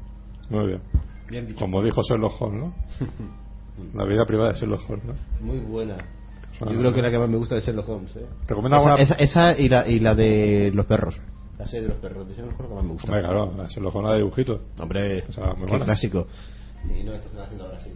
Muy 0.49 0.67
bien. 0.67 0.81
Bien 1.29 1.47
dicho. 1.47 1.59
Como 1.59 1.81
dijo 1.81 2.01
Sherlock 2.07 2.41
Holmes, 2.41 2.61
¿no? 2.65 2.73
La 3.95 4.05
vida 4.05 4.23
privada 4.25 4.53
de 4.53 4.59
Sherlock 4.59 4.89
Holmes, 4.89 5.05
¿no? 5.05 5.13
Muy 5.45 5.59
buena. 5.59 5.97
Yo 5.97 6.59
Suena 6.59 6.77
creo 6.77 6.91
que 6.91 7.01
bien. 7.01 7.05
la 7.05 7.11
que 7.11 7.17
más 7.19 7.29
me 7.29 7.37
gusta 7.37 7.55
es 7.55 7.65
Sherlock 7.65 7.89
Holmes. 7.89 8.15
¿eh? 8.15 8.25
¿Recomienda 8.47 8.77
Esa, 8.77 8.87
alguna? 8.93 9.03
esa, 9.03 9.15
esa 9.15 9.59
y, 9.59 9.67
la, 9.69 9.87
y 9.89 9.99
la 9.99 10.13
de 10.15 10.71
los 10.73 10.85
perros. 10.85 11.19
La 11.57 11.65
serie 11.65 11.81
de 11.83 11.87
los 11.89 11.97
perros 11.97 12.27
de 12.27 12.35
Sherlock 12.35 12.59
Holmes 12.59 12.69
que 12.69 12.75
más 12.75 12.83
me 12.83 12.91
gusta. 12.91 13.07
Hombre, 13.07 13.21
claro, 13.23 13.53
la 13.57 13.67
Sherlock 13.67 13.95
Holmes 13.95 14.11
de 14.11 14.17
dibujitos. 14.19 14.61
Hombre, 14.79 15.23
O 15.27 15.31
sea, 15.33 15.53
muy 15.53 15.65
qué 15.65 15.69
buena. 15.71 15.85
clásico. 15.85 16.27
Y 16.85 17.03
no, 17.03 17.13
esto 17.13 17.27
están 17.29 17.43
haciendo 17.45 17.65
ahora 17.65 17.79
sí. 17.81 17.89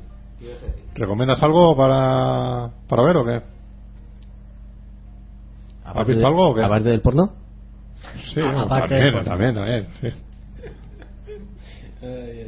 ¿Recomiendas 0.95 1.41
algo 1.43 1.75
para, 1.75 2.71
para 2.87 3.03
ver 3.03 3.17
o 3.17 3.25
qué? 3.25 3.41
Aparte 5.83 6.11
visto 6.11 6.21
de- 6.21 6.27
algo 6.27 6.49
o 6.49 6.55
qué? 6.55 6.63
Aparte 6.63 6.89
del 6.89 7.01
porno. 7.01 7.33
Sí, 8.33 8.39
Ah, 8.41 8.43
bueno, 8.43 8.61
aparte 8.61 8.95
también, 8.95 9.13
de- 9.13 9.23
también, 9.23 9.55
también, 9.55 9.87
sí. 10.01 10.07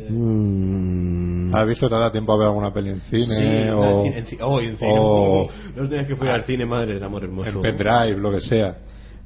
Mm. 0.10 1.54
¿Has 1.56 1.68
visto? 1.68 1.88
¿Te 1.88 1.96
da 1.96 2.12
tiempo 2.12 2.34
a 2.34 2.38
ver 2.38 2.48
alguna 2.48 2.74
peli 2.74 2.90
en 2.90 3.02
cine? 3.02 3.26
Sí, 3.36 3.70
o 3.70 4.06
en 4.06 4.26
cine- 4.26 4.42
oh, 4.44 4.60
en 4.60 4.78
cine. 4.78 4.96
o- 5.00 5.48
Los 5.76 5.90
días 5.90 6.08
que 6.08 6.16
fui 6.16 6.28
al 6.28 6.44
cine, 6.44 6.66
madre 6.66 6.94
del 6.96 7.04
amor 7.04 7.24
hermoso. 7.24 7.50
en 7.50 7.62
pendrive, 7.62 8.18
lo 8.18 8.32
que 8.32 8.42
sea? 8.42 8.78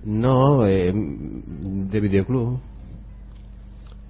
No, 0.06 0.66
eh, 0.66 0.92
de 0.94 2.00
videoclub. 2.00 2.60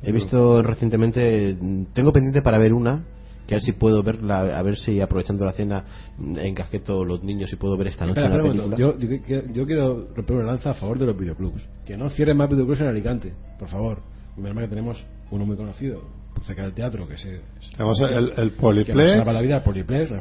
He 0.01 0.11
visto 0.11 0.61
recientemente, 0.61 1.55
tengo 1.93 2.11
pendiente 2.11 2.41
para 2.41 2.57
ver 2.57 2.73
una, 2.73 3.03
que 3.47 3.55
a 3.55 3.57
ver 3.57 3.63
si 3.63 3.71
puedo 3.71 4.03
verla, 4.03 4.57
a 4.57 4.61
ver 4.61 4.75
si 4.77 4.99
aprovechando 4.99 5.45
la 5.45 5.53
cena 5.53 5.85
encasqueto 6.19 7.05
los 7.05 7.23
niños 7.23 7.51
y 7.53 7.55
puedo 7.55 7.77
ver 7.77 7.87
esta 7.87 8.05
noche 8.05 8.21
Espera, 8.21 8.43
momento. 8.43 8.75
yo, 8.77 8.97
yo, 8.97 9.41
yo 9.53 9.65
quiero 9.65 10.07
romper 10.13 10.35
una 10.37 10.45
lanza 10.47 10.71
a 10.71 10.73
favor 10.73 10.99
de 10.99 11.05
los 11.05 11.17
videoclubs. 11.17 11.63
Que 11.85 11.95
no 11.95 12.09
cierren 12.09 12.35
más 12.35 12.49
videoclubs 12.49 12.81
en 12.81 12.87
Alicante, 12.87 13.33
por 13.57 13.69
favor. 13.69 13.99
Menos 14.35 14.55
mal 14.55 14.63
que 14.65 14.69
tenemos 14.71 15.05
uno 15.33 15.45
muy 15.45 15.55
conocido, 15.57 16.01
cerca 16.43 16.63
del 16.63 16.73
teatro, 16.73 17.07
que 17.07 17.17
se. 17.17 17.41
Tenemos 17.75 17.99
el, 18.01 18.09
el 18.09 18.33
que 18.33 18.41
nos 18.41 18.51
Poliplex. 18.55 19.25
la 19.25 19.41
vida, 19.41 19.55
el 19.57 19.63
Poliplex. 19.63 20.11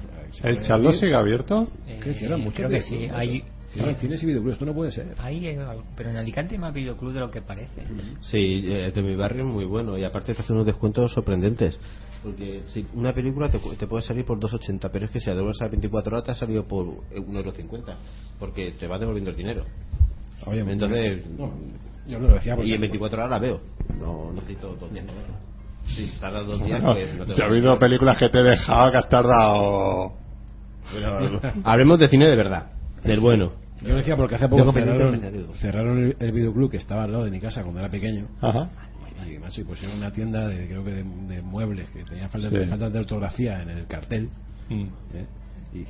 ¿El 0.43 0.61
Charlo 0.63 0.93
sigue 0.93 1.15
abierto? 1.15 1.69
¿Qué 2.03 2.15
cierran 2.15 2.41
Eh, 2.41 2.53
creo 2.55 2.69
que 2.69 2.81
sí. 2.81 3.09
Hay? 3.13 3.45
Cierran 3.73 3.97
cines 3.97 4.23
y 4.23 4.27
videoclubs, 4.27 4.53
esto 4.55 4.67
no 4.67 4.75
puede 4.75 4.93
ser. 4.93 5.15
eh, 5.47 5.59
pero 5.97 6.11
en 6.11 6.17
Alicante 6.19 6.55
hay 6.55 6.61
más 6.61 6.75
videoclub 6.75 7.13
de 7.15 7.21
lo 7.21 7.31
que 7.31 7.41
parece. 7.41 7.83
Sí, 8.21 8.65
eh, 8.67 8.93
de 8.95 9.03
mi 9.03 9.17
barrio 9.17 9.43
es 9.45 9.49
muy 9.49 9.65
bueno 9.65 9.97
y 9.97 10.05
aparte 10.05 10.35
te 10.35 10.43
hace 10.43 10.53
unos 10.53 10.67
descuentos 10.67 11.11
sorprendentes. 11.13 11.79
Porque 12.23 12.63
si 12.69 12.87
una 12.95 13.13
película 13.15 13.51
te, 13.51 13.59
te 13.79 13.87
puede 13.87 14.03
salir 14.03 14.25
por 14.25 14.39
2,80, 14.39 14.91
pero 14.93 15.07
es 15.07 15.11
que 15.11 15.21
si 15.21 15.31
a 15.31 15.35
devuelves 15.35 15.61
a 15.63 15.69
24 15.69 16.13
horas 16.17 16.25
te 16.25 16.31
ha 16.33 16.35
salido 16.35 16.65
por 16.69 16.87
1,50€. 16.87 17.95
Porque 18.39 18.73
te 18.79 18.87
va 18.87 18.99
devolviendo 18.99 19.31
el 19.31 19.37
dinero. 19.37 19.65
Oye, 20.45 20.61
Entonces, 20.61 21.27
no, 21.31 21.53
yo 22.07 22.19
no 22.19 22.29
lo 22.29 22.35
decía 22.35 22.55
porque. 22.57 22.71
y 22.71 22.75
en 22.75 22.81
24 22.81 23.19
horas 23.19 23.31
la 23.31 23.39
veo. 23.39 23.61
No 24.01 24.33
necesito 24.33 24.75
dos 24.77 24.93
días. 24.93 25.05
para 25.07 25.19
verla. 25.19 25.37
Si 25.87 26.07
tardas 26.21 26.47
dos 26.47 26.65
días, 26.65 26.81
No, 26.83 26.93
pues 26.95 27.15
no 27.17 27.27
te 27.27 27.35
yo 27.35 27.45
he 27.45 27.47
habido 27.49 27.79
películas 27.79 28.17
que 28.19 28.29
te 28.29 28.39
he 28.39 28.43
dejado 28.43 28.93
que 28.93 28.99
has 28.99 29.09
tardado. 29.09 30.13
Pero 30.93 31.41
hablemos 31.65 31.99
de 31.99 32.09
cine 32.09 32.29
de 32.29 32.37
verdad, 32.37 32.67
del 33.05 33.21
bueno. 33.21 33.53
Yo 33.83 33.89
lo 33.89 33.97
decía 33.97 34.17
porque 34.17 34.37
hace 34.37 34.49
poco 34.49 34.73
cerraron, 34.73 35.21
cerraron 35.55 35.99
el, 35.99 36.17
el 36.21 36.33
videoclub 36.33 36.71
que 36.71 36.77
estaba 36.77 37.03
al 37.05 37.13
lado 37.13 37.25
de 37.25 37.31
mi 37.33 37.41
casa 37.41 37.63
cuando 37.63 37.81
era 37.81 37.91
pequeño. 37.91 38.29
Ajá. 38.41 38.69
Y 39.29 39.39
macho, 39.39 39.61
y 39.61 39.65
pusieron 39.65 39.99
una 39.99 40.13
tienda 40.13 40.47
de, 40.49 40.67
creo 40.69 40.85
que 40.85 40.91
de, 40.93 41.03
de 41.05 41.43
muebles 41.43 41.89
que 41.91 42.03
tenía 42.05 42.29
falta, 42.29 42.49
Sí. 42.49 42.65
falta 42.67 42.91
de 42.91 42.99
ortografía 42.99 43.61
en 43.63 43.71
el 43.71 43.87
cartel. 43.87 44.29
Mm. 44.69 44.83
¿eh? 45.15 45.27
Y, 45.75 45.79
y, 45.79 45.81
y, 45.81 45.87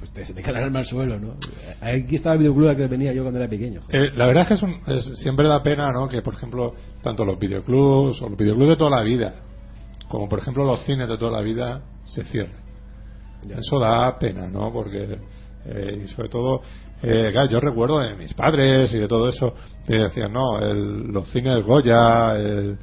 pues 0.00 0.10
te, 0.12 0.24
se 0.24 0.32
te 0.34 0.42
cae 0.42 0.52
el 0.56 0.64
alma 0.64 0.80
al 0.80 0.86
suelo, 0.86 1.18
¿no? 1.20 1.34
Aquí 1.80 2.16
estaba 2.16 2.34
el 2.34 2.40
videoclub 2.40 2.68
al 2.70 2.76
que 2.76 2.86
venía 2.88 3.12
yo 3.12 3.22
cuando 3.22 3.38
era 3.38 3.48
pequeño. 3.48 3.82
Eh, 3.90 4.06
la 4.16 4.26
verdad 4.26 4.42
es 4.42 4.48
que 4.48 4.54
es 4.54 4.62
un- 4.62 4.80
es- 4.86 5.18
siempre 5.22 5.46
da 5.46 5.62
pena 5.62 5.92
¿no? 5.92 6.08
que, 6.08 6.22
por 6.22 6.34
ejemplo, 6.34 6.74
tanto 7.02 7.24
los 7.24 7.38
videoclubs 7.38 8.20
o 8.22 8.28
los 8.30 8.36
videoclubs 8.38 8.70
de 8.70 8.76
toda 8.76 8.96
la 8.98 9.02
vida, 9.04 9.34
como 10.08 10.28
por 10.28 10.38
ejemplo 10.40 10.64
los 10.64 10.80
cines 10.84 11.06
de 11.08 11.16
toda 11.18 11.30
la 11.32 11.40
vida, 11.42 11.82
se 12.04 12.24
cierren. 12.24 12.58
Eso 13.58 13.78
da 13.78 14.18
pena, 14.18 14.48
¿no? 14.48 14.72
Porque, 14.72 15.18
eh, 15.66 16.02
y 16.04 16.08
sobre 16.08 16.28
todo, 16.28 16.60
eh, 17.02 17.28
claro, 17.32 17.48
yo 17.50 17.60
recuerdo 17.60 18.00
de 18.00 18.14
mis 18.16 18.34
padres 18.34 18.92
y 18.92 18.98
de 18.98 19.08
todo 19.08 19.28
eso, 19.28 19.54
que 19.86 19.96
decían, 19.98 20.32
no, 20.32 20.58
el- 20.58 21.08
los 21.12 21.28
cines 21.30 21.62
Goya, 21.64 22.36
el- 22.36 22.78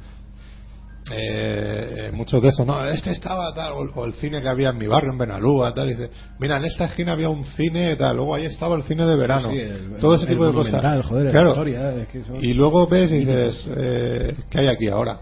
eh, 1.12 2.10
muchos 2.12 2.40
de 2.42 2.48
esos, 2.48 2.66
no, 2.66 2.84
este 2.86 3.10
estaba 3.10 3.52
tal, 3.54 3.72
o, 3.72 3.78
o 3.94 4.04
el 4.04 4.14
cine 4.14 4.40
que 4.42 4.48
había 4.48 4.70
en 4.70 4.78
mi 4.78 4.86
barrio, 4.86 5.12
en 5.12 5.18
Benalúa, 5.18 5.72
tal, 5.74 5.88
y 5.88 5.94
dice, 5.94 6.10
mira, 6.38 6.56
en 6.56 6.64
esta 6.64 6.86
esquina 6.86 7.12
había 7.12 7.28
un 7.28 7.44
cine, 7.44 7.96
tal, 7.96 8.16
luego 8.16 8.34
ahí 8.34 8.44
estaba 8.46 8.76
el 8.76 8.82
cine 8.84 9.06
de 9.06 9.16
verano, 9.16 9.50
Sí, 9.50 9.56
el- 9.58 9.96
todo 10.00 10.14
ese 10.14 10.24
el 10.24 10.30
tipo 10.30 10.46
de 10.46 10.52
cosas. 10.52 11.06
Joder, 11.06 11.30
Claro. 11.30 11.48
historia, 11.50 11.90
es 11.90 12.08
que 12.08 12.24
son- 12.24 12.44
Y 12.44 12.54
luego 12.54 12.86
ves 12.86 13.10
y 13.12 13.18
dices, 13.18 13.68
eh, 13.76 14.34
¿qué 14.50 14.58
hay 14.60 14.68
aquí 14.68 14.88
ahora? 14.88 15.20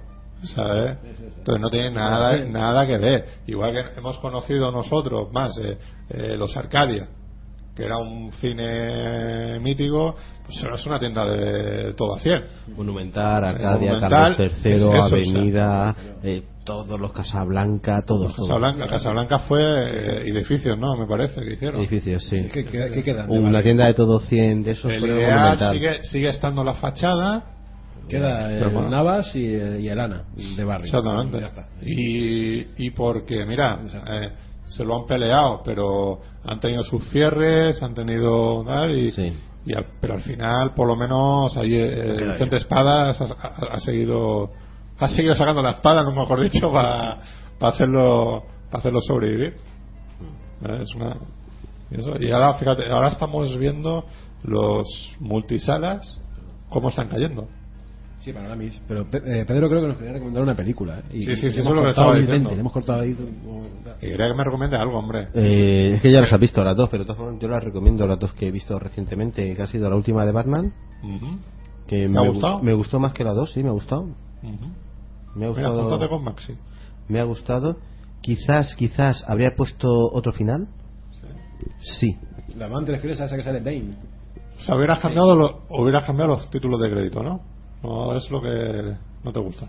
¿Sabes? 0.55 0.97
Entonces 1.39 1.61
no 1.61 1.71
tiene 1.71 1.91
nada, 1.93 2.39
nada 2.45 2.87
que 2.87 2.99
ver. 2.99 3.25
Igual 3.47 3.73
que 3.73 3.99
hemos 3.99 4.19
conocido 4.19 4.71
nosotros 4.71 5.33
más 5.33 5.57
eh, 5.59 5.79
eh, 6.11 6.37
los 6.37 6.57
Arcadia, 6.57 7.09
que 7.77 7.85
era 7.85 7.98
un 7.98 8.32
cine 8.40 9.59
mítico, 9.61 10.16
pues 10.47 10.62
ahora 10.62 10.77
es 10.77 10.86
una 10.86 10.98
tienda 10.98 11.27
de 11.27 11.93
todo 11.93 12.16
a 12.16 12.20
100. 12.20 12.43
Monumental, 12.77 13.44
Arcadia, 13.44 13.93
Monumental, 13.93 14.36
Carlos 14.36 14.53
III, 14.65 14.70
es 14.73 14.77
eso, 14.77 14.89
o 14.89 14.93
sea. 14.93 15.05
Avenida, 15.05 15.97
eh, 16.23 16.43
todos 16.65 16.98
los 16.98 17.12
Casablanca, 17.12 18.03
todos. 18.07 18.35
todos. 18.35 18.48
Casablanca, 18.48 18.86
Casablanca 18.89 19.39
fue 19.40 19.61
eh, 19.62 20.23
edificios, 20.28 20.78
¿no? 20.78 20.97
Me 20.97 21.07
parece 21.07 21.40
que 21.43 21.53
hicieron. 21.53 21.81
Edificios, 21.81 22.24
sí. 22.24 22.47
¿Qué, 22.53 22.65
qué- 22.65 22.90
qué 22.94 23.03
quedan? 23.05 23.31
Una 23.31 23.62
tienda 23.62 23.86
de 23.86 23.94
todo 23.94 24.20
100 24.20 24.65
de 24.65 24.70
esos 24.73 24.90
El 24.93 25.05
ideal 25.05 25.59
sigue, 25.73 26.03
sigue 26.05 26.28
estando 26.28 26.65
la 26.65 26.74
fachada, 26.74 27.53
Queda 28.09 28.53
el 28.53 28.59
Pero 28.61 28.70
bueno. 28.70 28.89
Navas 28.90 29.35
y 29.35 29.44
el, 29.53 29.81
y 29.81 29.89
el 29.89 29.98
Ana, 29.98 30.23
de 30.57 30.62
barrio. 30.65 30.85
Exactamente. 30.86 31.40
Ya 31.40 31.47
está. 31.47 31.66
Y, 31.82 32.85
y 32.86 32.90
porque, 32.93 33.44
mira, 33.44 33.81
eh, 34.09 34.28
se 34.67 34.85
lo 34.85 34.97
han 34.97 35.07
peleado, 35.07 35.63
pero 35.65 36.21
han 36.45 36.61
tenido 36.61 36.83
sus 36.83 37.09
cierres, 37.11 37.83
han 37.83 37.95
tenido 37.95 38.65
y, 38.91 39.11
Sí. 39.13 39.33
y 39.65 39.75
al- 39.75 39.87
pero 40.01 40.15
al 40.15 40.23
final, 40.23 40.75
por 40.75 40.87
lo 40.89 40.97
menos, 40.97 41.57
ahí 41.57 41.75
eh, 41.77 42.17
Vicente 42.33 42.57
Espadas 42.57 43.21
ha, 43.21 43.25
ha- 43.25 43.75
ha 43.75 43.81
seguido 43.81 44.51
ha 44.99 45.09
seguido 45.09 45.35
sacando 45.35 45.61
la 45.63 45.73
espada, 45.73 46.03
no 46.03 46.11
mejor 46.13 46.41
dicho, 46.41 46.73
para, 46.73 47.19
para 47.59 47.73
hacerlo 47.75 48.45
para 48.71 48.81
hacerlo 48.81 49.01
sobrevivir. 49.01 49.57
Eh, 50.63 50.83
Es 50.83 50.95
una 50.95 51.17
eso. 51.91 52.15
y 52.19 52.31
ahora, 52.31 52.55
fíjate, 52.55 52.91
ahora 52.91 53.09
estamos 53.09 53.57
viendo 53.59 54.05
los 54.43 54.87
multisalas 55.21 56.21
cómo 56.71 56.89
están 56.89 57.09
cayendo. 57.09 57.47
Sí, 58.27 58.32
para 58.32 58.48
la 58.48 58.57
mis. 58.57 58.74
Pero 58.89 59.09
Pe- 59.09 59.19
eh, 59.24 59.44
Pedro 59.47 59.69
creo 59.69 59.82
que 59.82 59.86
nos 59.86 59.97
quería 59.98 60.15
recomendar 60.15 60.43
una 60.43 60.57
película. 60.57 60.98
¿eh? 60.98 61.03
Y, 61.16 61.20
Sí, 61.27 61.36
sí, 61.36 61.51
sí, 61.53 61.61
eso 61.61 61.61
hemos 61.61 61.70
es 61.70 61.77
lo 61.77 61.82
que 61.85 61.89
estaba 61.90 62.15
diciendo. 62.16 62.51
hemos 62.51 62.73
cortado 62.73 63.01
ahí. 63.03 63.16
Y 64.03 64.07
quería 64.07 64.27
que 64.28 64.35
me 64.35 64.43
recomiende 64.43 64.77
algo, 64.77 64.98
hombre. 64.98 65.28
Eh, 65.32 65.93
es 65.94 66.03
que 66.03 66.11
ya 66.11 66.20
las 66.20 66.32
has 66.32 66.40
visto 66.40 66.65
las 66.65 66.77
dos, 66.77 66.89
pero 66.90 67.05
de 67.05 67.07
todas 67.07 67.19
formas 67.23 67.40
yo 67.40 67.47
las 67.47 67.62
recomiendo 67.62 68.05
las 68.05 68.19
dos 68.19 68.32
que 68.32 68.48
he 68.48 68.51
visto 68.51 68.77
recientemente, 68.81 69.55
que 69.55 69.62
ha 69.62 69.69
sido 69.69 69.89
la 69.89 69.94
última 69.94 70.27
de 70.27 70.32
Batman, 70.32 70.73
que 71.86 71.98
¿Te 72.03 72.09
me, 72.09 72.19
ha 72.19 72.23
gu- 72.24 72.32
gustado? 72.32 72.62
me 72.65 72.74
gustó 72.74 72.98
más 72.98 73.12
que 73.12 73.23
la 73.23 73.32
dos, 73.32 73.53
sí, 73.53 73.62
me 73.62 73.69
ha 73.69 73.73
gustado. 73.73 74.03
Ujú. 74.03 74.12
Me 74.43 75.47
ha 75.47 75.51
Mira, 75.51 75.51
gustado. 75.51 75.82
júntate 75.82 76.09
con 76.09 76.24
Maxi. 76.24 76.55
Me 77.07 77.20
ha 77.20 77.24
gustado. 77.24 77.77
Quizás, 78.23 78.74
quizás 78.74 79.23
habría 79.28 79.55
puesto 79.55 79.89
otro 80.12 80.32
final. 80.32 80.66
Sí. 81.78 82.16
La 82.57 82.66
amante 82.66 82.90
de 82.90 83.12
esa 83.12 83.27
esa 83.27 83.36
que 83.36 83.44
sale 83.44 83.61
Bane. 83.61 83.94
O 84.59 84.61
sea, 84.62 84.74
hubieras 84.74 84.98
cambiado, 84.98 85.36
lo- 85.36 85.61
hubieras 85.70 86.03
cambiado 86.05 86.32
los 86.32 86.51
títulos 86.51 86.81
de 86.81 86.90
crédito, 86.90 87.23
¿no? 87.23 87.40
No 87.87 88.17
es 88.17 88.29
lo 88.31 88.43
que 88.43 88.97
no 89.23 89.33
te 89.33 89.39
gusta. 89.41 89.69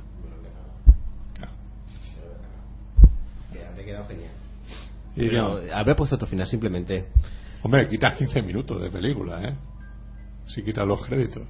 Claro. 1.35 1.52
Habría 3.69 3.85
quedado 3.85 4.07
genial. 4.07 4.31
Y 5.15 5.30
Pero 5.30 5.49
no, 5.49 5.60
puesto 5.95 6.15
otro 6.15 6.27
final, 6.27 6.48
simplemente. 6.48 7.06
hombre, 7.61 7.88
quitas 7.88 8.15
15 8.15 8.41
minutos 8.41 8.81
de 8.81 8.89
película, 8.89 9.44
¿eh? 9.48 9.56
Si 10.48 10.64
quitas 10.64 10.88
los 10.88 11.06
créditos. 11.06 11.44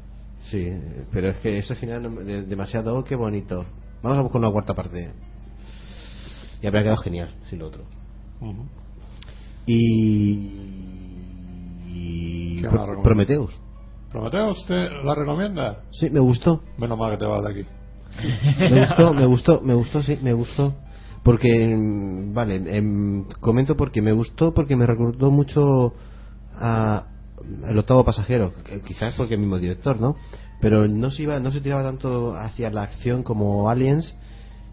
Sí, 0.43 0.69
pero 1.11 1.29
es 1.29 1.37
que 1.37 1.57
ese 1.57 1.75
final 1.75 2.25
de- 2.25 2.43
demasiado 2.43 3.01
qué 3.03 3.15
bonito. 3.15 3.65
Vamos 4.03 4.17
a 4.17 4.21
buscar 4.21 4.39
una 4.41 4.51
cuarta 4.51 4.73
parte. 4.73 5.11
Y 6.61 6.67
habría 6.67 6.83
quedado 6.83 6.97
genial, 6.97 7.33
sin 7.49 7.59
lo 7.59 7.67
otro. 7.67 7.83
Y. 9.65 10.49
y 11.87 12.61
¿Qué 12.61 12.67
¿Prometeo 14.11 14.51
usted 14.51 14.89
la 15.03 15.15
recomienda? 15.15 15.83
Sí, 15.91 16.09
me 16.09 16.19
gustó. 16.19 16.63
Menos 16.77 16.97
mal 16.97 17.11
que 17.11 17.17
te 17.17 17.25
vas 17.25 17.43
de 17.43 17.51
aquí. 17.51 17.65
Me 18.59 18.79
gustó, 18.79 19.13
me 19.13 19.25
gustó, 19.25 19.61
me 19.61 19.73
gustó, 19.73 20.03
sí, 20.03 20.17
me 20.21 20.33
gustó. 20.33 20.73
Porque, 21.23 21.75
mm, 21.75 22.33
vale, 22.33 22.55
em, 22.77 23.25
comento 23.41 23.75
porque 23.75 24.01
me 24.01 24.13
gustó, 24.13 24.53
porque 24.53 24.75
me 24.75 24.85
recordó 24.85 25.29
mucho 25.29 25.93
a 26.55 27.07
El 27.69 27.77
octavo 27.77 28.03
pasajero, 28.03 28.51
quizás 28.85 29.13
porque 29.15 29.35
el 29.35 29.39
mismo 29.41 29.59
director, 29.59 29.99
¿no? 30.01 30.15
Pero 30.59 30.87
no 30.87 31.11
se 31.11 31.23
iba, 31.23 31.39
no 31.39 31.51
se 31.51 31.61
tiraba 31.61 31.83
tanto 31.83 32.33
hacia 32.35 32.71
la 32.71 32.81
acción 32.83 33.21
como 33.23 33.69
Aliens, 33.69 34.15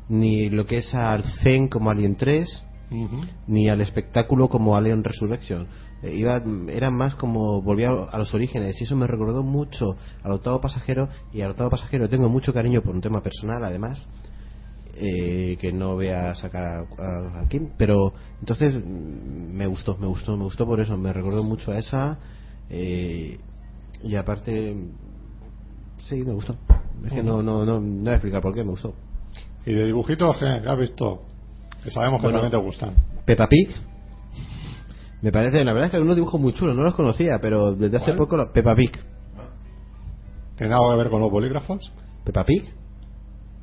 ni 0.09 0.49
lo 0.49 0.65
que 0.65 0.79
es 0.79 0.95
al 0.95 1.25
Zen 1.43 1.69
como 1.69 1.91
Alien 1.91 2.17
3, 2.17 2.65
Ujú. 2.91 3.21
ni 3.49 3.69
al 3.69 3.81
espectáculo 3.83 4.49
como 4.49 4.77
Alien 4.77 5.05
Resurrection. 5.05 5.67
Eh, 6.05 6.17
iba, 6.17 6.43
era 6.69 6.91
más 6.91 7.15
como 7.15 7.63
volvía 7.63 7.89
a 7.89 8.19
los 8.19 8.35
orígenes 8.35 8.79
y 8.79 8.85
eso 8.85 8.95
me 8.95 9.07
recordó 9.07 9.43
mucho 9.43 9.97
al 10.23 10.33
octavo 10.33 10.61
pasajero 10.61 11.09
y 11.33 11.41
al 11.41 11.53
octavo 11.53 11.71
pasajero 11.71 12.11
tengo 12.11 12.29
mucho 12.29 12.53
cariño 12.53 12.83
por 12.83 12.95
un 12.95 13.01
tema 13.01 13.23
personal 13.23 13.65
además 13.65 14.07
eh, 14.97 15.57
que 15.59 15.73
no 15.73 15.95
voy 15.95 16.09
a 16.09 16.35
sacar 16.35 16.63
a- 16.65 16.81
a- 17.41 17.49
pero 17.79 18.13
entonces 18.39 18.75
mm, 18.75 19.57
me 19.57 19.67
gustó 19.67 19.97
me 19.97 20.07
gustó 20.07 20.37
me 20.37 20.45
gustó 20.45 20.67
por 20.67 20.79
eso 20.79 20.95
me 20.99 21.11
recordó 21.11 21.43
mucho 21.43 21.73
a 21.73 21.79
esa 21.79 22.19
eh, 22.69 23.39
y 24.03 24.15
aparte 24.17 24.77
sí 26.01 26.17
me 26.17 26.35
gustó 26.35 26.55
es 27.07 27.13
que 27.15 27.23
no 27.23 27.43
no 27.43 27.65
no 27.65 27.81
no 27.81 28.03
voy 28.03 28.11
a 28.11 28.15
explicar 28.17 28.43
por 28.43 28.53
qué 28.53 28.63
me 28.63 28.71
gustó 28.71 28.95
¿Y 29.65 29.73
de 29.73 29.87
dibujitos 29.87 30.37
qué? 30.37 30.61
¿Qué 30.63 30.69
has 30.69 30.79
visto? 30.79 31.23
Que 31.83 31.91
sabemos 31.91 32.21
que 32.21 32.27
Bueno. 32.27 32.41
también 32.43 32.61
te 32.61 32.67
gustan. 32.67 32.95
Peppa 33.25 33.49
Pig 33.49 33.71
me 35.25 35.33
parece 35.33 35.65
la 35.65 35.73
verdad 35.73 35.87
es 35.87 35.93
que 35.93 35.99
unos 36.01 36.17
dibujos 36.17 36.39
muy 36.39 36.53
chulos 36.53 36.77
no 36.77 36.83
los 36.83 36.95
conocía 36.95 37.39
pero 37.41 37.73
desde 37.75 37.97
hace 37.97 38.07
¿Cuál? 38.09 38.17
poco 38.19 38.37
lo- 38.37 38.53
Peppa 38.53 38.75
Pig 38.77 38.93
¿Tiene 40.57 40.73
algo 40.75 40.91
que 40.91 40.97
ver 40.99 41.09
con 41.09 41.21
los 41.21 41.31
bolígrafos? 41.31 41.91
Peppa 42.25 42.45
Pig 42.45 42.73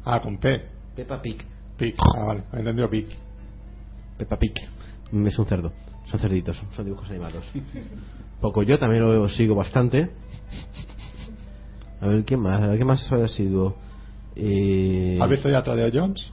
Ah, 0.04 0.20
con 0.22 0.40
P. 0.40 0.66
Peppa 0.96 1.22
Pig 1.22 1.38
Pig. 1.78 1.96
Ah, 2.18 2.24
vale. 2.26 2.44
He 2.54 2.58
entendido 2.60 2.90
Pig. 2.90 3.08
Peppa 4.18 4.38
Pig 4.38 4.54
Mm, 5.12 5.28
es 5.28 5.38
un 5.38 5.46
cerdo 5.46 5.72
son 6.10 6.20
cerditos 6.20 6.60
son 6.76 6.84
dibujos 6.86 7.08
animados 7.10 7.44
poco 8.42 8.64
yo 8.64 8.80
también 8.80 9.04
lo 9.04 9.30
sigo 9.30 9.54
bastante 9.56 10.10
a 12.02 12.08
ver 12.08 12.24
qué 12.26 12.38
más 12.38 12.62
a 12.64 12.68
ver 12.68 12.80
qué 12.80 12.86
más 12.86 13.12
ha 13.12 13.28
sido 13.28 13.76
eh, 14.36 15.20
¿Has 15.22 15.30
visto 15.30 15.48
ya 15.50 15.62
Tadeo 15.62 15.90
Jones? 15.94 16.32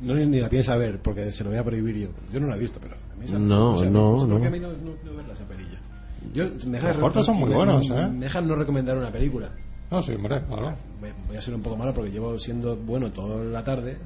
No 0.00 0.14
ni 0.14 0.26
ni 0.26 0.40
la 0.40 0.48
piensa 0.48 0.76
ver 0.76 1.00
porque 1.02 1.32
se 1.32 1.42
lo 1.42 1.50
voy 1.50 1.58
a 1.58 1.64
prohibir 1.64 1.96
yo. 1.96 2.08
Yo 2.32 2.40
no 2.40 2.48
la 2.48 2.56
he 2.56 2.58
visto, 2.58 2.78
pero 2.80 2.94
a 2.94 3.16
mí 3.18 3.24
esa- 3.24 3.38
No, 3.38 3.76
o 3.76 3.80
sea, 3.80 3.90
no, 3.90 4.26
no. 4.26 4.36
a 4.36 4.50
mí 4.50 4.60
no, 4.60 4.68
no 4.68 4.92
puedo 4.92 5.16
verla 5.16 5.32
esa 5.32 5.44
perilla. 5.44 5.78
Yo, 6.34 6.44
me 6.68 6.80
Los 6.80 6.96
cortos 6.98 7.24
son 7.26 7.36
muy 7.36 7.50
buenos, 7.52 7.88
¿eh? 7.90 8.06
Me 8.12 8.24
dejan 8.26 8.46
no 8.48 8.56
recomendar 8.56 8.96
una 8.98 9.10
película. 9.10 9.50
No, 9.90 10.02
sí, 10.02 10.12
hombre, 10.12 10.42
claro. 10.48 10.76
Voy 11.28 11.36
a 11.36 11.40
ser 11.40 11.54
un 11.54 11.62
poco 11.62 11.76
malo 11.76 11.94
porque 11.94 12.10
llevo 12.10 12.38
siendo 12.38 12.76
bueno 12.76 13.10
toda 13.12 13.44
la 13.44 13.62
tarde, 13.62 13.96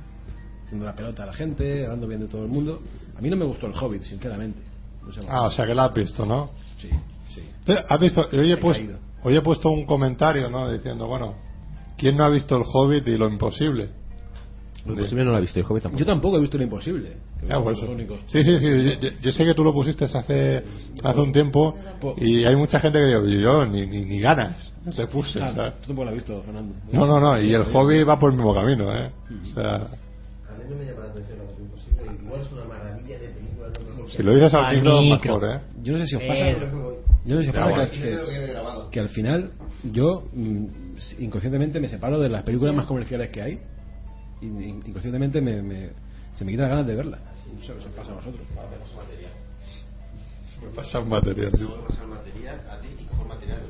haciendo 0.67 0.85
la 0.87 0.95
pelota 0.95 1.23
a 1.23 1.27
la 1.27 1.33
gente, 1.33 1.85
hablando 1.85 2.07
bien 2.07 2.21
de 2.21 2.29
todo 2.29 2.43
el 2.43 2.49
mundo. 2.49 2.81
A 3.17 3.21
mí 3.21 3.31
no 3.31 3.37
me 3.37 3.47
gustó 3.47 3.67
el 3.67 3.73
Hobbit, 3.75 4.03
sinceramente. 4.03 4.61
No 5.05 5.13
sé 5.13 5.21
Ah, 5.29 5.43
o 5.47 5.51
sea 5.51 5.67
que 5.67 5.75
la 5.75 5.87
has 5.87 5.95
visto, 5.95 6.27
¿no? 6.27 6.51
Sí, 6.79 6.91
sí. 7.31 7.43
¿Has 7.89 7.99
visto? 8.01 8.27
Hoy 8.33 8.53
he, 8.53 8.57
puesto, 8.59 8.85
hoy 9.23 9.37
he 9.37 9.41
puesto 9.41 9.71
un 9.71 9.87
comentario, 9.87 10.51
¿no? 10.51 10.71
Diciendo, 10.71 11.07
bueno, 11.07 11.35
¿quién 11.97 12.17
no 12.17 12.25
ha 12.25 12.29
visto 12.29 12.57
el 12.57 12.63
Hobbit 12.71 13.09
y 13.09 13.17
lo 13.17 13.29
imposible? 13.29 13.91
Lo 14.87 14.97
posible 14.97 15.25
no 15.25 15.33
lo 15.33 15.39
he 15.39 15.41
visto 15.43 15.59
el 15.61 15.67
Hobbit 15.67 15.83
tampoco 15.83 15.99
Yo 16.01 16.07
tampoco 16.07 16.37
he 16.39 16.41
visto 16.41 16.57
lo 16.59 16.65
imposible. 16.65 17.13
eso. 17.43 17.91
únicos. 17.91 18.21
Sí, 18.27 18.43
sí, 18.43 18.59
sí. 18.59 18.67
Yo, 18.69 19.01
yo- 19.01 19.11
yo 19.21 19.31
sé 19.33 19.45
que 19.45 19.55
tú 19.55 19.63
lo 19.65 19.73
pusiste 19.73 20.05
hace, 20.07 20.63
hace 21.05 21.21
un 21.21 21.33
tiempo 21.33 21.75
y 22.17 22.45
hay 22.45 22.57
mucha 22.57 22.81
gente 22.81 22.99
que 22.99 23.07
digo, 23.07 23.27
yo 23.27 23.67
ni, 23.67 23.87
ni, 23.87 24.05
ni 24.05 24.21
ganas 24.21 24.73
te 24.97 25.07
puse. 25.07 25.41
Ah, 25.43 25.53
¿sabes? 25.55 25.75
tú 25.83 25.87
tampoco 25.89 26.05
lo 26.05 26.11
has 26.11 26.15
visto, 26.17 26.43
Fernando. 26.43 26.75
No, 26.93 27.07
no, 27.07 27.21
no. 27.21 27.41
Y 27.41 27.53
el 27.55 27.65
hobby 27.65 28.03
va 28.05 28.19
por 28.19 28.31
el 28.31 28.37
mismo 28.37 28.55
camino, 28.55 28.95
¿eh? 28.97 29.11
O 29.51 29.55
sea, 29.55 29.75
a 29.77 30.55
mí 30.57 30.65
no 30.69 30.77
me 30.77 30.85
llama 30.85 31.05
la 31.05 31.11
atención 31.11 31.39
lo 31.39 31.65
imposible 31.65 32.03
igual 32.25 32.41
es 32.43 32.53
una 32.53 32.65
maravilla 32.65 33.19
de 33.19 33.29
película 33.29 34.07
si 34.09 34.23
lo 34.23 34.35
dices 34.35 34.55
al 34.55 34.75
micro, 34.77 35.01
micro. 35.03 35.35
mejor, 35.39 35.55
¿eh? 35.57 35.61
Yo 35.83 35.93
no 35.93 35.99
sé 35.99 36.07
si 36.07 36.17
os 36.17 36.23
pasa. 36.25 36.47
Eh, 36.49 36.57
Yo 37.27 37.35
no 37.37 37.43
sé 37.43 37.45
si 37.45 37.51
os 37.51 37.57
pasa 37.57 37.71
bueno. 37.71 37.91
que, 37.91 37.99
que- 37.99 38.91
que 38.91 39.01
al 39.01 39.09
final 39.11 39.51
yo 39.85 40.25
mm, 40.33 40.65
inconscientemente 41.21 41.79
me 41.81 41.89
separo 41.89 42.19
de 42.19 42.29
las 42.29 42.43
películas 42.43 42.75
más 42.75 42.87
comerciales 42.87 43.31
que 43.31 43.43
hay. 43.43 43.61
In- 44.43 44.83
Inconscientemente 44.87 45.41
me, 45.41 45.63
me- 45.63 45.91
Se 46.37 46.45
me 46.45 46.53
quita 46.53 46.63
la 46.65 46.69
ganas 46.71 46.87
de 46.87 46.97
verla. 46.97 47.19
No 47.55 47.61
sé 47.61 47.67
qué 47.73 47.79
os 47.79 47.85
pasa 47.95 48.13
a 48.13 48.15
vosotros. 48.17 48.47
Me 50.63 50.69
pasa 50.75 51.01
un 51.01 51.09
material. 51.09 51.51
pasar 51.87 52.07
material 52.07 52.61
a 52.71 52.79
ti 52.81 52.89
y 53.01 53.05
coger 53.05 53.27
material. 53.27 53.61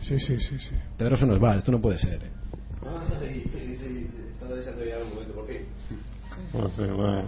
Sí, 0.00 0.18
sí, 0.20 0.38
sí, 0.40 0.58
sí. 0.58 0.74
Pedro 0.98 1.16
se 1.16 1.26
nos 1.26 1.42
va, 1.42 1.56
esto 1.56 1.72
no 1.72 1.80
puede 1.80 1.98
ser. 1.98 2.22
¿eh? 2.22 2.30
Ay, 3.20 3.42
sí, 3.52 3.76
sí, 3.76 4.08
estaba 4.32 4.54
deseando 4.54 4.84
llegar 4.84 5.02
un 5.02 5.10
momento, 5.10 5.34
por 5.34 5.46
fin. 5.46 5.58
Sí, 6.76 6.82
bueno. 6.92 7.22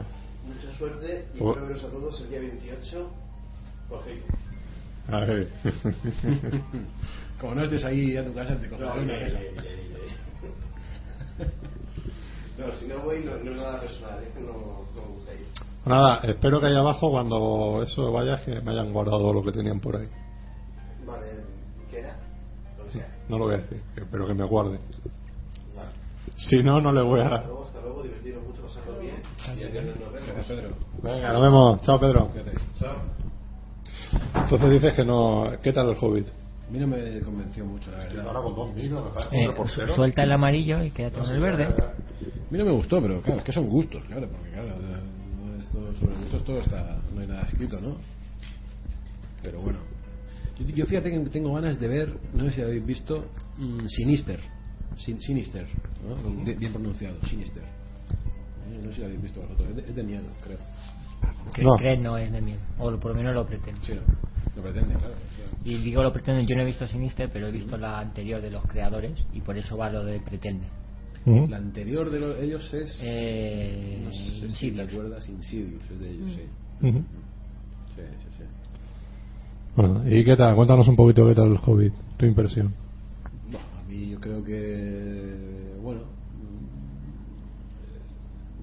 Mucha 0.47 0.79
suerte 0.79 1.27
y 1.35 1.39
Oh. 1.41 1.51
espero 1.51 1.67
veros 1.67 1.85
a 1.85 1.91
todos 1.91 2.21
el 2.21 2.31
día 2.31 2.41
28 2.41 3.11
por 3.89 4.05
Facebook. 4.05 4.39
A 5.09 5.21
ver. 5.21 5.49
Como 7.41 7.55
no 7.55 7.63
estés 7.65 7.85
ahí 7.85 8.17
a 8.17 8.25
tu 8.25 8.33
casa, 8.35 8.57
te 8.57 8.69
cogeré 8.69 8.89
No, 8.89 8.95
una 8.95 9.05
mesa. 9.13 9.39
No, 12.59 12.73
si 12.73 12.87
no 12.87 12.99
voy, 13.01 13.23
no, 13.25 13.37
no 13.45 13.51
es 13.53 13.57
nada 13.59 13.81
personal, 13.81 14.23
es 14.23 14.33
que 14.33 14.41
no, 14.41 14.53
no 14.53 15.03
me 15.03 15.09
gusta 15.15 15.35
ir. 15.35 15.47
Nada, 15.85 16.21
espero 16.25 16.61
que 16.61 16.67
ahí 16.67 16.77
abajo 16.77 17.11
cuando 17.11 17.83
eso 17.83 18.11
vaya 18.13 18.43
que 18.43 18.61
me 18.61 18.73
hayan 18.73 18.93
guardado 18.93 19.33
lo 19.33 19.43
que 19.43 19.53
tenían 19.53 19.79
por 19.81 19.97
ahí. 19.97 20.09
Vale, 21.07 21.27
¿qué 21.91 21.99
era? 22.01 22.17
Lo 22.79 22.85
que 22.87 22.93
sea. 22.93 23.09
No 23.29 23.39
lo 23.39 23.45
voy 23.45 23.55
a 23.55 23.59
decir, 23.59 23.83
que- 23.95 24.03
pero 24.11 24.27
que 24.27 24.35
me 24.35 24.45
guarden. 24.45 24.81
Vale. 25.77 25.91
Si 26.37 26.57
no, 26.63 26.81
no 26.81 26.93
le 26.93 27.03
voy 27.03 27.21
Hasta 27.21 27.37
a... 27.37 27.45
luego, 27.45 27.65
hasta 27.67 27.81
luego, 27.83 28.03
divertiros 28.03 28.43
mucho, 28.45 28.63
pasarlo 28.63 28.99
bien. 29.01 29.17
Y 29.57 29.63
el 29.63 29.71
viernes 29.73 30.01
nos 30.01 30.13
vemos. 30.13 30.27
Gracias, 30.29 30.47
Pedro. 30.47 30.75
Venga, 31.03 31.33
nos 31.33 31.43
vemos. 31.43 31.81
Chao, 31.83 32.01
Pedro. 32.01 32.31
Chao. 32.79 32.97
Entonces 34.43 34.71
dices 34.71 34.95
que 34.95 35.05
no... 35.05 35.51
¿Qué 35.63 35.73
tal 35.73 35.91
el 35.91 35.97
Hobbit? 36.01 36.27
A 36.67 36.71
mí 36.73 36.79
no 36.79 36.87
me 36.89 37.21
convenció 37.21 37.65
mucho, 37.65 37.91
la 37.93 37.99
verdad. 37.99 38.43
con 38.43 38.55
dos 38.57 38.75
me 38.75 39.11
parece 39.13 39.83
Eh, 39.85 39.89
suelta 39.95 40.23
el 40.25 40.33
amarillo 40.33 40.83
y 40.83 40.91
quédate 40.91 41.19
con 41.19 41.31
el 41.31 41.41
verde. 41.41 41.65
A 41.65 41.95
mí 42.51 42.59
no 42.59 42.65
me 42.65 42.73
gustó, 42.73 43.01
pero 43.01 43.21
claro, 43.23 43.39
es 43.41 43.45
que 43.45 43.53
son 43.53 43.69
gustos, 43.69 44.03
claro, 44.07 44.29
porque 44.29 44.51
claro, 44.51 44.69
no- 44.81 45.61
esto, 45.61 45.95
sobre 45.95 46.15
gustos 46.17 46.45
todo 46.45 46.59
está, 46.61 46.99
no 47.15 47.21
hay 47.21 47.27
nada 47.29 47.43
escrito, 47.43 47.81
¿no? 47.81 47.97
Pero 49.43 49.61
bueno. 49.61 49.79
Yo, 50.59 50.67
yo 50.67 50.87
fíjate 50.87 51.11
que 51.11 51.19
tengo 51.31 51.55
ganas 51.55 51.79
de 51.79 51.87
ver, 51.89 52.13
no 52.33 52.45
sé 52.47 52.51
si 52.53 52.63
habéis 52.63 52.85
visto, 52.85 53.27
mm, 53.59 53.87
Sinister. 53.87 54.41
Sin- 54.97 55.21
Sinister, 55.21 55.67
¿no? 56.07 56.17
Bien- 56.45 56.59
Bien 56.59 56.73
pronunciado, 56.73 57.17
Sinister. 57.29 57.63
Eh, 57.63 58.81
No 58.83 58.89
sé 58.89 58.95
si 58.95 59.01
lo 59.01 59.07
habéis 59.07 59.23
visto 59.23 59.41
vosotros, 59.41 59.69
es 59.71 59.77
de, 59.77 59.83
es 59.83 59.95
de 59.95 60.03
miedo, 60.03 60.25
creo. 60.43 60.59
No. 61.63 61.77
no 62.03 62.19
es 62.19 62.33
de 62.33 62.41
miedo. 62.41 62.61
O 62.79 62.97
por 62.99 63.13
lo 63.13 63.17
menos 63.19 63.35
lo 63.35 63.47
pretende. 63.47 63.81
Sí, 63.85 63.93
no, 63.95 64.01
lo 64.57 64.63
pretende, 64.63 64.95
claro. 64.95 65.15
Y 65.67 65.79
digo 65.79 66.01
lo 66.03 66.13
pretende, 66.13 66.47
yo 66.47 66.55
no 66.55 66.63
he 66.63 66.67
visto 66.67 66.87
Sinister, 66.87 67.29
pero 67.33 67.49
he 67.49 67.51
visto 67.51 67.77
la 67.77 67.99
anterior 67.99 68.41
de 68.41 68.51
los 68.53 68.65
creadores 68.67 69.27
y 69.35 69.41
por 69.41 69.59
eso 69.59 69.77
va 69.77 69.91
lo 69.91 70.05
de 70.05 70.21
pretende. 70.21 70.67
La 71.49 71.57
anterior 71.57 72.09
de 72.09 72.21
los- 72.21 72.39
ellos 72.39 72.73
es. 72.73 73.01
Eh, 73.03 74.01
no 74.05 74.13
sé 74.13 74.49
si 74.51 74.71
te 74.71 74.83
acuerdas, 74.83 75.29
Insidious, 75.29 75.83
es 75.91 75.99
de 76.01 76.11
ellos, 76.13 76.31
sí. 76.37 76.43
Ujú. 76.87 76.99
Sí, 77.97 78.03
sí, 78.23 78.29
sí. 78.39 78.45
Bueno, 79.75 80.09
¿y 80.09 80.25
qué 80.25 80.37
tal? 80.37 80.55
Cuéntanos 80.55 80.87
un 80.87 80.95
poquito 80.95 81.27
qué 81.27 81.35
tal 81.35 81.49
el 81.51 81.59
Hobbit, 81.61 81.93
tu 82.17 82.27
impresión. 82.27 82.73
Bueno, 83.51 83.67
a 83.77 83.83
mí 83.91 84.09
yo 84.11 84.21
creo 84.21 84.45
que. 84.45 85.75
Bueno. 85.83 86.03
mm, 86.05 86.07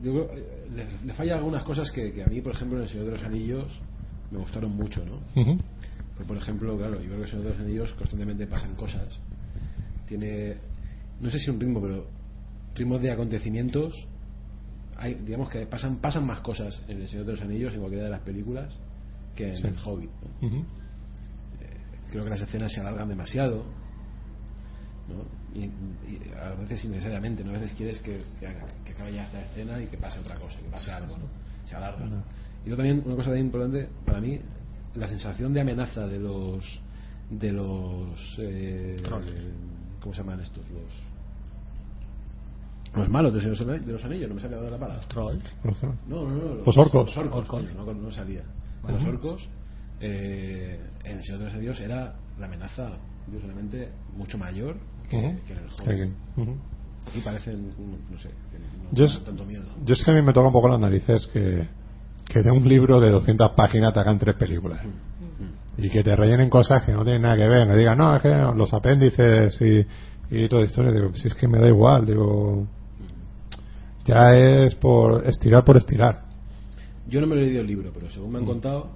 Yo 0.05 0.11
creo. 0.13 0.29
eh, 0.37 0.49
Le, 0.73 0.85
le 1.05 1.13
falla 1.13 1.35
algunas 1.35 1.63
cosas 1.63 1.91
que, 1.91 2.13
que 2.13 2.23
a 2.23 2.27
mí, 2.27 2.39
por 2.41 2.53
ejemplo, 2.53 2.77
en 2.77 2.83
El 2.85 2.89
Señor 2.89 3.05
de 3.07 3.11
los 3.11 3.23
Anillos 3.23 3.67
me 4.31 4.39
gustaron 4.39 4.71
mucho, 4.71 5.03
¿no? 5.05 5.19
Ujú. 5.41 5.57
Pues, 6.15 6.27
por 6.27 6.37
ejemplo, 6.37 6.77
claro, 6.77 7.01
yo 7.01 7.05
creo 7.07 7.17
que 7.17 7.23
El 7.23 7.29
Señor 7.29 7.43
de 7.45 7.49
los 7.51 7.59
Anillos 7.59 7.93
constantemente 7.93 8.47
pasan 8.47 8.75
cosas. 8.75 9.19
Tiene. 10.07 10.55
No 11.19 11.29
sé 11.31 11.39
si 11.39 11.49
un 11.49 11.59
ritmo, 11.59 11.81
pero. 11.81 12.07
Ritmos 12.75 13.01
de 13.01 13.11
acontecimientos. 13.11 14.07
Hay, 14.97 15.15
digamos 15.15 15.49
que 15.49 15.65
pasan, 15.65 15.97
pasan 15.97 16.25
más 16.25 16.41
cosas 16.41 16.81
en 16.87 17.01
El 17.01 17.07
Señor 17.07 17.25
de 17.25 17.31
los 17.33 17.41
Anillos, 17.41 17.73
en 17.73 17.79
cualquiera 17.79 18.05
de 18.05 18.11
las 18.11 18.21
películas, 18.21 18.77
que 19.35 19.49
en 19.49 19.57
Sí. 19.57 19.67
El 19.67 19.75
Hobbit. 19.83 20.09
¿no? 20.41 20.47
Ujú. 20.47 20.65
creo 22.11 22.23
que 22.23 22.29
las 22.29 22.41
escenas 22.41 22.71
se 22.71 22.79
alargan 22.79 23.09
demasiado 23.09 23.65
¿no? 25.09 25.59
y, 25.59 25.63
y 25.65 26.21
a 26.39 26.53
veces 26.53 26.85
innecesariamente 26.85 27.43
¿no? 27.43 27.49
a 27.49 27.53
veces 27.53 27.71
quieres 27.73 27.99
que, 28.01 28.21
que, 28.39 28.47
que 28.85 28.91
acabe 28.91 29.13
ya 29.13 29.23
esta 29.23 29.41
escena 29.41 29.81
y 29.81 29.87
que 29.87 29.97
pase 29.97 30.19
otra 30.19 30.35
cosa 30.37 30.59
que 30.59 30.69
pase 30.69 30.91
algo 30.91 31.17
¿no? 31.17 31.25
se 31.65 31.75
alarga 31.75 32.05
y 32.05 32.69
luego 32.69 32.83
también 32.83 33.01
una 33.03 33.15
cosa 33.15 33.29
también 33.31 33.47
importante 33.47 33.89
para 34.05 34.21
mí 34.21 34.39
la 34.95 35.07
sensación 35.07 35.53
de 35.53 35.61
amenaza 35.61 36.07
de 36.07 36.19
los 36.19 36.79
de 37.29 37.51
los 37.51 38.35
eh, 38.39 39.01
¿cómo 40.01 40.13
se 40.13 40.21
llaman 40.21 40.39
estos? 40.41 40.63
los 40.69 40.93
los 42.95 43.09
malos 43.09 43.33
de 43.33 43.41
los, 43.41 43.57
de 43.85 43.91
los 43.91 44.05
anillos 44.05 44.29
no 44.29 44.35
me 44.35 44.41
sale 44.41 44.55
ahora 44.55 44.69
la 44.69 44.77
palabra 44.77 45.03
Trolls. 45.07 45.43
no, 46.07 46.27
no, 46.29 46.35
no. 46.35 46.55
Los 46.63 46.77
orcos. 46.77 47.07
Los 47.07 47.17
orcos, 47.17 47.49
Orcos. 47.49 47.73
no, 47.75 47.91
no 47.93 48.11
salía. 48.11 48.43
Los 48.87 49.03
orcos, 49.03 49.47
eh, 49.99 50.79
en 51.05 51.17
el 51.17 51.23
Señor 51.23 51.39
de 51.39 51.45
los 51.45 51.53
Anillos 51.55 51.79
era 51.79 52.13
la 52.37 52.45
amenaza, 52.45 52.91
curiosamente, 53.25 53.89
mucho 54.15 54.37
mayor 54.37 54.75
que, 55.09 55.17
en 55.17 55.25
el 55.25 55.41
que- 55.85 56.41
ujú. 56.41 56.55
Aquí 57.07 57.19
parecen, 57.21 57.67
no 58.11 58.17
sé, 58.19 58.29
que 58.51 58.59
no 58.59 58.65
Yo 58.91 59.05
es, 59.05 59.23
tanto 59.23 59.43
miedo. 59.43 59.65
yo 59.83 59.93
es 59.93 60.03
que 60.05 60.11
a 60.11 60.13
mí 60.13 60.21
me 60.21 60.31
toca 60.31 60.47
un 60.47 60.53
poco 60.53 60.67
las 60.69 60.79
narices 60.79 61.27
que, 61.33 61.67
que 62.25 62.41
de 62.41 62.51
un 62.51 62.67
libro 62.67 62.99
de 62.99 63.09
200 63.11 63.51
páginas 63.51 63.93
te 63.93 63.99
hagan 63.99 64.17
tres 64.19 64.35
películas. 64.35 64.79
Y 65.77 65.89
que 65.89 66.03
te 66.03 66.15
rellenen 66.15 66.49
cosas 66.49 66.83
que 66.85 66.91
no 66.93 67.03
tienen 67.03 67.23
nada 67.23 67.35
que 67.35 67.47
ver. 67.47 67.67
Me 67.67 67.75
digan, 67.75 67.97
no, 67.97 68.15
es 68.15 68.21
que 68.21 68.29
los 68.29 68.71
apéndices 68.73 69.59
y, 69.61 69.85
y 70.29 70.47
toda 70.47 70.61
la 70.61 70.67
historia. 70.67 70.91
Digo, 70.91 71.13
si 71.15 71.27
es 71.27 71.33
que 71.35 71.47
me 71.47 71.59
da 71.59 71.67
igual. 71.67 72.05
Digo, 72.05 72.67
ya 74.05 74.33
es 74.35 74.75
por 74.75 75.25
estirar 75.25 75.63
por 75.63 75.77
estirar. 75.77 76.21
Yo 77.07 77.19
no 77.21 77.27
me 77.27 77.35
lo 77.35 77.41
he 77.41 77.45
leído 77.45 77.61
el 77.61 77.67
libro, 77.67 77.91
pero 77.93 78.09
según 78.09 78.31
me 78.31 78.39
Mm. 78.39 78.41
han 78.41 78.45
contado, 78.47 78.89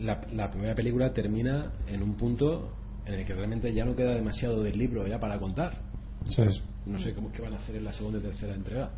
la, 0.00 0.20
la 0.32 0.50
primera 0.50 0.74
película 0.74 1.12
termina 1.12 1.72
en 1.86 2.02
un 2.02 2.14
punto 2.16 2.72
en 3.06 3.14
el 3.14 3.24
que 3.24 3.34
realmente 3.34 3.72
ya 3.72 3.84
no 3.84 3.94
queda 3.94 4.14
demasiado 4.14 4.62
del 4.62 4.76
libro 4.76 5.06
ya 5.06 5.18
para 5.20 5.38
contar. 5.38 5.78
Sí. 6.26 6.42
No 6.86 6.98
sé 6.98 7.14
cómo 7.14 7.30
qué 7.32 7.40
van 7.42 7.54
a 7.54 7.56
hacer 7.56 7.76
en 7.76 7.84
la 7.84 7.92
segunda 7.92 8.18
y 8.18 8.22
tercera 8.22 8.54
entrega. 8.54 8.90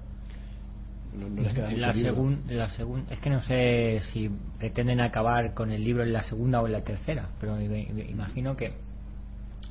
No, 1.15 1.29
no 1.29 1.43
les 1.43 1.55
queda 1.55 1.67
En 1.69 1.75
mucho 1.75 1.87
la, 1.87 1.93
libro. 1.93 2.13
segun- 2.15 2.43
en 2.49 2.59
la 2.59 2.69
segun- 2.71 3.05
es 3.11 3.19
que 3.21 3.31
no 3.31 3.41
sé 3.43 4.01
si 4.13 4.29
pretenden 4.59 5.01
acabar 5.01 5.55
con 5.55 5.73
el 5.73 5.83
libro 5.83 6.03
en 6.03 6.13
la 6.13 6.23
segunda 6.23 6.61
o 6.61 6.67
en 6.67 6.73
la 6.73 6.83
tercera, 6.83 7.29
pero 7.41 7.57
me, 7.57 7.69
me 7.69 8.11
imagino 8.11 8.57
que 8.57 8.73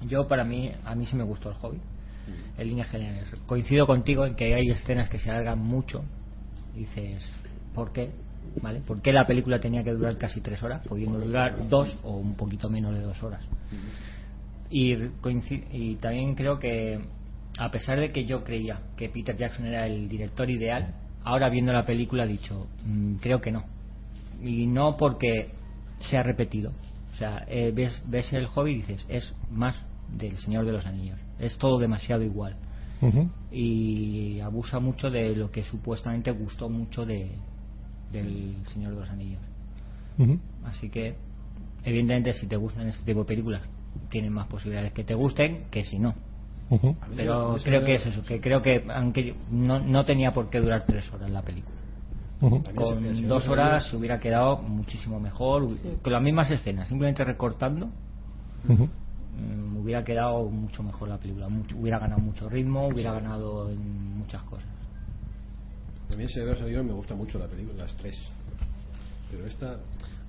yo 0.07 0.27
para 0.27 0.43
mí 0.43 0.72
a 0.84 0.95
mí 0.95 1.05
sí 1.05 1.15
me 1.15 1.23
gustó 1.23 1.49
el 1.49 1.55
hobby. 1.55 1.80
En 2.57 2.68
líneas 2.68 2.89
generales 2.89 3.26
coincido 3.45 3.85
contigo 3.88 4.26
en 4.26 4.35
que 4.35 4.53
hay 4.53 4.68
escenas 4.69 5.07
que 5.09 5.18
se 5.19 5.30
alargan 5.30 5.59
mucho. 5.59 6.03
Dices, 6.76 7.23
¿por 7.73 7.93
qué? 7.93 8.11
¿Vale? 8.61 8.81
¿Por 8.81 9.01
qué 9.01 9.14
la 9.14 9.26
película 9.26 9.59
tenía 9.59 9.84
que 9.84 9.91
durar 9.91 10.18
casi 10.18 10.41
tres 10.41 10.61
horas, 10.64 10.85
pudiendo 10.88 11.19
durar 11.19 11.69
dos 11.69 11.97
o 12.03 12.18
un 12.18 12.35
poquito 12.35 12.69
menos 12.69 12.93
de 12.95 13.01
dos 13.01 13.22
horas? 13.23 13.41
Y, 14.69 14.95
coinci- 15.22 15.65
y 15.72 15.95
también 15.95 16.35
creo 16.35 16.59
que, 16.59 16.99
a 17.57 17.72
pesar 17.72 17.99
de 17.99 18.11
que 18.11 18.26
yo 18.26 18.43
creía 18.43 18.81
que 18.97 19.09
Peter 19.09 19.38
Jackson 19.38 19.68
era 19.68 19.85
el 19.88 20.09
director 20.09 20.49
ideal, 20.49 20.93
ahora 21.27 21.49
viendo 21.49 21.73
la 21.73 21.85
película 21.85 22.23
he 22.23 22.27
dicho, 22.27 22.67
"Mm, 22.85 23.15
creo 23.15 23.41
que 23.41 23.51
no. 23.51 23.63
Y 24.41 24.65
no 24.67 24.97
porque 24.97 25.51
se 25.99 26.17
ha 26.17 26.23
repetido. 26.23 26.71
O 27.13 27.15
sea, 27.15 27.45
eh, 27.47 27.71
ves, 27.73 28.01
ves 28.05 28.31
el 28.33 28.47
hobby 28.47 28.71
y 28.71 28.75
dices, 28.75 29.05
es 29.09 29.33
más 29.51 29.75
del 30.15 30.37
Señor 30.37 30.65
de 30.65 30.71
los 30.71 30.85
Anillos. 30.85 31.17
Es 31.39 31.57
todo 31.57 31.79
demasiado 31.79 32.23
igual. 32.23 32.55
Y 33.51 34.39
abusa 34.39 34.79
mucho 34.79 35.09
de 35.09 35.35
lo 35.35 35.51
que 35.51 35.63
supuestamente 35.63 36.31
gustó 36.31 36.69
mucho 36.69 37.05
de, 37.05 37.29
del 38.11 38.55
Señor 38.73 38.93
de 38.93 38.99
los 38.99 39.09
Anillos. 39.09 39.41
Así 40.65 40.89
que, 40.89 41.15
evidentemente, 41.83 42.33
si 42.33 42.47
te 42.47 42.55
gustan 42.55 42.87
este 42.87 43.03
tipo 43.05 43.19
de 43.21 43.25
películas, 43.25 43.61
tienen 44.09 44.31
más 44.33 44.47
posibilidades 44.47 44.93
que 44.93 45.03
te 45.03 45.13
gusten 45.15 45.65
que 45.71 45.83
si 45.83 45.99
no. 45.99 46.13
Pero 47.15 47.56
creo 47.64 47.85
que 47.85 47.95
es 47.95 48.06
eso, 48.06 48.23
que 48.23 48.41
creo 48.41 48.61
que 48.61 48.84
aunque 48.94 49.35
no, 49.52 49.80
no 49.80 50.06
tenía 50.06 50.31
por 50.34 50.49
qué 50.49 50.60
durar 50.60 50.85
tres 50.85 51.11
horas 51.14 51.30
la 51.30 51.41
película. 51.41 51.76
También 52.64 52.76
Con 52.76 53.27
dos 53.27 53.48
horas 53.49 53.89
se 53.89 53.95
hubiera 53.95 54.19
quedado 54.19 54.57
muchísimo 54.57 55.19
mejor, 55.19 55.68
con 56.02 56.14
las 56.14 56.22
mismas 56.22 56.52
escenas, 56.52 56.88
simplemente 56.88 57.23
recortando, 57.23 57.88
mm, 58.68 59.77
hubiera 59.77 60.03
quedado 60.03 60.44
mucho 60.49 60.84
mejor 60.84 61.10
la 61.10 61.18
película, 61.18 61.48
mucho- 61.49 61.76
hubiera 61.77 61.99
ganado 61.99 62.22
mucho 62.22 62.49
ritmo, 62.49 62.88
hubiera 62.88 63.14
ganado 63.14 63.69
en 63.72 64.18
muchas 64.18 64.44
cosas. 64.44 64.68
A 66.14 66.15
mí 66.15 66.23
ese 66.23 66.44
me 66.44 66.94
gusta 66.94 67.15
mucho 67.15 67.39
la 67.39 67.48
película, 67.48 67.84
las 67.84 67.95
tres. 67.98 68.15
Pero 69.31 69.45
esta, 69.45 69.65
a 69.68 69.72
lo 69.72 69.77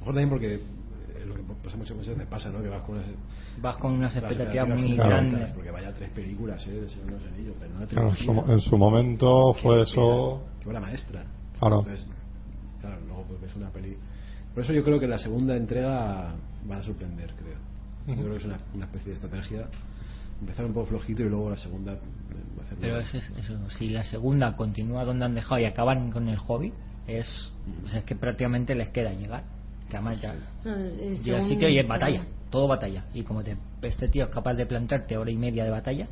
mejor 0.00 0.14
también 0.14 0.28
porque 0.30 0.60
lo 1.26 1.34
que 1.34 1.42
pasa 1.62 1.76
muchas 1.76 1.96
veces 1.96 2.26
pasa, 2.26 2.50
¿no? 2.50 2.62
Que 2.62 2.68
vas 2.68 2.82
con 2.82 2.96
unas, 2.96 3.06
Vas 3.60 3.76
con 3.78 3.92
unas 3.92 4.14
las 4.14 4.22
expectativas 4.24 4.68
muy 4.80 4.96
grandes. 4.96 5.50
Porque 5.54 5.70
vaya 5.70 5.92
tres 5.94 6.10
películas, 6.10 6.66
¿eh? 6.66 6.80
De 6.80 6.88
Señor 6.88 7.06
de 7.06 7.12
los 7.12 7.24
Anillos, 7.24 7.54
pero 7.58 7.74
no 7.74 7.86
Claro, 7.86 8.08
en, 8.10 8.16
su, 8.16 8.52
en 8.52 8.60
su 8.60 8.78
momento 8.78 9.54
fue 9.54 9.82
eso. 9.82 10.46
Qué 10.60 10.68
obra 10.68 10.80
maestra. 10.80 11.24
Claro. 11.58 11.78
Entonces, 11.80 12.08
claro, 12.80 12.96
luego 13.06 13.24
pues 13.28 13.40
ves 13.40 13.56
una 13.56 13.70
peli. 13.70 13.96
Por 14.54 14.64
eso 14.64 14.72
yo 14.72 14.82
creo 14.84 14.98
que 15.00 15.06
la 15.08 15.18
segunda 15.18 15.56
entrega 15.56 16.34
va 16.70 16.76
a 16.76 16.82
sorprender, 16.82 17.32
creo. 17.34 17.58
Yo 18.06 18.14
creo 18.22 18.30
que 18.32 18.36
es 18.38 18.44
una, 18.46 18.58
una 18.74 18.84
especie 18.86 19.08
de 19.10 19.14
estrategia 19.14 19.68
empezar 20.40 20.64
un 20.64 20.72
poco 20.72 20.86
flojito 20.86 21.22
y 21.22 21.28
luego 21.28 21.50
la 21.50 21.56
segunda 21.56 21.94
eh, 21.94 21.98
hacerlo- 22.62 22.80
Pero 22.80 22.98
es, 23.00 23.12
es- 23.14 23.30
eso, 23.38 23.70
si 23.70 23.88
la 23.88 24.04
segunda 24.04 24.54
continúa 24.54 25.04
donde 25.04 25.24
han 25.24 25.34
dejado 25.34 25.60
y 25.60 25.64
acaban 25.64 26.10
con 26.12 26.28
el 26.28 26.36
hobby, 26.38 26.72
es, 27.08 27.52
o 27.84 27.88
sea, 27.88 27.98
es 28.00 28.04
que 28.04 28.14
prácticamente 28.14 28.74
les 28.76 28.88
queda 28.90 29.12
llegar. 29.12 29.44
Que 29.88 29.96
además 29.96 30.20
ya 30.20 30.34
No, 30.64 30.74
eh, 30.74 30.90
llega 31.00 31.10
al 31.12 31.16
según- 31.44 31.48
sitio 31.48 31.68
y 31.68 31.78
es 31.78 31.88
batalla, 31.88 32.24
todo 32.50 32.68
batalla. 32.68 33.04
Y 33.14 33.22
como 33.22 33.42
te, 33.42 33.56
este 33.82 34.08
tío 34.08 34.24
es 34.24 34.30
capaz 34.30 34.54
de 34.54 34.66
plantearte 34.66 35.16
hora 35.16 35.30
y 35.30 35.36
media 35.36 35.64
de 35.64 35.70
batalla, 35.70 36.06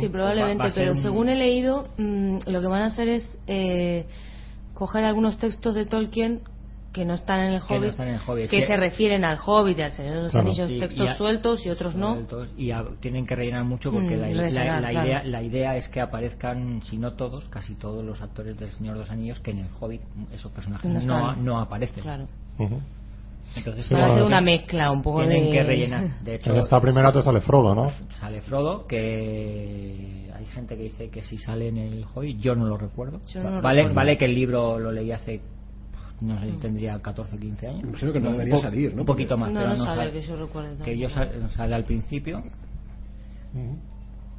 Sí, 0.00 0.08
probablemente, 0.08 0.58
Va- 0.64 0.68
va 0.68 0.74
pero 0.74 0.92
un- 0.92 0.96
según 0.98 1.28
he 1.28 1.36
leído, 1.36 1.84
mm, 1.96 2.38
lo 2.46 2.60
que 2.60 2.66
van 2.66 2.82
a 2.82 2.86
hacer 2.86 3.08
es 3.08 3.38
eh, 3.46 4.06
coger 4.74 5.04
algunos 5.04 5.36
textos 5.38 5.74
de 5.76 5.86
Tolkien 5.86 6.40
que 6.92 7.04
no 7.04 7.14
están 7.14 7.40
en 7.40 7.52
el 7.52 7.60
Que 7.60 7.74
no 7.74 7.80
Hobbit, 7.80 7.90
están 7.90 8.08
en 8.08 8.14
el 8.14 8.20
Hobbit, 8.26 8.50
que 8.50 8.62
sí. 8.62 8.66
se 8.66 8.76
refieren 8.76 9.22
al 9.24 9.38
Hobbit, 9.44 9.78
al 9.80 9.92
Señor 9.92 10.14
de 10.16 10.22
los 10.22 10.30
Claro. 10.32 10.46
Anillos, 10.48 10.68
Sí, 10.70 10.78
textos 10.78 11.06
y 11.06 11.08
a- 11.10 11.14
sueltos 11.14 11.66
y 11.66 11.68
otros 11.70 11.94
no. 11.94 12.14
sueltos, 12.14 12.48
y 12.56 12.70
a- 12.72 12.84
tienen 13.00 13.26
que 13.26 13.36
rellenar 13.36 13.64
mucho 13.64 13.92
porque 13.92 14.16
Mm, 14.16 14.20
la, 14.20 14.28
la- 14.28 14.40
rellenar, 14.42 14.82
la 14.82 14.90
claro. 14.90 15.06
idea, 15.06 15.22
la 15.24 15.42
idea 15.42 15.76
es 15.76 15.88
que 15.90 16.00
aparezcan, 16.00 16.82
si 16.82 16.96
no 16.96 17.12
todos, 17.12 17.44
casi 17.48 17.74
todos 17.74 18.02
los 18.04 18.20
actores 18.22 18.58
del 18.58 18.72
Señor 18.72 18.94
de 18.94 19.00
los 19.00 19.10
Anillos 19.10 19.38
que 19.40 19.50
en 19.52 19.58
el 19.58 19.68
Hobbit 19.78 20.00
esos 20.32 20.50
personajes 20.52 20.90
No 20.90 21.00
no, 21.02 21.36
no 21.36 21.60
aparecen. 21.60 22.02
Claro. 22.02 22.26
Ujú. 22.58 22.80
Entonces 23.54 23.86
Sí, 23.86 23.94
Van 23.94 24.02
a 24.02 24.06
hacer 24.12 24.22
una 24.22 24.40
mezcla 24.40 24.90
un 24.90 25.02
poco 25.02 25.20
tienen 25.24 25.44
de... 25.46 25.50
que 25.52 25.62
rellenar. 25.62 26.20
De 26.20 26.34
hecho, 26.34 26.50
En 26.52 26.56
esta 26.58 26.80
primera 26.80 27.12
te 27.12 27.22
sale 27.22 27.40
Frodo, 27.40 27.74
¿no? 27.74 27.90
sale 28.20 28.42
Frodo, 28.42 28.86
que 28.86 30.30
hay 30.34 30.44
gente 30.46 30.76
que 30.76 30.82
dice 30.84 31.08
que 31.10 31.22
si 31.22 31.38
sale 31.38 31.68
en 31.68 31.78
el 31.78 32.04
Hobbit, 32.14 32.38
yo 32.40 32.54
no 32.54 32.66
lo 32.66 32.76
recuerdo. 32.76 33.20
Yo 33.32 33.42
no 33.42 33.62
vale, 33.62 33.80
recuerdo. 33.82 33.94
vale 33.96 34.18
que 34.18 34.24
el 34.26 34.34
libro 34.34 34.78
lo 34.78 34.92
leí 34.92 35.10
hace, 35.12 35.40
no 36.20 36.38
sé 36.40 36.50
si 36.50 36.58
tendría 36.58 36.98
14 37.00 37.38
15 37.38 37.66
años. 37.68 37.82
Imagino 37.84 38.12
que 38.12 38.20
no 38.20 38.28
Un 38.30 38.32
debería 38.38 38.58
salir, 38.58 38.94
¿no? 38.94 39.02
Un 39.02 39.06
poquito 39.06 39.36
más, 39.38 39.50
No, 39.52 39.60
pero 39.60 39.70
no 39.70 39.76
no 39.78 39.84
sale, 39.84 39.96
sale. 40.10 40.12
que 40.20 40.26
yo 40.26 40.36
recuerde 40.36 40.84
que 40.84 40.98
yo 40.98 41.08
tampoco. 41.08 41.40
sal- 41.40 41.50
sale 41.56 41.74
al 41.74 41.84
principio. 41.84 42.38
Ujú. 43.54 43.78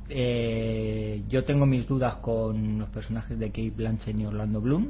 Eh, 0.09 1.23
yo 1.27 1.43
tengo 1.43 1.65
mis 1.65 1.87
dudas 1.87 2.15
con 2.17 2.79
los 2.79 2.89
personajes 2.89 3.37
de 3.37 3.47
Kate 3.47 3.71
Blanchett 3.75 4.17
y 4.19 4.25
Orlando 4.25 4.61
Bloom. 4.61 4.89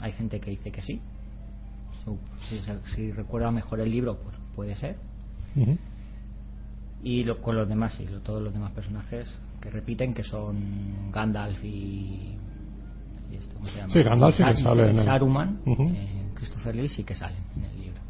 Hay 0.00 0.12
gente 0.12 0.38
que 0.40 0.50
dice 0.50 0.70
que 0.70 0.82
sí. 0.82 1.00
Si, 2.48 2.60
si 2.94 3.12
recuerda 3.12 3.50
mejor 3.50 3.80
el 3.80 3.90
libro, 3.90 4.16
pues 4.22 4.36
puede 4.54 4.76
ser. 4.76 4.96
Y 7.02 7.24
lo- 7.24 7.40
con 7.40 7.56
los 7.56 7.68
demás, 7.68 7.94
sí, 7.94 8.06
lo- 8.06 8.20
todos 8.20 8.42
los 8.42 8.52
demás 8.52 8.72
personajes 8.72 9.28
que 9.60 9.70
repiten, 9.70 10.14
que 10.14 10.22
son 10.22 11.10
Gandalf 11.12 11.62
y. 11.64 12.36
y 13.30 13.36
esto, 13.36 13.54
¿cómo 13.54 13.66
se 13.66 13.76
llama? 13.78 13.88
Sí, 13.92 13.98
Gandalf 14.02 14.36
sí 14.36 14.42
que 14.44 14.62
sale 14.62 14.82
en 14.90 14.98
el- 14.98 15.04
Saruman, 15.04 15.60
eh, 15.94 16.26
Christopher 16.34 16.76
Lee 16.76 16.88
sí 16.88 17.04
que 17.04 17.14
salen 17.14 17.42
en 17.56 17.64
el 17.64 17.80
libro. 17.80 18.00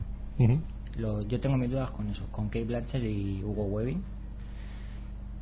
Lo- 0.98 1.23
yo 1.23 1.40
tengo 1.40 1.56
mis 1.56 1.70
dudas 1.70 1.90
con 1.90 2.09
eso, 2.09 2.27
con 2.31 2.47
Kate 2.47 2.64
Blanchett 2.64 3.02
y 3.05 3.43
Hugo 3.43 3.64
Weaving. 3.66 4.02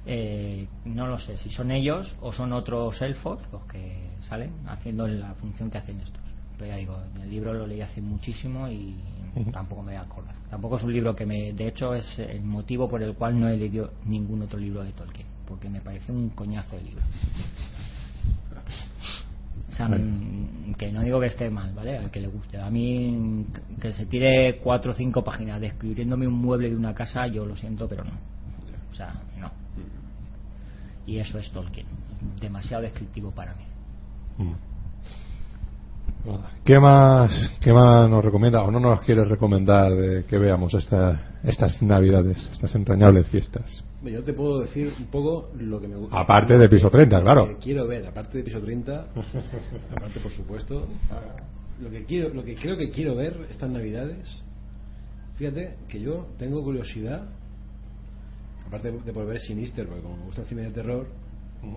Eh, 0.06 0.68
no 0.84 1.06
lo 1.06 1.18
sé 1.18 1.38
si 1.38 1.48
son 1.50 1.70
ellos 1.70 2.14
o 2.20 2.32
son 2.32 2.52
otros 2.52 3.00
elfos 3.00 3.40
los 3.52 3.64
que 3.64 4.10
salen 4.28 4.52
haciendo 4.66 5.06
la 5.08 5.32
función 5.34 5.70
que 5.70 5.78
hacen 5.78 5.98
estos. 6.00 6.22
Pero 6.58 6.70
ya 6.70 6.76
digo, 6.76 6.96
el 7.22 7.30
libro 7.30 7.52
lo 7.52 7.66
leí 7.66 7.80
hace 7.80 8.00
muchísimo 8.00 8.68
y 8.68 8.94
tampoco 9.52 9.82
me 9.82 9.92
voy 9.92 9.96
a 9.96 10.02
acordar. 10.02 10.34
Tampoco 10.48 10.76
es 10.76 10.84
un 10.84 10.92
libro 10.92 11.14
que 11.16 11.26
me. 11.26 11.52
De 11.52 11.68
hecho, 11.68 11.94
es 11.94 12.18
el 12.18 12.42
motivo 12.42 12.88
por 12.88 13.02
el 13.02 13.14
cual 13.14 13.38
no 13.38 13.48
he 13.48 13.56
leído 13.56 13.92
ningún 14.04 14.42
otro 14.42 14.58
libro 14.58 14.84
de 14.84 14.92
Tolkien, 14.92 15.26
porque 15.46 15.68
me 15.68 15.80
parece 15.80 16.12
un 16.12 16.30
coñazo 16.30 16.76
de 16.76 16.82
libro. 16.82 17.02
O 19.68 19.76
sea, 19.76 19.88
mm, 19.88 20.74
que 20.78 20.92
no 20.92 21.02
digo 21.02 21.18
que 21.18 21.26
esté 21.26 21.50
mal, 21.50 21.72
¿vale? 21.74 21.98
Al 21.98 22.10
que 22.10 22.20
le 22.20 22.28
guste. 22.28 22.60
A 22.60 22.70
mí, 22.70 23.44
que 23.80 23.92
se 23.92 24.06
tire 24.06 24.58
cuatro 24.58 24.92
o 24.92 24.94
cinco 24.94 25.24
páginas 25.24 25.60
describiéndome 25.60 26.28
un 26.28 26.34
mueble 26.34 26.70
de 26.70 26.76
una 26.76 26.94
casa, 26.94 27.26
yo 27.26 27.44
lo 27.44 27.56
siento, 27.56 27.88
pero 27.88 28.04
no. 28.04 28.12
O 28.92 28.94
sea, 28.94 29.20
no. 29.36 29.50
Y 31.06 31.18
eso 31.18 31.38
es 31.38 31.50
Tolkien. 31.50 31.86
Demasiado 32.40 32.84
descriptivo 32.84 33.32
para 33.32 33.54
mí. 33.54 33.64
Mm. 34.38 34.73
¿Qué 36.64 36.78
más, 36.78 37.52
¿Qué 37.60 37.72
más 37.72 38.08
nos 38.08 38.24
recomienda 38.24 38.62
o 38.62 38.70
no 38.70 38.80
nos 38.80 39.00
quiere 39.00 39.24
recomendar 39.24 39.92
de 39.94 40.24
que 40.24 40.38
veamos 40.38 40.72
esta- 40.72 41.38
estas 41.44 41.82
navidades, 41.82 42.48
estas 42.52 42.74
entrañables 42.74 43.28
fiestas? 43.28 43.84
Yo 44.02 44.22
te 44.22 44.32
puedo 44.32 44.60
decir 44.60 44.92
un 44.98 45.06
poco 45.06 45.50
lo 45.58 45.80
que 45.80 45.88
me 45.88 45.96
gusta. 45.96 46.18
Aparte 46.18 46.56
de 46.56 46.68
piso 46.68 46.88
30, 46.90 47.20
claro. 47.20 47.46
Lo 47.46 47.52
que 47.54 47.62
quiero 47.62 47.86
ver, 47.86 48.06
aparte 48.06 48.38
de 48.38 48.44
piso 48.44 48.60
30, 48.60 49.06
aparte 49.96 50.20
por 50.20 50.32
supuesto, 50.32 50.86
lo 51.82 51.90
que 51.90 52.04
quiero, 52.04 52.32
lo 52.32 52.42
que 52.42 52.54
creo 52.54 52.76
que 52.76 52.90
quiero 52.90 53.14
ver 53.14 53.46
estas 53.50 53.68
navidades. 53.70 54.42
Fíjate 55.36 55.74
que 55.88 56.00
yo 56.00 56.28
tengo 56.38 56.62
curiosidad, 56.62 57.24
aparte 58.66 58.92
de 58.92 59.12
poder 59.12 59.28
ver 59.28 59.40
Sinister, 59.40 59.86
porque 59.86 60.02
como 60.02 60.16
me 60.16 60.24
gusta 60.24 60.42
el 60.42 60.46
cine 60.46 60.62
de 60.62 60.70
terror, 60.70 61.06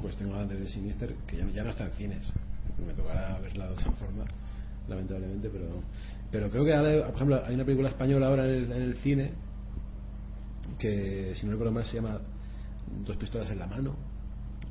pues 0.02 0.16
tengo 0.16 0.34
ganas 0.34 0.50
de 0.50 0.56
ver 0.56 0.70
Sinister, 0.70 1.14
que 1.28 1.38
ya, 1.38 1.46
ya 1.54 1.64
no 1.64 1.72
está 1.72 1.86
en 1.86 1.92
cines. 1.94 2.32
Me 2.86 2.94
tocará 2.94 3.40
verla 3.40 3.68
de 3.68 3.74
otra 3.74 3.92
forma, 3.92 4.24
lamentablemente, 4.88 5.50
pero 5.50 5.66
pero 6.32 6.50
creo 6.50 6.66
que 6.66 6.74
ahora, 6.74 7.06
por 7.08 7.16
ejemplo, 7.16 7.42
hay 7.46 7.56
una 7.56 7.64
película 7.66 7.90
española 7.90 8.28
ahora 8.28 8.46
en 8.46 8.52
el, 8.56 8.72
en 8.72 8.82
el 8.82 8.96
cine 8.98 9.32
que, 10.78 11.34
si 11.36 11.46
no 11.46 11.54
recuerdo 11.54 11.74
mal, 11.74 11.86
se 11.86 11.96
llama 11.96 12.20
Dos 13.06 13.18
pistolas 13.18 13.50
en 13.50 13.60
la 13.60 13.68
mano. 13.68 13.96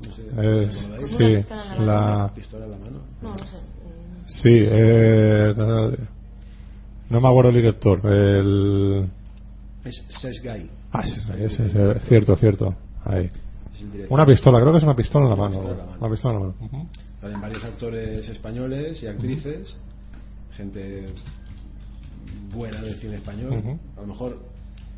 No 0.01 0.11
sé, 0.11 0.27
Es- 0.27 0.69
¿os 0.75 0.83
acordáis? 0.83 1.07
sí, 1.17 1.23
Una 1.23 2.33
pistola 2.33 2.65
en 2.65 2.71
la 2.71 2.77
la, 2.77 2.77
en 2.77 2.83
la 2.83 2.85
mano. 2.85 2.99
No, 3.21 3.31
no 3.35 3.45
sé. 3.45 3.57
Sí, 4.27 4.49
eh, 4.69 5.53
no 7.09 7.21
me 7.21 7.27
acuerdo 7.27 7.49
el 7.51 7.55
director, 7.55 8.05
el, 8.11 9.09
Es 9.85 10.03
Sesh 10.09 10.41
Guy. 10.43 10.69
ah, 10.91 11.03
sí, 11.05 11.13
ese, 11.39 11.65
ese, 11.67 11.99
cierto, 12.07 12.35
cierto, 12.35 12.75
ahí. 13.05 13.25
Es. 13.25 14.11
Una 14.11 14.25
pistola, 14.25 14.59
creo 14.59 14.71
que 14.71 14.79
es 14.79 14.83
una 14.83 14.95
pistola 14.95 15.25
en 15.25 15.29
la 15.31 15.35
mano, 15.37 15.63
la 15.63 15.83
una 15.99 16.09
pistola 16.11 16.33
en 16.35 16.39
la 16.41 16.47
mano. 16.47 16.89
Salen 17.21 17.41
varios 17.41 17.63
actores 17.63 18.27
españoles 18.29 19.01
y 19.01 19.07
actrices, 19.07 19.75
gente 20.51 21.09
buena 22.53 22.81
del 22.81 22.95
cine 22.97 23.15
español. 23.15 23.79
A 23.95 24.01
lo 24.01 24.07
mejor, 24.07 24.37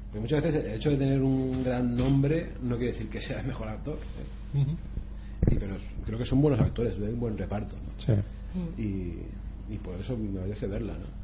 porque 0.07 0.19
muchas 0.19 0.43
veces 0.43 0.65
el 0.65 0.73
hecho 0.73 0.89
de 0.91 0.97
tener 0.97 1.21
un 1.21 1.63
gran 1.63 1.95
nombre 1.95 2.53
no 2.61 2.77
quiere 2.77 2.93
decir 2.93 3.09
que 3.09 3.21
sea 3.21 3.39
el 3.39 3.47
mejor 3.47 3.69
actor. 3.69 3.97
¿eh? 3.97 4.65
Y, 5.51 5.55
pero 5.55 5.77
creo 6.05 6.17
que 6.17 6.25
son 6.25 6.41
buenos 6.41 6.59
actores, 6.59 6.95
hay 6.95 7.13
un 7.13 7.19
buen 7.19 7.37
reparto. 7.37 7.75
¿no? 7.75 7.93
Sí. 7.97 8.81
Y, 8.81 9.73
y 9.73 9.77
por 9.77 9.99
eso 9.99 10.17
me 10.17 10.41
merece 10.41 10.67
verla, 10.67 10.93
¿no? 10.93 11.19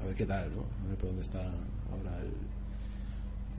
A 0.00 0.06
ver 0.06 0.14
qué 0.14 0.26
tal, 0.26 0.50
¿no? 0.54 0.62
A 0.84 0.88
ver 0.88 0.96
por 0.96 1.08
dónde 1.08 1.22
está 1.22 1.40
ahora 1.40 2.18
el... 2.20 2.32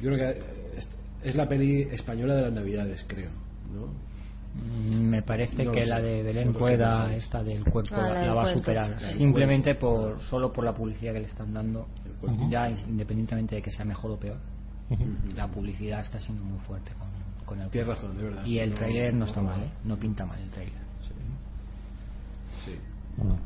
Yo 0.01 0.11
creo 0.11 0.17
que 0.17 0.39
es, 0.77 0.87
es 1.23 1.35
la 1.35 1.47
peli 1.47 1.83
española 1.83 2.35
de 2.35 2.41
las 2.43 2.53
navidades, 2.53 3.05
creo, 3.07 3.29
¿no? 3.73 3.87
Mm, 4.55 5.09
Me 5.09 5.21
parece 5.23 5.63
No 5.65 5.71
que 5.71 5.85
la 5.85 5.99
de 5.99 6.21
Belén 6.23 6.53
Rueda, 6.53 7.13
esta 7.15 7.41
del 7.43 7.63
cuerpo, 7.65 7.95
Ah, 7.95 8.23
la 8.25 8.33
va 8.33 8.43
a 8.51 8.53
superar. 8.53 8.95
Simplemente 9.17 9.75
por 9.75 10.21
solo 10.21 10.51
por 10.51 10.63
la 10.63 10.73
publicidad 10.73 11.13
que 11.13 11.19
le 11.21 11.25
están 11.25 11.53
dando, 11.53 11.87
ya 12.49 12.69
is- 12.69 12.85
independientemente 12.87 13.55
de 13.55 13.61
que 13.61 13.71
sea 13.71 13.85
mejor 13.85 14.11
o 14.11 14.17
peor. 14.17 14.37
La 15.35 15.47
publicidad 15.47 16.01
está 16.01 16.19
siendo 16.19 16.43
muy 16.43 16.59
fuerte 16.59 16.91
con, 16.99 17.07
con 17.45 17.61
el 17.61 17.69
Tienes 17.69 17.87
cuerpo. 17.87 18.03
razón, 18.07 18.17
de 18.17 18.23
verdad. 18.29 18.45
Y 18.45 18.59
el 18.59 18.69
No- 18.71 18.75
trailer 18.75 19.13
no 19.13 19.25
está 19.25 19.41
no- 19.41 19.47
mal, 19.49 19.63
¿eh? 19.63 19.69
No 19.85 19.97
pinta 19.97 20.25
mal 20.25 20.39
el 20.39 20.49
trailer. 20.51 20.83
Sí. 22.63 22.75
Bueno. 23.17 23.37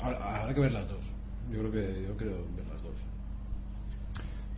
Habrá, 0.00 0.40
habrá 0.40 0.54
que 0.54 0.60
ver 0.60 0.72
las 0.72 0.88
dos. 0.88 1.04
Yo 1.52 1.58
creo 1.58 1.72
que 1.72 2.02
yo 2.08 2.16
quiero 2.16 2.32
ver 2.56 2.66
las 2.72 2.82
dos. 2.82 2.94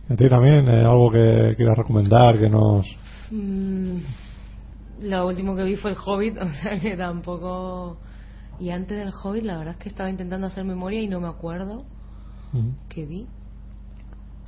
¿Y 0.09 0.13
a 0.13 0.15
ti 0.15 0.29
también 0.29 0.67
eh, 0.69 0.81
algo 0.85 1.09
que 1.11 1.53
quieras 1.57 1.77
recomendar 1.77 2.37
que 2.39 2.49
nos 2.49 2.85
Mm, 3.31 3.97
lo 5.01 5.27
último 5.27 5.55
que 5.55 5.63
vi 5.63 5.75
fue 5.75 5.91
el 5.91 5.97
Hobbit, 6.03 6.37
o 6.41 6.49
sea 6.61 6.79
que 6.79 6.95
tampoco. 6.95 7.97
Y 8.59 8.71
antes 8.71 8.97
del 8.97 9.13
Hobbit, 9.13 9.43
la 9.43 9.57
verdad 9.57 9.75
es 9.77 9.83
que 9.83 9.89
estaba 9.89 10.09
intentando 10.09 10.47
hacer 10.47 10.63
memoria 10.63 11.01
y 11.01 11.07
no 11.07 11.19
me 11.19 11.27
acuerdo 11.27 11.85
qué 12.89 13.05
vi. 13.05 13.27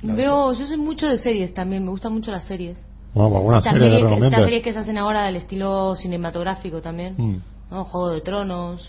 La 0.02 0.14
Veo, 0.14 0.52
yo 0.52 0.66
soy 0.66 0.78
mucho 0.78 1.06
de 1.06 1.18
series 1.18 1.52
también, 1.54 1.84
me 1.84 1.90
gustan 1.90 2.12
mucho 2.12 2.30
las 2.30 2.44
series. 2.44 2.84
bueno, 3.14 3.36
alguna 3.36 3.60
serie 3.60 3.78
que 3.78 3.90
series, 3.90 4.06
que, 4.08 4.26
estas 4.26 4.44
series 4.44 4.62
que 4.62 4.72
se 4.72 4.78
hacen 4.78 4.98
ahora 4.98 5.22
del 5.24 5.36
estilo 5.36 5.94
cinematográfico 5.96 6.80
también. 6.80 7.14
Mm. 7.16 7.42
¿no? 7.70 7.84
Juego 7.84 8.10
de 8.10 8.20
Tronos, 8.22 8.88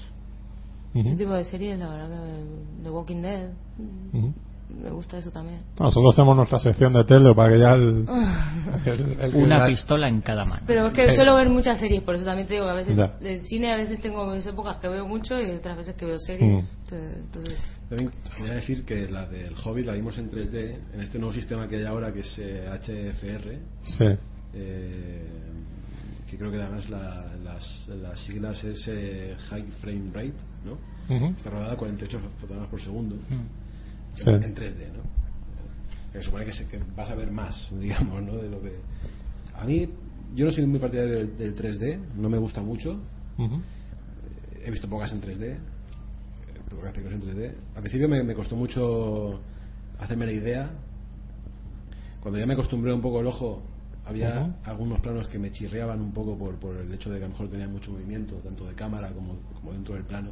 ese 0.94 1.16
tipo 1.16 1.32
de 1.32 1.44
series, 1.44 1.78
la 1.78 1.90
verdad 1.90 2.10
que. 2.10 2.84
The 2.84 2.90
Walking 2.90 3.22
Dead. 3.22 3.50
mm. 4.14 4.51
Me 4.84 4.90
gusta 4.90 5.18
eso 5.18 5.32
también. 5.32 5.62
Nosotros 5.80 6.16
tenemos 6.16 6.38
nuestra 6.38 6.60
sección 6.60 6.94
de 6.94 7.04
tele 7.04 7.34
para 7.36 7.52
que 7.54 7.60
ya 7.60 7.74
el, 7.74 8.06
el- 8.86 9.20
el- 9.22 9.36
Una 9.36 9.60
la- 9.60 9.66
pistola 9.68 10.08
en 10.08 10.22
cada 10.22 10.46
mano. 10.46 10.64
Pero 10.66 10.88
es 10.88 10.94
que 10.94 11.14
suelo 11.16 11.36
ver 11.36 11.50
muchas 11.50 11.80
series, 11.80 12.04
por 12.04 12.16
eso 12.16 12.26
también 12.26 12.48
te 12.48 12.54
digo 12.56 12.66
que 12.66 12.72
a 12.72 12.76
veces 12.76 12.96
Ya. 12.98 13.16
el 13.22 13.42
cine 13.46 13.74
a 13.74 13.78
veces 13.78 14.00
tengo 14.02 14.26
mis 14.34 14.46
épocas 14.46 14.78
que 14.78 14.88
veo 14.88 15.08
mucho 15.08 15.40
y 15.40 15.52
otras 15.52 15.78
veces 15.78 15.96
que 15.96 16.06
veo 16.06 16.18
series. 16.20 16.64
Mm. 16.64 16.94
Entonces, 16.94 17.60
También 17.90 18.12
quería 18.38 18.54
decir 18.56 18.86
que 18.86 19.08
la 19.10 19.26
del 19.28 19.54
Hobbit 19.64 19.86
la 19.86 19.94
vimos 19.94 20.18
en 20.18 20.30
3D, 20.32 20.78
en 20.94 21.02
este 21.02 21.20
nuevo 21.20 21.34
sistema 21.34 21.68
que 21.68 21.78
hay 21.78 21.86
ahora 21.86 22.12
que 22.12 22.20
es 22.22 22.40
eh, 22.40 22.68
HFR, 22.70 23.60
Sí. 23.84 24.06
eh, 24.54 25.28
que 26.30 26.38
creo 26.38 26.52
que 26.52 26.58
además 26.62 26.90
la- 26.90 27.26
las, 27.44 27.88
las 27.90 28.20
siglas 28.26 28.64
es 28.64 28.86
eh, 28.88 29.36
High 29.50 29.66
Frame 29.82 30.12
Rate, 30.14 30.34
¿no? 30.66 30.78
Ujú. 31.16 31.26
Está 31.38 31.50
rodada 31.50 31.74
a 31.74 31.78
48 31.78 32.20
fotogramas 32.40 32.70
por 32.70 32.82
segundo 32.82 33.16
Mm. 33.30 33.61
Sí. 34.16 34.30
en 34.30 34.56
3D, 34.56 34.92
¿no? 34.94 35.02
Que 36.14 36.22
supone 36.22 36.46
que, 36.46 36.52
se- 36.54 36.68
que 36.68 36.80
vas 36.96 37.10
a 37.10 37.16
ver 37.16 37.32
más, 37.32 37.70
digamos, 37.80 38.22
¿no? 38.24 38.36
De 38.36 38.50
lo 38.50 38.62
que 38.62 38.74
A 39.56 39.64
mí, 39.66 39.88
yo 40.36 40.46
no 40.46 40.52
soy 40.52 40.66
muy 40.66 40.80
partidario 40.80 41.14
del, 41.14 41.38
del 41.38 41.56
3D, 41.56 42.00
no 42.16 42.30
me 42.30 42.38
gusta 42.38 42.62
mucho. 42.62 43.00
Ujú. 43.38 43.62
He 44.64 44.70
visto 44.72 44.88
pocas 44.90 45.12
en 45.12 45.22
3D, 45.22 45.44
eh, 45.44 45.58
pocas 46.70 46.94
películas 46.94 47.22
en 47.22 47.28
3D. 47.30 47.54
Al 47.76 47.82
principio 47.82 48.08
me, 48.10 48.24
me 48.24 48.34
costó 48.36 48.56
mucho 48.56 49.40
hacerme 50.00 50.26
la 50.26 50.34
idea. 50.34 50.70
Cuando 52.22 52.40
ya 52.40 52.46
me 52.46 52.54
acostumbré 52.54 52.94
un 52.94 53.02
poco 53.02 53.20
el 53.22 53.28
ojo, 53.28 53.64
había 54.06 54.56
algunos 54.66 55.00
planos 55.00 55.28
que 55.28 55.40
me 55.40 55.52
chirriaban 55.52 56.00
un 56.02 56.12
poco 56.12 56.38
por, 56.38 56.56
por 56.56 56.76
el 56.78 56.94
hecho 56.94 57.10
de 57.10 57.18
que 57.18 57.26
a 57.26 57.28
lo 57.28 57.34
mejor 57.34 57.50
tenía 57.50 57.68
mucho 57.68 57.92
movimiento, 57.92 58.36
tanto 58.38 58.68
de 58.68 58.74
cámara 58.76 59.12
como, 59.12 59.36
como 59.56 59.74
dentro 59.74 59.96
del 59.96 60.04
plano. 60.04 60.32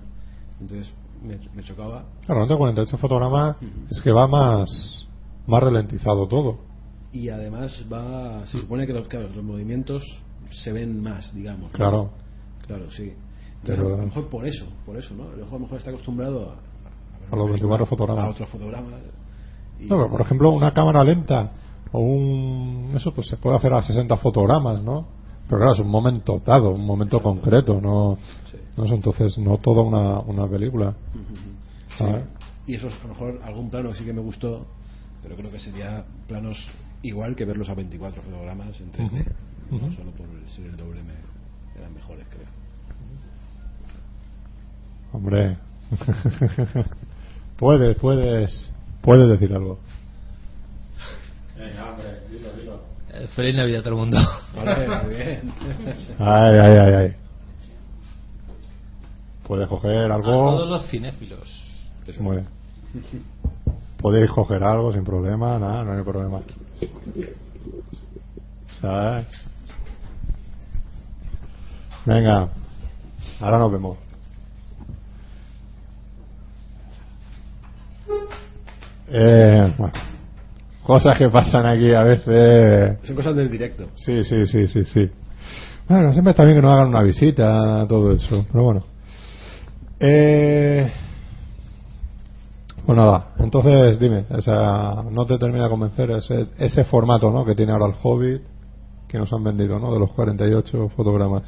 Entonces 0.60 0.92
me, 1.24 1.38
me 1.54 1.64
chocaba. 1.64 2.06
Claro, 2.26 2.46
no 2.46 2.58
48 2.58 2.98
fotogramas 2.98 3.56
es 3.90 4.02
que 4.02 4.12
va 4.12 4.28
más, 4.28 5.08
más 5.48 5.64
ralentizado 5.64 6.28
todo. 6.28 6.58
Y 7.12 7.30
además 7.30 7.86
va, 7.92 8.46
se 8.46 8.60
supone 8.60 8.86
que 8.86 8.94
los, 8.94 9.08
claro, 9.08 9.30
los 9.36 9.44
movimientos 9.44 10.04
se 10.52 10.72
ven 10.72 11.02
más, 11.02 11.34
digamos. 11.34 11.72
¿no? 11.72 11.78
Claro. 11.78 12.10
Claro, 12.68 12.92
sí. 12.92 13.14
Pero- 13.66 13.96
a 13.96 13.98
lo 13.98 14.06
mejor 14.06 14.30
por 14.30 14.48
eso, 14.48 14.66
por 14.86 14.98
eso, 14.98 15.14
¿no? 15.16 15.32
El 15.34 15.42
ojo 15.42 15.52
a 15.52 15.54
lo 15.54 15.60
mejor 15.62 15.78
está 15.80 15.90
acostumbrado 15.90 16.52
a, 16.52 16.56
A 17.34 17.36
los 17.36 17.48
24 17.50 17.86
fotogramas. 17.86 18.26
A 18.26 18.30
otros 18.30 18.50
fotogramas. 18.50 18.94
Y- 19.80 19.84
No, 19.88 19.98
pero 19.98 20.10
por 20.10 20.22
ejemplo, 20.22 20.52
una 20.52 20.72
cámara 20.74 21.04
lenta 21.04 21.52
o 21.92 22.00
un. 22.00 22.92
Eso 22.96 23.12
pues 23.14 23.28
se 23.28 23.38
puede 23.38 23.58
hacer 23.58 23.74
a 23.74 23.82
60 23.82 24.16
fotogramas, 24.18 24.82
¿no? 24.84 25.08
Pero 25.50 25.62
claro, 25.62 25.74
es 25.74 25.80
un 25.80 25.90
momento 25.90 26.40
dado, 26.46 26.70
un 26.70 26.86
momento 26.86 27.20
concreto, 27.22 27.82
no, 27.82 28.20
Sí. 28.52 28.58
no 28.78 28.86
es 28.86 28.92
entonces 28.92 29.38
no 29.40 29.58
toda 29.58 29.82
una, 29.82 30.20
una 30.20 30.48
película. 30.48 30.94
¿sabes? 31.98 32.24
Y 32.68 32.76
eso 32.76 32.88
a 32.88 33.04
lo 33.08 33.10
mejor 33.10 33.42
algún 33.44 33.72
plano 33.72 33.94
sí 33.96 34.06
que 34.06 34.14
me 34.14 34.22
gustó, 34.22 34.68
pero 35.24 35.36
creo 35.36 35.50
que 35.50 35.60
sería 35.60 36.06
planos 36.28 36.56
igual 37.02 37.36
que 37.36 37.46
verlos 37.46 37.68
a 37.68 37.74
24 37.74 38.22
fotogramas 38.22 38.80
en 38.80 38.92
3D. 38.92 39.26
Ujú. 39.72 39.86
No 39.88 39.92
solo 39.92 40.12
por 40.12 40.28
ser 40.50 40.68
el 40.68 40.78
doble 40.78 41.02
me 41.02 41.14
eran 41.80 41.94
mejores, 41.96 42.28
creo. 42.30 42.46
Hombre, 45.12 45.58
puedes, 47.58 47.98
puedes, 47.98 48.70
puedes 49.02 49.28
decir 49.30 49.56
algo. 49.56 49.80
Eh, 51.58 53.09
Feliz 53.36 53.56
Navidad 53.56 53.80
a 53.82 53.84
todo 53.84 53.94
el 53.94 54.00
mundo. 54.00 54.18
Vale, 54.56 54.88
muy 55.04 55.16
bien. 55.16 55.54
Ay, 56.20 56.58
ay, 56.62 56.78
ay, 56.78 56.94
ay. 56.94 57.16
Puedes 59.48 59.68
coger 59.68 60.12
A 60.12 60.16
algo. 60.16 60.28
todos 60.32 60.70
los 60.70 60.88
cinéfilos. 60.90 61.66
Muy 62.20 62.38
bien. 62.38 62.48
Podéis 63.98 64.32
coger 64.32 64.64
algo 64.64 64.94
sin 64.94 65.04
problema, 65.04 65.60
nada, 65.60 65.84
no 65.84 65.94
hay 65.98 66.04
problema. 66.04 66.40
¿Sabes? 68.80 69.28
Venga, 72.06 72.48
ahora 73.42 73.60
nos 73.60 73.72
vemos. 73.72 73.98
Eh, 79.08 79.74
bueno, 79.78 79.94
cosas 80.90 81.20
que 81.20 81.30
pasan 81.30 81.68
aquí 81.68 81.94
a 81.94 82.02
veces. 82.02 82.98
Son 83.04 83.16
cosas 83.16 83.36
del 83.36 83.52
directo. 83.52 83.90
Sí, 83.96 84.24
sí, 84.24 84.48
sí, 84.48 84.68
sí, 84.68 84.84
sí. 84.86 85.08
Bueno, 85.88 86.12
siempre 86.14 86.32
está 86.32 86.44
bien 86.44 86.56
que 86.56 86.64
nos 86.64 86.74
hagan 86.74 86.88
una 86.88 87.04
visita, 87.04 87.86
todo 87.88 88.12
eso, 88.12 88.44
pero 88.52 88.64
bueno. 88.64 88.84
Eh... 90.00 90.92
Pues 92.88 92.98
nada, 92.98 93.34
entonces 93.38 94.00
dime, 94.00 94.26
o 94.32 94.42
sea, 94.42 95.04
no 95.12 95.24
te 95.28 95.38
termina 95.38 95.66
de 95.66 95.70
convencer 95.70 96.10
ese, 96.10 96.48
ese 96.58 96.84
formato 96.86 97.30
¿no? 97.30 97.46
que 97.46 97.54
tiene 97.54 97.72
ahora 97.72 97.86
el 97.86 97.94
Hobbit 98.02 98.42
que 99.08 99.20
nos 99.20 99.32
han 99.32 99.44
vendido, 99.44 99.78
¿no? 99.78 99.94
De 99.94 100.00
los 100.00 100.12
48 100.14 100.90
fotogramas. 100.96 101.44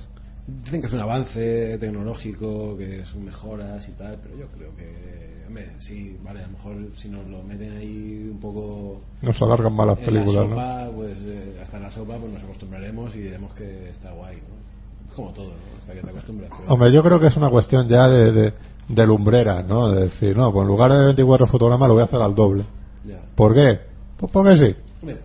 Dicen 0.47 0.81
que 0.81 0.87
es 0.87 0.93
un 0.93 1.01
avance 1.01 1.77
tecnológico, 1.79 2.75
que 2.77 3.05
son 3.05 3.23
mejoras 3.25 3.87
y 3.87 3.93
tal, 3.93 4.17
pero 4.21 4.35
yo 4.37 4.47
creo 4.47 4.75
que, 4.75 5.43
hombre, 5.47 5.71
sí, 5.77 6.17
vale, 6.23 6.39
a 6.43 6.47
lo 6.47 6.53
mejor 6.53 6.75
si 6.97 7.09
nos 7.09 7.27
lo 7.27 7.43
meten 7.43 7.77
ahí 7.77 8.27
un 8.31 8.39
poco 8.39 9.01
Nos 9.21 9.39
alargan 9.41 9.73
más 9.73 9.87
las 9.87 9.99
en 9.99 10.05
películas, 10.05 10.35
la 10.35 10.41
¿no? 10.43 10.49
sopa, 10.49 10.89
pues 10.95 11.17
eh, 11.21 11.59
hasta 11.61 11.77
en 11.77 11.83
la 11.83 11.91
sopa 11.91 12.17
pues 12.17 12.33
nos 12.33 12.43
acostumbraremos 12.43 13.15
y 13.15 13.19
diremos 13.19 13.53
que 13.53 13.89
está 13.89 14.11
guay, 14.11 14.37
¿no? 14.37 15.09
Es 15.09 15.13
como 15.15 15.31
todo, 15.31 15.49
¿no? 15.49 15.77
Hasta 15.79 15.93
que 15.93 16.01
te 16.01 16.09
acostumbras. 16.09 16.49
pero- 16.57 16.73
Hombre, 16.73 16.91
yo 16.91 17.03
creo 17.03 17.19
que 17.19 17.27
es 17.27 17.37
una 17.37 17.49
cuestión 17.49 17.87
ya 17.87 18.07
de, 18.07 18.31
de, 18.31 18.53
de 18.89 19.05
lumbrera, 19.05 19.61
¿no? 19.61 19.89
De 19.91 20.05
decir, 20.05 20.35
no, 20.35 20.51
pues 20.51 20.63
en 20.63 20.67
lugar 20.67 20.91
de 20.91 21.05
24 21.05 21.47
fotogramas 21.47 21.87
lo 21.87 21.93
voy 21.93 22.01
a 22.01 22.05
hacer 22.05 22.19
al 22.21 22.33
doble. 22.35 22.63
Ya. 23.05 23.21
¿Por 23.35 23.53
qué? 23.53 23.79
Pues 24.17 24.31
porque 24.31 24.57
sí. 24.57 24.75
Hombre, 25.01 25.19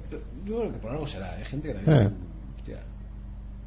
yo 0.44 0.58
creo 0.58 0.72
que 0.72 0.78
por 0.78 0.90
algo 0.92 1.06
será, 1.06 1.32
hay 1.34 1.44
gente 1.44 1.68
que 1.68 1.74
también, 1.74 2.02
Eh. 2.02 2.10
hostia, 2.58 2.76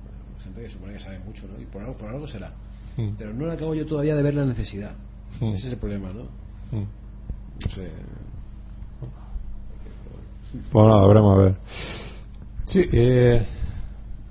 bueno, 0.03 0.43
gente 0.43 0.61
que 0.61 0.69
supone 0.69 0.93
que 0.93 0.99
sabe 0.99 1.19
mucho, 1.41 1.53
¿no? 1.53 1.61
Y 1.61 1.65
por 1.65 1.81
algo, 1.81 1.97
por 1.97 2.09
algo 2.09 2.27
será. 2.27 2.51
Mm. 2.97 3.09
Pero 3.17 3.33
no 3.33 3.47
le 3.47 3.53
acabo 3.53 3.73
yo 3.75 3.85
todavía 3.85 4.15
de 4.15 4.23
ver 4.23 4.33
la 4.35 4.45
necesidad. 4.45 4.91
Mm. 5.39 5.45
Ese 5.53 5.67
es 5.67 5.73
el 5.73 5.79
problema, 5.79 6.09
¿no? 6.13 6.23
Mm. 6.77 6.85
No 7.65 7.71
sé. 7.75 7.91
Pues 10.71 10.85
nada, 10.87 11.07
veremos 11.07 11.37
a 11.37 11.41
ver. 11.41 11.55
Sí, 12.65 12.81
eh, 12.91 13.45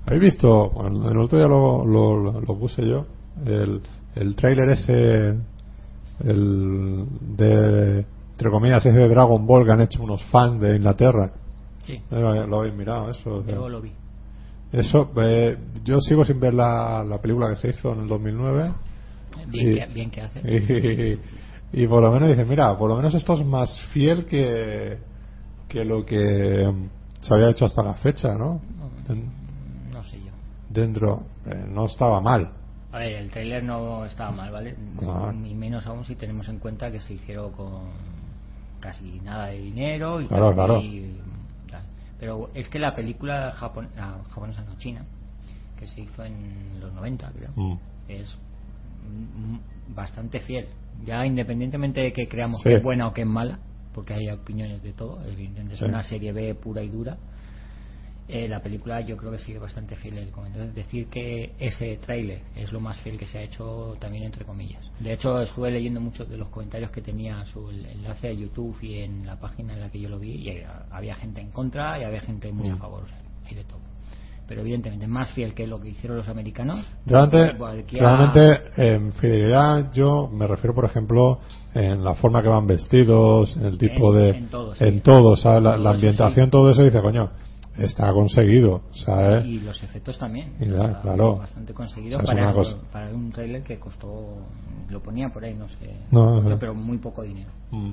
¿habéis 0.05 0.21
visto? 0.21 0.69
Bueno, 0.71 1.09
el 1.09 1.17
otro 1.17 1.37
día 1.37 1.47
lo, 1.47 1.85
lo, 1.85 2.41
lo 2.41 2.59
puse 2.59 2.85
yo. 2.85 3.05
El, 3.45 3.81
el 4.15 4.35
trailer 4.35 4.69
ese. 4.69 5.37
El 6.25 7.05
de. 7.37 8.05
Entre 8.31 8.51
comillas, 8.51 8.85
ese 8.85 8.97
de 8.97 9.07
Dragon 9.09 9.45
Ball 9.45 9.65
que 9.65 9.71
han 9.71 9.81
hecho 9.81 10.01
unos 10.03 10.23
fans 10.25 10.59
de 10.61 10.75
Inglaterra. 10.77 11.31
Sí, 11.79 11.93
Eh, 11.93 12.03
Lo, 12.11 12.47
lo 12.47 12.59
habéis 12.59 12.73
mirado, 12.75 13.09
eso. 13.11 13.35
o 13.35 13.43
sea, 13.43 13.55
yo 13.55 13.69
lo 13.69 13.81
vi. 13.81 13.91
Eso, 14.71 15.11
eh, 15.17 15.57
yo 15.83 15.99
sigo 15.99 16.23
sin 16.25 16.39
ver 16.39 16.53
la, 16.53 17.03
la 17.03 17.19
película 17.19 17.49
que 17.49 17.55
se 17.55 17.69
hizo 17.69 17.93
en 17.93 18.01
el 18.01 18.07
2009. 18.07 18.71
Bien, 19.47 19.67
Y- 19.69 19.75
que, 19.75 19.85
bien 19.93 20.11
que 20.11 20.21
hace. 20.21 20.39
y, 21.73 21.81
y 21.83 21.87
por 21.87 22.01
lo 22.01 22.11
menos 22.11 22.29
dice 22.29 22.45
mira 22.45 22.75
por 22.77 22.89
lo 22.89 22.95
menos 22.95 23.13
esto 23.13 23.33
es 23.33 23.45
más 23.45 23.69
fiel 23.93 24.25
que 24.25 24.97
que 25.67 25.85
lo 25.85 26.03
que 26.03 26.67
mm, 26.67 26.89
se 27.21 27.33
había 27.33 27.49
hecho 27.51 27.65
hasta 27.65 27.83
la 27.83 27.93
fecha 27.95 28.29
no 28.35 28.59
No 29.93 30.03
sé 30.03 30.17
yo. 30.19 30.31
dentro 30.69 31.23
eh, 31.45 31.63
no 31.69 31.85
estaba 31.85 32.19
mal 32.21 32.51
A 32.91 32.97
ver, 32.97 33.13
el 33.13 33.29
trailer 33.29 33.63
no 33.63 34.03
estaba 34.05 34.31
mal, 34.31 34.51
¿vale? 34.51 34.75
Ah. 35.03 35.31
Ni 35.31 35.53
menos 35.53 35.85
aún 35.85 36.03
si 36.05 36.15
tenemos 36.15 36.49
en 36.49 36.57
cuenta 36.57 36.91
que 36.91 36.99
se 36.99 37.13
hicieron 37.13 37.51
con 37.51 37.83
casi 38.79 39.19
nada 39.23 39.47
de 39.47 39.59
dinero 39.59 40.21
y 40.21 40.25
Claro, 40.25 40.55
casi- 40.55 40.57
tal. 40.57 41.28
Pero 42.19 42.49
es 42.53 42.67
que 42.69 42.79
la 42.79 42.95
película 42.95 43.51
japon- 43.51 43.89
la 43.95 44.21
japonesa, 44.29 44.61
no 44.63 44.77
china, 44.77 45.05
que 45.77 45.87
se 45.87 46.01
hizo 46.01 46.23
en 46.25 46.79
los 46.81 46.93
90, 46.93 47.31
creo, 47.31 47.49
Mm. 47.55 47.77
es 48.09 48.37
bastante 49.87 50.39
fiel. 50.41 50.67
Ya 51.05 51.25
independientemente 51.25 52.01
de 52.01 52.11
que 52.13 52.27
creamos 52.27 52.61
Sí. 52.61 52.69
que 52.69 52.75
es 52.75 52.83
buena 52.83 53.07
o 53.07 53.13
que 53.13 53.21
es 53.21 53.27
mala, 53.27 53.59
porque 53.93 54.13
hay 54.13 54.29
opiniones 54.29 54.83
de 54.83 54.91
todo, 54.93 55.21
evidentemente 55.25 55.75
es 55.75 55.81
una 55.81 56.03
serie 56.03 56.33
B 56.33 56.53
pura 56.55 56.83
y 56.83 56.89
dura. 56.89 57.17
Eh, 58.29 58.47
la 58.47 58.61
película 58.61 59.01
yo 59.01 59.17
creo 59.17 59.31
que 59.31 59.39
sigue 59.39 59.57
bastante 59.59 59.95
fiel 59.95 60.17
el. 60.19 60.27
Entonces, 60.27 60.75
decir 60.75 61.07
que 61.07 61.53
ese 61.59 61.97
tráiler 61.97 62.41
es 62.55 62.71
lo 62.71 62.79
más 62.79 62.99
fiel 63.01 63.17
que 63.17 63.25
se 63.25 63.39
ha 63.39 63.41
hecho 63.41 63.95
también 63.99 64.23
entre 64.25 64.45
comillas. 64.45 64.81
De 64.99 65.13
hecho, 65.13 65.41
estuve 65.41 65.71
leyendo 65.71 65.99
muchos 65.99 66.29
de 66.29 66.37
los 66.37 66.47
comentarios 66.49 66.91
que 66.91 67.01
tenía 67.01 67.43
su 67.45 67.69
enlace 67.69 68.27
a 68.29 68.33
YouTube 68.33 68.77
y 68.81 68.99
en 68.99 69.25
la 69.25 69.35
página 69.39 69.73
en 69.73 69.81
la 69.81 69.89
que 69.89 69.99
yo 69.99 70.09
lo 70.09 70.19
vi 70.19 70.33
y 70.35 70.49
eh, 70.49 70.67
había 70.91 71.15
gente 71.15 71.41
en 71.41 71.49
contra 71.51 71.99
y 71.99 72.03
había 72.03 72.21
gente 72.21 72.51
muy 72.51 72.69
a 72.69 72.75
Mm. 72.75 72.79
favor, 72.79 73.03
o 73.03 73.07
sea, 73.07 73.17
hay 73.45 73.55
de 73.55 73.63
todo. 73.63 73.79
Pero 74.47 74.61
evidentemente 74.61 75.05
más 75.05 75.31
fiel 75.33 75.53
que 75.53 75.67
lo 75.67 75.79
que 75.79 75.89
hicieron 75.89 76.17
los 76.17 76.27
americanos. 76.27 76.83
realmente 77.05 77.55
cualquiera- 77.57 78.15
realmente 78.15 78.61
en 78.77 79.13
fidelidad 79.13 79.91
yo 79.93 80.27
me 80.27 80.47
refiero 80.47 80.73
por 80.73 80.85
ejemplo 80.85 81.39
en 81.75 82.03
la 82.03 82.15
forma 82.15 82.41
que 82.41 82.49
van 82.49 82.65
vestidos 82.65 83.55
en 83.57 83.65
el 83.65 83.77
tipo 83.77 84.15
En- 84.15 84.19
de 84.21 84.37
en 84.37 84.47
todo, 84.49 84.75
sí. 84.75 84.83
en 84.85 85.01
todo 85.01 85.35
¿sabes? 85.35 85.61
la, 85.63 85.89
ambientación 85.91 86.45
sí. 86.47 86.51
todo 86.51 86.71
eso 86.71 86.81
dice 86.83 86.99
coño 87.01 87.29
está 87.83 88.11
conseguido 88.13 88.81
¿sabes? 88.93 89.45
y 89.45 89.59
los 89.61 89.81
efectos 89.83 90.17
también 90.17 90.53
ya, 90.59 90.65
Está 90.85 91.01
claro. 91.01 91.37
bastante 91.37 91.73
conseguido 91.73 92.19
O 92.19 92.21
sea, 92.23 92.35
para, 92.35 92.53
cosa- 92.53 92.77
para 92.91 93.09
un 93.09 93.31
trailer 93.31 93.63
que 93.63 93.77
costó 93.79 94.37
lo 94.89 94.99
ponía 95.01 95.29
por 95.29 95.43
ahí 95.43 95.53
no 95.53 95.67
sé 95.69 95.89
No, 96.11 96.41
no 96.41 96.57
pero 96.59 96.73
muy 96.73 96.97
poco 96.97 97.23
dinero 97.23 97.49
Mm. 97.71 97.91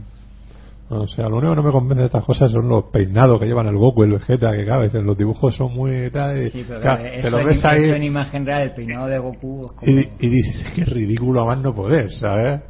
O 0.89 1.09
sea, 1.09 1.29
lo 1.29 1.39
único 1.39 1.51
que 1.51 1.57
no 1.57 1.63
me 1.65 1.73
convence 1.73 1.99
de 2.03 2.07
estas 2.07 2.25
cosas 2.25 2.53
son 2.53 2.69
los 2.69 2.85
peinados 2.93 3.41
que 3.41 3.47
llevan 3.47 3.67
el 3.67 3.77
Goku 3.77 4.03
y 4.03 4.07
el 4.07 4.13
Vegeta, 4.13 4.53
que 4.53 4.65
claro, 4.65 4.83
dicen, 4.85 5.05
los 5.05 5.19
dibujos 5.19 5.57
son 5.57 5.75
muy 5.75 6.09
tal, 6.13 6.41
y, 6.41 6.51
Sí, 6.51 6.65
pero 6.67 6.81
claro, 6.81 7.03
claro, 7.03 7.23
te 7.23 7.31
lo 7.33 7.41
en, 7.41 7.47
ves 7.49 7.59
eso 7.59 7.69
en 7.73 7.93
ahí 8.03 8.07
imagen 8.07 8.47
real, 8.47 8.63
el 8.63 8.71
peinado 8.73 9.07
de 9.09 9.19
Goku 9.19 9.65
es 9.67 9.73
como- 9.73 9.91
y, 9.93 10.09
y 10.21 10.29
dices, 10.29 10.73
qué 10.77 10.85
ridículo 10.85 11.43
a 11.43 11.47
más 11.47 11.59
no 11.59 11.75
poder, 11.75 12.13
¿sabes? 12.13 12.61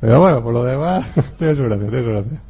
Pero 0.00 0.20
bueno, 0.20 0.42
por 0.42 0.54
lo 0.54 0.64
demás, 0.64 1.14
tiene 1.38 1.54
su 1.54 1.62
gracia, 1.64 1.86
tiene 1.90 2.02
su 2.02 2.10
gracia. 2.10 2.42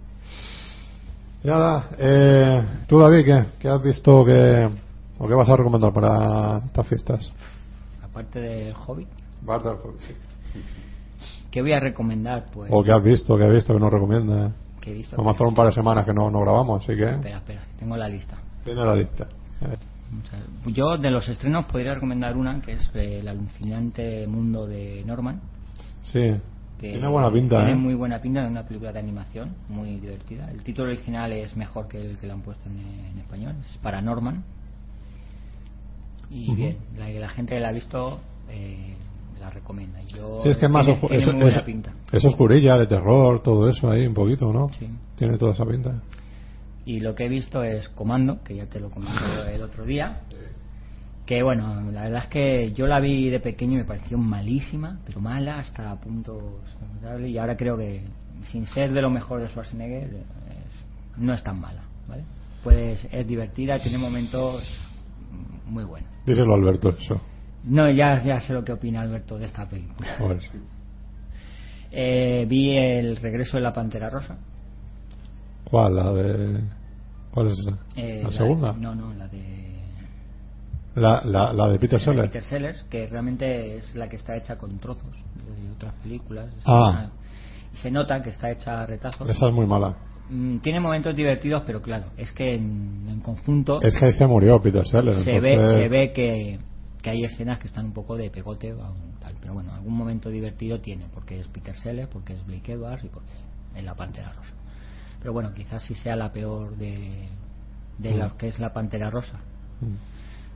Nada, 1.43 1.91
eh, 1.99 2.65
tú 2.87 2.99
David, 2.99 3.25
¿qué, 3.25 3.45
qué 3.59 3.69
has 3.69 3.83
visto 3.83 4.25
que, 4.25 4.69
o 5.19 5.27
qué 5.29 5.35
vas 5.35 5.49
a 5.49 5.57
recomendar 5.57 5.93
para 5.93 6.59
estas 6.67 6.87
fiestas? 6.87 7.33
aparte 8.03 8.41
del 8.41 8.75
Hobbit 8.75 9.09
Battlefield, 9.43 10.01
sí. 10.01 10.15
¿qué 11.51 11.63
voy 11.63 11.73
a 11.73 11.81
recomendar? 11.81 12.47
pues 12.53 12.71
O 12.75 12.83
qué 12.83 12.93
has 12.93 13.03
visto, 13.03 13.37
qué 13.37 13.45
has 13.45 13.53
visto 13.53 13.73
que 13.73 13.81
nos 13.81 13.93
recomienda. 13.93 14.53
que 14.81 14.91
he 14.91 14.95
visto 14.95 15.17
Vamos 15.17 15.41
a 15.41 15.45
un 15.45 15.55
par 15.55 15.67
de 15.67 15.73
semanas 15.73 16.05
que 16.05 16.13
no, 16.13 16.31
no 16.31 16.41
grabamos, 16.41 16.83
así 16.83 16.97
que 16.97 17.05
espera, 17.05 17.39
espera, 17.39 17.63
tengo 17.79 17.97
la 17.97 18.09
lista 18.09 18.37
tiene 18.65 18.85
la 18.85 18.95
lista. 18.95 19.27
Eh. 19.63 19.77
Yo 20.67 20.97
de 20.99 21.11
los 21.11 21.29
estrenos 21.29 21.67
podría 21.67 21.95
recomendar 21.95 22.37
una 22.37 22.61
que 22.61 22.73
es 22.73 22.91
eh, 22.95 23.21
El 23.21 23.29
alucinante 23.29 24.27
mundo 24.27 24.67
de 24.67 25.05
Norman. 25.05 25.41
Sí. 26.03 26.35
Que 26.81 26.93
Tiene 26.93 27.09
buena 27.09 27.31
pinta, 27.31 27.57
Tiene 27.59 27.73
¿eh? 27.73 27.77
muy 27.77 27.95
buena 27.95 28.21
pinta, 28.21 28.43
es 28.45 28.51
una 28.51 28.63
película 28.65 28.93
de 28.93 28.99
animación 28.99 29.55
muy 29.69 30.01
divertida. 30.01 30.51
El 30.51 30.63
título 30.63 30.89
original 30.89 31.31
es 31.33 31.55
mejor 31.57 31.89
que 31.89 32.01
el 32.01 32.17
que 32.17 32.27
le 32.27 32.33
han 32.33 32.41
puesto 32.43 32.69
en, 32.69 32.79
en 33.13 33.19
español, 33.19 33.55
es 33.69 33.77
para 33.79 34.01
Norman. 34.01 34.43
Y 36.31 36.55
bien, 36.55 36.77
la, 36.97 37.09
la 37.11 37.29
gente 37.29 37.55
que 37.55 37.61
la 37.61 37.69
ha 37.69 37.73
visto 37.73 38.21
eh, 38.49 38.95
la 39.41 39.51
recomienda. 39.51 40.01
Yo, 40.03 40.39
Sí, 40.41 40.51
es 40.51 40.57
que 40.59 40.69
más 40.69 40.87
tiene, 40.87 41.01
tiene 41.01 41.17
es, 41.17 41.27
muy 41.33 41.43
buena 41.43 41.59
es- 41.59 41.65
pinta. 41.65 41.93
es 42.13 42.25
oscurilla, 42.25 42.79
de 42.79 42.87
terror, 42.87 43.43
todo 43.43 43.69
eso 43.69 43.91
ahí 43.91 44.07
un 44.07 44.15
poquito, 44.15 44.53
¿no? 44.53 44.69
Sí. 44.79 44.89
Tiene 45.17 45.37
toda 45.39 45.53
esa 45.53 45.65
pinta. 45.67 46.01
Y 46.87 47.01
lo 47.01 47.15
que 47.15 47.27
he 47.27 47.29
visto 47.29 47.63
es 47.63 47.89
Comando, 47.91 48.43
que 48.43 48.57
ya 48.57 48.67
te 48.67 48.81
lo 48.81 48.91
comenté 48.91 49.55
el 49.55 49.63
otro 49.63 49.85
día. 49.85 50.21
Que 51.31 51.45
bueno, 51.45 51.81
la 51.93 52.03
verdad 52.03 52.25
es 52.25 52.29
que 52.29 52.73
yo 52.73 52.89
la 52.89 52.99
vi 52.99 53.31
de 53.31 53.39
pequeño 53.39 53.75
y 53.75 53.77
me 53.77 53.85
pareció 53.85 54.19
malísima, 54.19 54.99
pero 55.07 55.21
mala 55.21 55.61
hasta 55.61 55.95
puntos. 55.95 56.43
Y 57.25 57.39
ahora 57.39 57.57
creo 57.57 57.77
que, 57.77 58.03
sin 58.51 58.67
ser 58.67 58.93
de 58.93 59.01
lo 59.01 59.11
mejor 59.11 59.41
de 59.41 59.49
Schwarzenegger, 59.49 60.09
es- 60.13 61.19
no 61.19 61.33
es 61.33 61.41
tan 61.45 61.61
mala. 61.61 61.83
¿vale? 62.09 62.25
Pues 62.65 63.07
es 63.13 63.29
divertida, 63.29 63.79
tiene 63.79 63.97
momentos 63.97 64.65
muy 65.67 65.85
buenos. 65.85 66.11
Díselo 66.27 66.53
Alberto 66.53 66.89
eso. 66.99 67.21
No, 67.63 67.89
ya, 67.89 68.21
ya 68.25 68.41
sé 68.41 68.53
lo 68.53 68.65
que 68.65 68.73
opina 68.73 69.01
Alberto 69.03 69.39
de 69.39 69.45
esta 69.45 69.69
película. 69.69 70.09
Eh, 71.93 72.45
vi 72.49 72.77
el 72.77 73.15
regreso 73.19 73.57
de 73.57 73.63
la 73.63 73.73
Pantera 73.73 74.11
Rosa. 74.11 74.37
¿Cuál? 75.63 75.95
La 75.95 76.11
de... 76.13 76.61
¿Cuál 77.31 77.51
es 77.51 77.59
esa? 77.61 77.79
Eh, 77.95 78.21
¿La 78.25 78.33
segunda? 78.33 78.73
No, 78.73 78.97
no, 78.97 79.15
la 79.15 79.29
de 79.29 79.60
La, 80.95 81.23
la, 81.25 81.53
la 81.53 81.69
de 81.69 81.79
Peter 81.79 82.01
Sellers. 82.01 82.29
Peter 82.31 82.45
Sellers, 82.45 82.83
que 82.85 83.07
realmente 83.07 83.77
es 83.77 83.95
la 83.95 84.09
que 84.09 84.17
está 84.17 84.37
hecha 84.37 84.57
con 84.57 84.79
trozos 84.79 85.13
de 85.15 85.73
otras 85.73 85.95
películas. 86.03 86.53
Ah. 86.67 87.09
Se 87.75 87.91
nota 87.91 88.21
que 88.23 88.31
está 88.31 88.51
hecha 88.51 88.83
a 88.83 88.87
retazos. 88.87 89.29
Esa 89.31 89.49
es 89.49 89.55
muy 89.55 89.67
mala. 89.67 89.95
Mm, 90.29 90.59
Tiene 90.59 90.81
momentos 90.81 91.15
divertidos, 91.15 91.63
pero 91.65 91.81
claro, 91.81 92.07
es 92.17 92.33
que 92.33 92.55
en, 92.55 93.07
en 93.09 93.21
conjunto 93.21 93.81
Es 93.81 93.97
que 93.99 94.13
se 94.13 94.27
murió 94.27 94.61
Peter 94.61 94.87
Sellers. 94.87 95.23
se, 95.25 95.39
ve, 95.41 95.75
se 95.77 95.89
ve 95.89 96.13
que, 96.13 96.59
que 97.03 97.11
hay 97.11 97.25
escenas 97.25 97.59
que 97.61 97.69
están 97.69 97.87
un 97.87 97.93
poco 97.93 98.17
de 98.17 98.31
pegote 98.31 98.73
o 98.73 98.95
tal. 99.21 99.35
Pero 99.41 99.55
bueno, 99.55 99.73
algún 99.75 99.95
momento 99.97 100.29
divertido 100.29 100.81
tiene, 100.81 101.07
porque 101.15 101.39
es 101.39 101.47
Peter 101.49 101.77
Sellers, 101.79 102.09
porque 102.09 102.33
es 102.35 102.45
Blake 102.47 102.73
Edwards 102.73 103.05
y 103.05 103.09
porque 103.09 103.31
es 103.77 103.85
la 103.85 103.95
Pantera 103.95 104.33
Rosa. 104.33 104.55
Pero 105.21 105.33
bueno, 105.33 105.53
quizás 105.55 105.83
sí 105.85 105.95
sea 105.95 106.17
la 106.17 106.33
peor 106.33 106.77
de, 106.77 107.29
de 107.99 108.15
Mm. 108.15 108.19
lo 108.19 108.37
que 108.37 108.49
es 108.49 108.59
la 108.59 108.73
Pantera 108.73 109.09
Rosa 109.11 109.39
Mm. 109.81 109.95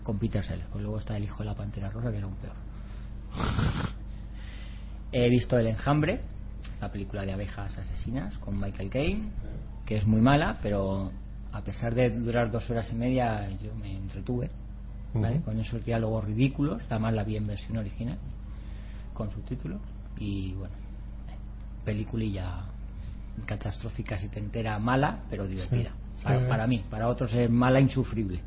Con 0.05 0.18
Peter 0.18 0.44
Sellers. 0.44 0.68
Pues 0.70 0.82
luego 0.82 0.98
está 0.98 1.16
el 1.16 1.24
hijo 1.24 1.39
de 1.39 1.47
la 1.47 1.55
Pantera 1.56 1.90
Rosa, 1.90 2.12
que 2.12 2.18
era 2.18 2.26
un 2.28 2.36
peor. 2.36 2.55
He 5.10 5.28
visto 5.28 5.59
El 5.59 5.66
Enjambre, 5.68 6.20
la 6.81 6.93
película 6.93 7.24
de 7.24 7.32
abejas 7.32 7.76
asesinas 7.76 8.36
con 8.39 8.60
Michael 8.60 8.90
Caine, 8.90 9.28
que 9.86 9.97
es 9.97 10.06
muy 10.06 10.20
mala, 10.20 10.59
pero 10.62 11.10
a 11.52 11.60
pesar 11.62 11.94
de 11.94 12.10
durar 12.10 12.51
dos 12.51 12.68
horas 12.70 12.90
y 12.93 12.97
media, 12.97 13.48
yo 13.62 13.74
me 13.74 13.97
entretuve. 13.97 14.51
Con 15.44 15.60
esos 15.60 15.85
diálogos 15.85 16.24
ridículos, 16.24 16.82
además 16.90 17.14
la 17.14 17.22
vi 17.22 17.36
en 17.36 17.47
versión 17.47 17.76
original, 17.76 18.18
con 19.12 19.31
subtítulos, 19.31 19.81
y 20.18 20.55
bueno, 20.55 20.74
peliculilla 21.85 22.64
catastrófica 23.47 24.18
si 24.18 24.28
te 24.28 24.40
entera 24.40 24.76
mala, 24.81 25.20
pero 25.31 25.47
divertida. 25.47 25.90
Sí. 26.18 26.24
Para, 26.24 26.40
Sí. 26.40 26.47
para 26.48 26.66
mí, 26.66 26.85
para 26.90 27.06
otros 27.09 27.32
es 27.32 27.48
mala 27.48 27.78
insufrible. 27.78 28.40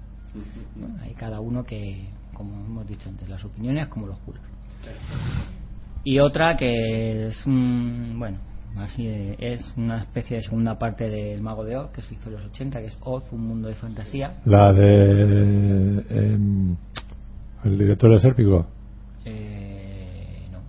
¿No? 0.76 1.02
Hay 1.02 1.14
cada 1.14 1.40
uno 1.40 1.64
que, 1.64 2.08
como 2.34 2.54
hemos 2.66 2.88
dicho 2.88 3.10
antes, 3.10 3.28
las 3.30 3.44
opiniones 3.44 3.88
como 3.90 4.08
los 4.08 4.18
culos. 4.20 4.42
Y 6.04 6.20
otra 6.20 6.56
que 6.56 7.28
es 7.28 7.46
un, 7.46 8.16
bueno, 8.18 8.38
así 8.78 9.06
de- 9.06 9.36
es 9.40 9.62
una 9.76 9.98
especie 10.04 10.38
de 10.38 10.44
segunda 10.44 10.78
parte 10.80 11.10
del 11.10 11.42
Mago 11.42 11.66
de 11.66 11.76
Oz 11.78 11.90
que 11.92 12.02
se 12.02 12.14
hizo 12.14 12.30
en 12.30 12.36
los 12.36 12.46
80, 12.46 12.80
que 12.80 12.86
es 12.88 12.98
Oz, 13.02 13.32
un 13.34 13.46
mundo 13.48 13.68
de 13.68 13.76
fantasía. 13.76 14.38
La 14.46 14.72
de... 14.72 16.06
em, 16.10 16.76
el 17.66 17.78
director 17.78 18.12
de 18.12 18.20
Sérpico. 18.20 18.68
Eh, 19.26 20.48
no. 20.52 20.60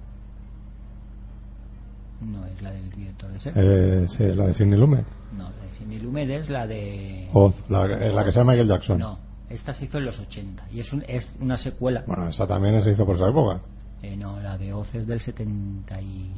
No 2.26 2.46
es 2.46 2.60
la 2.60 2.72
del 2.72 2.90
director 2.90 3.30
de 3.30 3.40
ser. 3.40 3.52
Eh, 3.56 4.06
sí, 4.08 4.24
la 4.34 4.46
de 4.48 4.54
Sidney 4.54 4.78
Lumet. 4.80 5.06
No, 5.36 5.44
la 5.44 5.64
de 5.66 5.72
Sidney 5.78 6.00
Lumet 6.00 6.28
es 6.30 6.50
la 6.50 6.66
de. 6.66 7.28
Oz, 7.32 7.54
la, 7.68 7.86
la 7.86 8.24
que 8.24 8.32
se 8.32 8.38
llama 8.38 8.52
Michael 8.52 8.68
Jackson. 8.68 8.98
No, 8.98 9.18
esta 9.50 9.72
se 9.74 9.86
hizo 9.86 9.98
en 9.98 10.04
los 10.06 10.18
80 10.18 10.64
y 10.70 10.80
es, 10.80 10.92
un- 10.92 11.04
es 11.08 11.34
una 11.40 11.56
secuela. 11.56 12.04
Bueno, 12.06 12.28
esa 12.28 12.46
también 12.46 12.80
se 12.82 12.90
hizo 12.92 13.04
por 13.06 13.16
esa 13.16 13.28
época. 13.28 13.60
Eh, 14.02 14.16
no, 14.16 14.38
la 14.40 14.56
de 14.58 14.72
Oz 14.72 14.94
es 14.94 15.06
del 15.06 15.20
70 15.20 16.00
y... 16.00 16.30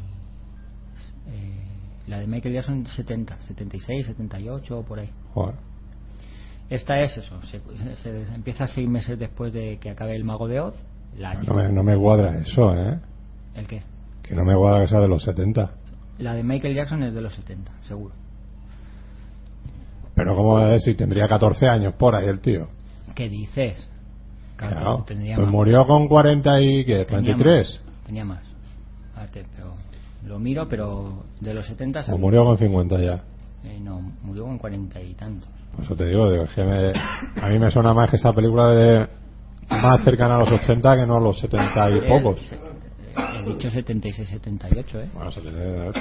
eh, 1.29 1.65
la 2.07 2.19
de 2.19 2.27
Michael 2.27 2.55
Jackson 2.55 2.87
70, 2.87 3.37
76, 3.43 4.07
78 4.07 4.79
o 4.79 4.83
por 4.83 4.99
ahí. 5.01 5.11
Joder. 5.35 5.55
Esta 6.71 7.01
es 7.01 7.17
eso, 7.19 7.41
se, 7.43 7.61
se- 8.03 8.35
empieza 8.35 8.67
seis 8.69 8.89
meses 8.89 9.19
después 9.19 9.53
de 9.53 9.79
que 9.79 9.91
acabe 9.91 10.15
el 10.17 10.25
Mago 10.25 10.47
de 10.49 10.61
Oz. 10.61 10.75
La, 11.19 11.35
No 11.35 11.55
me, 11.55 11.69
no 11.69 11.83
me 11.83 11.97
cuadra 11.97 12.39
eso, 12.39 12.73
¿eh? 12.75 12.99
¿El 13.55 13.67
qué? 13.67 13.83
Que 14.23 14.35
no 14.37 14.45
me 14.45 14.55
cuadra 14.55 14.83
que 14.83 14.87
sea 14.87 15.01
de 15.01 15.09
los 15.09 15.23
70. 15.25 15.71
La 16.19 16.35
de 16.35 16.45
Michael 16.45 16.75
Jackson 16.77 17.03
es 17.03 17.13
de 17.13 17.21
los 17.21 17.35
70, 17.35 17.73
seguro. 17.89 18.15
Pero 20.15 20.37
¿cómo 20.37 20.61
es 20.61 20.85
si 20.85 20.95
tendría 20.95 21.27
14 21.29 21.67
años 21.69 21.95
por 21.95 22.15
ahí 22.15 22.27
el 22.27 22.41
tío? 22.41 22.69
¿Qué 23.15 23.29
dices? 23.29 23.89
Claro, 24.57 24.75
Claro. 24.77 25.05
tendría 25.07 25.37
Pues 25.37 25.47
más. 25.47 25.53
murió 25.53 25.87
con 25.87 26.09
40 26.09 26.61
y 26.61 26.85
¿qué? 26.85 27.05
Tenía 27.05 27.23
23. 27.35 27.81
más, 27.85 28.05
Tenía 28.07 28.25
más. 28.25 28.41
Pero 29.33 29.75
lo 30.27 30.39
miro, 30.39 30.69
pero 30.69 31.25
de 31.41 31.55
los 31.55 31.67
70 31.67 32.01
O 32.01 32.03
seguro. 32.03 32.21
murió 32.23 32.45
con 32.45 32.59
50 32.59 32.99
ya. 33.01 33.23
Eh, 33.65 33.79
no, 33.81 34.01
murió 34.23 34.45
con 34.45 34.59
40 34.59 35.01
y 35.01 35.15
tantos. 35.15 35.49
Por 35.77 35.85
eso 35.85 35.95
te 35.95 36.07
digo, 36.07 36.31
digo, 36.31 36.45
es 36.45 36.51
que 36.51 36.65
me- 36.65 36.93
a 37.43 37.49
mí 37.49 37.59
me 37.59 37.71
suena 37.71 37.95
más 37.95 38.11
que 38.11 38.17
esa 38.17 38.33
película 38.33 38.69
de 38.71 39.07
más 39.71 40.03
cercana 40.03 40.37
a 40.37 40.39
los 40.41 40.51
80 40.51 40.97
que 40.97 41.07
no 41.07 41.17
a 41.17 41.21
los 41.21 41.39
70 41.39 41.91
y 41.91 42.01
pocos. 42.09 42.41
se- 42.47 42.59
He 43.39 43.43
dicho 43.45 43.71
76, 43.71 44.29
78, 44.29 45.01
¿eh? 45.01 45.09
Bueno, 45.15 45.31
78. 45.33 46.01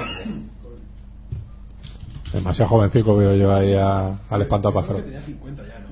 Demasiado 2.34 2.70
jovencico 2.70 3.16
veo 3.18 3.36
yo 3.36 3.54
ahí 3.56 3.74
a- 3.74 4.20
al 4.30 4.42
espantapájaro. 4.42 5.02
Tenía 5.02 5.22
50 5.22 5.64
ya, 5.68 5.80
¿no? 5.80 5.89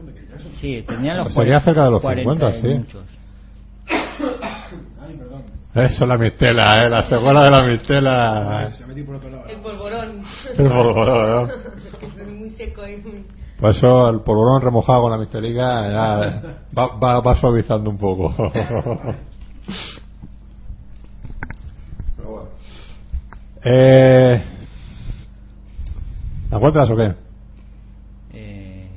Sí, 0.60 0.84
tenían 0.88 1.18
los 1.18 1.34
Sería 1.34 1.60
40, 1.60 1.66
cerca 1.66 1.84
de 1.84 1.92
los 1.92 2.02
40 2.02 2.52
50, 2.52 2.58
y 2.58 2.62
sí. 2.74 2.80
muchos. 2.80 3.20
Ay, 3.90 5.16
perdón. 5.18 5.44
Eso 5.76 6.04
es 6.04 6.10
la 6.10 6.18
mistela, 6.18 6.74
¿eh? 6.86 6.90
La 6.90 7.04
secuela 7.04 7.44
de 7.44 7.52
la 7.52 7.64
mistela. 7.64 8.72
Se 8.74 8.84
ha 8.84 8.88
metido 8.88 9.06
por 9.06 9.16
otro 9.18 9.30
lado. 9.30 9.46
El 9.48 9.60
polvorón. 9.62 10.24
El 10.58 10.68
polvorón, 10.68 11.30
¿no? 11.48 11.54
Es 12.08 12.28
muy 12.34 12.50
seco 12.52 12.82
ahí. 12.82 12.98
muy- 12.98 13.26
Por 13.60 13.70
eso 13.72 14.10
el 14.10 14.22
polvorón 14.22 14.62
remojado 14.62 15.04
con 15.04 15.12
la 15.12 15.18
mistelica 15.18 15.90
ya 15.90 16.42
va, 16.78 16.88
va, 16.98 17.20
va 17.22 17.36
suavizando 17.36 17.90
un 17.92 17.98
poco. 17.98 18.34
eh, 23.64 24.44
¿La 26.50 26.58
encuentras 26.58 26.90
o 26.90 26.96
qué? 26.96 27.14
Eh, 28.34 28.88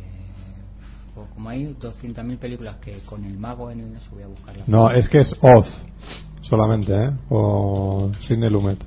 pues 1.14 1.26
como 1.50 1.68
hay 1.68 1.74
200.000 1.80 2.38
películas 2.38 2.76
que 2.76 2.98
con 3.06 3.24
el 3.24 3.38
mago 3.38 3.70
en 3.70 3.80
el 3.80 3.98
voy 4.12 4.22
a 4.22 4.26
buscarlas. 4.28 4.68
No, 4.68 4.90
es 4.90 5.08
que 5.08 5.18
es 5.20 5.34
Oz 5.42 5.66
solamente, 6.42 6.94
¿eh? 6.94 7.10
O 7.28 8.10
Sidney 8.26 8.50
Lumet. 8.50 8.78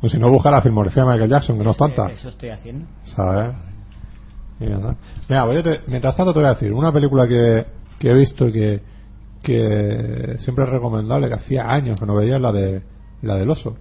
Pues 0.00 0.12
si 0.12 0.18
no, 0.18 0.30
busca 0.30 0.50
la 0.50 0.62
filmografía 0.62 1.04
de 1.04 1.10
Michael 1.10 1.30
Jackson, 1.30 1.58
que 1.58 1.64
no 1.64 1.70
es 1.72 1.76
tanta. 1.76 2.08
Eh, 2.08 2.14
Eso 2.14 2.28
estoy 2.28 2.48
haciendo. 2.50 2.86
¿sabes? 3.14 3.54
Mira, 4.58 5.44
pues 5.46 5.56
yo 5.56 5.62
te- 5.62 5.80
mientras 5.88 6.16
tanto 6.16 6.32
te 6.34 6.40
voy 6.40 6.48
a 6.48 6.54
decir 6.54 6.72
una 6.72 6.92
película 6.92 7.26
que, 7.26 7.66
que 7.98 8.10
he 8.10 8.14
visto 8.14 8.50
que, 8.52 8.82
que 9.42 10.36
siempre 10.38 10.64
es 10.64 10.70
recomendable, 10.70 11.28
que 11.28 11.34
hacía 11.34 11.70
años 11.70 11.98
que 11.98 12.06
no 12.06 12.14
veía, 12.16 12.36
es 12.36 12.42
la 12.42 12.52
de 12.52 12.82
la 13.22 13.36
del 13.36 13.48
oso. 13.50 13.76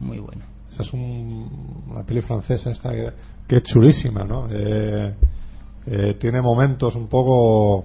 Muy 0.00 0.18
bueno. 0.18 0.42
Esa 0.72 0.82
es 0.82 0.92
un, 0.92 1.84
una 1.88 2.02
peli 2.04 2.20
francesa 2.20 2.70
esta 2.70 2.90
que, 2.90 3.12
que 3.46 3.56
es 3.56 3.62
chulísima, 3.62 4.24
¿no? 4.24 4.48
Eh, 4.50 5.14
eh, 5.86 6.16
tiene 6.20 6.40
momentos 6.40 6.94
un 6.94 7.08
poco 7.08 7.84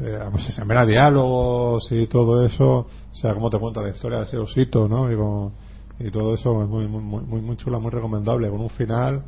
eh, 0.00 0.18
se 0.44 0.52
sembra 0.52 0.84
diálogos 0.86 1.90
y 1.90 2.06
todo 2.06 2.44
eso 2.44 2.86
o 3.12 3.14
sea 3.16 3.34
cómo 3.34 3.50
te 3.50 3.58
cuenta 3.58 3.82
la 3.82 3.90
historia 3.90 4.18
de 4.18 4.24
ese 4.24 4.38
osito 4.38 4.88
no 4.88 5.10
y, 5.12 5.16
como- 5.16 5.52
y 5.98 6.10
todo 6.10 6.34
eso 6.34 6.62
es 6.62 6.68
muy 6.68 6.86
muy 6.86 7.02
muy 7.02 7.40
muy, 7.40 7.56
chula 7.56 7.78
muy 7.78 7.90
recomendable 7.90 8.48
con 8.50 8.60
un 8.60 8.70
final 8.70 9.22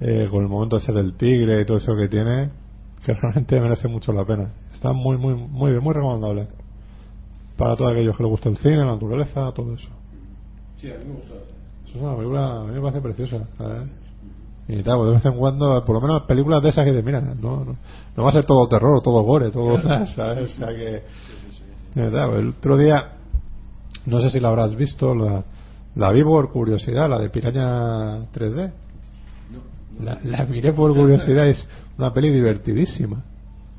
eh, 0.00 0.26
con 0.30 0.42
el 0.42 0.48
momento 0.48 0.76
ese 0.78 0.92
del 0.92 1.14
tigre 1.14 1.60
y 1.60 1.64
todo 1.64 1.76
eso 1.78 1.94
que 1.96 2.08
tiene 2.08 2.50
que 3.04 3.12
realmente 3.20 3.60
merece 3.60 3.88
mucho 3.88 4.12
la 4.12 4.24
pena 4.24 4.50
está 4.72 4.92
muy 4.92 5.16
muy 5.18 5.34
muy 5.34 5.72
bien 5.72 5.82
muy 5.82 5.94
recomendable 5.94 6.48
para 7.56 7.76
todos 7.76 7.92
aquellos 7.92 8.16
que 8.16 8.22
les 8.22 8.30
gusta 8.30 8.48
el 8.48 8.56
cine 8.56 8.76
la 8.78 8.86
naturaleza 8.86 9.52
todo 9.52 9.74
eso 9.74 9.88
Sí, 10.78 10.90
a 10.90 10.98
mí 10.98 11.04
me 11.04 11.12
gustó. 11.14 11.34
eso 11.34 11.96
es 11.96 12.02
una 12.02 12.16
película 12.16 12.60
a 12.62 12.64
mí 12.64 12.72
me 12.74 12.80
parece 12.80 13.00
preciosa. 13.00 13.46
Y 14.68 14.82
tal, 14.82 15.04
de 15.04 15.12
vez 15.12 15.24
en 15.24 15.36
cuando, 15.36 15.84
por 15.84 15.96
lo 15.96 16.00
menos 16.00 16.22
películas 16.22 16.62
de 16.62 16.68
esas 16.68 16.84
que 16.84 16.92
te 16.92 17.02
mira, 17.02 17.20
no, 17.20 17.64
no, 17.64 17.76
no 18.16 18.22
va 18.22 18.30
a 18.30 18.32
ser 18.32 18.44
todo 18.44 18.68
terror, 18.68 19.02
todo 19.02 19.22
gore, 19.22 19.50
todo, 19.50 19.78
¿sabes? 19.80 20.44
O 20.44 20.48
sea 20.48 20.68
que. 20.68 21.02
y 21.94 22.10
tal, 22.10 22.34
el 22.36 22.48
otro 22.50 22.76
día, 22.76 23.12
no 24.06 24.20
sé 24.20 24.30
si 24.30 24.40
la 24.40 24.48
habrás 24.48 24.74
visto, 24.76 25.14
la, 25.14 25.44
la 25.96 26.12
vi 26.12 26.22
por 26.22 26.50
curiosidad, 26.52 27.08
la 27.08 27.18
de 27.18 27.28
Piraña 27.28 28.30
3D. 28.32 28.72
La, 30.00 30.18
la 30.24 30.46
miré 30.46 30.72
por 30.72 30.94
curiosidad, 30.94 31.46
es 31.48 31.66
una 31.98 32.12
peli 32.12 32.30
divertidísima. 32.30 33.22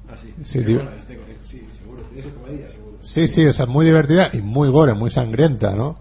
Ah, 0.07 0.15
sí. 0.15 0.33
Sí, 0.43 0.63
tío. 0.63 0.75
buena, 0.75 0.95
este, 0.95 1.17
sí, 1.43 1.67
seguro. 1.79 2.03
Comedia, 2.43 2.69
seguro. 2.69 2.97
Sí, 3.01 3.27
sí, 3.27 3.45
o 3.45 3.53
sea, 3.53 3.65
muy 3.65 3.85
divertida 3.85 4.29
y 4.31 4.41
muy 4.41 4.69
gore, 4.69 4.93
muy 4.93 5.09
sangrienta, 5.09 5.71
¿no? 5.71 5.97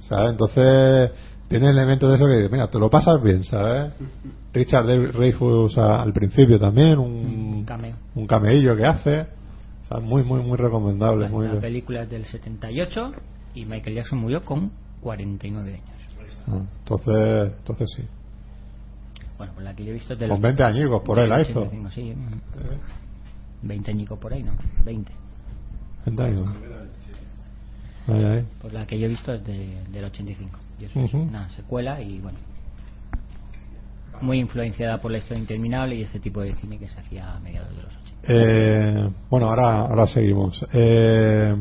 ¿Sabes? 0.00 0.30
Entonces, 0.32 1.12
tiene 1.48 1.70
elementos 1.70 2.08
de 2.10 2.16
eso 2.16 2.26
que, 2.26 2.48
mira, 2.50 2.68
te 2.68 2.78
lo 2.78 2.90
pasas 2.90 3.22
bien, 3.22 3.44
¿sabes? 3.44 3.92
Richard 4.52 4.86
Dreyfus 4.86 5.76
al 5.78 6.12
principio 6.12 6.58
también, 6.58 6.98
un, 6.98 7.64
cameo. 7.64 7.96
un 8.14 8.26
cameillo 8.26 8.76
que 8.76 8.84
hace. 8.86 9.20
O 9.84 9.88
sea, 9.88 10.00
muy, 10.00 10.24
muy, 10.24 10.40
muy 10.42 10.56
recomendable. 10.56 11.28
Muy 11.28 11.44
La 11.46 11.52
bien. 11.52 11.60
película 11.62 12.02
es 12.02 12.10
del 12.10 12.24
78 12.24 13.12
y 13.54 13.64
Michael 13.66 13.96
Jackson 13.96 14.18
murió 14.18 14.44
con 14.44 14.70
49 15.00 15.72
años. 15.74 15.86
Ah, 16.48 16.64
Entonces, 16.78 17.52
entonces 17.58 17.88
sí. 17.96 18.02
Bueno, 19.38 19.52
pues 19.54 19.64
la 19.64 19.74
que 19.76 19.84
yo 19.84 19.90
he 19.90 19.94
visto 19.94 20.14
es 20.14 20.18
de 20.18 20.28
Con 20.28 20.40
20 20.40 20.62
añicos 20.64 21.02
por 21.04 21.20
ahí 21.20 21.28
la 21.28 21.42
hizo. 21.42 21.60
85, 21.60 21.90
sí. 21.90 22.14
20 23.62 23.90
añicos 23.90 24.18
por 24.18 24.32
ahí, 24.32 24.42
no, 24.42 24.52
20. 24.84 25.12
20 26.06 26.22
años. 26.22 26.56
Pues 28.60 28.72
la 28.72 28.86
que 28.86 28.98
yo 28.98 29.06
he 29.06 29.08
visto 29.08 29.32
es 29.34 29.44
de, 29.44 29.82
del 29.92 30.04
85. 30.04 30.58
Y 30.80 30.84
eso 30.84 31.00
es 31.00 31.14
una 31.14 31.48
secuela 31.50 32.00
y 32.00 32.20
bueno. 32.20 32.38
Muy 34.20 34.38
influenciada 34.38 34.98
por 34.98 35.10
la 35.10 35.18
historia 35.18 35.40
interminable 35.42 35.94
y 35.96 36.02
ese 36.02 36.20
tipo 36.20 36.40
de 36.40 36.54
cine 36.54 36.78
que 36.78 36.88
se 36.88 36.98
hacía 36.98 37.34
a 37.34 37.40
mediados 37.40 37.68
de 37.76 37.82
los 37.82 37.96
80. 37.96 38.10
Eh, 38.28 39.10
bueno, 39.28 39.48
ahora, 39.50 39.80
ahora 39.82 40.06
seguimos. 40.06 40.64
Eh, 40.72 41.54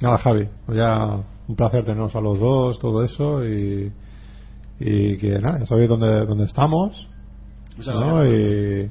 nada, 0.00 0.16
Javi, 0.18 0.48
pues 0.64 0.78
ya 0.78 1.20
un 1.48 1.56
placer 1.56 1.84
tenernos 1.84 2.14
a 2.16 2.20
los 2.20 2.40
dos, 2.40 2.78
todo 2.78 3.04
eso 3.04 3.44
y, 3.46 3.92
y 4.80 5.16
que 5.18 5.38
nada, 5.38 5.60
ya 5.60 5.66
sabéis 5.66 5.88
dónde, 5.90 6.24
dónde 6.24 6.44
estamos 6.44 7.08
Muchas 7.76 7.94
¿no? 7.94 8.16
gracias. 8.16 8.90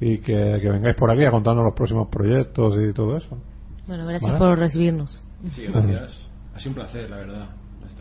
y, 0.00 0.04
y 0.04 0.18
que, 0.18 0.58
que 0.60 0.68
vengáis 0.70 0.96
por 0.96 1.10
aquí 1.10 1.24
a 1.24 1.30
contarnos 1.30 1.64
los 1.64 1.74
próximos 1.74 2.08
proyectos 2.08 2.74
y 2.86 2.92
todo 2.92 3.16
eso. 3.16 3.38
Bueno, 3.86 4.06
gracias 4.06 4.30
Vale. 4.32 4.44
por 4.44 4.58
recibirnos. 4.58 5.22
Sí, 5.50 5.62
gracias. 5.66 6.30
Ha 6.54 6.58
sido 6.58 6.70
un 6.70 6.74
placer, 6.74 7.08
la 7.10 7.16
verdad, 7.16 7.48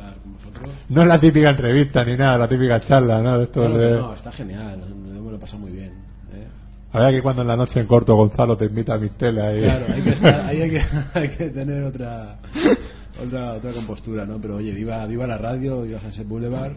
estar 0.10 0.22
con 0.22 0.34
vosotros. 0.34 0.68
No 0.90 1.02
es 1.02 1.08
la 1.08 1.20
típica 1.20 1.50
entrevista 1.50 2.04
ni 2.04 2.18
nada, 2.18 2.38
la 2.38 2.48
típica 2.48 2.80
charla, 2.82 3.22
¿no? 3.22 3.38
De 3.38 3.44
esto 3.46 3.62
Claro 3.62 3.78
de- 3.78 3.88
que 3.88 3.94
no, 4.02 4.14
está 4.14 4.32
genial. 4.32 4.80
Me 4.96 5.20
lo 5.32 5.36
he 5.36 5.40
pasado 5.40 5.60
muy 5.60 5.72
bien. 5.72 5.92
¿eh? 6.34 6.48
Había 6.94 7.12
que 7.12 7.22
cuando 7.22 7.42
en 7.44 7.48
la 7.48 7.56
noche 7.56 7.80
en 7.80 7.88
corto 7.88 8.16
Gonzalo 8.16 8.58
te 8.58 8.66
invita 8.66 8.96
a 8.96 8.98
mis 8.98 9.14
telas 9.16 9.58
y... 9.58 9.62
Claro, 9.62 9.86
hay 9.94 10.02
que, 10.02 10.10
estar- 10.12 10.42
ahí 10.48 10.62
hay 10.62 10.70
que, 10.72 10.82
hay 11.20 11.30
que 11.38 11.50
tener 11.50 11.84
otra, 11.84 12.38
otra 13.24 13.54
otra 13.54 13.72
compostura, 13.74 14.26
¿no? 14.26 14.40
Pero 14.42 14.58
oye, 14.58 14.72
viva, 14.74 15.06
viva 15.06 15.26
la 15.28 15.38
radio, 15.38 15.84
viva 15.84 16.00
Sunset 16.00 16.28
Boulevard, 16.28 16.74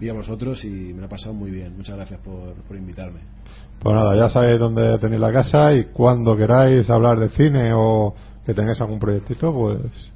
viva 0.00 0.14
vosotros 0.14 0.64
y 0.64 0.68
me 0.92 1.00
lo 1.00 1.06
he 1.06 1.08
pasado 1.08 1.34
muy 1.34 1.50
bien. 1.50 1.76
Muchas 1.76 1.96
gracias 1.96 2.20
por, 2.20 2.54
por 2.66 2.76
invitarme. 2.76 3.20
Pues 3.78 3.94
nada, 3.94 4.16
ya 4.16 4.30
sabéis 4.30 4.58
dónde 4.58 4.98
tenéis 4.98 5.20
la 5.20 5.32
casa 5.32 5.72
y 5.74 5.84
cuando 5.92 6.34
queráis 6.36 6.88
hablar 6.90 7.18
de 7.18 7.28
cine 7.28 7.72
o 7.74 8.14
que 8.44 8.54
tengáis 8.54 8.80
algún 8.80 8.98
proyectito, 8.98 9.52
pues 9.52 10.12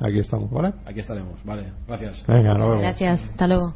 aquí 0.00 0.18
estamos, 0.18 0.50
¿vale? 0.50 0.72
Aquí 0.86 1.00
estaremos, 1.00 1.42
vale. 1.44 1.72
Gracias. 1.86 2.24
Venga, 2.26 2.54
vemos. 2.66 2.82
Gracias, 2.82 3.20
hasta 3.30 3.46
luego. 3.46 3.74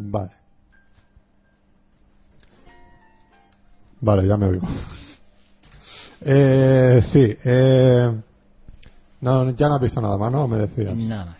Vale. 0.00 0.30
Vale, 4.00 4.26
ya 4.28 4.36
me 4.36 4.46
oigo. 4.46 4.66
Eh, 6.20 7.00
sí, 7.12 7.36
eh, 7.44 8.12
no, 9.20 9.50
ya 9.50 9.68
no 9.68 9.74
has 9.74 9.80
visto 9.80 10.00
nada 10.00 10.16
más, 10.16 10.30
¿no? 10.32 10.46
Me 10.46 10.58
decías. 10.58 10.96
Nada 10.96 11.26
más. 11.26 11.36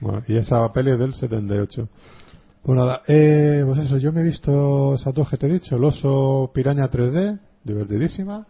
Bueno, 0.00 0.22
y 0.26 0.36
esa 0.36 0.72
peli 0.72 0.90
es 0.92 0.98
del 0.98 1.14
78. 1.14 1.88
Pues 2.62 2.76
nada, 2.76 3.02
eh, 3.06 3.62
pues 3.64 3.78
eso, 3.78 3.96
yo 3.98 4.12
me 4.12 4.20
he 4.20 4.24
visto 4.24 4.94
esas 4.94 5.14
dos 5.14 5.28
que 5.28 5.36
te 5.36 5.46
he 5.46 5.52
dicho, 5.52 5.76
el 5.76 5.84
oso 5.84 6.50
piraña 6.52 6.90
3D, 6.90 7.38
divertidísima. 7.64 8.46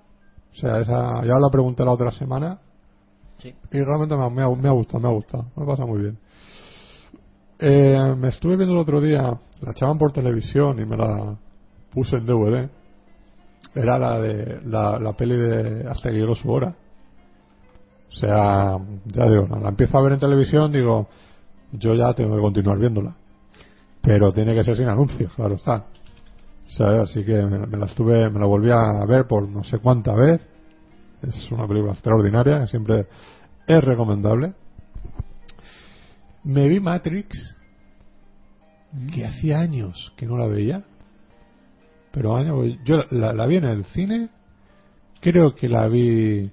O 0.53 0.57
sea, 0.57 0.81
esa, 0.81 1.23
ya 1.25 1.39
la 1.39 1.51
pregunté 1.51 1.85
la 1.85 1.93
otra 1.93 2.11
semana 2.13 2.59
Sí. 3.39 3.55
y 3.71 3.79
realmente 3.81 4.17
me, 4.17 4.25
ha- 4.25 4.31
me 4.31 4.43
ha, 4.43 4.49
me 4.49 4.69
ha 4.69 4.73
gustado, 4.73 5.01
me 5.01 5.09
ha 5.09 5.13
gustado, 5.13 5.47
me 5.55 5.65
pasa 5.67 5.87
muy 5.87 6.01
bien. 6.01 6.19
Eh, 7.61 8.15
me 8.17 8.29
estuve 8.29 8.57
viendo 8.57 8.75
el 8.75 8.81
otro 8.81 9.01
día, 9.01 9.37
la 9.61 9.73
echaban 9.73 9.99
por 9.99 10.13
televisión 10.13 10.79
y 10.81 10.85
me 10.85 10.97
la 10.97 11.37
puse 11.91 12.17
en 12.17 12.27
DVD. 12.27 12.69
Era 13.75 13.99
la 13.99 14.21
de 14.21 14.61
la, 14.65 14.99
la 14.99 15.13
peli 15.15 15.37
de 15.37 15.89
Hasta 15.89 16.11
que 16.11 16.17
llegó 16.17 16.35
su 16.37 16.51
hora. 16.51 16.75
O 18.11 18.17
sea, 18.17 18.79
ya 19.07 19.25
digo, 19.27 19.49
la 19.61 19.69
empiezo 19.69 19.99
a 19.99 20.03
ver 20.03 20.13
en 20.13 20.21
televisión, 20.21 20.73
digo, 20.73 21.09
yo 21.73 21.95
ya 21.95 22.15
tengo 22.15 22.37
que 22.37 22.43
continuar 22.43 22.79
viéndola. 22.79 23.15
Pero 24.03 24.33
tiene 24.33 24.55
que 24.55 24.65
ser 24.65 24.77
sin 24.77 24.89
anuncios, 24.89 25.35
claro 25.35 25.57
está. 25.57 25.87
O 26.67 26.71
sea, 26.71 27.03
así 27.03 27.25
que 27.25 27.43
me, 27.43 27.67
me 27.67 27.77
la 27.77 27.87
estuve, 27.87 28.31
me 28.31 28.39
la 28.39 28.47
volví 28.47 28.71
a 28.71 29.05
ver 29.07 29.27
por 29.27 29.49
no 29.49 29.65
sé 29.65 29.79
cuánta 29.79 30.15
vez. 30.15 30.41
Es 31.23 31.51
una 31.51 31.67
película 31.67 31.93
extraordinaria, 31.93 32.61
que 32.61 32.67
siempre 32.69 33.07
es 33.67 33.81
recomendable. 33.83 34.55
Me 36.49 36.67
vi 36.67 36.81
Matrix, 36.81 37.55
que 39.15 39.27
hacía 39.27 39.59
años 39.59 40.15
que 40.17 40.25
no 40.25 40.39
la 40.39 40.47
veía. 40.47 40.83
Pero 42.11 42.37
años, 42.37 42.79
yo 42.87 43.03
la, 43.11 43.35
la 43.35 43.47
vi 43.47 43.57
en 43.57 43.65
el 43.65 43.85
cine, 43.85 44.31
creo 45.21 45.55
que 45.55 45.69
la 45.69 45.87
vi 45.89 46.51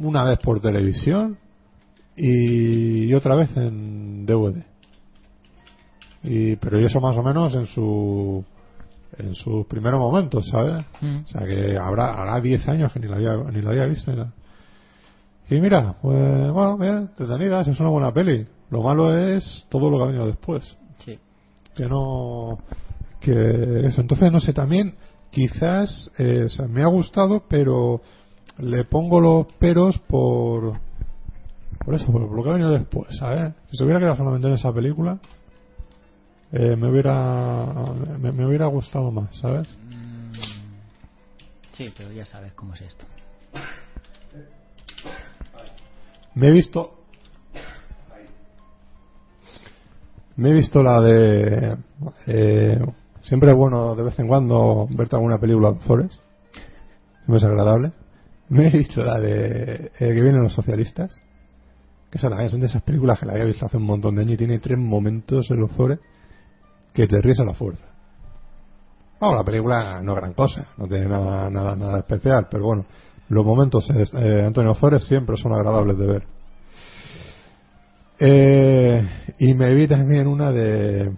una 0.00 0.24
vez 0.24 0.38
por 0.40 0.60
televisión 0.60 1.38
y, 2.14 3.14
otra 3.14 3.36
vez 3.36 3.56
en 3.56 4.26
DVD. 4.26 4.62
Y, 6.22 6.56
pero 6.56 6.78
eso 6.84 7.00
más 7.00 7.16
o 7.16 7.22
menos 7.22 7.54
en 7.54 7.64
su 7.64 8.44
en 9.16 9.34
sus 9.34 9.64
primeros 9.66 9.98
momentos, 9.98 10.46
¿sabes? 10.46 10.84
Mm. 11.00 11.20
O 11.24 11.28
sea 11.28 11.46
que 11.46 11.78
habrá 11.78 12.20
hará 12.20 12.38
10 12.38 12.68
años 12.68 12.92
que 12.92 13.00
ni 13.00 13.08
la 13.08 13.16
había, 13.16 13.34
ni 13.50 13.62
la 13.62 13.70
había 13.70 13.86
visto. 13.86 14.10
ni 14.10 14.18
nada. 14.18 14.32
Y 15.48 15.58
mira, 15.58 15.96
pues 16.02 16.50
bueno, 16.50 16.76
bien, 16.76 16.96
entretenida, 16.96 17.62
es 17.62 17.80
una 17.80 17.88
buena 17.88 18.12
peli. 18.12 18.46
Lo 18.74 18.82
malo 18.82 19.16
es 19.16 19.64
todo 19.68 19.88
lo 19.88 19.98
que 19.98 20.02
ha 20.02 20.06
venido 20.08 20.26
después. 20.26 20.76
Sí. 21.04 21.16
Que 21.76 21.86
no. 21.86 22.58
Que 23.20 23.86
eso, 23.86 24.00
entonces 24.00 24.32
no 24.32 24.40
sé, 24.40 24.52
también 24.52 24.96
quizás 25.30 26.10
eh, 26.18 26.46
o 26.46 26.48
sea, 26.48 26.66
me 26.66 26.82
ha 26.82 26.86
gustado, 26.86 27.44
pero 27.48 28.00
le 28.58 28.84
pongo 28.84 29.20
los 29.20 29.46
peros 29.60 29.96
por. 30.00 30.80
Por 31.84 31.94
eso, 31.94 32.10
por, 32.10 32.22
lo 32.22 32.42
que 32.42 32.48
ha 32.48 32.52
venido 32.54 32.72
después, 32.72 33.16
¿sabes? 33.16 33.54
Si 33.70 33.76
se 33.76 33.84
hubiera 33.84 34.00
quedado 34.00 34.16
solamente 34.16 34.48
en 34.48 34.54
esa 34.54 34.72
película, 34.72 35.20
eh, 36.50 36.74
me 36.74 36.90
hubiera 36.90 37.92
me, 38.18 38.32
me 38.32 38.44
hubiera 38.44 38.66
gustado 38.66 39.12
más, 39.12 39.36
¿sabes? 39.36 39.68
Sí, 41.74 41.92
pero 41.96 42.10
ya 42.10 42.24
sabes 42.24 42.52
cómo 42.54 42.74
es 42.74 42.80
esto. 42.80 43.06
Me 46.34 46.48
he 46.48 46.50
visto. 46.50 47.03
Me 50.36 50.50
he 50.50 50.52
visto 50.52 50.82
la 50.82 51.00
de. 51.00 51.76
eh, 52.26 52.78
siempre 53.22 53.50
es 53.52 53.56
bueno 53.56 53.94
de 53.94 54.02
vez 54.02 54.18
en 54.18 54.26
cuando 54.28 54.86
verte 54.90 55.16
alguna 55.16 55.38
película 55.38 55.72
de 55.72 55.80
Forest. 55.80 56.14
No 57.26 57.36
es 57.36 57.44
agradable. 57.44 57.92
Me 58.48 58.66
he 58.68 58.70
visto 58.70 59.02
la 59.02 59.18
de. 59.20 59.86
eh, 59.86 59.90
que 59.98 60.20
vienen 60.20 60.42
los 60.42 60.52
socialistas. 60.52 61.16
Que 62.10 62.18
esa 62.18 62.28
también 62.28 62.50
son 62.50 62.60
de 62.60 62.66
esas 62.66 62.82
películas 62.82 63.18
que 63.18 63.26
la 63.26 63.32
había 63.32 63.44
visto 63.44 63.66
hace 63.66 63.76
un 63.76 63.84
montón 63.84 64.14
de 64.16 64.22
años 64.22 64.34
y 64.34 64.38
tiene 64.38 64.58
tres 64.58 64.78
momentos 64.78 65.50
en 65.50 65.60
los 65.60 65.72
Forest 65.72 66.02
que 66.92 67.06
te 67.06 67.20
ríes 67.20 67.40
a 67.40 67.44
la 67.44 67.54
fuerza. 67.54 67.84
Bueno, 69.20 69.36
la 69.36 69.44
película 69.44 70.02
no 70.02 70.12
es 70.12 70.18
gran 70.18 70.32
cosa, 70.34 70.66
no 70.76 70.86
tiene 70.86 71.06
nada, 71.08 71.48
nada, 71.50 71.74
nada 71.74 71.98
especial, 71.98 72.46
pero 72.50 72.64
bueno, 72.64 72.84
los 73.28 73.44
momentos 73.44 73.88
eh, 73.90 74.44
Antonio 74.46 74.74
Forest 74.74 75.06
siempre 75.08 75.36
son 75.36 75.54
agradables 75.54 75.96
de 75.96 76.06
ver. 76.06 76.26
Eh, 78.18 79.06
y 79.38 79.54
me 79.54 79.74
vi 79.74 79.88
también 79.88 80.26
una 80.26 80.52
de 80.52 81.12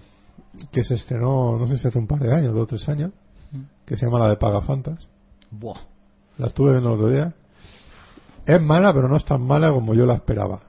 que 0.72 0.82
se 0.82 0.94
estrenó, 0.94 1.58
no 1.58 1.66
sé 1.66 1.76
si 1.76 1.86
hace 1.88 1.98
un 1.98 2.06
par 2.06 2.20
de 2.20 2.32
años, 2.32 2.54
dos 2.54 2.62
o 2.62 2.66
tres 2.66 2.88
años, 2.88 3.12
que 3.84 3.96
se 3.96 4.06
llama 4.06 4.20
la 4.20 4.30
de 4.30 4.36
Pagafantas. 4.36 5.06
Buah. 5.50 5.78
La 6.38 6.46
estuve 6.48 6.72
viendo 6.72 6.88
el 6.90 6.94
otro 6.94 7.08
día. 7.08 7.34
Es 8.46 8.60
mala, 8.60 8.92
pero 8.92 9.08
no 9.08 9.16
es 9.16 9.24
tan 9.24 9.42
mala 9.42 9.70
como 9.72 9.94
yo 9.94 10.06
la 10.06 10.14
esperaba. 10.14 10.60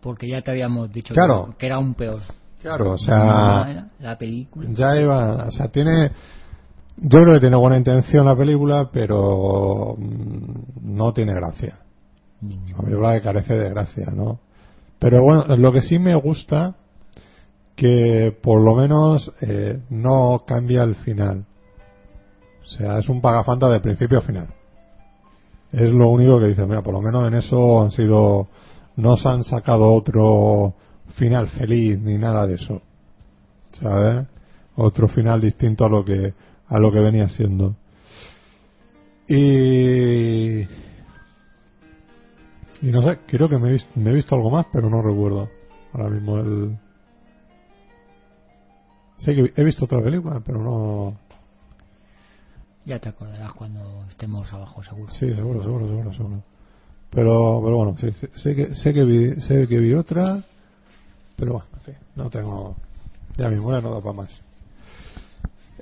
Porque 0.00 0.28
ya 0.28 0.42
te 0.42 0.50
habíamos 0.50 0.92
dicho 0.92 1.14
Claro. 1.14 1.46
que, 1.50 1.56
que 1.58 1.66
era 1.66 1.78
un 1.78 1.94
peor. 1.94 2.20
Claro, 2.60 2.92
o 2.92 2.98
sea, 2.98 3.88
la 3.98 4.16
película. 4.18 4.68
ya 4.72 4.96
iba, 4.96 5.46
o 5.46 5.50
sea, 5.50 5.66
tiene, 5.68 6.12
yo 6.96 7.18
creo 7.18 7.34
que 7.34 7.40
tiene 7.40 7.56
buena 7.56 7.76
intención 7.76 8.24
la 8.24 8.36
película, 8.36 8.88
pero 8.92 9.96
mm, 9.98 10.94
no 10.96 11.12
tiene 11.12 11.34
gracia. 11.34 11.78
La 12.40 12.82
película 12.82 13.14
que 13.14 13.20
carece 13.20 13.54
de 13.54 13.68
gracia, 13.70 14.06
¿no? 14.14 14.38
Pero 15.02 15.20
bueno, 15.20 15.56
lo 15.56 15.72
que 15.72 15.80
sí 15.80 15.98
me 15.98 16.14
gusta, 16.14 16.76
que 17.74 18.32
por 18.40 18.60
lo 18.60 18.76
menos 18.76 19.32
eh, 19.40 19.80
no 19.90 20.44
cambia 20.46 20.84
el 20.84 20.94
final. 20.94 21.44
O 22.62 22.68
sea, 22.68 23.00
es 23.00 23.08
un 23.08 23.20
pagafanta 23.20 23.68
de 23.68 23.80
principio 23.80 24.18
a 24.18 24.22
final. 24.22 24.46
Es 25.72 25.90
lo 25.90 26.08
único 26.08 26.38
que 26.38 26.46
dice, 26.46 26.64
mira, 26.66 26.82
por 26.82 26.94
lo 26.94 27.02
menos 27.02 27.26
en 27.26 27.34
eso 27.34 27.82
han 27.82 27.90
sido, 27.90 28.46
no 28.94 29.16
se 29.16 29.28
han 29.28 29.42
sacado 29.42 29.92
otro 29.92 30.74
final 31.16 31.48
feliz 31.48 31.98
ni 31.98 32.16
nada 32.16 32.46
de 32.46 32.54
eso. 32.54 32.80
¿Sabes? 33.72 34.24
Otro 34.76 35.08
final 35.08 35.40
distinto 35.40 35.84
a 35.84 35.88
lo 35.88 36.04
que, 36.04 36.32
a 36.68 36.78
lo 36.78 36.92
que 36.92 37.00
venía 37.00 37.28
siendo. 37.28 37.74
Y, 39.26 40.62
y 42.82 42.90
no 42.90 43.00
sé, 43.00 43.20
creo 43.26 43.48
que 43.48 43.58
me 43.58 43.68
he, 43.68 43.72
visto, 43.72 43.90
me 43.94 44.10
he 44.10 44.14
visto 44.14 44.34
algo 44.34 44.50
más, 44.50 44.66
pero 44.72 44.90
no 44.90 45.00
recuerdo 45.00 45.48
ahora 45.92 46.10
mismo 46.10 46.38
el. 46.38 46.76
Sé 49.18 49.34
que 49.34 49.52
he 49.56 49.64
visto 49.64 49.84
otra 49.84 50.02
película, 50.02 50.40
pero 50.44 50.60
no. 50.60 51.16
Ya 52.84 52.98
te 52.98 53.08
acordarás 53.08 53.52
cuando 53.52 54.04
estemos 54.08 54.52
abajo, 54.52 54.82
seguro. 54.82 55.12
Sí, 55.12 55.32
seguro, 55.32 55.62
seguro, 55.62 55.86
seguro, 55.86 56.12
seguro. 56.12 56.42
Pero, 57.10 57.60
pero 57.62 57.76
bueno, 57.76 57.96
sí, 58.00 58.10
sí, 58.12 58.26
sé 58.34 58.54
que 58.56 58.74
sé 58.74 58.92
que 58.92 59.04
vi, 59.04 59.40
sé 59.42 59.68
que 59.68 59.78
vi 59.78 59.94
otra, 59.94 60.42
pero 61.36 61.52
bueno, 61.52 61.66
en 61.74 61.80
fin, 61.82 61.94
no 62.16 62.30
tengo. 62.30 62.76
Ya 63.36 63.48
mi 63.48 63.56
no 63.56 63.70
da 63.70 64.00
para 64.00 64.12
más. 64.12 64.30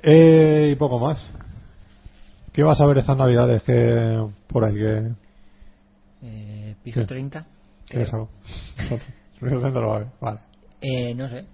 Eh, 0.02 0.70
y 0.72 0.76
poco 0.76 0.98
más. 0.98 1.26
¿Qué 2.52 2.62
vas 2.62 2.80
a 2.80 2.86
ver 2.86 2.98
estas 2.98 3.16
navidades 3.16 3.62
que 3.62 4.26
por 4.48 4.64
ahí 4.64 4.74
que 4.74 5.12
Eh, 6.22 6.49
piso 6.82 7.00
¿Qué? 7.00 7.06
30. 7.06 7.46
¿Qué 7.88 8.02
es 8.02 8.12
algo? 8.12 8.28
lo 9.40 9.88
va 9.88 9.96
a 9.96 9.98
ver. 9.98 10.08
Vale. 10.20 10.40
Eh, 10.80 11.14
no 11.14 11.28
sé. 11.28 11.44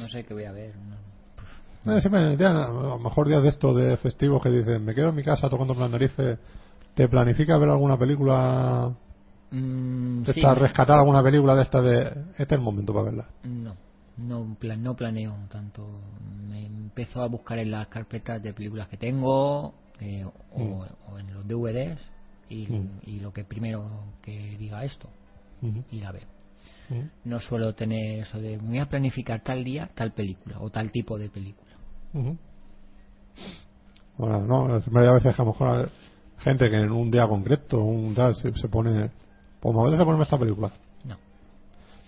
No 0.00 0.08
sé 0.08 0.24
qué 0.24 0.34
voy 0.34 0.44
a 0.44 0.52
ver. 0.52 0.74
no. 0.76 0.96
Eh, 1.96 2.00
siempre, 2.00 2.20
a 2.46 2.68
lo 2.68 2.98
mejor 2.98 3.28
días 3.28 3.42
de 3.42 3.48
estos 3.50 3.76
de 3.76 3.96
festivos 3.98 4.42
que 4.42 4.48
dicen, 4.50 4.84
me 4.84 4.94
quedo 4.94 5.10
en 5.10 5.14
mi 5.14 5.22
casa 5.22 5.48
tocando 5.48 5.72
las 5.74 5.88
narices, 5.90 6.38
¿te 6.94 7.08
planifica 7.08 7.56
ver 7.58 7.68
alguna 7.68 7.96
película? 7.96 8.92
Mm, 9.52 10.24
¿Te 10.24 10.32
sí, 10.32 10.40
está 10.40 10.52
me- 10.54 10.60
rescatar 10.60 10.98
alguna 10.98 11.22
película 11.22 11.54
de 11.54 11.62
esta 11.62 11.80
de... 11.80 12.02
Este 12.30 12.42
es 12.42 12.52
el 12.52 12.60
momento 12.60 12.92
para 12.92 13.04
verla. 13.04 13.26
No, 13.44 13.76
no, 14.16 14.56
plan, 14.58 14.82
no 14.82 14.96
planeo 14.96 15.36
tanto. 15.48 15.86
Me 16.48 16.66
empiezo 16.66 17.22
a 17.22 17.28
buscar 17.28 17.58
en 17.60 17.70
las 17.70 17.86
carpetas 17.86 18.42
de 18.42 18.52
películas 18.52 18.88
que 18.88 18.96
tengo 18.96 19.72
eh, 20.00 20.24
o, 20.52 20.58
Mm. 20.60 20.72
o 21.12 21.18
en 21.20 21.34
los 21.34 21.46
DVDs 21.46 22.00
y, 22.48 22.68
y 23.04 23.20
lo 23.20 23.32
que 23.32 23.44
primero 23.44 24.04
que 24.22 24.56
diga 24.58 24.84
esto 24.84 25.08
Ujú. 25.62 25.82
y 25.90 26.00
la. 26.00 26.12
Ujú. 26.12 27.08
No 27.24 27.40
suelo 27.40 27.74
tener 27.74 28.20
eso 28.20 28.40
de 28.40 28.58
voy 28.58 28.78
a 28.78 28.86
planificar 28.86 29.40
tal 29.42 29.64
día 29.64 29.90
tal 29.94 30.12
película 30.12 30.60
o 30.60 30.70
tal 30.70 30.90
tipo 30.90 31.18
de 31.18 31.28
película. 31.28 31.72
Bueno, 34.16 34.40
no, 34.46 34.74
hay 35.00 35.06
a 35.06 35.12
veces 35.12 35.34
que 35.36 35.42
a 35.42 35.44
lo 35.44 35.52
mejor 35.52 35.90
gente 36.38 36.70
que 36.70 36.76
en 36.76 36.90
un 36.90 37.10
día 37.10 37.26
concreto, 37.26 37.82
un 37.82 38.14
tal, 38.14 38.34
se, 38.36 38.52
se 38.54 38.68
pone... 38.68 39.10
Pues 39.60 39.74
me 39.74 39.80
apetece 39.82 40.04
ponerme 40.04 40.24
esta 40.24 40.38
película. 40.38 40.70
No. 41.04 41.16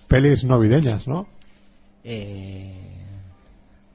Pelis 0.06 0.44
navideñas, 0.44 1.06
¿no? 1.09 1.27
Eh, 2.05 3.05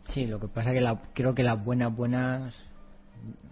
sí, 0.09 0.27
lo 0.27 0.39
que 0.39 0.47
pasa 0.47 0.69
es 0.69 0.75
que 0.75 0.81
la- 0.81 1.01
creo 1.13 1.33
que 1.33 1.43
las 1.43 1.63
buenas 1.63 1.95
buenas 1.95 2.53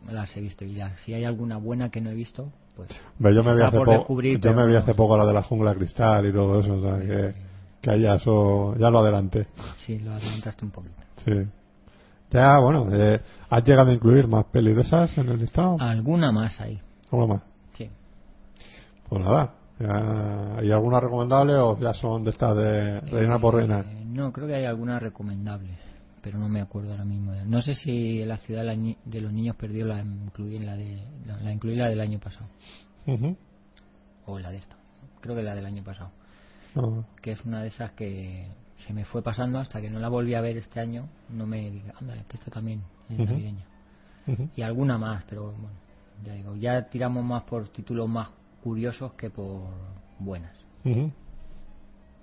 las 0.08 0.36
he 0.36 0.42
visto 0.42 0.66
y 0.66 0.74
las, 0.76 1.00
si 1.02 1.14
hay 1.14 1.24
alguna 1.24 1.58
buena 1.58 1.90
que 1.90 2.02
no 2.02 2.10
he 2.10 2.14
visto, 2.16 2.52
pues 3.22 3.36
yo 3.36 3.44
me 3.44 3.56
vi 3.56 3.62
hace 3.64 3.78
poco, 3.78 4.22
yo 4.22 4.54
me 4.54 4.68
vi 4.68 4.76
hace 4.76 4.94
poco 4.94 5.18
la 5.18 5.26
de 5.26 5.34
la 5.34 5.44
jungla 5.44 5.74
cristal 5.76 6.26
y 6.28 6.32
todo 6.32 6.60
eso, 6.60 6.74
o 6.76 6.82
sea, 6.82 7.00
que 7.00 7.34
Que 7.82 7.90
ahí 7.92 8.02
ya, 8.02 8.14
eso, 8.14 8.76
ya 8.78 8.92
lo 8.92 9.00
adelanté. 9.00 9.48
Sí, 9.86 9.98
lo 10.00 10.14
adelantaste 10.14 10.64
un 10.66 10.70
poquito. 10.72 10.96
Sí. 11.26 11.34
Ya, 12.30 12.60
bueno, 12.60 12.88
eh, 12.92 13.20
¿has 13.50 13.64
llegado 13.64 13.90
a 13.90 13.94
incluir 13.94 14.28
más 14.28 14.46
pelis 14.46 14.76
de 14.76 14.82
esas 14.84 15.18
en 15.18 15.30
el 15.30 15.40
listado? 15.40 15.78
Alguna 15.80 16.32
más 16.32 16.62
ahí. 16.62 16.80
¿Cómo 17.10 17.28
más? 17.28 17.42
Sí. 17.74 17.90
Pues 19.10 19.24
nada. 19.24 19.54
ya- 19.80 20.58
¿Hay 20.60 20.72
alguna 20.72 21.00
recomendable 21.00 21.56
o 21.56 21.76
ya 21.80 21.92
son 21.96 22.24
de 22.24 22.30
estas 22.30 22.56
de 22.56 23.00
reina 23.02 23.40
por 23.40 23.56
reina? 23.56 23.80
Eh, 23.80 24.04
no, 24.06 24.32
creo 24.32 24.46
que 24.48 24.54
hay 24.56 24.66
alguna 24.66 25.00
recomendable, 25.00 25.70
pero 26.22 26.38
no 26.38 26.48
me 26.50 26.62
acuerdo 26.62 26.92
ahora 26.92 27.06
mismo. 27.06 27.34
No 27.46 27.62
sé 27.62 27.74
si 27.74 28.24
la 28.26 28.38
ciudad 28.38 28.64
de 28.64 29.22
los 29.22 29.34
niños 29.34 29.56
perdidos 29.56 29.90
la 29.90 30.02
incluí 30.02 30.56
en 30.58 30.66
la 30.66 30.76
de 30.76 31.04
la, 31.26 31.52
incluí 31.52 31.76
la 31.76 31.90
del 31.90 32.00
año 32.02 32.20
pasado 32.20 32.48
Ujú. 33.08 33.36
o 34.26 34.38
en 34.38 34.44
la 34.44 34.52
de 34.52 34.58
esta. 34.58 34.76
Creo 35.20 35.36
que 35.36 35.44
la 35.44 35.56
del 35.56 35.66
año 35.66 35.84
pasado, 35.84 36.12
No, 36.76 37.06
que 37.22 37.32
es 37.34 37.44
una 37.46 37.62
de 37.62 37.68
esas 37.68 37.92
que 37.92 38.48
se 38.86 38.94
me 38.94 39.06
fue 39.06 39.22
pasando 39.22 39.60
hasta 39.60 39.80
que 39.82 39.90
no 39.90 40.00
la 40.00 40.10
volví 40.10 40.34
a 40.34 40.42
ver 40.42 40.58
este 40.58 40.80
año. 40.80 41.08
No 41.30 41.46
me 41.46 41.70
diga, 41.70 41.94
anda, 42.00 42.16
que 42.28 42.38
esta 42.38 42.50
también 42.52 42.82
es 43.10 43.18
navideña. 43.20 43.66
Y 44.56 44.62
alguna 44.62 44.98
más, 44.98 45.24
pero 45.28 45.52
bueno, 45.52 45.78
ya 46.24 46.34
digo, 46.34 46.56
ya 46.56 46.88
tiramos 46.90 47.24
más 47.26 47.44
por 47.44 47.68
títulos 47.70 48.08
más 48.08 48.32
curiosos 48.64 49.14
que 49.14 49.30
por 49.30 49.70
buenas. 50.20 50.56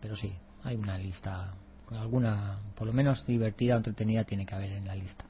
Pero 0.01 0.17
sí, 0.17 0.33
hay 0.65 0.77
una 0.77 0.97
lista, 0.97 1.55
alguna, 1.97 2.59
por 2.75 2.87
lo 2.87 2.93
menos 2.93 3.27
divertida 3.27 3.75
o 3.75 3.77
entretenida 3.79 4.25
tiene 4.25 4.45
que 4.47 4.55
haber 4.55 4.73
en 4.73 4.87
la 4.87 4.95
lista. 4.95 5.25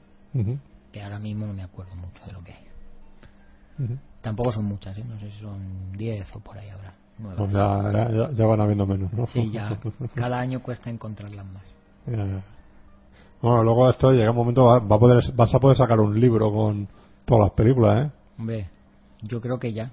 Que 0.91 1.01
ahora 1.03 1.19
mismo 1.19 1.45
no 1.45 1.53
me 1.53 1.63
acuerdo 1.63 1.95
mucho 1.95 2.25
de 2.25 2.31
lo 2.33 2.43
que 2.43 2.53
hay. 2.53 2.65
Tampoco 4.21 4.51
son 4.51 4.65
muchas, 4.65 4.97
¿eh? 4.97 5.03
no 5.07 5.17
sé 5.19 5.31
si 5.31 5.39
son 5.39 5.93
10 5.93 6.27
o 6.35 6.39
por 6.41 6.57
ahí 6.57 6.69
habrá. 6.69 6.93
nueve. 7.17 7.35
Pues 7.37 7.51
ya, 7.53 7.91
ya, 7.91 8.11
ya- 8.11 8.31
ya 8.31 8.45
van 8.45 8.59
habiendo 8.61 8.85
menos, 8.85 9.11
¿no? 9.13 9.25
Sí, 9.27 9.49
ya. 9.51 9.79
Cada 10.15 10.39
año 10.39 10.61
cuesta 10.61 10.89
encontrarlas 10.89 11.45
más. 11.45 11.63
Ya, 12.05 12.25
ya. 12.25 12.41
Bueno, 13.41 13.63
luego 13.63 13.89
esto 13.89 14.11
llega 14.11 14.31
un 14.31 14.35
momento, 14.35 14.65
va, 14.65 14.77
a 14.77 14.99
poder, 14.99 15.23
vas 15.33 15.53
a 15.55 15.59
poder 15.59 15.77
sacar 15.77 15.99
un 16.01 16.19
libro 16.19 16.51
con 16.51 16.87
todas 17.23 17.43
las 17.45 17.51
películas, 17.51 18.07
¿eh? 18.07 18.11
Hombre, 18.37 18.69
yo 19.21 19.39
creo 19.39 19.57
que 19.59 19.71
ya 19.71 19.91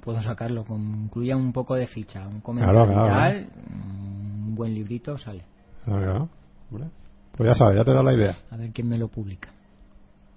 puedo 0.00 0.22
sacarlo. 0.22 0.64
Con, 0.64 0.80
incluya 1.04 1.36
un 1.36 1.52
poco 1.52 1.74
de 1.74 1.86
ficha, 1.86 2.26
un 2.26 2.40
comentario 2.40 2.84
Claro, 2.86 3.02
claro, 3.04 3.34
tal, 3.34 3.48
un 3.70 4.54
buen 4.54 4.72
librito 4.74 5.18
sale. 5.18 5.44
Ah. 5.86 6.26
Hombre. 6.70 6.88
Pues 7.36 7.50
ya 7.50 7.54
sabes, 7.56 7.76
ya 7.76 7.84
te 7.84 7.92
da 7.92 8.02
la 8.02 8.14
idea. 8.14 8.34
A 8.50 8.56
ver 8.56 8.70
quién 8.72 8.88
me 8.88 8.98
lo 8.98 9.08
publica. 9.08 9.50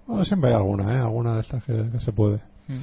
Bueno, 0.06 0.24
siempre 0.24 0.50
hay 0.50 0.56
alguna, 0.56 0.94
¿eh? 0.94 0.98
Alguna 0.98 1.34
de 1.36 1.40
estas 1.40 1.64
que, 1.64 1.88
que 1.90 2.00
se 2.00 2.12
puede. 2.12 2.40
Mm. 2.68 2.78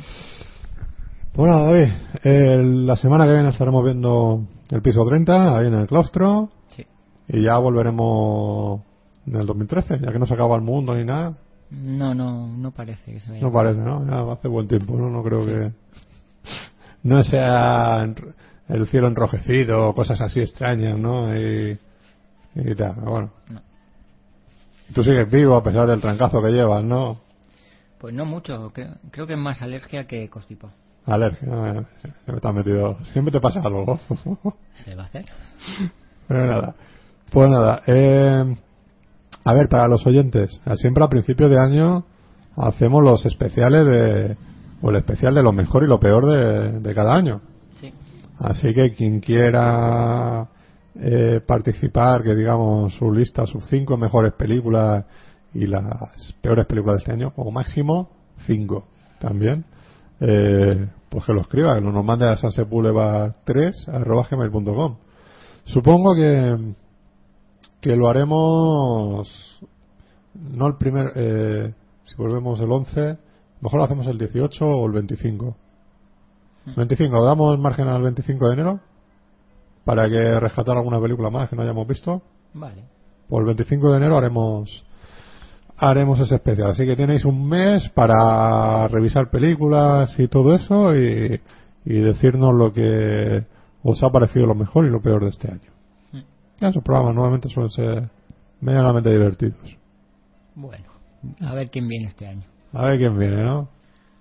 Bueno, 1.35 1.65
David, 1.65 1.89
eh, 2.23 2.63
la 2.63 2.95
semana 2.95 3.25
que 3.25 3.33
viene 3.33 3.49
estaremos 3.49 3.83
viendo 3.83 4.43
el 4.71 4.81
piso 4.81 5.05
30, 5.05 5.57
ahí 5.57 5.67
en 5.67 5.73
el 5.75 5.87
claustro, 5.87 6.49
Sí. 6.69 6.85
y 7.27 7.43
ya 7.43 7.57
volveremos 7.59 8.81
en 9.27 9.35
el 9.35 9.45
2013, 9.45 9.99
ya 9.99 10.11
que 10.11 10.19
no 10.19 10.25
se 10.25 10.33
acaba 10.33 10.55
el 10.55 10.61
mundo 10.63 10.95
ni 10.95 11.05
nada. 11.05 11.33
No, 11.69 12.15
no, 12.15 12.47
no 12.47 12.71
parece 12.71 13.11
que 13.13 13.19
se 13.19 13.29
vaya. 13.31 13.43
No 13.43 13.51
parece, 13.51 13.81
¿no? 13.81 14.05
Ya 14.05 14.31
hace 14.31 14.47
buen 14.47 14.67
tiempo, 14.67 14.95
¿no? 14.97 15.09
No 15.09 15.21
creo 15.21 15.41
Sí. 15.41 15.47
que... 15.51 15.71
No 17.03 17.21
sea 17.23 18.03
el 18.69 18.87
cielo 18.87 19.07
enrojecido 19.07 19.89
o 19.89 19.93
cosas 19.93 20.19
así 20.21 20.39
extrañas, 20.39 20.97
¿no? 20.97 21.35
Y, 21.37 21.77
y 22.65 22.75
tal, 22.75 22.95
pero 22.95 23.11
bueno. 23.11 23.31
No. 23.49 23.61
Tú 24.93 25.03
sigues 25.03 25.29
vivo 25.29 25.55
a 25.55 25.63
pesar 25.63 25.87
del 25.87 26.01
trancazo 26.01 26.41
que 26.41 26.51
llevas, 26.51 26.83
¿no? 26.83 27.17
Pues 27.99 28.13
no 28.13 28.25
mucho, 28.25 28.71
creo, 28.73 28.95
creo 29.11 29.27
que 29.27 29.33
es 29.33 29.39
más 29.39 29.61
alergia 29.61 30.05
que 30.05 30.29
constipado. 30.29 30.73
Alergia, 31.05 31.85
siempre 31.99 32.41
te 32.41 32.47
has 32.47 32.53
metido... 32.53 32.97
Siempre 33.13 33.31
te 33.31 33.39
pasa 33.39 33.61
algo. 33.61 33.99
¿Se 34.85 34.95
va 34.95 35.03
a 35.03 35.05
hacer? 35.05 35.25
Pero 36.27 36.45
nada. 36.45 36.75
Pues 37.31 37.49
nada. 37.49 37.81
eh, 37.87 38.55
a 39.43 39.53
ver, 39.53 39.69
para 39.69 39.87
los 39.87 40.05
oyentes, 40.05 40.59
siempre 40.75 41.03
a 41.03 41.07
principio 41.07 41.47
de 41.49 41.57
año 41.59 42.03
hacemos 42.57 43.03
los 43.03 43.25
especiales 43.25 43.85
de. 43.85 44.37
O 44.81 44.89
el 44.89 44.97
especial 44.97 45.33
de 45.33 45.41
lo 45.41 45.53
mejor 45.53 45.83
y 45.83 45.87
lo 45.87 45.99
peor 45.99 46.29
de, 46.29 46.79
de 46.81 46.95
cada 46.95 47.13
año. 47.15 47.41
Sí. 47.79 47.93
Así 48.39 48.73
que 48.73 48.93
quien 48.93 49.21
quiera 49.21 50.47
eh, 50.99 51.41
participar, 51.45 52.23
que 52.23 52.35
digamos 52.35 52.93
su 52.95 53.11
lista, 53.11 53.45
sus 53.45 53.65
cinco 53.67 53.97
mejores 53.97 54.33
películas 54.33 55.05
y 55.53 55.67
las 55.67 56.35
peores 56.41 56.65
películas 56.65 56.97
de 56.97 57.01
este 57.01 57.13
año, 57.13 57.31
como 57.33 57.51
máximo 57.51 58.09
cinco 58.45 58.87
también, 59.19 59.65
eh, 60.19 60.87
pues 61.09 61.25
que 61.25 61.33
lo 61.33 61.41
escriba, 61.41 61.75
que 61.75 61.81
nos 61.81 62.03
mande 62.03 62.27
a 62.27 62.35
sansepoulevar3 62.35 64.97
Supongo 65.65 66.15
que 66.15 66.73
que 67.81 67.95
lo 67.95 68.09
haremos 68.09 69.59
no 70.33 70.67
el 70.67 70.77
primer 70.77 71.11
eh, 71.15 71.73
si 72.05 72.15
volvemos 72.15 72.59
el 72.59 72.71
11 72.71 73.17
mejor 73.61 73.79
lo 73.79 73.85
hacemos 73.85 74.07
el 74.07 74.17
18 74.17 74.65
o 74.65 74.85
el 74.87 74.93
25 74.93 75.55
25 76.75 77.23
damos 77.23 77.59
margen 77.59 77.87
al 77.87 78.01
25 78.01 78.47
de 78.47 78.53
enero 78.53 78.79
para 79.87 80.07
que 80.09 80.39
rescatar 80.39 80.75
alguna 80.77 80.99
película 81.01 81.29
más 81.29 81.49
que 81.49 81.55
no 81.55 81.61
hayamos 81.63 81.87
visto 81.87 82.21
Vale. 82.53 82.83
pues 83.29 83.39
el 83.39 83.45
25 83.47 83.91
de 83.91 83.97
enero 83.97 84.17
haremos 84.17 84.83
haremos 85.77 86.19
ese 86.19 86.35
especial 86.35 86.71
así 86.71 86.85
que 86.85 86.95
tenéis 86.95 87.23
un 87.25 87.47
mes 87.47 87.87
para 87.95 88.87
revisar 88.89 89.29
películas 89.29 90.13
y 90.19 90.27
todo 90.27 90.53
eso 90.53 90.95
y, 90.95 91.39
y 91.85 91.99
decirnos 91.99 92.53
lo 92.53 92.73
que 92.73 93.45
os 93.83 94.03
ha 94.03 94.09
parecido 94.09 94.45
lo 94.45 94.55
mejor 94.55 94.85
y 94.85 94.89
lo 94.89 95.01
peor 95.01 95.23
de 95.23 95.29
este 95.29 95.49
año 95.51 95.71
Mm. 96.13 96.19
ya, 96.61 96.69
esos 96.69 96.83
programas 96.83 97.13
normalmente 97.15 97.49
suelen 97.49 97.71
ser 97.71 98.09
medianamente 98.61 99.09
divertidos 99.09 99.77
Bueno, 100.55 100.85
a 101.41 101.53
ver 101.53 101.69
quién 101.69 101.87
viene 101.87 102.07
este 102.07 102.27
año. 102.27 102.43
a 102.73 102.85
ver 102.85 102.97
quién 102.97 103.17
viene 103.17 103.43
¿no? 103.43 103.69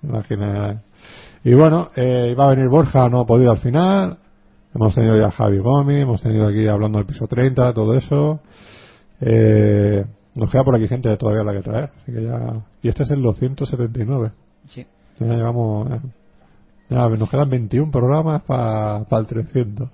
Imagina. 0.03 0.83
y 1.45 1.55
bueno 1.55 1.89
eh, 1.97 2.29
iba 2.33 2.45
a 2.47 2.51
venir 2.51 2.69
Borja 2.69 3.09
no 3.09 3.21
ha 3.21 3.27
podido 3.27 3.51
al 3.53 3.59
final 3.59 4.19
hemos 4.77 4.95
tenido 4.95 5.17
ya 5.17 5.27
a 5.27 5.31
Javi 5.31 5.59
Gomi 5.59 5.97
hemos 6.03 6.23
tenido 6.23 6.47
aquí 6.49 6.67
hablando 6.69 6.99
del 6.99 7.07
piso 7.07 7.27
30 7.27 7.73
todo 7.75 7.95
eso. 7.95 8.41
Eh, 9.21 10.05
nos 10.35 10.51
queda 10.51 10.65
por 10.65 10.75
aquí 10.77 10.87
gente 10.89 11.17
todavía 11.17 11.43
la 11.43 11.53
que 11.55 11.63
traer 11.63 11.91
así 12.03 12.13
que 12.13 12.23
ya 12.23 12.63
y 12.83 12.89
este 12.89 13.03
es 13.05 13.11
el 13.11 13.23
279 13.23 14.33
Sí. 14.69 14.87
ya 15.19 15.27
llevamos 15.27 15.91
eh, 15.91 16.01
ya 16.91 17.09
nos 17.09 17.31
quedan 17.31 17.49
21 17.49 17.91
programas 17.91 18.43
para 18.43 18.99
el 19.11 19.27
300 19.27 19.89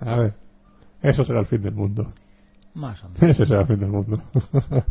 a 0.00 0.16
ver 0.16 0.34
eso 1.02 1.24
será 1.24 1.40
el 1.40 1.46
fin 1.46 1.62
del 1.62 1.74
mundo. 1.74 2.12
Más 2.74 3.02
o 3.04 3.08
menos. 3.20 3.22
ese 3.22 3.46
será 3.46 3.62
el 3.62 3.66
fin 3.66 3.80
del 3.80 3.90
mundo. 3.90 4.20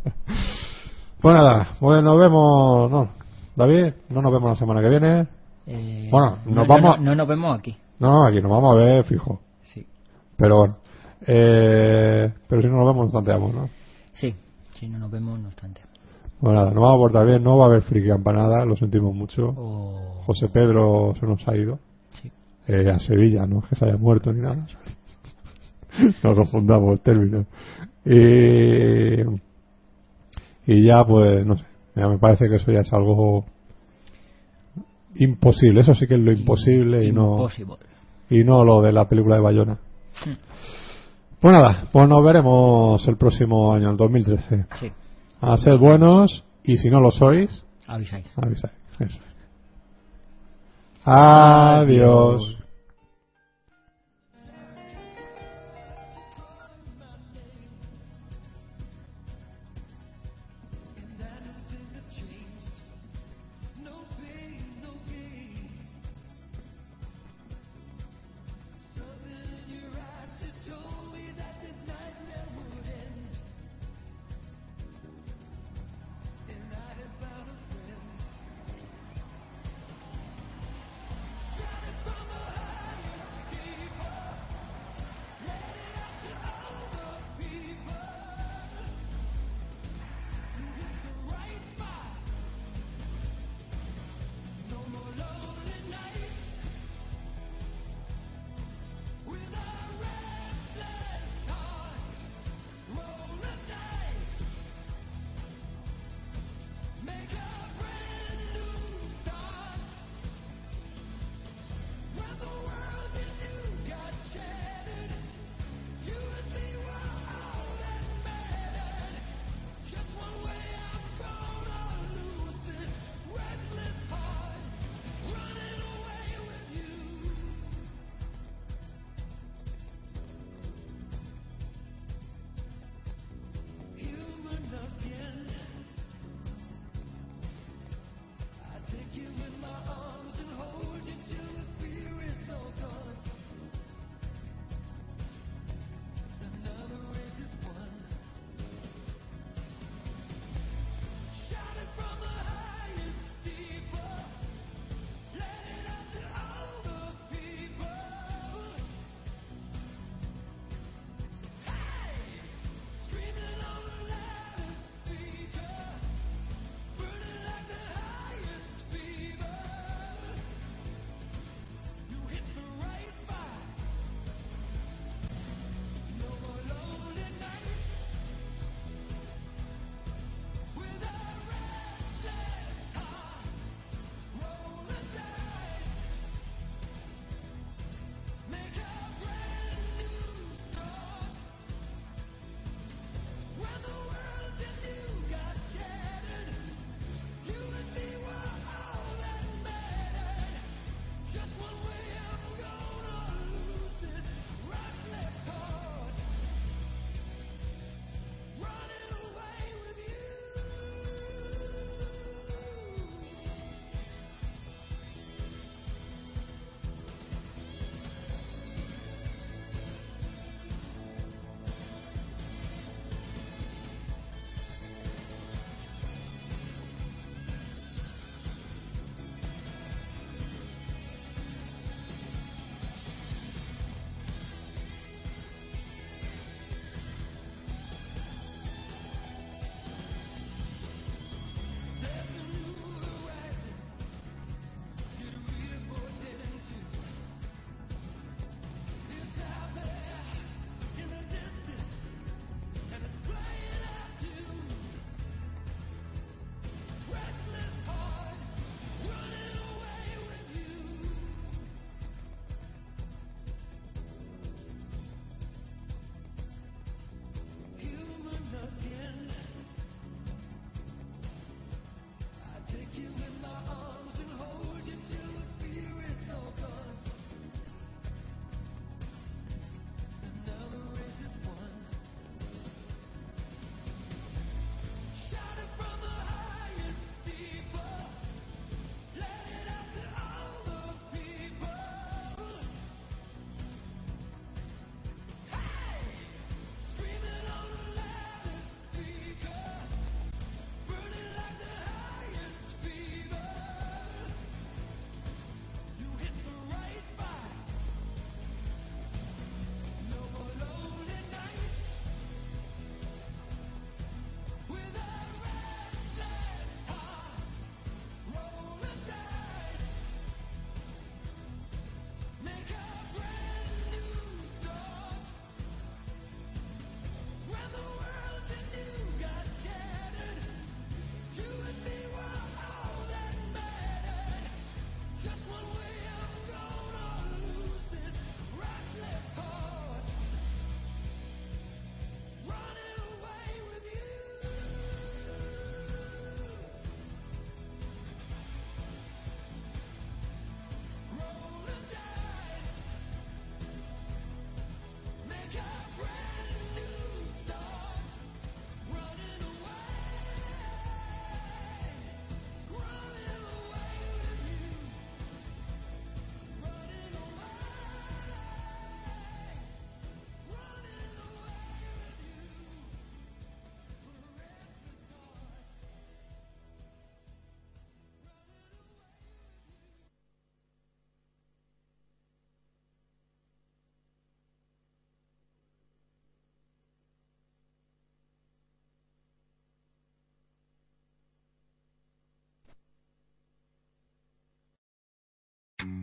Pues 1.22 1.34
nada 1.36 1.70
pues 1.80 2.04
nos 2.04 2.18
vemos 2.18 2.92
no. 2.92 3.10
David 3.56 3.94
no 4.10 4.22
nos 4.22 4.32
vemos 4.32 4.50
la 4.50 4.56
semana 4.56 4.82
que 4.82 4.90
viene. 4.90 5.28
Eh, 5.66 6.08
Bueno, 6.12 6.38
nos 6.46 6.56
no, 6.56 6.66
vamos- 6.68 7.00
No, 7.00 7.06
no 7.06 7.16
nos 7.16 7.28
vemos 7.28 7.58
aquí. 7.58 7.76
No 8.00 8.26
aquí 8.28 8.42
nos 8.42 8.52
vamos 8.52 8.76
a 8.76 8.80
ver 8.80 9.04
fijo 9.06 9.40
Sí. 9.64 9.86
pero 10.38 10.58
bueno 10.58 10.78
eh, 11.28 12.32
pero 12.48 12.62
si 12.62 12.68
no 12.68 12.78
nos 12.78 12.88
vemos 12.88 13.06
nos 13.06 13.14
tanteamos 13.14 13.54
¿no? 13.54 13.70
Sí, 14.14 14.34
si 14.80 14.88
no 14.88 14.98
nos 15.00 15.12
vemos, 15.12 15.40
no 15.40 15.48
obstante. 15.50 15.82
Bueno, 16.40 16.60
nada, 16.60 16.72
nos 16.72 16.82
vamos 16.82 16.96
a 16.96 17.00
portar 17.00 17.26
bien, 17.28 17.44
no 17.44 17.58
va 17.58 17.66
a 17.66 17.68
haber 17.70 17.82
friki 17.82 18.08
campanada, 18.08 18.64
lo 18.66 18.76
sentimos 18.76 19.14
mucho. 19.16 19.54
O... 19.58 20.22
José 20.26 20.48
Pedro 20.50 21.14
se 21.20 21.26
nos 21.26 21.46
ha 21.48 21.56
ido 21.56 21.80
Sí. 22.22 22.32
eh, 22.68 22.90
a 22.90 23.00
Sevilla, 23.00 23.46
no 23.46 23.60
es 23.60 23.66
que 23.70 23.76
se 23.76 23.86
haya 23.86 23.98
muerto 23.98 24.32
ni 24.34 24.42
nada. 24.42 24.68
no 26.24 26.36
confundamos 26.36 26.94
el 26.94 27.00
término. 27.02 27.46
Y, 28.06 29.22
y 30.74 30.84
ya, 30.84 31.06
pues, 31.06 31.46
no 31.46 31.58
sé, 31.58 31.66
ya 31.96 32.08
me 32.08 32.18
parece 32.18 32.48
que 32.50 32.56
eso 32.56 32.72
ya 32.72 32.80
es 32.82 32.94
algo 32.94 33.46
imposible, 35.16 35.82
eso 35.82 35.94
sí 35.96 36.08
que 36.08 36.16
es 36.16 36.20
lo 36.20 36.32
imposible 36.32 37.06
y 37.06 37.12
no, 37.12 37.34
Impossible. 37.34 37.78
Y 38.30 38.44
no 38.44 38.64
lo 38.64 38.82
de 38.82 38.92
la 38.92 39.08
película 39.08 39.36
de 39.36 39.42
Bayona. 39.42 39.78
Pues 41.40 41.54
nada, 41.54 41.84
pues 41.92 42.08
nos 42.08 42.24
veremos 42.26 43.08
el 43.08 43.18
próximo 43.18 43.74
año, 43.74 43.92
el 43.92 43.98
2013. 43.98 44.66
Sí, 44.80 44.92
A 45.42 45.58
ser 45.58 45.78
buenos 45.78 46.44
y 46.64 46.78
si 46.78 46.90
no 46.90 47.00
lo 47.02 47.12
sois, 47.12 47.64
avisáis. 47.88 48.26
avisáis. 48.36 48.74
Eso. 49.00 49.20
Adiós. 51.04 52.58